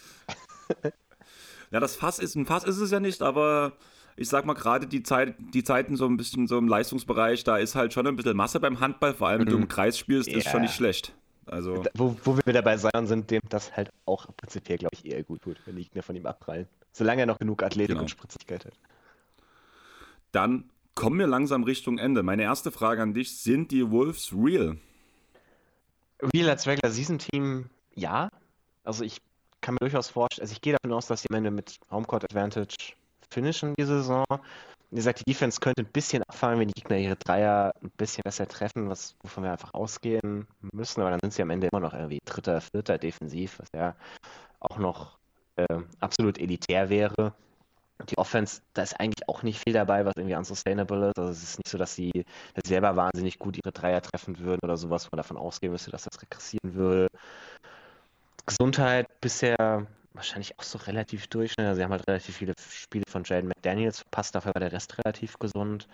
Ja, 1.72 1.80
das 1.80 1.96
Fass 1.96 2.20
ist 2.20 2.36
ein 2.36 2.46
Fass 2.46 2.64
ist 2.64 2.78
es 2.78 2.92
ja 2.92 3.00
nicht, 3.00 3.22
aber 3.22 3.74
ich 4.18 4.30
sag 4.30 4.46
mal 4.46 4.54
gerade 4.54 4.88
die, 4.88 5.04
Zeit, 5.04 5.36
die 5.54 5.64
Zeiten 5.64 5.98
so 5.98 6.06
ein 6.06 6.18
bisschen 6.18 6.48
so 6.48 6.58
im 6.58 6.68
Leistungsbereich, 6.68 7.44
da 7.44 7.58
ist 7.58 7.76
halt 7.76 7.94
schon 7.94 8.08
ein 8.08 8.16
bisschen 8.16 8.38
Masse 8.38 8.60
beim 8.60 8.80
Handball, 8.80 9.14
vor 9.14 9.28
allem 9.28 9.42
wenn 9.42 9.48
du 9.48 9.56
im 9.56 9.62
mhm. 9.62 9.68
Kreis 9.68 9.98
spielst, 9.98 10.30
yeah. 10.30 10.38
ist 10.38 10.50
schon 10.50 10.62
nicht 10.62 10.74
schlecht. 10.74 11.14
Also 11.48 11.84
wo, 11.94 12.16
wo 12.24 12.38
wir 12.38 12.54
dabei 12.54 12.78
sein 12.78 13.06
sind, 13.06 13.30
dem 13.30 13.42
das 13.50 13.76
halt 13.76 13.92
auch 14.06 14.28
prinzipiell, 14.36 14.80
glaube 14.80 14.96
ich, 14.96 15.06
eher 15.06 15.24
gut 15.24 15.44
tut, 15.44 15.58
wenn 15.66 15.76
die 15.76 15.84
Gegner 15.84 16.02
von 16.02 16.16
ihm 16.16 16.26
abprallen. 16.26 16.68
Solange 16.92 17.22
er 17.22 17.26
noch 17.28 17.38
genug 17.38 17.62
Athletik 17.62 17.90
genau. 17.90 18.02
und 18.02 18.10
Spritzigkeit 18.10 18.66
hat. 18.66 18.74
Dann 20.32 20.70
kommen 20.96 21.20
wir 21.20 21.28
langsam 21.28 21.64
Richtung 21.64 21.98
Ende. 21.98 22.24
Meine 22.24 22.44
erste 22.44 22.72
Frage 22.72 23.02
an 23.02 23.14
dich: 23.14 23.38
Sind 23.38 23.72
die 23.72 23.92
Wolves 23.92 24.34
real? 24.34 24.78
Real 26.34 26.50
als 26.50 26.66
Regular 26.66 26.92
Season 26.92 27.20
Team, 27.20 27.70
ja. 27.94 28.30
Also 28.84 29.04
ich 29.04 29.22
kann 29.66 29.74
mir 29.74 29.80
durchaus 29.80 30.10
vorstellen, 30.10 30.44
also 30.44 30.54
ich 30.54 30.62
gehe 30.62 30.74
davon 30.74 30.96
aus, 30.96 31.08
dass 31.08 31.24
sie 31.24 31.30
am 31.32 31.38
Ende 31.38 31.50
mit 31.50 31.80
Homecourt 31.90 32.24
Advantage 32.24 32.94
finishen 33.32 33.74
die 33.80 33.84
Saison. 33.84 34.24
Wie 34.92 34.98
gesagt, 34.98 35.22
die 35.22 35.32
Defense 35.32 35.60
könnte 35.60 35.82
ein 35.82 35.92
bisschen 35.92 36.22
abfallen, 36.24 36.60
wenn 36.60 36.68
die 36.68 36.80
Gegner 36.80 36.98
ihre 36.98 37.16
Dreier 37.16 37.74
ein 37.82 37.90
bisschen 37.98 38.22
besser 38.24 38.48
treffen, 38.48 38.90
was, 38.90 39.16
wovon 39.24 39.44
wir 39.44 39.52
einfach 39.52 39.74
ausgehen 39.74 40.46
müssen. 40.72 41.02
Aber 41.02 41.10
dann 41.10 41.20
sind 41.20 41.34
sie 41.34 41.42
am 41.42 41.50
Ende 41.50 41.68
immer 41.72 41.82
noch 41.82 41.94
irgendwie 41.94 42.20
Dritter, 42.24 42.62
Vierter 42.62 43.00
defensiv, 43.00 43.58
was 43.58 43.70
ja 43.74 43.96
auch 44.60 44.78
noch 44.78 45.18
äh, 45.56 45.80
absolut 46.00 46.38
elitär 46.38 46.90
wäre. 46.92 47.34
Die 48.10 48.20
Offense, 48.20 48.62
da 48.74 48.84
ist 48.84 49.00
eigentlich 49.00 49.28
auch 49.28 49.42
nicht 49.42 49.64
viel 49.64 49.74
dabei, 49.74 50.06
was 50.06 50.14
irgendwie 50.16 50.36
unsustainable 50.36 51.10
ist. 51.10 51.18
Also 51.18 51.32
es 51.32 51.42
ist 51.42 51.58
nicht 51.58 51.70
so, 51.70 51.80
dass 51.80 51.96
sie 51.96 52.12
selber 52.64 52.96
wahnsinnig 52.96 53.40
gut 53.40 53.58
ihre 53.58 53.72
Dreier 53.72 54.02
treffen 54.04 54.38
würden 54.38 54.60
oder 54.62 54.78
sowas, 54.78 55.06
wo 55.06 55.10
man 55.14 55.24
davon 55.24 55.38
ausgehen 55.38 55.72
müsste, 55.72 55.90
dass 55.90 56.04
das 56.04 56.22
regressieren 56.22 56.76
würde. 56.76 57.08
Gesundheit 58.46 59.08
bisher 59.22 59.88
wahrscheinlich 60.14 60.58
auch 60.58 60.64
so 60.64 60.78
relativ 60.80 61.28
durch. 61.28 61.56
Ne? 61.58 61.76
Sie 61.76 61.84
haben 61.84 61.92
halt 61.92 62.08
relativ 62.08 62.38
viele 62.38 62.54
Spiele 62.58 63.04
von 63.08 63.24
Jaden 63.24 63.50
McDaniels 63.50 64.00
verpasst, 64.00 64.36
dafür 64.36 64.54
war 64.56 64.60
der 64.60 64.72
Rest 64.72 64.98
relativ 64.98 65.38
gesund. 65.40 65.88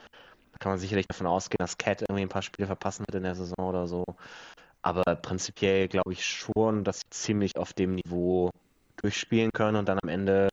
Da 0.52 0.58
kann 0.60 0.72
man 0.74 0.80
sicherlich 0.80 1.08
davon 1.08 1.28
ausgehen, 1.28 1.58
dass 1.60 1.78
Cat 1.78 2.02
irgendwie 2.02 2.22
ein 2.22 2.30
paar 2.30 2.42
Spiele 2.42 2.68
verpassen 2.68 3.06
wird 3.08 3.16
in 3.16 3.24
der 3.24 3.36
Saison 3.36 3.58
oder 3.60 3.88
so. 3.88 4.04
Aber 4.84 5.04
prinzipiell 5.16 5.88
glaube 5.88 6.14
ich 6.14 6.26
schon, 6.26 6.84
dass 6.84 7.00
sie 7.00 7.10
ziemlich 7.10 7.58
auf 7.58 7.74
dem 7.74 7.96
Niveau 7.96 8.50
durchspielen 8.98 9.52
können 9.52 9.78
und 9.78 9.88
dann 9.88 10.00
am 10.02 10.10
Ende 10.10 10.50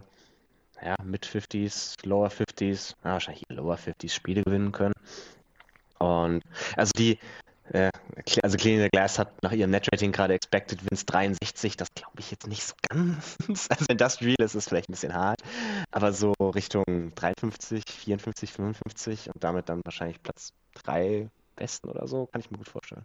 ja, 0.83 0.97
mit 1.03 1.27
50s, 1.27 1.95
Lower 2.07 2.29
50s, 2.29 2.95
ja, 3.05 3.13
wahrscheinlich 3.13 3.45
Lower 3.49 3.77
50s 3.77 4.13
Spiele 4.13 4.43
gewinnen 4.43 4.73
können. 4.73 4.95
Und 5.99 6.43
also 6.77 6.93
die, 6.97 7.19
äh, 7.73 7.91
also 8.43 8.57
Cleaning 8.57 8.83
the 8.83 8.89
Glass 8.91 9.19
hat 9.19 9.43
nach 9.43 9.53
ihrem 9.53 9.71
Netrating 9.71 10.13
gerade 10.13 10.35
Expected 10.35 10.81
Wins 10.91 11.07
63. 11.07 11.77
Das 11.77 11.89
glaube 11.95 12.19
ich 12.19 12.31
jetzt 12.31 12.47
nicht 12.47 12.65
so 12.65 12.75
ganz. 12.89 13.37
Also 13.71 13.85
wenn 13.89 13.99
das 13.99 14.21
real 14.21 14.37
ist, 14.39 14.55
ist 14.55 14.55
es 14.55 14.69
vielleicht 14.69 14.89
ein 14.89 14.93
bisschen 14.93 15.15
hart. 15.15 15.41
Aber 15.91 16.13
so 16.13 16.33
Richtung 16.41 16.85
53, 17.15 17.83
54, 17.87 18.53
55 18.53 19.31
und 19.35 19.45
damit 19.45 19.69
dann 19.69 19.81
wahrscheinlich 19.85 20.23
Platz 20.23 20.53
3 20.85 21.29
besten 21.57 21.89
oder 21.89 22.07
so, 22.07 22.27
kann 22.27 22.41
ich 22.41 22.51
mir 22.51 22.59
gut 22.59 22.69
vorstellen. 22.69 23.05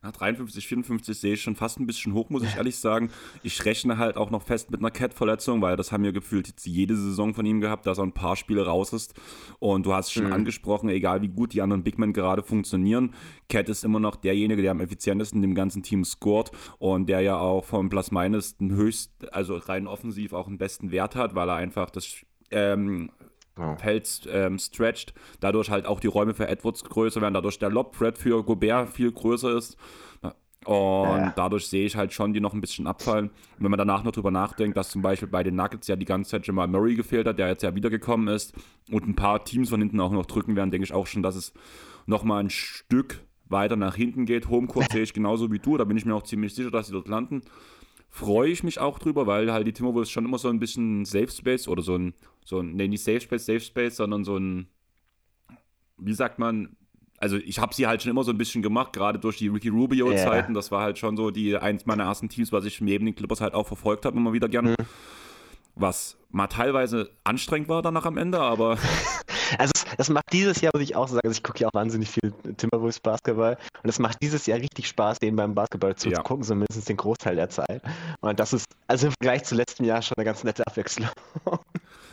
Na, 0.00 0.12
53, 0.12 0.64
54 0.66 1.18
sehe 1.18 1.34
ich 1.34 1.42
schon 1.42 1.56
fast 1.56 1.80
ein 1.80 1.86
bisschen 1.86 2.14
hoch, 2.14 2.30
muss 2.30 2.44
ich 2.44 2.54
ehrlich 2.56 2.76
sagen. 2.76 3.10
Ich 3.42 3.64
rechne 3.64 3.98
halt 3.98 4.16
auch 4.16 4.30
noch 4.30 4.42
fest 4.42 4.70
mit 4.70 4.78
einer 4.78 4.92
Cat-Verletzung, 4.92 5.60
weil 5.60 5.76
das 5.76 5.90
haben 5.90 6.04
wir 6.04 6.12
gefühlt 6.12 6.46
jetzt 6.46 6.66
jede 6.66 6.94
Saison 6.94 7.34
von 7.34 7.44
ihm 7.44 7.60
gehabt, 7.60 7.84
dass 7.84 7.98
er 7.98 8.04
ein 8.04 8.12
paar 8.12 8.36
Spiele 8.36 8.64
raus 8.64 8.92
ist. 8.92 9.14
Und 9.58 9.86
du 9.86 9.92
hast 9.92 10.12
schon 10.12 10.26
mhm. 10.26 10.32
angesprochen, 10.32 10.88
egal 10.88 11.20
wie 11.22 11.28
gut 11.28 11.52
die 11.52 11.62
anderen 11.62 11.82
Big 11.82 11.98
Men 11.98 12.12
gerade 12.12 12.44
funktionieren, 12.44 13.12
Cat 13.48 13.68
ist 13.68 13.84
immer 13.84 13.98
noch 13.98 14.14
derjenige, 14.14 14.62
der 14.62 14.70
am 14.70 14.80
effizientesten 14.80 15.42
im 15.42 15.56
ganzen 15.56 15.82
Team 15.82 16.04
scored 16.04 16.52
und 16.78 17.08
der 17.08 17.20
ja 17.22 17.36
auch 17.36 17.64
vom 17.64 17.88
Plus 17.88 18.12
Minus 18.12 18.56
den 18.56 18.70
höchst, 18.70 19.32
also 19.32 19.56
rein 19.56 19.88
offensiv 19.88 20.32
auch 20.32 20.46
den 20.46 20.58
besten 20.58 20.92
Wert 20.92 21.16
hat, 21.16 21.34
weil 21.34 21.48
er 21.48 21.56
einfach 21.56 21.90
das 21.90 22.24
ähm, 22.52 23.10
ja. 23.58 23.76
Feld 23.76 24.28
ähm, 24.30 24.58
stretcht, 24.58 25.14
dadurch 25.40 25.70
halt 25.70 25.86
auch 25.86 26.00
die 26.00 26.06
Räume 26.06 26.34
für 26.34 26.48
Edwards 26.48 26.84
größer 26.84 27.20
werden, 27.20 27.34
dadurch 27.34 27.58
der 27.58 27.70
Lob-Thread 27.70 28.18
für 28.18 28.42
Gobert 28.44 28.90
viel 28.90 29.12
größer 29.12 29.56
ist. 29.56 29.76
Und 30.64 30.74
ja. 30.74 31.32
dadurch 31.34 31.68
sehe 31.68 31.86
ich 31.86 31.96
halt 31.96 32.12
schon, 32.12 32.34
die 32.34 32.40
noch 32.40 32.52
ein 32.52 32.60
bisschen 32.60 32.86
abfallen. 32.86 33.28
Und 33.28 33.64
wenn 33.64 33.70
man 33.70 33.78
danach 33.78 34.02
noch 34.02 34.12
drüber 34.12 34.30
nachdenkt, 34.30 34.76
dass 34.76 34.90
zum 34.90 35.00
Beispiel 35.00 35.28
bei 35.28 35.42
den 35.42 35.54
Nuggets 35.54 35.88
ja 35.88 35.96
die 35.96 36.04
ganze 36.04 36.32
Zeit 36.32 36.46
Jamal 36.46 36.68
Murray 36.68 36.94
gefehlt 36.94 37.26
hat, 37.26 37.38
der 37.38 37.48
jetzt 37.48 37.62
ja 37.62 37.74
wiedergekommen 37.74 38.28
ist 38.28 38.54
und 38.90 39.06
ein 39.06 39.14
paar 39.14 39.44
Teams 39.44 39.70
von 39.70 39.80
hinten 39.80 39.98
auch 40.00 40.10
noch 40.10 40.26
drücken 40.26 40.56
werden, 40.56 40.70
denke 40.70 40.84
ich 40.84 40.92
auch 40.92 41.06
schon, 41.06 41.22
dass 41.22 41.36
es 41.36 41.54
nochmal 42.06 42.42
ein 42.42 42.50
Stück 42.50 43.20
weiter 43.46 43.76
nach 43.76 43.94
hinten 43.94 44.26
geht. 44.26 44.50
Homecourt 44.50 44.92
sehe 44.92 45.02
ich 45.02 45.14
genauso 45.14 45.50
wie 45.50 45.58
du, 45.58 45.78
da 45.78 45.84
bin 45.84 45.96
ich 45.96 46.04
mir 46.04 46.14
auch 46.14 46.24
ziemlich 46.24 46.54
sicher, 46.54 46.70
dass 46.70 46.88
sie 46.88 46.92
dort 46.92 47.08
landen. 47.08 47.42
Freue 48.18 48.50
ich 48.50 48.62
mich 48.62 48.80
auch 48.80 48.98
drüber, 48.98 49.26
weil 49.26 49.52
halt 49.52 49.66
die 49.66 49.72
Timberwolves 49.72 50.10
schon 50.10 50.24
immer 50.24 50.38
so 50.38 50.48
ein 50.48 50.58
bisschen 50.58 51.04
Safe 51.04 51.30
Space 51.30 51.68
oder 51.68 51.82
so 51.82 51.96
ein 51.96 52.14
so 52.48 52.60
ein, 52.60 52.72
nee, 52.76 52.88
nicht 52.88 53.04
Safe 53.04 53.20
Space, 53.20 53.44
Safe 53.44 53.60
Space, 53.60 53.96
sondern 53.96 54.24
so 54.24 54.38
ein, 54.38 54.68
wie 55.98 56.14
sagt 56.14 56.38
man, 56.38 56.76
also 57.18 57.36
ich 57.36 57.58
habe 57.58 57.74
sie 57.74 57.86
halt 57.86 58.02
schon 58.02 58.10
immer 58.10 58.24
so 58.24 58.30
ein 58.30 58.38
bisschen 58.38 58.62
gemacht, 58.62 58.92
gerade 58.94 59.18
durch 59.18 59.36
die 59.36 59.48
Ricky 59.48 59.68
Rubio-Zeiten. 59.68 60.52
Yeah. 60.52 60.54
Das 60.54 60.70
war 60.70 60.82
halt 60.82 60.98
schon 60.98 61.16
so 61.16 61.30
die 61.30 61.56
eins 61.56 61.84
meiner 61.84 62.04
ersten 62.04 62.28
Teams, 62.28 62.50
was 62.50 62.64
ich 62.64 62.80
neben 62.80 63.04
den 63.04 63.14
Clippers 63.14 63.40
halt 63.40 63.54
auch 63.54 63.66
verfolgt 63.66 64.06
habe, 64.06 64.16
immer 64.16 64.32
wieder 64.32 64.48
gerne. 64.48 64.70
Mhm. 64.70 64.86
Was 65.78 66.16
mal 66.30 66.48
teilweise 66.48 67.10
anstrengend 67.24 67.68
war 67.68 67.82
danach 67.82 68.04
am 68.04 68.16
Ende, 68.16 68.40
aber. 68.40 68.78
Also 69.56 69.72
das 69.96 70.10
macht 70.10 70.30
dieses 70.30 70.60
Jahr, 70.60 70.72
muss 70.74 70.82
ich 70.82 70.94
auch 70.94 71.08
sagen, 71.08 71.22
also 71.24 71.34
ich 71.34 71.42
gucke 71.42 71.60
ja 71.60 71.68
auch 71.68 71.72
wahnsinnig 71.74 72.10
viel 72.10 72.32
Timberwolves 72.58 73.00
Basketball 73.00 73.56
und 73.82 73.88
es 73.88 73.98
macht 73.98 74.20
dieses 74.20 74.44
Jahr 74.44 74.58
richtig 74.58 74.86
Spaß, 74.88 75.20
denen 75.20 75.38
beim 75.38 75.54
Basketball 75.54 75.96
zuzugucken, 75.96 76.42
ja. 76.42 76.48
zumindest 76.48 76.86
den 76.86 76.98
Großteil 76.98 77.36
der 77.36 77.48
Zeit. 77.48 77.82
Und 78.20 78.38
das 78.38 78.52
ist 78.52 78.66
also 78.88 79.06
im 79.06 79.14
Vergleich 79.18 79.44
zu 79.44 79.54
letztem 79.54 79.86
Jahr 79.86 80.02
schon 80.02 80.16
eine 80.18 80.26
ganz 80.26 80.44
nette 80.44 80.66
Abwechslung. 80.66 81.08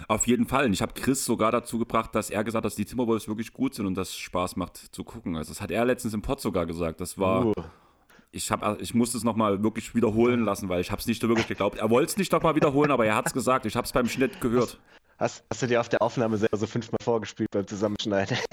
Auf 0.08 0.28
jeden 0.28 0.48
Fall. 0.48 0.66
Und 0.66 0.72
ich 0.74 0.82
habe 0.82 0.94
Chris 0.94 1.26
sogar 1.26 1.52
dazu 1.52 1.78
gebracht, 1.78 2.16
dass 2.16 2.30
er 2.30 2.46
gesagt 2.46 2.64
hat, 2.64 2.66
dass 2.66 2.76
die 2.76 2.86
Timberwolves 2.86 3.28
wirklich 3.28 3.52
gut 3.52 3.74
sind 3.74 3.86
und 3.86 3.96
das 3.96 4.16
Spaß 4.16 4.56
macht 4.56 4.78
zu 4.78 5.04
gucken. 5.04 5.36
Also 5.36 5.52
das 5.52 5.62
hat 5.62 5.72
er 5.72 5.84
letztens 5.84 6.14
im 6.14 6.22
Pod 6.22 6.40
sogar 6.40 6.66
gesagt. 6.66 7.02
Das 7.02 7.18
war. 7.18 7.48
Uh. 7.48 7.54
Ich, 8.36 8.52
hab, 8.52 8.82
ich 8.82 8.94
musste 8.94 9.18
es 9.18 9.24
nochmal 9.24 9.64
wirklich 9.64 9.96
wiederholen 9.96 10.44
lassen, 10.44 10.68
weil 10.68 10.82
ich 10.82 10.92
habe 10.92 11.00
es 11.00 11.08
nicht 11.08 11.22
so 11.22 11.30
wirklich 11.30 11.48
geglaubt. 11.48 11.78
Er 11.78 11.90
wollte 11.90 12.12
es 12.12 12.18
nicht 12.18 12.34
nochmal 12.34 12.54
wiederholen, 12.56 12.92
aber 12.92 13.06
er 13.06 13.16
hat 13.16 13.28
es 13.28 13.34
gesagt. 13.34 13.66
Ich 13.66 13.78
habe 13.78 13.86
es 13.86 13.94
beim 13.94 14.10
Schnitt 14.10 14.42
gehört. 14.42 14.78
Hast, 15.18 15.46
hast, 15.50 15.62
du 15.62 15.68
dir 15.68 15.80
auf 15.80 15.88
der 15.88 16.02
Aufnahme 16.02 16.38
selber 16.38 16.58
so 16.58 16.68
fünfmal 16.68 17.00
vorgespielt 17.02 17.50
beim 17.52 17.66
Zusammenschneiden? 17.66 18.38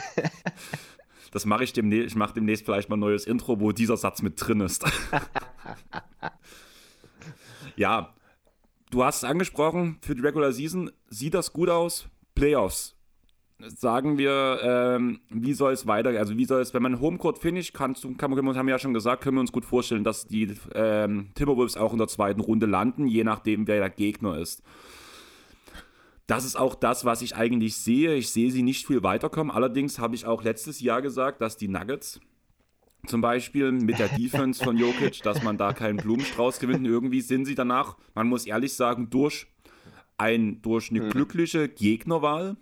Das 1.33 1.47
mache 1.47 1.65
ich 1.65 1.73
demnächst. 1.73 2.09
Ich 2.09 2.15
mache 2.15 2.35
demnächst 2.35 2.67
vielleicht 2.67 2.91
mal 2.91 2.97
ein 2.97 3.01
neues 3.01 3.27
Intro, 3.27 3.59
wo 3.59 3.73
dieser 3.73 3.97
Satz 3.97 4.21
mit 4.21 4.35
drin 4.37 4.61
ist. 4.61 4.85
ja, 7.77 8.15
du 8.91 9.03
hast 9.03 9.17
es 9.17 9.25
angesprochen, 9.25 9.97
für 10.03 10.15
die 10.15 10.21
Regular 10.21 10.53
Season 10.53 10.91
sieht 11.09 11.33
das 11.33 11.55
gut 11.55 11.71
aus. 11.71 12.07
Playoffs. 12.35 12.97
Sagen 13.69 14.19
wir, 14.19 14.59
ähm, 14.63 15.21
wie 15.31 15.53
soll 15.53 15.73
es 15.73 15.87
weiter, 15.87 16.11
also 16.11 16.37
wie 16.37 16.45
soll 16.45 16.61
es, 16.61 16.75
wenn 16.75 16.83
man 16.83 17.01
Homecourt 17.01 17.39
Finish 17.39 17.73
kannst 17.73 18.03
du, 18.03 18.15
kann, 18.15 18.35
haben 18.35 18.67
wir 18.67 18.73
ja 18.73 18.79
schon 18.79 18.95
gesagt, 18.95 19.23
können 19.23 19.37
wir 19.37 19.41
uns 19.41 19.53
gut 19.53 19.65
vorstellen, 19.65 20.03
dass 20.03 20.27
die 20.27 20.55
ähm, 20.75 21.31
Timberwolves 21.35 21.77
auch 21.77 21.93
in 21.93 21.99
der 21.99 22.09
zweiten 22.09 22.41
Runde 22.41 22.67
landen, 22.67 23.07
je 23.07 23.23
nachdem, 23.23 23.69
wer 23.69 23.79
der 23.79 23.91
Gegner 23.91 24.39
ist. 24.39 24.63
Das 26.27 26.45
ist 26.45 26.57
auch 26.57 26.75
das, 26.75 27.05
was 27.05 27.23
ich 27.23 27.37
eigentlich 27.37 27.77
sehe. 27.77 28.15
Ich 28.15 28.31
sehe 28.31 28.51
sie 28.51 28.63
nicht 28.63 28.87
viel 28.87 29.03
weiterkommen. 29.03 29.55
Allerdings 29.55 29.99
habe 29.99 30.15
ich 30.15 30.27
auch 30.27 30.43
letztes 30.43 30.81
Jahr 30.81 31.03
gesagt, 31.03 31.41
dass 31.41 31.57
die 31.57 31.69
Nuggets 31.69 32.21
zum 33.07 33.21
Beispiel 33.21 33.73
mit 33.73 33.99
der 33.99 34.09
Defense 34.09 34.63
von 34.63 34.77
Jokic, 34.77 35.23
dass 35.23 35.43
man 35.43 35.59
da 35.59 35.73
keinen 35.73 35.97
Blumenstrauß 35.97 36.59
gewinnt. 36.59 36.87
Irgendwie 36.87 37.21
sind 37.21 37.45
sie 37.45 37.55
danach, 37.55 37.97
man 38.15 38.29
muss 38.29 38.47
ehrlich 38.47 38.75
sagen, 38.75 39.11
durch, 39.11 39.47
ein, 40.19 40.63
durch 40.63 40.91
eine 40.91 41.03
mhm. 41.03 41.11
glückliche 41.11 41.69
Gegnerwahl 41.69 42.57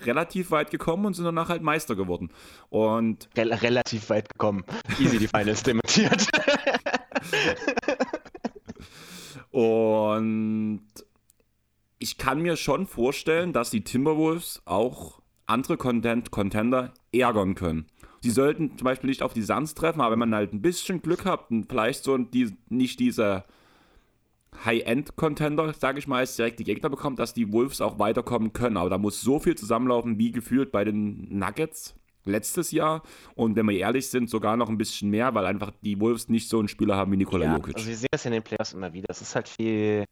relativ 0.00 0.50
weit 0.50 0.70
gekommen 0.70 1.06
und 1.06 1.14
sind 1.14 1.24
danach 1.24 1.48
halt 1.48 1.62
Meister 1.62 1.96
geworden. 1.96 2.30
Und 2.68 3.28
Rel 3.36 3.52
relativ 3.52 4.10
weit 4.10 4.28
gekommen. 4.28 4.64
Easy 4.98 5.18
die 5.18 5.28
Finals 5.28 5.62
dementiert. 5.64 6.26
und 9.50 10.82
ich 11.98 12.18
kann 12.18 12.40
mir 12.40 12.56
schon 12.56 12.86
vorstellen, 12.86 13.52
dass 13.52 13.70
die 13.70 13.84
Timberwolves 13.84 14.62
auch 14.64 15.20
andere 15.46 15.76
Content 15.76 16.30
Contender 16.30 16.92
ärgern 17.12 17.54
können. 17.54 17.86
Sie 18.20 18.30
sollten 18.30 18.78
zum 18.78 18.86
Beispiel 18.86 19.10
nicht 19.10 19.22
auf 19.22 19.34
die 19.34 19.42
Suns 19.42 19.74
treffen, 19.74 20.00
aber 20.00 20.12
wenn 20.12 20.18
man 20.18 20.34
halt 20.34 20.54
ein 20.54 20.62
bisschen 20.62 21.02
Glück 21.02 21.26
hat 21.26 21.50
und 21.50 21.68
vielleicht 21.68 22.04
so 22.04 22.16
die, 22.16 22.56
nicht 22.70 22.98
diese 22.98 23.44
High-End-Contender, 24.64 25.72
sage 25.74 25.98
ich 25.98 26.06
mal, 26.06 26.18
als 26.18 26.36
direkte 26.36 26.64
Gegner 26.64 26.88
bekommt, 26.88 27.18
dass 27.18 27.34
die 27.34 27.52
Wolves 27.52 27.80
auch 27.80 27.98
weiterkommen 27.98 28.52
können. 28.52 28.76
Aber 28.76 28.90
da 28.90 28.98
muss 28.98 29.20
so 29.20 29.38
viel 29.38 29.56
zusammenlaufen, 29.56 30.18
wie 30.18 30.32
gefühlt 30.32 30.72
bei 30.72 30.84
den 30.84 31.38
Nuggets 31.38 31.94
letztes 32.24 32.70
Jahr. 32.70 33.02
Und 33.34 33.56
wenn 33.56 33.68
wir 33.68 33.78
ehrlich 33.78 34.08
sind, 34.08 34.30
sogar 34.30 34.56
noch 34.56 34.68
ein 34.68 34.78
bisschen 34.78 35.10
mehr, 35.10 35.34
weil 35.34 35.46
einfach 35.46 35.72
die 35.82 36.00
Wolves 36.00 36.28
nicht 36.28 36.48
so 36.48 36.58
einen 36.58 36.68
Spieler 36.68 36.96
haben 36.96 37.12
wie 37.12 37.16
Nikola 37.16 37.46
ja, 37.46 37.56
Jokic. 37.56 37.76
Also 37.76 37.88
wir 37.88 37.96
sehen 37.96 38.08
das 38.10 38.24
in 38.24 38.32
den 38.32 38.42
Playoffs 38.42 38.72
immer 38.72 38.92
wieder. 38.92 39.06
Es 39.10 39.20
ist 39.20 39.34
halt 39.34 39.48
viel 39.48 40.04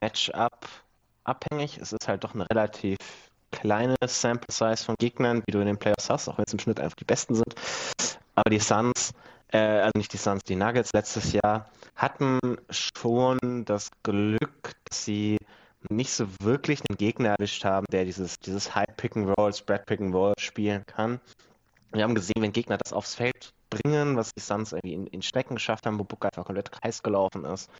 Matchup 0.00 0.66
abhängig. 1.24 1.78
Es 1.78 1.92
ist 1.92 2.08
halt 2.08 2.24
doch 2.24 2.34
eine 2.34 2.48
relativ 2.50 2.96
kleine 3.50 3.96
Sample 4.06 4.52
Size 4.52 4.84
von 4.84 4.94
Gegnern, 4.98 5.42
wie 5.46 5.52
du 5.52 5.60
in 5.60 5.66
den 5.66 5.78
Playoffs 5.78 6.10
hast, 6.10 6.28
auch 6.28 6.38
wenn 6.38 6.44
es 6.46 6.52
im 6.52 6.58
Schnitt 6.58 6.80
einfach 6.80 6.96
die 6.96 7.04
besten 7.04 7.34
sind. 7.34 7.54
Aber 8.34 8.50
die 8.50 8.60
Suns, 8.60 9.12
äh, 9.52 9.58
also 9.58 9.92
nicht 9.96 10.12
die 10.12 10.18
Suns, 10.18 10.42
die 10.44 10.56
Nuggets 10.56 10.92
letztes 10.92 11.32
Jahr 11.32 11.70
hatten 11.96 12.58
schon 12.70 13.64
das 13.64 13.90
Glück, 14.02 14.72
dass 14.84 15.04
sie 15.04 15.38
nicht 15.88 16.12
so 16.12 16.26
wirklich 16.40 16.80
einen 16.88 16.98
Gegner 16.98 17.30
erwischt 17.30 17.64
haben, 17.64 17.86
der 17.90 18.04
dieses, 18.04 18.38
dieses 18.40 18.74
High-Pick-and-Roll, 18.74 19.54
Spread-Pick-and-Roll 19.54 20.34
spielen 20.38 20.84
kann. 20.86 21.20
Wir 21.92 22.02
haben 22.02 22.14
gesehen, 22.14 22.42
wenn 22.42 22.52
Gegner 22.52 22.76
das 22.76 22.92
aufs 22.92 23.14
Feld 23.14 23.52
bringen, 23.70 24.16
was 24.16 24.34
die 24.34 24.40
Suns 24.40 24.72
irgendwie 24.72 24.94
in, 24.94 25.06
in 25.06 25.22
Strecken 25.22 25.54
geschafft 25.54 25.86
haben, 25.86 25.98
wo 25.98 26.04
Book 26.04 26.24
einfach 26.24 26.44
komplett 26.44 26.70
heiß 26.84 27.02
gelaufen 27.02 27.44
ist, 27.44 27.70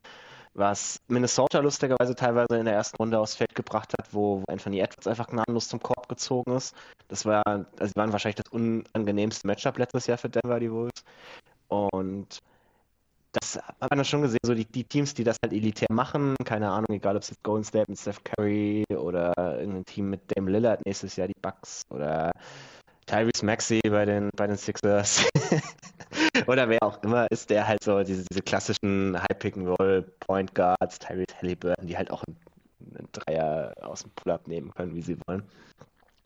was 0.54 1.00
Minnesota 1.08 1.60
lustigerweise 1.60 2.14
teilweise 2.14 2.56
in 2.58 2.64
der 2.64 2.74
ersten 2.74 2.96
Runde 2.96 3.18
aufs 3.18 3.34
Feld 3.34 3.54
gebracht 3.54 3.92
hat, 3.98 4.08
wo, 4.12 4.42
Anthony 4.48 4.80
Edwards 4.80 5.06
einfach 5.06 5.28
gnadenlos 5.28 5.68
zum 5.68 5.80
Korb 5.80 6.08
gezogen 6.08 6.56
ist. 6.56 6.74
Das 7.08 7.26
war, 7.26 7.42
also 7.46 7.92
waren 7.96 8.12
wahrscheinlich 8.12 8.42
das 8.42 8.52
unangenehmste 8.52 9.46
Matchup 9.46 9.78
letztes 9.78 10.06
Jahr 10.06 10.18
für 10.18 10.30
Denver, 10.30 10.60
die 10.60 10.72
Wolves. 10.72 11.04
Und 11.68 12.40
das 13.32 13.56
hat 13.56 13.94
man 13.94 14.04
schon 14.04 14.22
gesehen, 14.22 14.38
so 14.42 14.54
die, 14.54 14.64
die, 14.64 14.84
Teams, 14.84 15.14
die 15.14 15.24
das 15.24 15.36
halt 15.42 15.52
elitär 15.52 15.88
machen, 15.90 16.34
keine 16.44 16.70
Ahnung, 16.70 16.88
egal 16.90 17.16
ob 17.16 17.22
es 17.22 17.30
jetzt 17.30 17.42
Golden 17.42 17.64
State 17.64 17.86
mit 17.88 17.98
Steph 17.98 18.22
Curry 18.24 18.84
oder 18.90 19.34
irgendein 19.36 19.84
Team 19.84 20.10
mit 20.10 20.20
Dame 20.34 20.50
Lillard 20.50 20.84
nächstes 20.86 21.16
Jahr, 21.16 21.28
die 21.28 21.40
Bucks 21.40 21.82
oder 21.90 22.32
Tyrese 23.06 23.44
Maxey 23.44 23.80
bei 23.88 24.04
den, 24.04 24.30
bei 24.36 24.46
den 24.46 24.56
Sixers 24.56 25.26
oder 26.46 26.68
wer 26.68 26.82
auch 26.82 27.02
immer 27.02 27.26
ist, 27.30 27.50
der 27.50 27.66
halt 27.66 27.82
so 27.82 28.02
diese, 28.02 28.24
diese 28.30 28.42
klassischen 28.42 29.18
High-Pick-and-Roll-Point 29.18 30.54
Guards, 30.54 30.98
Tyrese 30.98 31.36
Halliburton, 31.40 31.86
die 31.86 31.96
halt 31.96 32.10
auch 32.10 32.22
einen, 32.24 32.36
einen 32.96 33.08
Dreier 33.12 33.74
aus 33.82 34.02
dem 34.02 34.10
Pull-Up 34.12 34.46
nehmen 34.48 34.72
können, 34.74 34.94
wie 34.94 35.02
sie 35.02 35.18
wollen. 35.26 35.42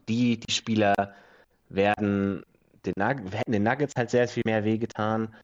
Die, 0.08 0.38
die 0.38 0.52
Spieler 0.52 0.94
werden 1.68 2.44
den, 2.86 2.94
hätten 3.32 3.52
den 3.52 3.62
Nuggets 3.62 3.94
halt 3.96 4.10
sehr 4.10 4.28
viel 4.28 4.42
mehr 4.46 4.64
wehgetan. 4.64 5.34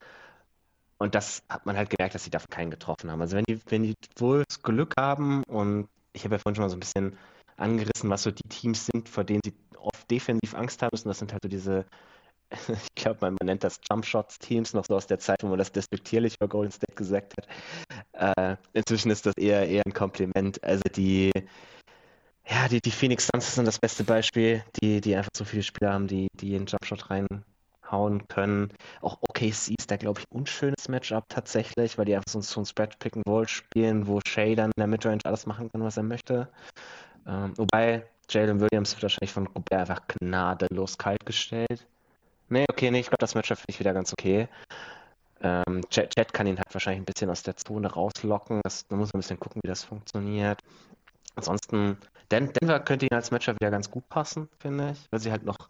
Und 0.99 1.14
das 1.14 1.43
hat 1.49 1.64
man 1.64 1.76
halt 1.76 1.91
gemerkt, 1.91 2.14
dass 2.14 2.24
sie 2.24 2.30
davon 2.30 2.51
keinen 2.51 2.70
getroffen 2.70 3.11
haben. 3.11 3.20
Also 3.20 3.36
wenn 3.36 3.45
die, 3.45 3.61
wenn 3.68 3.84
die 3.84 3.95
Wolves 4.16 4.62
Glück 4.62 4.95
haben 4.99 5.45
und 5.45 5.89
ich 6.12 6.24
habe 6.24 6.34
ja 6.34 6.39
vorhin 6.39 6.57
schon 6.57 6.64
mal 6.64 6.70
so 6.70 6.76
ein 6.76 6.80
bisschen 6.80 7.16
angerissen, 7.57 8.11
was 8.11 8.24
so 8.24 8.30
die 8.30 8.49
Teams 8.49 8.86
sind, 8.93 9.09
vor 9.09 9.24
denen 9.24 9.41
sie 9.45 9.55
oft 9.76 10.11
defensiv 10.11 10.55
Angst 10.55 10.82
haben 10.82 10.91
müssen. 10.93 11.09
Das 11.09 11.18
sind 11.18 11.32
halt 11.32 11.43
so 11.43 11.49
diese, 11.49 11.84
ich 12.68 12.95
glaube, 12.95 13.18
man, 13.20 13.36
nennt 13.45 13.62
das 13.64 13.80
Jump 13.89 14.05
Shots 14.05 14.39
Teams 14.39 14.74
noch 14.74 14.84
so 14.86 14.97
aus 14.97 15.07
der 15.07 15.18
Zeit, 15.18 15.43
wo 15.43 15.49
man 15.49 15.59
das 15.59 15.72
despektierlich 15.72 16.34
über 16.36 16.49
Golden 16.49 16.72
State 16.72 16.95
gesagt 16.95 17.34
hat. 17.36 18.36
Äh, 18.39 18.57
inzwischen 18.72 19.11
ist 19.11 19.26
das 19.26 19.34
eher, 19.36 19.68
eher 19.68 19.82
ein 19.86 19.93
Kompliment. 19.93 20.62
Also 20.64 20.82
die, 20.95 21.30
ja, 22.51 22.68
die, 22.68 22.80
die 22.80 22.90
Phoenix 22.90 23.28
Suns 23.32 23.55
sind 23.55 23.66
das 23.66 23.78
beste 23.78 24.05
Beispiel, 24.05 24.64
die, 24.80 25.01
die 25.01 25.14
einfach 25.14 25.30
so 25.36 25.44
viele 25.44 25.62
Spieler 25.62 25.92
haben, 25.92 26.07
die, 26.07 26.28
die 26.34 26.57
einen 26.57 26.66
Jumpshot 26.66 27.11
reinhauen 27.11 28.26
können. 28.28 28.72
Auch 29.03 29.18
OKC 29.28 29.74
ist 29.78 29.90
da, 29.90 29.96
glaube 29.96 30.20
ich, 30.20 30.26
ein 30.30 30.40
unschönes 30.40 30.88
Matchup 30.88 31.24
tatsächlich, 31.28 31.99
weil 31.99 32.07
die 32.07 32.14
einfach 32.14 32.30
so, 32.30 32.40
so 32.40 32.61
ein 32.61 32.66
Spread 32.66 32.99
Pick 32.99 33.16
and 33.16 33.51
spielen, 33.51 34.07
wo 34.07 34.20
Shay 34.26 34.55
dann 34.55 34.70
in 34.76 34.80
der 34.80 34.86
Midrange 34.86 35.20
alles 35.24 35.46
machen 35.46 35.70
kann, 35.70 35.82
was 35.82 35.99
er 35.99 36.05
möchte. 36.05 36.49
Ähm, 37.26 37.53
wobei 37.57 38.07
Jalen 38.30 38.61
Williams 38.61 38.92
wird 38.94 39.03
wahrscheinlich 39.03 39.32
von 39.32 39.46
Gobert 39.46 39.90
einfach 39.90 40.07
gnadenlos 40.07 40.96
kalt 40.96 41.24
gestellt. 41.26 41.86
Nee, 42.49 42.64
okay, 42.70 42.90
nee, 42.90 43.01
ich 43.01 43.09
glaube, 43.09 43.20
das 43.20 43.34
Matchup 43.34 43.59
finde 43.59 43.72
ich 43.72 43.80
wieder 43.80 43.92
ganz 43.92 44.12
okay. 44.12 44.49
Ähm, 45.40 45.82
Jet, 45.90 46.14
Jet, 46.16 46.32
kann 46.32 46.46
ihn 46.46 46.57
halt 46.57 46.72
wahrscheinlich 46.74 47.03
ein 47.03 47.05
bisschen 47.05 47.30
aus 47.30 47.42
der 47.42 47.57
Zone 47.57 47.92
rauslocken. 47.92 48.61
Das, 48.64 48.86
da 48.88 48.96
muss 48.96 49.12
man 49.12 49.18
ein 49.18 49.22
bisschen 49.22 49.38
gucken, 49.38 49.61
wie 49.62 49.68
das 49.68 49.84
funktioniert. 49.84 50.62
Ansonsten, 51.39 51.97
Den 52.32 52.53
Denver 52.53 52.80
könnte 52.80 53.07
ihn 53.07 53.14
als 53.14 53.30
Matchup 53.30 53.55
wieder 53.61 53.70
ganz 53.70 53.93
gut 53.93 54.09
passen, 54.09 54.49
finde 54.59 54.91
ich, 54.91 55.07
weil 55.12 55.20
sie 55.20 55.30
halt 55.30 55.45
noch 55.45 55.68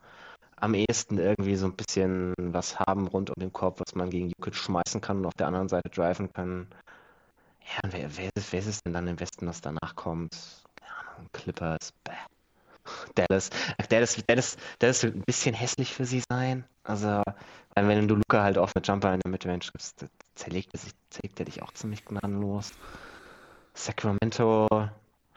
am 0.57 0.73
ehesten 0.73 1.19
irgendwie 1.19 1.57
so 1.57 1.67
ein 1.67 1.77
bisschen 1.77 2.33
was 2.39 2.81
haben 2.81 3.07
rund 3.07 3.29
um 3.29 3.35
den 3.39 3.53
Korb, 3.53 3.79
was 3.81 3.95
man 3.95 4.09
gegen 4.09 4.31
Jokic 4.31 4.57
schmeißen 4.57 5.03
kann 5.03 5.19
und 5.19 5.27
auf 5.27 5.35
der 5.35 5.47
anderen 5.47 5.69
Seite 5.69 5.91
driven 5.91 6.33
kann. 6.33 6.69
Ja, 7.61 7.81
und 7.85 7.93
wer, 7.93 8.17
wer, 8.17 8.31
wer 8.51 8.59
ist 8.59 8.67
es 8.67 8.83
denn 8.83 8.95
dann 8.95 9.07
im 9.09 9.21
Westen, 9.21 9.47
was 9.47 9.61
danach 9.61 9.95
kommt? 9.95 10.35
Keine 10.77 11.11
Ahnung, 11.11 11.29
Clippers, 11.35 11.93
bäh. 12.03 12.13
Dallas. 13.15 13.51
Dallas, 13.91 14.17
Dallas, 14.27 14.57
Dallas 14.79 15.03
wird 15.03 15.17
ein 15.17 15.23
bisschen 15.27 15.55
hässlich 15.55 15.93
für 15.93 16.07
sie 16.07 16.23
sein. 16.31 16.65
Also, 16.83 17.23
wenn 17.75 18.09
du 18.09 18.15
Luca 18.15 18.43
halt 18.43 18.57
auf 18.57 18.75
eine 18.75 18.83
Jumper 18.83 19.13
in 19.13 19.21
der 19.21 19.31
Midrange 19.31 19.59
gibst, 19.71 20.03
er, 20.03 20.09
zerlegt 20.35 21.39
er 21.39 21.45
dich 21.45 21.63
auch 21.63 21.73
ziemlich 21.75 22.07
gnadenlos. 22.07 22.73
Sacramento, 23.75 24.67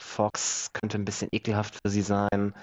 Fox 0.02 0.72
könnte 0.74 0.98
ein 0.98 1.06
bisschen 1.06 1.30
ekelhaft 1.32 1.76
für 1.76 1.90
sie 1.90 2.02
sein. 2.02 2.54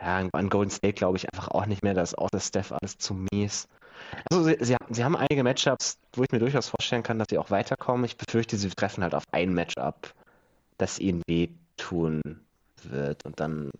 Ja, 0.00 0.28
an 0.32 0.48
Golden 0.48 0.70
State 0.70 0.94
glaube 0.94 1.16
ich 1.16 1.32
einfach 1.32 1.48
auch 1.48 1.66
nicht 1.66 1.82
mehr. 1.82 1.94
Da 1.94 2.02
ist 2.02 2.16
außer 2.16 2.40
Steph 2.40 2.72
alles 2.72 2.98
zu 2.98 3.14
mies. 3.14 3.68
Also 4.30 4.44
sie, 4.44 4.56
sie, 4.60 4.76
sie, 4.90 5.04
haben 5.04 5.16
einige 5.16 5.42
Matchups, 5.42 5.98
wo 6.14 6.22
ich 6.24 6.32
mir 6.32 6.38
durchaus 6.38 6.68
vorstellen 6.68 7.02
kann, 7.02 7.18
dass 7.18 7.28
sie 7.30 7.38
auch 7.38 7.50
weiterkommen. 7.50 8.04
Ich 8.04 8.16
befürchte, 8.16 8.56
sie 8.56 8.68
treffen 8.70 9.02
halt 9.02 9.14
auf 9.14 9.24
ein 9.32 9.54
Matchup, 9.54 10.14
das 10.78 10.98
ihnen 10.98 11.22
wehtun 11.26 12.22
wird. 12.82 13.24
Und 13.24 13.40
dann 13.40 13.70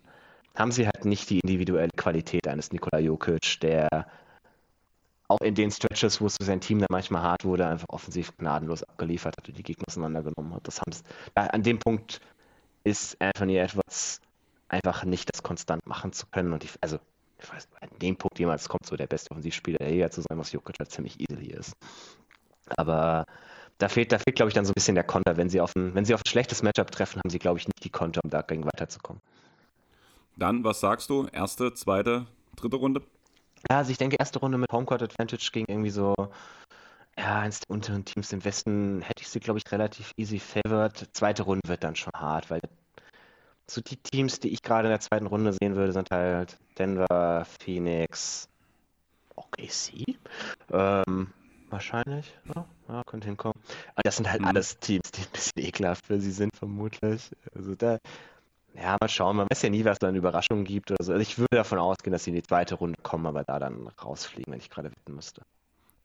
haben 0.55 0.71
sie 0.71 0.85
halt 0.85 1.05
nicht 1.05 1.29
die 1.29 1.39
individuelle 1.39 1.91
Qualität 1.95 2.47
eines 2.47 2.71
Nikola 2.71 2.99
Jokic, 2.99 3.59
der 3.61 4.07
auch 5.27 5.41
in 5.41 5.55
den 5.55 5.71
Stretches, 5.71 6.21
wo 6.21 6.27
es 6.27 6.37
für 6.37 6.45
sein 6.45 6.61
Team 6.61 6.79
dann 6.79 6.87
manchmal 6.89 7.23
hart 7.23 7.45
wurde, 7.45 7.67
einfach 7.67 7.87
offensiv 7.89 8.35
gnadenlos 8.37 8.83
abgeliefert 8.83 9.35
hat 9.37 9.47
und 9.47 9.57
die 9.57 9.63
Gegner 9.63 9.85
auseinandergenommen 9.87 10.53
hat. 10.53 10.67
Das 10.67 10.79
haben 10.79 10.91
sie, 10.91 11.01
an 11.35 11.63
dem 11.63 11.79
Punkt 11.79 12.21
ist 12.85 13.21
Anthony 13.21 13.57
Edwards 13.57 14.21
einfach 14.69 15.03
nicht 15.03 15.29
das 15.33 15.43
konstant 15.43 15.85
machen 15.85 16.13
zu 16.13 16.27
können. 16.27 16.53
Und 16.53 16.63
ich, 16.63 16.71
also, 16.81 16.99
ich 17.41 17.51
weiß, 17.51 17.67
an 17.81 17.89
dem 18.01 18.15
Punkt 18.15 18.39
jemals 18.39 18.69
kommt 18.69 18.85
so 18.85 18.95
der 18.95 19.07
beste 19.07 19.31
Offensivspieler 19.31 19.79
der 19.79 19.89
Liga 19.89 20.09
zu 20.09 20.21
sein, 20.21 20.37
was 20.37 20.51
Jokic 20.51 20.75
halt 20.79 20.91
ziemlich 20.91 21.19
easily 21.19 21.51
ist. 21.51 21.73
Aber 22.77 23.25
da 23.77 23.89
fehlt, 23.89 24.11
da 24.11 24.17
fehlt, 24.17 24.35
glaube 24.35 24.49
ich, 24.49 24.53
dann 24.53 24.65
so 24.65 24.71
ein 24.71 24.75
bisschen 24.75 24.95
der 24.95 25.03
Konter. 25.03 25.35
Wenn 25.37 25.49
sie 25.49 25.61
auf 25.61 25.75
ein, 25.75 25.93
wenn 25.95 26.05
sie 26.05 26.13
auf 26.13 26.21
ein 26.21 26.29
schlechtes 26.29 26.63
Matchup 26.63 26.91
treffen, 26.91 27.19
haben 27.19 27.29
sie, 27.29 27.39
glaube 27.39 27.59
ich, 27.59 27.67
nicht 27.67 27.83
die 27.83 27.89
Konter, 27.89 28.21
um 28.23 28.29
dagegen 28.29 28.65
weiterzukommen. 28.65 29.21
Dann, 30.37 30.63
was 30.63 30.79
sagst 30.79 31.09
du? 31.09 31.27
Erste, 31.31 31.73
zweite, 31.73 32.25
dritte 32.55 32.77
Runde? 32.77 33.01
Ja, 33.69 33.77
also 33.77 33.91
ich 33.91 33.97
denke, 33.97 34.17
erste 34.19 34.39
Runde 34.39 34.57
mit 34.57 34.71
Homecourt 34.71 35.01
Advantage 35.01 35.49
ging 35.51 35.65
irgendwie 35.67 35.89
so 35.89 36.13
ja, 37.17 37.39
eins 37.39 37.61
der 37.61 37.69
unteren 37.69 38.05
Teams 38.05 38.31
im 38.33 38.43
Westen 38.43 39.01
hätte 39.01 39.21
ich 39.21 39.29
sie, 39.29 39.39
glaube 39.39 39.59
ich, 39.59 39.71
relativ 39.71 40.11
easy 40.17 40.39
favored. 40.39 41.09
Zweite 41.13 41.43
Runde 41.43 41.67
wird 41.67 41.83
dann 41.83 41.95
schon 41.95 42.13
hart, 42.13 42.49
weil 42.49 42.59
so 43.67 43.81
die 43.81 43.97
Teams, 43.97 44.39
die 44.39 44.49
ich 44.49 44.61
gerade 44.61 44.87
in 44.87 44.91
der 44.91 44.99
zweiten 44.99 45.25
Runde 45.25 45.53
sehen 45.53 45.75
würde, 45.75 45.93
sind 45.93 46.11
halt 46.11 46.57
Denver, 46.77 47.45
Phoenix, 47.59 48.47
OKC. 49.35 50.17
Ähm, 50.71 51.33
wahrscheinlich, 51.69 52.37
ja, 52.53 52.65
ja, 52.89 53.03
könnte 53.05 53.27
hinkommen. 53.27 53.59
Aber 53.93 54.03
das 54.03 54.17
sind 54.17 54.29
halt 54.29 54.41
mhm. 54.41 54.47
alles 54.47 54.79
Teams, 54.79 55.11
die 55.11 55.21
ein 55.21 55.31
bisschen 55.31 55.63
ekelhaft 55.63 56.05
für 56.05 56.19
sie 56.19 56.31
sind, 56.31 56.55
vermutlich. 56.55 57.31
Also 57.55 57.75
da, 57.75 57.97
ja, 58.75 58.97
mal 58.99 59.09
schauen, 59.09 59.37
man 59.37 59.47
weiß 59.49 59.61
ja 59.63 59.69
nie, 59.69 59.85
was 59.85 59.99
da 59.99 60.09
eine 60.09 60.17
Überraschung 60.17 60.65
gibt 60.65 60.91
oder 60.91 61.03
so. 61.03 61.13
Also 61.13 61.21
ich 61.21 61.37
würde 61.37 61.55
davon 61.55 61.79
ausgehen, 61.79 62.11
dass 62.11 62.25
sie 62.25 62.31
in 62.31 62.35
die 62.35 62.43
zweite 62.43 62.75
Runde 62.75 63.01
kommen, 63.01 63.25
aber 63.25 63.43
da 63.43 63.57
dann 63.57 63.87
rausfliegen, 64.03 64.51
wenn 64.51 64.59
ich 64.59 64.69
gerade 64.69 64.91
wetten 64.91 65.15
müsste. 65.15 65.41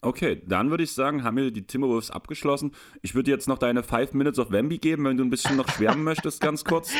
Okay, 0.02 0.40
dann 0.46 0.70
würde 0.70 0.84
ich 0.84 0.92
sagen, 0.92 1.24
haben 1.24 1.36
wir 1.36 1.50
die 1.50 1.66
Timberwolves 1.66 2.10
abgeschlossen. 2.10 2.74
Ich 3.02 3.14
würde 3.14 3.30
jetzt 3.30 3.48
noch 3.48 3.58
deine 3.58 3.82
Five 3.82 4.14
Minutes 4.14 4.38
of 4.38 4.50
Wemby 4.50 4.78
geben, 4.78 5.04
wenn 5.04 5.18
du 5.18 5.24
ein 5.24 5.30
bisschen 5.30 5.56
noch 5.56 5.68
schwärmen 5.68 6.04
möchtest, 6.04 6.40
ganz 6.40 6.64
kurz. 6.64 6.92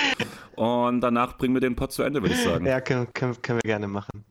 Und 0.54 1.00
danach 1.00 1.38
bringen 1.38 1.54
wir 1.54 1.62
den 1.62 1.76
Pod 1.76 1.92
zu 1.92 2.02
Ende, 2.02 2.20
würde 2.20 2.34
ich 2.34 2.42
sagen. 2.42 2.66
Ja, 2.66 2.82
können, 2.82 3.08
können, 3.14 3.40
können 3.40 3.60
wir 3.62 3.68
gerne 3.68 3.88
machen. 3.88 4.24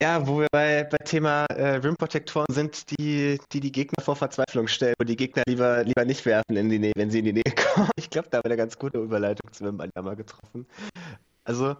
Ja, 0.00 0.26
wo 0.26 0.40
wir 0.40 0.48
bei, 0.50 0.84
bei 0.84 0.98
Thema 0.98 1.44
äh, 1.46 1.76
Rim-Protektoren 1.76 2.52
sind, 2.52 2.90
die, 2.98 3.38
die 3.52 3.60
die 3.60 3.72
Gegner 3.72 4.02
vor 4.02 4.16
Verzweiflung 4.16 4.66
stellen, 4.68 4.94
wo 4.98 5.04
die 5.04 5.16
Gegner 5.16 5.42
lieber, 5.46 5.82
lieber 5.84 6.04
nicht 6.04 6.24
werfen, 6.24 6.56
in 6.56 6.68
die 6.68 6.78
Nähe, 6.78 6.92
wenn 6.96 7.10
sie 7.10 7.20
in 7.20 7.24
die 7.24 7.32
Nähe 7.32 7.54
kommen. 7.74 7.90
Ich 7.96 8.10
glaube, 8.10 8.28
da 8.30 8.38
haben 8.38 8.44
wir 8.44 8.50
eine 8.50 8.56
ganz 8.56 8.78
gute 8.78 8.98
Überleitung 8.98 9.52
zu 9.52 9.64
Wembanyama 9.64 10.14
getroffen. 10.14 10.66
Also, 11.44 11.76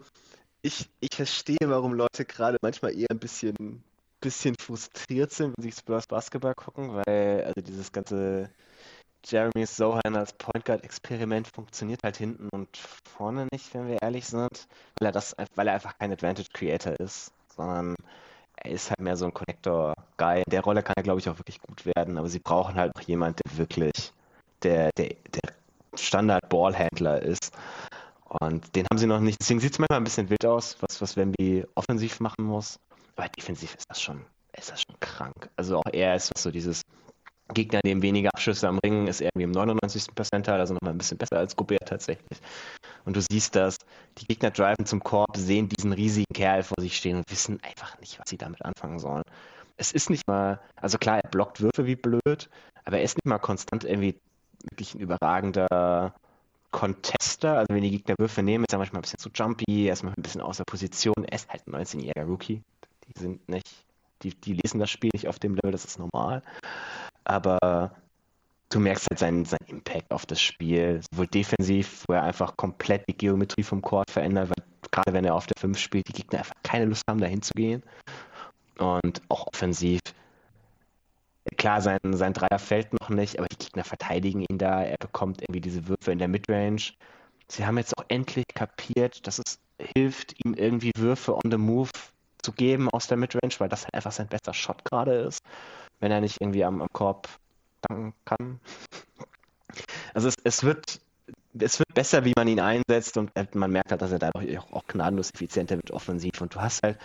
ich, 0.62 0.88
ich 1.00 1.14
verstehe, 1.14 1.58
warum 1.64 1.94
Leute 1.94 2.24
gerade 2.24 2.58
manchmal 2.60 2.96
eher 2.96 3.10
ein 3.10 3.20
bisschen 3.20 3.84
bisschen 4.20 4.54
frustriert 4.60 5.32
sind, 5.32 5.54
wenn 5.56 5.62
sie 5.62 5.72
Spurs 5.72 6.06
Basketball 6.06 6.54
gucken, 6.54 6.94
weil 6.94 7.44
also 7.44 7.60
dieses 7.60 7.92
ganze 7.92 8.50
Jeremy 9.24 9.66
Sohan 9.66 10.16
als 10.16 10.32
Point 10.32 10.64
Guard 10.64 10.84
Experiment 10.84 11.48
funktioniert 11.48 12.00
halt 12.04 12.16
hinten 12.16 12.48
und 12.50 12.68
vorne 12.76 13.48
nicht, 13.52 13.74
wenn 13.74 13.88
wir 13.88 14.00
ehrlich 14.00 14.26
sind, 14.26 14.66
weil 14.98 15.08
er 15.08 15.12
das, 15.12 15.36
weil 15.54 15.68
er 15.68 15.74
einfach 15.74 15.98
kein 15.98 16.12
Advantage 16.12 16.48
Creator 16.52 16.98
ist, 17.00 17.32
sondern 17.54 17.96
er 18.56 18.70
ist 18.70 18.90
halt 18.90 19.00
mehr 19.00 19.16
so 19.16 19.26
ein 19.26 19.34
Connector 19.34 19.94
Guy. 20.16 20.38
In 20.38 20.50
der 20.50 20.62
Rolle 20.62 20.82
kann 20.82 20.94
er 20.96 21.02
glaube 21.02 21.20
ich 21.20 21.28
auch 21.28 21.38
wirklich 21.38 21.60
gut 21.60 21.84
werden, 21.86 22.18
aber 22.18 22.28
sie 22.28 22.40
brauchen 22.40 22.76
halt 22.76 22.92
auch 22.96 23.02
jemand, 23.02 23.40
der 23.44 23.58
wirklich 23.58 24.12
der, 24.62 24.90
der, 24.96 25.14
der 25.32 25.52
Standard 25.94 26.48
Ballhändler 26.48 27.22
ist. 27.22 27.52
Und 28.40 28.74
den 28.76 28.86
haben 28.90 28.98
sie 28.98 29.06
noch 29.06 29.20
nicht. 29.20 29.40
Deswegen 29.40 29.60
sieht 29.60 29.72
es 29.72 29.78
manchmal 29.78 30.00
ein 30.00 30.04
bisschen 30.04 30.28
wild 30.28 30.44
aus, 30.44 30.76
was, 30.80 31.00
was 31.00 31.16
Wemby 31.16 31.64
offensiv 31.74 32.20
machen 32.20 32.44
muss. 32.44 32.78
Aber 33.18 33.28
defensiv 33.28 33.74
ist 33.74 33.84
das 33.88 34.00
schon, 34.00 34.24
ist 34.56 34.70
das 34.70 34.82
schon 34.82 34.98
krank. 35.00 35.50
Also 35.56 35.78
auch 35.78 35.92
er 35.92 36.14
ist 36.14 36.36
so 36.38 36.50
dieses 36.50 36.82
Gegner 37.52 37.80
nehmen 37.82 38.02
weniger 38.02 38.30
Abschüsse 38.32 38.68
am 38.68 38.78
Ring, 38.78 39.06
ist 39.06 39.20
irgendwie 39.20 39.44
im 39.44 39.50
99. 39.50 40.14
Percental, 40.14 40.60
also 40.60 40.74
nochmal 40.74 40.92
ein 40.92 40.98
bisschen 40.98 41.18
besser 41.18 41.38
als 41.38 41.56
Gobert 41.56 41.88
tatsächlich. 41.88 42.38
Und 43.04 43.16
du 43.16 43.20
siehst 43.20 43.56
das, 43.56 43.76
die 44.18 44.26
Gegner 44.26 44.50
driven 44.50 44.84
zum 44.84 45.02
Korb, 45.02 45.36
sehen 45.36 45.68
diesen 45.68 45.92
riesigen 45.92 46.32
Kerl 46.34 46.62
vor 46.62 46.76
sich 46.80 46.96
stehen 46.96 47.16
und 47.16 47.30
wissen 47.30 47.58
einfach 47.62 47.98
nicht, 48.00 48.18
was 48.18 48.28
sie 48.28 48.36
damit 48.36 48.64
anfangen 48.64 48.98
sollen. 48.98 49.24
Es 49.78 49.92
ist 49.92 50.10
nicht 50.10 50.26
mal, 50.28 50.60
also 50.76 50.98
klar, 50.98 51.20
er 51.22 51.30
blockt 51.30 51.60
Würfe 51.60 51.86
wie 51.86 51.96
blöd, 51.96 52.50
aber 52.84 52.98
er 52.98 53.02
ist 53.04 53.16
nicht 53.16 53.26
mal 53.26 53.38
konstant 53.38 53.84
irgendwie 53.84 54.18
wirklich 54.70 54.94
ein 54.94 55.00
überragender 55.00 56.14
Contest 56.70 57.28
bewusster. 57.38 57.58
Also 57.58 57.74
wenn 57.74 57.82
die 57.82 57.90
Gegner 57.90 58.14
Würfe 58.18 58.42
nehmen, 58.42 58.64
ist 58.64 58.72
er 58.72 58.78
manchmal 58.78 59.00
ein 59.00 59.02
bisschen 59.02 59.18
zu 59.18 59.30
jumpy, 59.34 59.86
erstmal 59.86 60.14
ein 60.16 60.22
bisschen 60.22 60.40
außer 60.40 60.64
Position. 60.64 61.24
Er 61.24 61.34
ist 61.34 61.48
halt 61.48 61.66
ein 61.66 61.74
19-jähriger 61.74 62.24
Rookie. 62.24 62.62
Die 63.08 63.20
sind 63.20 63.48
nicht, 63.48 63.68
die, 64.22 64.34
die 64.34 64.54
lesen 64.54 64.80
das 64.80 64.90
Spiel 64.90 65.10
nicht 65.12 65.28
auf 65.28 65.38
dem 65.38 65.54
Level, 65.54 65.72
das 65.72 65.84
ist 65.84 65.98
normal. 65.98 66.42
Aber 67.24 67.92
du 68.70 68.80
merkst 68.80 69.06
halt 69.10 69.18
seinen, 69.18 69.44
seinen 69.44 69.66
Impact 69.66 70.10
auf 70.10 70.26
das 70.26 70.40
Spiel. 70.40 71.00
Sowohl 71.10 71.26
defensiv, 71.26 72.04
wo 72.08 72.14
er 72.14 72.22
einfach 72.22 72.56
komplett 72.56 73.08
die 73.08 73.16
Geometrie 73.16 73.62
vom 73.62 73.82
Court 73.82 74.10
verändert, 74.10 74.50
weil 74.50 74.64
gerade 74.90 75.12
wenn 75.12 75.24
er 75.24 75.34
auf 75.34 75.46
der 75.46 75.60
5 75.60 75.78
spielt, 75.78 76.08
die 76.08 76.12
Gegner 76.12 76.40
einfach 76.40 76.54
keine 76.62 76.86
Lust 76.86 77.04
haben, 77.08 77.20
dahin 77.20 77.42
zu 77.42 77.54
gehen. 77.54 77.82
Und 78.78 79.22
auch 79.28 79.46
offensiv. 79.46 80.00
Klar, 81.56 81.80
sein, 81.80 81.98
sein 82.12 82.34
Dreier 82.34 82.58
fällt 82.58 82.92
noch 83.00 83.08
nicht, 83.08 83.38
aber 83.38 83.48
die 83.48 83.56
Gegner 83.56 83.84
verteidigen 83.84 84.44
ihn 84.48 84.58
da. 84.58 84.82
Er 84.82 84.98
bekommt 84.98 85.40
irgendwie 85.42 85.60
diese 85.60 85.88
Würfe 85.88 86.12
in 86.12 86.18
der 86.18 86.28
Midrange. 86.28 86.92
Sie 87.48 87.66
haben 87.66 87.78
jetzt 87.78 87.96
auch 87.98 88.04
endlich 88.08 88.44
kapiert, 88.54 89.26
dass 89.26 89.38
es 89.38 89.58
hilft, 89.78 90.34
ihm 90.44 90.54
irgendwie 90.54 90.92
Würfe 90.96 91.34
on 91.34 91.50
the 91.50 91.56
move 91.56 91.90
zu 92.48 92.52
geben 92.52 92.88
aus 92.90 93.06
der 93.06 93.18
Midrange, 93.18 93.54
weil 93.58 93.68
das 93.68 93.84
halt 93.84 93.94
einfach 93.94 94.12
sein 94.12 94.28
bester 94.28 94.54
Shot 94.54 94.84
gerade 94.84 95.14
ist, 95.14 95.40
wenn 96.00 96.10
er 96.10 96.20
nicht 96.20 96.40
irgendwie 96.40 96.64
am, 96.64 96.80
am 96.80 96.88
Korb 96.92 97.28
danken 97.82 98.14
kann. 98.24 98.60
Also 100.14 100.28
es, 100.28 100.34
es 100.44 100.64
wird 100.64 101.00
es 101.60 101.78
wird 101.78 101.92
besser, 101.92 102.24
wie 102.24 102.32
man 102.36 102.46
ihn 102.46 102.60
einsetzt 102.60 103.16
und 103.16 103.32
man 103.54 103.72
merkt 103.72 103.90
halt, 103.90 104.00
dass 104.00 104.12
er 104.12 104.18
dadurch 104.18 104.58
auch, 104.58 104.72
auch 104.72 104.86
gnadenlos 104.86 105.30
effizienter 105.34 105.76
wird 105.76 105.90
offensiv. 105.90 106.40
Und 106.40 106.54
du 106.54 106.60
hast 106.60 106.82
halt, 106.84 106.98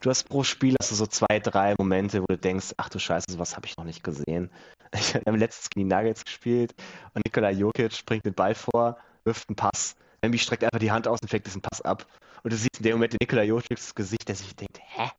du 0.00 0.10
hast 0.10 0.28
pro 0.28 0.44
Spiel 0.44 0.76
hast 0.80 0.92
du 0.92 0.94
so 0.94 1.06
zwei, 1.06 1.40
drei 1.40 1.74
Momente, 1.78 2.20
wo 2.20 2.26
du 2.28 2.38
denkst, 2.38 2.72
ach 2.76 2.88
du 2.88 2.98
Scheiße, 2.98 3.26
sowas 3.30 3.56
habe 3.56 3.66
ich 3.66 3.76
noch 3.76 3.84
nicht 3.84 4.02
gesehen. 4.04 4.50
Ich 4.94 5.14
habe 5.14 5.36
letztens 5.36 5.68
gegen 5.70 5.88
die 5.88 5.94
Nuggets 5.94 6.24
gespielt 6.24 6.72
und 7.12 7.26
Nikola 7.26 7.50
Jokic 7.50 8.06
bringt 8.06 8.24
den 8.24 8.34
Ball 8.34 8.54
vor, 8.54 8.96
wirft 9.24 9.48
einen 9.48 9.56
Pass. 9.56 9.96
Embi 10.20 10.38
streckt 10.38 10.64
einfach 10.64 10.78
die 10.78 10.90
Hand 10.90 11.08
aus 11.08 11.20
und 11.22 11.28
fängt 11.28 11.46
diesen 11.46 11.62
Pass 11.62 11.82
ab. 11.82 12.06
Und 12.42 12.52
du 12.52 12.56
siehst 12.56 12.76
in 12.78 12.82
dem 12.82 12.92
Moment 12.92 13.14
in 13.14 13.18
Nikola 13.20 13.42
Jokic's 13.42 13.94
Gesicht, 13.94 14.28
der 14.28 14.36
sich 14.36 14.54
denkt, 14.54 14.78
hä? 14.80 15.10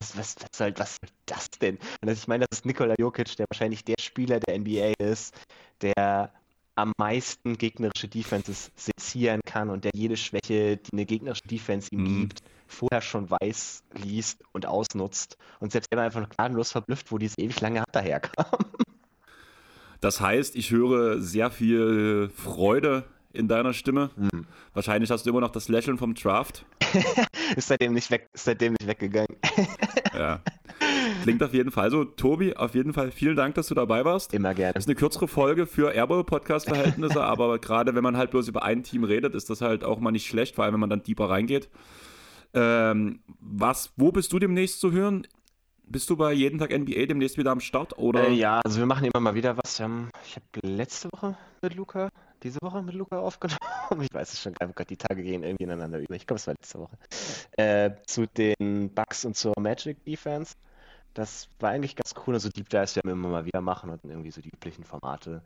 Was, 0.00 0.16
was, 0.16 0.36
was, 0.40 0.56
soll, 0.56 0.72
was 0.76 0.96
soll 0.96 1.10
das 1.26 1.50
denn? 1.50 1.78
Und 2.00 2.08
ich 2.08 2.28
meine, 2.28 2.46
das 2.48 2.60
ist 2.60 2.66
Nikola 2.66 2.94
Jokic, 2.98 3.36
der 3.36 3.46
wahrscheinlich 3.50 3.84
der 3.84 3.96
Spieler 4.00 4.38
der 4.38 4.56
NBA 4.56 4.92
ist, 4.98 5.34
der 5.82 6.32
am 6.76 6.92
meisten 6.96 7.58
gegnerische 7.58 8.06
Defenses 8.06 8.70
sezieren 8.76 9.40
kann 9.44 9.68
und 9.68 9.84
der 9.84 9.90
jede 9.94 10.16
Schwäche, 10.16 10.76
die 10.76 10.92
eine 10.92 11.04
gegnerische 11.04 11.48
Defense 11.48 11.88
ihm 11.90 12.02
mhm. 12.02 12.20
gibt, 12.20 12.42
vorher 12.68 13.00
schon 13.00 13.28
weiß, 13.28 13.82
liest 13.94 14.44
und 14.52 14.66
ausnutzt. 14.66 15.36
Und 15.58 15.72
selbst 15.72 15.88
er 15.90 15.98
war 15.98 16.04
einfach 16.04 16.28
gnadenlos 16.28 16.70
verblüfft, 16.70 17.10
wo 17.10 17.18
diese 17.18 17.34
ewig 17.38 17.60
lange 17.60 17.80
Hand 17.80 17.88
daherkam. 17.92 18.46
Das 20.00 20.20
heißt, 20.20 20.54
ich 20.54 20.70
höre 20.70 21.20
sehr 21.20 21.50
viel 21.50 22.30
Freude 22.32 23.04
in 23.32 23.48
deiner 23.48 23.72
Stimme. 23.72 24.10
Mhm. 24.16 24.46
Wahrscheinlich 24.74 25.10
hast 25.10 25.26
du 25.26 25.30
immer 25.30 25.40
noch 25.40 25.50
das 25.50 25.68
Lächeln 25.68 25.98
vom 25.98 26.14
Draft. 26.14 26.64
ist, 27.56 27.68
seitdem 27.68 27.92
nicht 27.92 28.10
weg, 28.10 28.28
ist 28.32 28.44
seitdem 28.44 28.72
nicht 28.72 28.86
weggegangen. 28.86 29.36
ja. 30.14 30.40
Klingt 31.22 31.42
auf 31.42 31.54
jeden 31.54 31.70
Fall 31.70 31.90
so. 31.90 32.04
Tobi, 32.04 32.54
auf 32.54 32.74
jeden 32.74 32.92
Fall 32.92 33.10
vielen 33.10 33.36
Dank, 33.36 33.54
dass 33.54 33.68
du 33.68 33.74
dabei 33.74 34.04
warst. 34.04 34.34
Immer 34.34 34.54
gerne. 34.54 34.74
Das 34.74 34.84
ist 34.84 34.88
eine 34.88 34.96
kürzere 34.96 35.28
Folge 35.28 35.66
für 35.66 35.92
Airball-Podcast-Verhältnisse, 35.92 37.22
aber 37.22 37.58
gerade 37.58 37.94
wenn 37.94 38.02
man 38.02 38.16
halt 38.16 38.30
bloß 38.30 38.48
über 38.48 38.62
ein 38.62 38.82
Team 38.82 39.04
redet, 39.04 39.34
ist 39.34 39.50
das 39.50 39.60
halt 39.60 39.84
auch 39.84 40.00
mal 40.00 40.10
nicht 40.10 40.26
schlecht, 40.26 40.54
vor 40.54 40.64
allem 40.64 40.74
wenn 40.74 40.80
man 40.80 40.90
dann 40.90 41.02
deeper 41.02 41.28
reingeht. 41.28 41.68
Ähm, 42.54 43.20
was, 43.40 43.92
wo 43.96 44.10
bist 44.12 44.32
du 44.32 44.38
demnächst 44.38 44.80
zu 44.80 44.92
hören? 44.92 45.26
Bist 45.84 46.10
du 46.10 46.16
bei 46.16 46.32
jeden 46.32 46.58
Tag 46.58 46.76
NBA 46.76 47.06
demnächst 47.06 47.38
wieder 47.38 47.50
am 47.50 47.60
Start? 47.60 47.96
Oder? 47.98 48.28
Äh, 48.28 48.34
ja, 48.34 48.60
also 48.64 48.78
wir 48.78 48.86
machen 48.86 49.06
immer 49.06 49.20
mal 49.20 49.34
wieder 49.34 49.56
was. 49.56 49.74
Ich 49.74 49.80
habe 49.80 50.44
letzte 50.62 51.08
Woche 51.12 51.36
mit 51.62 51.74
Luca, 51.74 52.10
diese 52.42 52.58
Woche 52.62 52.82
mit 52.82 52.94
Luca 52.94 53.18
aufgenommen. 53.18 53.58
Ich 54.02 54.12
weiß 54.12 54.32
es 54.32 54.42
schon 54.42 54.52
gar 54.52 54.66
nicht, 54.66 54.90
die 54.90 54.96
Tage 54.96 55.22
gehen 55.22 55.42
irgendwie 55.42 55.64
ineinander 55.64 55.98
über. 55.98 56.14
Ich 56.14 56.26
glaube, 56.26 56.38
es 56.38 56.46
war 56.46 56.54
letzte 56.54 56.78
Woche. 56.78 56.96
Äh, 57.56 57.92
zu 58.06 58.26
den 58.26 58.92
Bugs 58.94 59.24
und 59.24 59.34
zur 59.34 59.54
Magic 59.58 60.04
Defense. 60.04 60.54
Das 61.14 61.48
war 61.58 61.70
eigentlich 61.70 61.96
ganz 61.96 62.14
cool. 62.26 62.34
Also 62.34 62.50
Deep 62.50 62.68
Dives 62.68 62.96
werden 62.96 63.08
wir 63.08 63.12
immer 63.14 63.28
mal 63.28 63.46
wieder 63.46 63.62
machen 63.62 63.90
und 63.90 64.04
irgendwie 64.04 64.30
so 64.30 64.42
die 64.42 64.50
üblichen 64.50 64.84
Formate. 64.84 65.42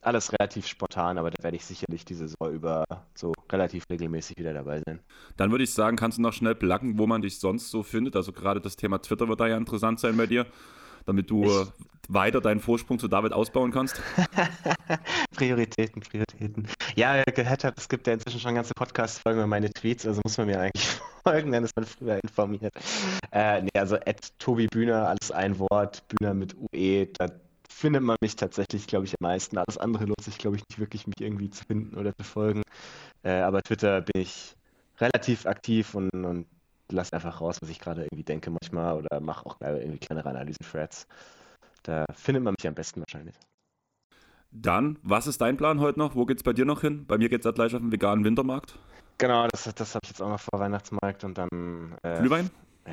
Alles 0.00 0.32
relativ 0.32 0.66
spontan, 0.66 1.18
aber 1.18 1.30
da 1.30 1.42
werde 1.42 1.56
ich 1.56 1.64
sicherlich 1.64 2.04
die 2.04 2.14
Saison 2.14 2.50
über 2.50 2.84
so 3.14 3.32
relativ 3.50 3.84
regelmäßig 3.90 4.36
wieder 4.38 4.54
dabei 4.54 4.80
sein. 4.86 5.00
Dann 5.36 5.50
würde 5.50 5.64
ich 5.64 5.74
sagen, 5.74 5.96
kannst 5.96 6.18
du 6.18 6.22
noch 6.22 6.32
schnell 6.32 6.54
placken, 6.54 6.98
wo 6.98 7.06
man 7.06 7.22
dich 7.22 7.38
sonst 7.38 7.70
so 7.70 7.82
findet. 7.82 8.16
Also 8.16 8.32
gerade 8.32 8.60
das 8.60 8.76
Thema 8.76 8.98
Twitter 8.98 9.28
wird 9.28 9.40
da 9.40 9.48
ja 9.48 9.56
interessant 9.56 10.00
sein 10.00 10.16
bei 10.16 10.26
dir 10.26 10.46
damit 11.06 11.30
du 11.30 11.44
ich 11.44 11.66
weiter 12.08 12.40
deinen 12.40 12.60
Vorsprung 12.60 12.98
zu 12.98 13.08
David 13.08 13.32
ausbauen 13.32 13.72
kannst? 13.72 14.00
Prioritäten, 15.36 16.02
Prioritäten. 16.02 16.68
Ja, 16.94 17.22
gehört 17.24 17.64
habe, 17.64 17.76
es 17.78 17.88
gibt 17.88 18.06
ja 18.06 18.14
inzwischen 18.14 18.40
schon 18.40 18.54
ganze 18.54 18.74
Podcast-Folgen 18.74 19.38
über 19.38 19.46
meine 19.46 19.70
Tweets, 19.70 20.06
also 20.06 20.20
muss 20.24 20.38
man 20.38 20.46
mir 20.46 20.60
eigentlich 20.60 20.86
folgen, 21.24 21.52
dann 21.52 21.64
ist 21.64 21.76
man 21.76 21.84
früher 21.84 22.20
informiert. 22.22 22.72
Äh, 23.32 23.62
nee, 23.62 23.70
also 23.74 23.96
at 23.96 24.38
Tobi 24.38 24.66
Bühner, 24.66 25.08
alles 25.08 25.30
ein 25.30 25.58
Wort, 25.58 26.04
Bühner 26.08 26.34
mit 26.34 26.54
UE, 26.72 27.06
da 27.06 27.26
findet 27.68 28.02
man 28.02 28.16
mich 28.20 28.36
tatsächlich, 28.36 28.86
glaube 28.86 29.04
ich, 29.04 29.12
am 29.12 29.28
meisten. 29.28 29.58
Alles 29.58 29.76
andere 29.76 30.04
lohnt 30.04 30.22
sich, 30.22 30.38
glaube 30.38 30.56
ich, 30.56 30.62
nicht 30.68 30.78
wirklich, 30.78 31.06
mich 31.06 31.20
irgendwie 31.20 31.50
zu 31.50 31.64
finden 31.64 31.96
oder 31.96 32.16
zu 32.16 32.24
folgen. 32.24 32.62
Äh, 33.22 33.40
aber 33.40 33.62
Twitter 33.62 34.00
bin 34.00 34.22
ich 34.22 34.56
relativ 34.98 35.44
aktiv 35.44 35.94
und, 35.94 36.10
und 36.12 36.46
lasse 36.90 37.12
einfach 37.12 37.40
raus, 37.40 37.58
was 37.60 37.68
ich 37.68 37.78
gerade 37.78 38.02
irgendwie 38.04 38.24
denke 38.24 38.50
manchmal 38.50 38.96
oder 38.96 39.20
mache 39.20 39.46
auch 39.46 39.60
irgendwie 39.60 39.98
kleinere 39.98 40.28
Analysen-Threads. 40.30 41.06
Da 41.82 42.04
findet 42.12 42.42
man 42.42 42.54
mich 42.58 42.66
am 42.66 42.74
besten 42.74 43.00
wahrscheinlich. 43.00 43.36
Dann, 44.50 44.98
was 45.02 45.26
ist 45.26 45.40
dein 45.40 45.56
Plan 45.56 45.80
heute 45.80 45.98
noch? 45.98 46.14
Wo 46.14 46.24
geht 46.24 46.38
es 46.38 46.42
bei 46.42 46.52
dir 46.52 46.64
noch 46.64 46.80
hin? 46.80 47.06
Bei 47.06 47.18
mir 47.18 47.28
geht 47.28 47.44
es 47.44 47.54
gleich 47.54 47.74
auf 47.74 47.80
den 47.80 47.92
veganen 47.92 48.24
Wintermarkt. 48.24 48.78
Genau, 49.18 49.46
das, 49.48 49.64
das 49.74 49.94
habe 49.94 50.00
ich 50.04 50.10
jetzt 50.10 50.22
auch 50.22 50.28
noch 50.28 50.40
vor 50.40 50.58
Weihnachtsmarkt 50.58 51.24
und 51.24 51.38
dann. 51.38 51.96
Äh, 52.02 52.20
Glühwein? 52.20 52.50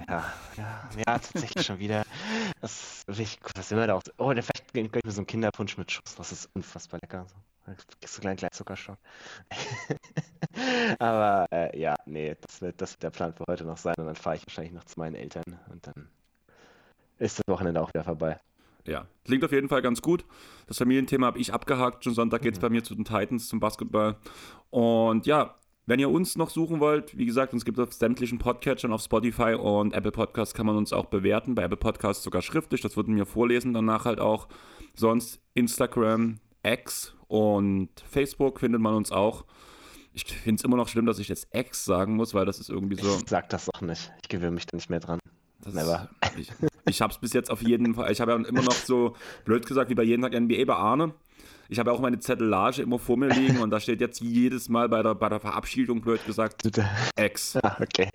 Ja, 0.07 0.23
ja, 0.57 0.89
ja, 0.97 1.03
tatsächlich 1.19 1.65
schon 1.65 1.79
wieder. 1.79 2.03
Das 2.61 3.03
ist 3.07 3.19
richtig. 3.19 3.51
Was 3.55 3.71
immer 3.71 3.87
da 3.87 3.95
auch. 3.95 4.01
Oh, 4.17 4.33
der 4.33 4.43
vielleicht 4.43 4.73
gleich 4.73 5.03
mir 5.03 5.11
so 5.11 5.21
ein 5.21 5.27
Kinderpunsch 5.27 5.77
mit 5.77 5.91
Schuss. 5.91 6.15
Das 6.17 6.31
ist 6.31 6.49
unfassbar 6.53 6.99
lecker. 7.01 7.27
So. 7.65 8.19
Gleich 8.21 8.37
gleich 8.37 8.51
Zuckerstock. 8.51 8.97
Aber 10.99 11.45
äh, 11.51 11.79
ja, 11.79 11.95
nee, 12.05 12.35
das 12.41 12.61
wird, 12.61 12.81
das 12.81 12.93
wird 12.93 13.03
der 13.03 13.09
Plan 13.09 13.33
für 13.33 13.45
heute 13.47 13.63
noch 13.63 13.77
sein. 13.77 13.95
Und 13.97 14.05
dann 14.05 14.15
fahre 14.15 14.35
ich 14.35 14.45
wahrscheinlich 14.45 14.73
noch 14.73 14.83
zu 14.83 14.99
meinen 14.99 15.15
Eltern 15.15 15.59
und 15.71 15.87
dann 15.87 16.09
ist 17.19 17.39
das 17.39 17.47
Wochenende 17.47 17.81
auch 17.81 17.89
wieder 17.89 18.03
vorbei. 18.03 18.39
Ja, 18.85 19.07
klingt 19.23 19.45
auf 19.45 19.51
jeden 19.53 19.69
Fall 19.69 19.81
ganz 19.81 20.01
gut. 20.01 20.25
Das 20.67 20.77
Familienthema 20.77 21.27
habe 21.27 21.39
ich 21.39 21.53
abgehakt. 21.53 22.03
Schon 22.03 22.13
Sonntag 22.13 22.41
geht 22.41 22.53
es 22.53 22.59
mhm. 22.59 22.63
bei 22.63 22.69
mir 22.69 22.83
zu 22.83 22.95
den 22.95 23.05
Titans 23.05 23.47
zum 23.47 23.61
Basketball. 23.61 24.17
Und 24.69 25.25
ja, 25.25 25.55
wenn 25.85 25.99
ihr 25.99 26.09
uns 26.09 26.37
noch 26.37 26.49
suchen 26.49 26.79
wollt, 26.79 27.17
wie 27.17 27.25
gesagt, 27.25 27.53
uns 27.53 27.63
gibt 27.65 27.77
es 27.77 27.87
auf 27.87 27.93
sämtlichen 27.93 28.39
Podcatchern 28.39 28.91
auf 28.91 29.01
Spotify 29.01 29.53
und 29.53 29.93
Apple 29.93 30.11
Podcasts 30.11 30.53
kann 30.53 30.65
man 30.65 30.75
uns 30.75 30.91
auch 30.91 31.05
bewerten. 31.05 31.55
Bei 31.55 31.63
Apple 31.63 31.77
Podcasts 31.77 32.23
sogar 32.23 32.41
schriftlich, 32.41 32.81
das 32.81 32.97
würden 32.97 33.15
wir 33.15 33.25
vorlesen 33.25 33.73
danach 33.73 34.05
halt 34.05 34.19
auch. 34.19 34.47
Sonst 34.95 35.41
Instagram, 35.53 36.39
X 36.63 37.13
und 37.33 37.89
Facebook 38.11 38.59
findet 38.59 38.79
man 38.79 38.93
uns 38.93 39.11
auch. 39.11 39.43
Ich 40.13 40.23
finde 40.25 40.59
es 40.59 40.63
immer 40.63 40.77
noch 40.77 40.87
schlimm, 40.87 41.07
dass 41.07 41.17
ich 41.17 41.29
jetzt 41.29 41.47
X 41.51 41.83
sagen 41.83 42.15
muss, 42.15 42.35
weil 42.35 42.45
das 42.45 42.59
ist 42.59 42.69
irgendwie 42.69 42.95
so. 42.95 43.17
Ich 43.17 43.27
sag 43.27 43.49
das 43.49 43.65
doch 43.65 43.81
nicht. 43.81 44.13
Ich 44.21 44.29
gewöhne 44.29 44.51
mich 44.51 44.67
da 44.67 44.77
nicht 44.77 44.91
mehr 44.91 44.99
dran. 44.99 45.17
Das 45.61 45.73
Never. 45.73 46.11
Ist, 46.21 46.37
ich 46.37 46.51
ich 46.85 47.01
habe 47.01 47.11
es 47.11 47.17
bis 47.17 47.33
jetzt 47.33 47.49
auf 47.49 47.63
jeden 47.63 47.95
Fall. 47.95 48.11
Ich 48.11 48.21
habe 48.21 48.33
ja 48.33 48.37
immer 48.37 48.61
noch 48.61 48.73
so, 48.73 49.15
blöd 49.45 49.65
gesagt, 49.65 49.89
wie 49.89 49.95
bei 49.95 50.03
jeden 50.03 50.21
Tag 50.21 50.39
NBA 50.39 50.65
bei 50.65 50.75
Arne. 50.75 51.15
Ich 51.69 51.79
habe 51.79 51.89
ja 51.89 51.95
auch 51.95 52.01
meine 52.01 52.19
Zettelage 52.19 52.83
immer 52.83 52.99
vor 52.99 53.17
mir 53.17 53.29
liegen 53.29 53.61
und 53.61 53.71
da 53.71 53.79
steht 53.79 53.99
jetzt 53.99 54.21
jedes 54.21 54.69
Mal 54.69 54.87
bei 54.87 55.01
der, 55.01 55.15
bei 55.15 55.29
der 55.29 55.39
Verabschiedung, 55.39 56.01
blöd 56.01 56.23
gesagt, 56.27 56.69
X. 57.17 57.57
Ah, 57.63 57.77
okay. 57.81 58.09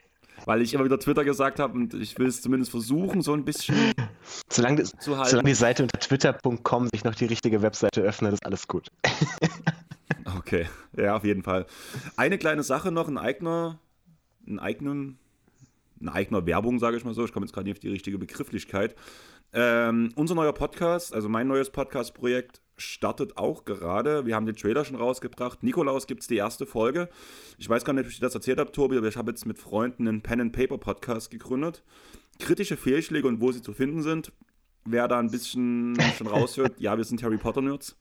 Weil 0.48 0.62
ich 0.62 0.72
immer 0.72 0.86
wieder 0.86 0.98
Twitter 0.98 1.26
gesagt 1.26 1.58
habe 1.58 1.74
und 1.74 1.92
ich 1.92 2.18
will 2.18 2.26
es 2.26 2.40
zumindest 2.40 2.70
versuchen, 2.70 3.20
so 3.20 3.34
ein 3.34 3.44
bisschen 3.44 3.92
solange, 4.48 4.82
zu 4.82 5.18
halten. 5.18 5.28
Solange 5.28 5.48
die 5.50 5.54
Seite 5.54 5.82
unter 5.82 6.00
twitter.com 6.00 6.88
sich 6.88 7.04
noch 7.04 7.14
die 7.14 7.26
richtige 7.26 7.60
Webseite 7.60 8.00
öffnet, 8.00 8.32
ist 8.32 8.46
alles 8.46 8.66
gut. 8.66 8.88
okay, 10.38 10.66
ja, 10.96 11.14
auf 11.14 11.24
jeden 11.24 11.42
Fall. 11.42 11.66
Eine 12.16 12.38
kleine 12.38 12.62
Sache 12.62 12.90
noch, 12.90 13.08
ein 13.08 13.18
eigener, 13.18 13.78
ein 14.46 14.58
eigenen, 14.58 15.18
ein 16.00 16.08
eigener 16.08 16.46
Werbung, 16.46 16.78
sage 16.78 16.96
ich 16.96 17.04
mal 17.04 17.12
so. 17.12 17.26
Ich 17.26 17.34
komme 17.34 17.44
jetzt 17.44 17.52
gerade 17.52 17.66
nicht 17.66 17.76
auf 17.76 17.80
die 17.80 17.90
richtige 17.90 18.16
Begrifflichkeit. 18.16 18.96
Ähm, 19.52 20.12
unser 20.14 20.34
neuer 20.34 20.54
Podcast, 20.54 21.12
also 21.12 21.28
mein 21.28 21.46
neues 21.46 21.68
Podcast-Projekt, 21.68 22.62
startet 22.80 23.36
auch 23.36 23.64
gerade. 23.64 24.26
Wir 24.26 24.34
haben 24.34 24.46
den 24.46 24.56
Trailer 24.56 24.84
schon 24.84 24.96
rausgebracht. 24.96 25.62
Nikolaus 25.62 26.06
gibt 26.06 26.22
es 26.22 26.28
die 26.28 26.36
erste 26.36 26.66
Folge. 26.66 27.08
Ich 27.58 27.68
weiß 27.68 27.84
gar 27.84 27.92
nicht, 27.92 28.06
ob 28.06 28.10
ich 28.10 28.20
das 28.20 28.34
erzählt 28.34 28.58
habe, 28.58 28.72
Tobi, 28.72 28.96
aber 28.96 29.08
ich 29.08 29.16
habe 29.16 29.30
jetzt 29.30 29.46
mit 29.46 29.58
Freunden 29.58 30.08
einen 30.08 30.22
Pen 30.22 30.40
and 30.40 30.52
Paper 30.52 30.78
Podcast 30.78 31.30
gegründet. 31.30 31.82
Kritische 32.38 32.76
Fehlschläge 32.76 33.28
und 33.28 33.40
wo 33.40 33.52
sie 33.52 33.62
zu 33.62 33.72
finden 33.72 34.02
sind. 34.02 34.32
Wer 34.84 35.08
da 35.08 35.18
ein 35.18 35.30
bisschen 35.30 35.98
schon 36.16 36.26
raushört, 36.28 36.80
ja, 36.80 36.96
wir 36.96 37.04
sind 37.04 37.22
Harry 37.22 37.36
Potter 37.36 37.60
Nerds. 37.60 37.96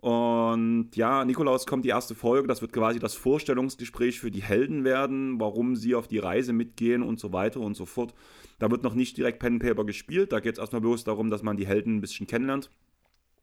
Und 0.00 0.90
ja, 0.94 1.24
Nikolaus 1.24 1.66
kommt 1.66 1.84
die 1.84 1.88
erste 1.88 2.14
Folge. 2.14 2.46
Das 2.46 2.62
wird 2.62 2.72
quasi 2.72 3.00
das 3.00 3.14
Vorstellungsgespräch 3.14 4.20
für 4.20 4.30
die 4.30 4.42
Helden 4.42 4.84
werden, 4.84 5.40
warum 5.40 5.74
sie 5.74 5.94
auf 5.94 6.06
die 6.06 6.18
Reise 6.18 6.52
mitgehen 6.52 7.02
und 7.02 7.18
so 7.18 7.32
weiter 7.32 7.60
und 7.60 7.74
so 7.74 7.84
fort. 7.84 8.14
Da 8.60 8.70
wird 8.70 8.84
noch 8.84 8.94
nicht 8.94 9.16
direkt 9.16 9.40
Pen 9.40 9.54
and 9.54 9.62
Paper 9.62 9.84
gespielt. 9.84 10.32
Da 10.32 10.40
geht 10.40 10.52
es 10.52 10.58
erstmal 10.58 10.80
bloß 10.80 11.04
darum, 11.04 11.30
dass 11.30 11.42
man 11.42 11.56
die 11.56 11.66
Helden 11.66 11.96
ein 11.96 12.00
bisschen 12.00 12.28
kennenlernt. 12.28 12.70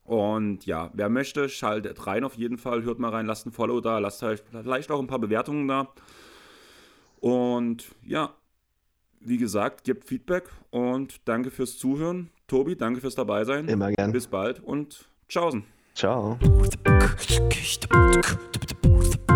Und 0.06 0.68
ja, 0.68 0.92
wer 0.94 1.10
möchte, 1.10 1.50
schaltet 1.50 2.06
rein 2.06 2.24
auf 2.24 2.36
jeden 2.36 2.58
Fall. 2.58 2.84
Hört 2.84 3.00
mal 3.00 3.10
rein, 3.10 3.26
lasst 3.26 3.48
ein 3.48 3.52
Follow 3.52 3.82
da, 3.82 3.98
lasst 4.00 4.24
vielleicht 4.46 4.92
auch 4.92 5.00
ein 5.00 5.08
paar 5.08 5.20
Bewertungen 5.20 5.68
da. 5.68 5.90
Und 7.20 7.86
ja, 8.04 8.36
wie 9.20 9.38
gesagt, 9.38 9.84
gebt 9.84 10.06
Feedback 10.06 10.50
und 10.70 11.28
danke 11.28 11.50
fürs 11.50 11.78
Zuhören. 11.78 12.30
Tobi, 12.48 12.76
danke 12.76 13.02
fürs 13.02 13.16
Dabeisein. 13.16 13.68
Immer 13.68 13.92
gern. 13.92 14.12
Bis 14.12 14.28
bald 14.28 14.60
und 14.60 15.10
tschaußen. 15.28 15.64
Ciao. 15.96 16.38